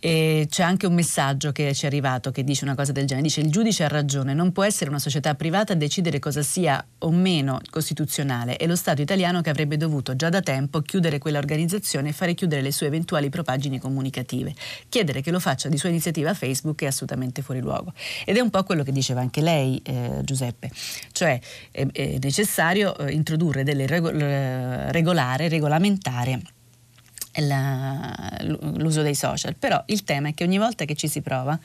E 0.00 0.46
c'è 0.48 0.62
anche 0.62 0.86
un 0.86 0.94
messaggio 0.94 1.52
che 1.52 1.74
ci 1.74 1.84
è 1.84 1.86
arrivato 1.86 2.30
che 2.30 2.42
dice 2.42 2.64
una 2.64 2.74
cosa 2.74 2.90
del 2.90 3.04
genere, 3.04 3.26
dice 3.26 3.42
il 3.42 3.50
giudice 3.50 3.84
ha 3.84 3.88
ragione, 3.88 4.32
non 4.32 4.50
può 4.50 4.64
essere 4.64 4.88
una 4.88 4.98
società 4.98 5.34
privata 5.34 5.74
a 5.74 5.76
decidere 5.76 6.18
cosa 6.18 6.42
sia 6.42 6.82
o 7.00 7.10
meno 7.10 7.60
costituzionale, 7.70 8.56
è 8.56 8.66
lo 8.66 8.76
Stato 8.76 9.02
italiano 9.02 9.42
che 9.42 9.50
avrebbe 9.50 9.76
dovuto 9.76 10.16
già 10.16 10.30
da 10.30 10.40
tempo 10.40 10.80
chiudere 10.80 11.18
quella 11.18 11.36
organizzazione 11.36 12.08
e 12.08 12.12
fare 12.12 12.32
chiudere 12.32 12.62
le 12.62 12.72
sue 12.72 12.86
eventuali 12.86 13.28
propagine 13.28 13.78
comunicative. 13.78 14.54
Chiedere 14.88 15.20
che 15.20 15.30
lo 15.30 15.38
faccia 15.38 15.68
di 15.68 15.76
sua 15.76 15.90
iniziativa 15.90 16.32
Facebook 16.32 16.80
è 16.82 16.86
assolutamente 16.86 17.42
fuori 17.42 17.60
luogo. 17.60 17.92
Ed 18.24 18.38
è 18.38 18.40
un 18.40 18.48
po' 18.48 18.62
quello 18.64 18.82
che 18.82 18.92
diceva 18.92 19.20
anche 19.20 19.42
lei, 19.42 19.82
eh, 19.84 20.20
Giuseppe, 20.24 20.70
cioè 21.12 21.38
è, 21.70 21.86
è 21.92 22.18
necessario 22.22 22.96
eh, 22.96 23.12
introdurre 23.12 23.64
delle 23.64 23.86
regol- 23.86 24.16
regolare, 24.16 25.48
regolamentare 25.48 26.40
la, 26.42 26.59
l'uso 27.40 29.02
dei 29.02 29.14
social, 29.14 29.54
però 29.56 29.82
il 29.86 30.04
tema 30.04 30.28
è 30.28 30.34
che 30.34 30.44
ogni 30.44 30.58
volta 30.58 30.84
che 30.84 30.94
ci 30.94 31.08
si 31.08 31.20
prova 31.20 31.58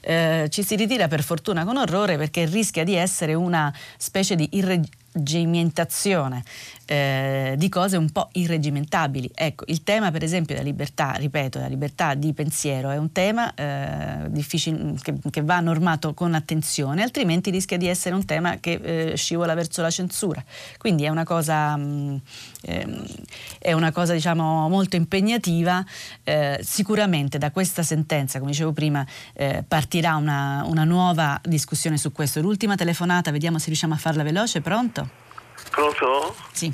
eh, 0.00 0.46
ci 0.50 0.62
si 0.62 0.76
ritira 0.76 1.08
per 1.08 1.22
fortuna 1.22 1.64
con 1.64 1.76
orrore 1.76 2.16
perché 2.16 2.44
rischia 2.46 2.84
di 2.84 2.94
essere 2.94 3.34
una 3.34 3.72
specie 3.96 4.34
di 4.36 4.48
irreggimentazione 4.52 6.42
eh, 6.86 7.54
di 7.58 7.68
cose 7.68 7.96
un 7.96 8.10
po' 8.10 8.28
irregimentabili. 8.32 9.30
Ecco, 9.34 9.64
il 9.66 9.82
tema 9.82 10.10
per 10.10 10.22
esempio 10.22 10.54
della 10.54 10.66
libertà, 10.66 11.12
ripeto, 11.12 11.58
la 11.58 11.66
libertà 11.66 12.14
di 12.14 12.32
pensiero 12.32 12.90
è 12.90 12.96
un 12.96 13.12
tema 13.12 13.52
eh, 13.54 14.30
che, 14.32 15.14
che, 15.30 15.42
va 15.42 15.60
normato 15.60 16.14
con 16.14 16.34
attenzione, 16.34 17.02
altrimenti 17.02 17.50
rischia 17.50 17.76
di 17.76 17.88
essere 17.88 18.14
un 18.14 18.24
tema 18.24 18.58
che 18.58 18.80
eh, 18.82 19.16
scivola 19.16 19.54
verso 19.54 19.82
la 19.82 19.90
censura. 19.90 20.42
Quindi 20.78 21.04
è 21.04 21.08
una 21.08 21.24
cosa, 21.24 21.76
mh, 21.76 21.82
mm, 21.82 22.16
ehm, 22.62 23.04
è 23.58 23.72
una 23.72 23.90
cosa 23.90 24.12
diciamo, 24.12 24.68
molto 24.68 24.96
impegnativa. 24.96 25.84
Eh, 26.22 26.60
sicuramente 26.62 27.38
da 27.38 27.50
questa 27.50 27.82
sentenza, 27.82 28.38
come 28.38 28.52
dicevo 28.52 28.72
prima, 28.72 29.04
eh, 29.34 29.64
partirà 29.66 30.14
una, 30.14 30.62
una 30.66 30.84
nuova 30.84 31.40
discussione 31.42 31.98
su 31.98 32.12
questo. 32.12 32.40
L'ultima 32.40 32.76
telefonata, 32.76 33.32
vediamo 33.32 33.58
se 33.58 33.66
riusciamo 33.66 33.94
a 33.94 33.98
farla 33.98 34.22
veloce. 34.22 34.60
Pronto? 34.60 35.25
Pronto? 35.70 36.34
Sì. 36.52 36.72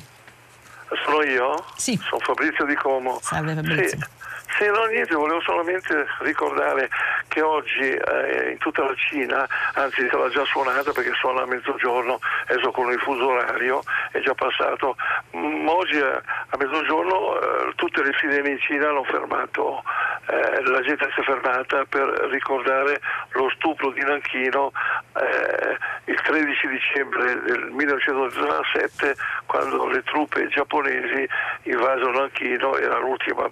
Sono 1.04 1.22
io? 1.22 1.64
Sì. 1.76 1.98
Sono 2.08 2.20
Fabrizio 2.20 2.64
Di 2.64 2.74
Como. 2.74 3.18
Salve 3.22 3.54
Fabrizio. 3.54 3.98
Sì. 3.98 4.20
Sì, 4.58 4.66
no, 4.66 4.84
niente, 4.84 5.14
volevo 5.14 5.40
solamente 5.40 6.06
ricordare 6.20 6.88
che 7.28 7.40
oggi 7.40 7.90
eh, 7.90 8.50
in 8.50 8.58
tutta 8.58 8.84
la 8.84 8.94
Cina, 8.94 9.48
anzi 9.74 10.06
sarà 10.10 10.28
già 10.28 10.44
suonata 10.44 10.92
perché 10.92 11.12
suona 11.14 11.42
a 11.42 11.46
mezzogiorno, 11.46 12.20
adesso 12.46 12.70
con 12.70 12.92
il 12.92 12.98
fuso 13.00 13.28
orario 13.28 13.82
è 14.10 14.20
già 14.20 14.34
passato, 14.34 14.96
mm, 15.36 15.66
oggi 15.66 15.96
a, 15.96 16.06
eh, 16.06 16.22
a 16.50 16.56
mezzogiorno 16.58 17.40
eh, 17.40 17.72
tutte 17.76 18.02
le 18.02 18.12
sirene 18.20 18.50
in 18.50 18.58
Cina 18.60 18.88
hanno 18.88 19.04
fermato, 19.04 19.82
eh, 20.26 20.62
la 20.64 20.80
gente 20.82 21.08
si 21.14 21.20
è 21.20 21.24
fermata 21.24 21.84
per 21.88 22.06
ricordare 22.30 23.00
lo 23.30 23.50
stupro 23.56 23.90
di 23.90 24.02
Nanchino 24.02 24.70
eh, 25.16 25.78
il 26.04 26.20
13 26.20 26.68
dicembre 26.68 27.40
del 27.42 27.70
1917 27.70 29.14
quando 29.46 29.86
le 29.86 30.02
truppe 30.02 30.48
giapponesi 30.48 31.28
invasero 31.64 32.10
Nanchino, 32.10 32.76
era 32.76 32.98
l'ultima 32.98 33.48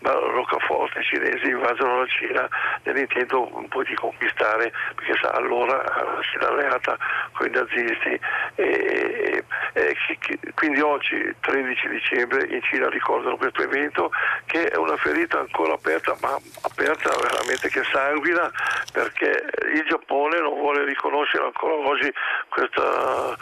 roccaforte 0.00 1.02
cinesi 1.02 1.48
invasero 1.48 2.00
la 2.00 2.06
Cina 2.06 2.48
nell'intento 2.82 3.56
un 3.56 3.68
di 3.82 3.94
conquistare, 3.94 4.72
perché 4.94 5.14
sa, 5.20 5.30
allora 5.30 5.76
la 5.76 6.20
Cina 6.22 6.48
alleata 6.48 6.98
con 7.32 7.46
i 7.46 7.50
nazisti. 7.50 8.20
E, 8.56 9.33
e, 9.74 9.96
e, 10.08 10.52
quindi 10.54 10.80
oggi, 10.80 11.34
13 11.40 11.88
dicembre, 11.88 12.46
in 12.46 12.62
Cina 12.62 12.88
ricordano 12.88 13.36
questo 13.36 13.62
evento 13.62 14.10
che 14.46 14.68
è 14.68 14.76
una 14.76 14.96
ferita 14.96 15.40
ancora 15.40 15.74
aperta, 15.74 16.16
ma 16.20 16.38
aperta 16.62 17.10
veramente 17.20 17.68
che 17.68 17.82
sanguina, 17.92 18.50
perché 18.92 19.44
il 19.74 19.84
Giappone 19.88 20.38
non 20.38 20.54
vuole 20.54 20.84
riconoscere 20.84 21.44
ancora 21.44 21.74
oggi 21.74 22.12
questa 22.48 23.36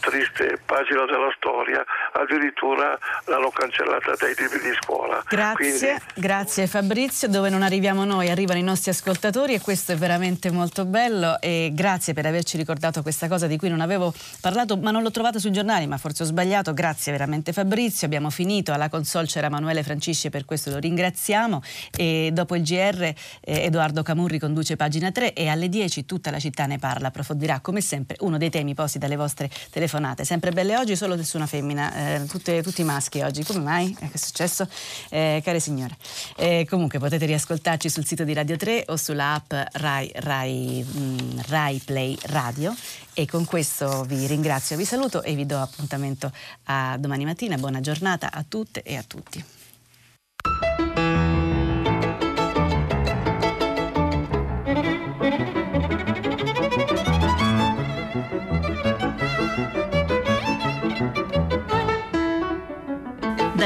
triste 0.00 0.58
pagina 0.66 1.04
della 1.04 1.32
storia, 1.36 1.84
addirittura 2.12 2.98
l'hanno 3.26 3.50
cancellata 3.50 4.12
dai 4.18 4.34
libri 4.36 4.58
di 4.60 4.74
scuola. 4.80 5.22
Grazie, 5.28 5.54
Quindi, 5.54 6.02
grazie 6.14 6.66
Fabrizio, 6.66 7.28
dove 7.28 7.48
non 7.48 7.62
arriviamo 7.62 8.04
noi 8.04 8.28
arrivano 8.28 8.58
i 8.58 8.62
nostri 8.62 8.90
ascoltatori 8.90 9.54
e 9.54 9.60
questo 9.60 9.92
è 9.92 9.96
veramente 9.96 10.50
molto 10.50 10.84
bello. 10.84 11.38
E 11.40 11.70
grazie 11.72 12.12
per 12.12 12.26
averci 12.26 12.56
ricordato 12.56 13.02
questa 13.02 13.28
cosa 13.28 13.46
di 13.46 13.56
cui 13.56 13.68
non 13.68 13.80
avevo 13.80 14.12
parlato 14.40 14.76
ma 14.76 14.90
non 14.90 15.02
l'ho 15.02 15.10
trovata 15.10 15.38
sui 15.38 15.50
giornali 15.76 15.86
ma 15.86 15.98
forse 15.98 16.22
ho 16.22 16.26
sbagliato, 16.26 16.72
grazie 16.72 17.12
veramente 17.12 17.52
Fabrizio, 17.52 18.06
abbiamo 18.06 18.30
finito, 18.30 18.72
alla 18.72 18.88
console 18.88 19.26
c'era 19.26 19.46
Emanuele 19.46 19.82
Francisci 19.82 20.30
per 20.30 20.44
questo 20.44 20.70
lo 20.70 20.78
ringraziamo. 20.78 21.62
E 21.96 22.30
dopo 22.32 22.56
il 22.56 22.62
GR 22.62 23.02
eh, 23.02 23.14
Edoardo 23.40 24.02
Camurri 24.02 24.38
conduce 24.38 24.76
pagina 24.76 25.10
3 25.12 25.34
e 25.34 25.48
alle 25.48 25.68
10 25.68 26.04
tutta 26.04 26.30
la 26.30 26.38
città 26.38 26.66
ne 26.66 26.78
parla, 26.78 27.08
approfondirà 27.08 27.60
come 27.60 27.80
sempre 27.80 28.16
uno 28.20 28.38
dei 28.38 28.50
temi 28.50 28.74
posti 28.74 28.98
dalle 28.98 29.16
vostre 29.16 29.50
telefonate, 29.70 30.24
sempre 30.24 30.50
belle 30.50 30.76
oggi, 30.76 30.96
solo 30.96 31.14
nessuna 31.14 31.46
femmina, 31.46 31.94
eh, 31.94 32.26
tutte, 32.26 32.62
tutti 32.62 32.82
maschi 32.82 33.20
oggi, 33.20 33.44
come 33.44 33.60
mai? 33.60 33.96
Eh, 34.00 34.08
che 34.08 34.14
è 34.14 34.18
successo? 34.18 34.68
Eh, 35.10 35.40
care 35.44 35.60
signore, 35.60 35.96
eh, 36.36 36.66
comunque 36.68 36.98
potete 36.98 37.26
riascoltarci 37.26 37.88
sul 37.88 38.06
sito 38.06 38.24
di 38.24 38.32
Radio 38.32 38.56
3 38.56 38.84
o 38.88 38.96
sulla 38.96 39.34
app 39.34 39.52
Rai, 39.72 40.10
Rai, 40.14 40.84
mh, 40.86 40.98
mm, 40.98 41.38
Rai 41.48 41.82
Play 41.84 42.16
Radio 42.22 42.74
e 43.18 43.24
con 43.24 43.46
questo 43.46 44.04
vi 44.04 44.26
ringrazio, 44.26 44.76
vi 44.76 44.84
saluto 44.84 45.22
e 45.22 45.34
vi 45.34 45.46
do 45.46 45.58
appuntamento 45.58 46.30
a 46.64 46.98
domani 46.98 47.24
mattina, 47.24 47.56
buona 47.56 47.80
giornata 47.80 48.30
a 48.30 48.44
tutte 48.46 48.82
e 48.82 48.94
a 48.94 49.02
tutti. 49.02 49.42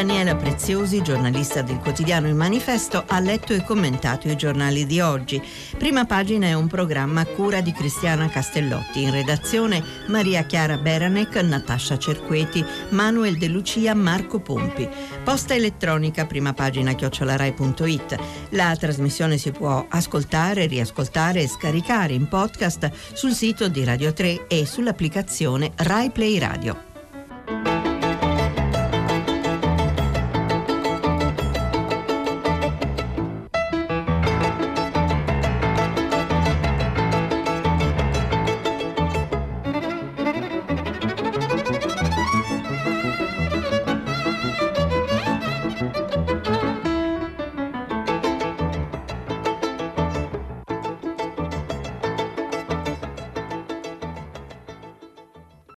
Daniela 0.01 0.35
Preziosi, 0.35 1.03
giornalista 1.03 1.61
del 1.61 1.77
quotidiano 1.77 2.27
Il 2.27 2.35
Manifesto, 2.35 3.05
ha 3.07 3.21
letto 3.21 3.53
e 3.53 3.63
commentato 3.63 4.29
i 4.29 4.37
giornali 4.37 4.87
di 4.87 4.99
oggi. 4.99 5.43
Prima 5.77 6.07
pagina 6.07 6.47
è 6.47 6.55
un 6.55 6.69
programma 6.69 7.21
a 7.21 7.27
cura 7.27 7.61
di 7.61 7.71
Cristiana 7.71 8.27
Castellotti. 8.31 9.03
In 9.03 9.11
redazione 9.11 9.85
Maria 10.07 10.45
Chiara 10.45 10.79
Beranec, 10.79 11.37
Natascia 11.43 11.99
Cerqueti, 11.99 12.65
Manuel 12.93 13.37
De 13.37 13.49
Lucia, 13.49 13.93
Marco 13.93 14.41
Pompi. 14.41 14.89
Posta 15.23 15.55
elettronica, 15.55 16.25
prima 16.25 16.55
pagina 16.55 16.95
chiocciolarai.it. 16.95 18.17
La 18.53 18.75
trasmissione 18.77 19.37
si 19.37 19.51
può 19.51 19.85
ascoltare, 19.87 20.65
riascoltare 20.65 21.43
e 21.43 21.47
scaricare 21.47 22.15
in 22.15 22.27
podcast 22.27 22.91
sul 23.13 23.35
sito 23.35 23.69
di 23.69 23.85
Radio 23.85 24.15
3 24.15 24.47
e 24.47 24.65
sull'applicazione 24.65 25.73
Rai 25.77 26.11
Play 26.11 26.39
Radio. 26.39 26.90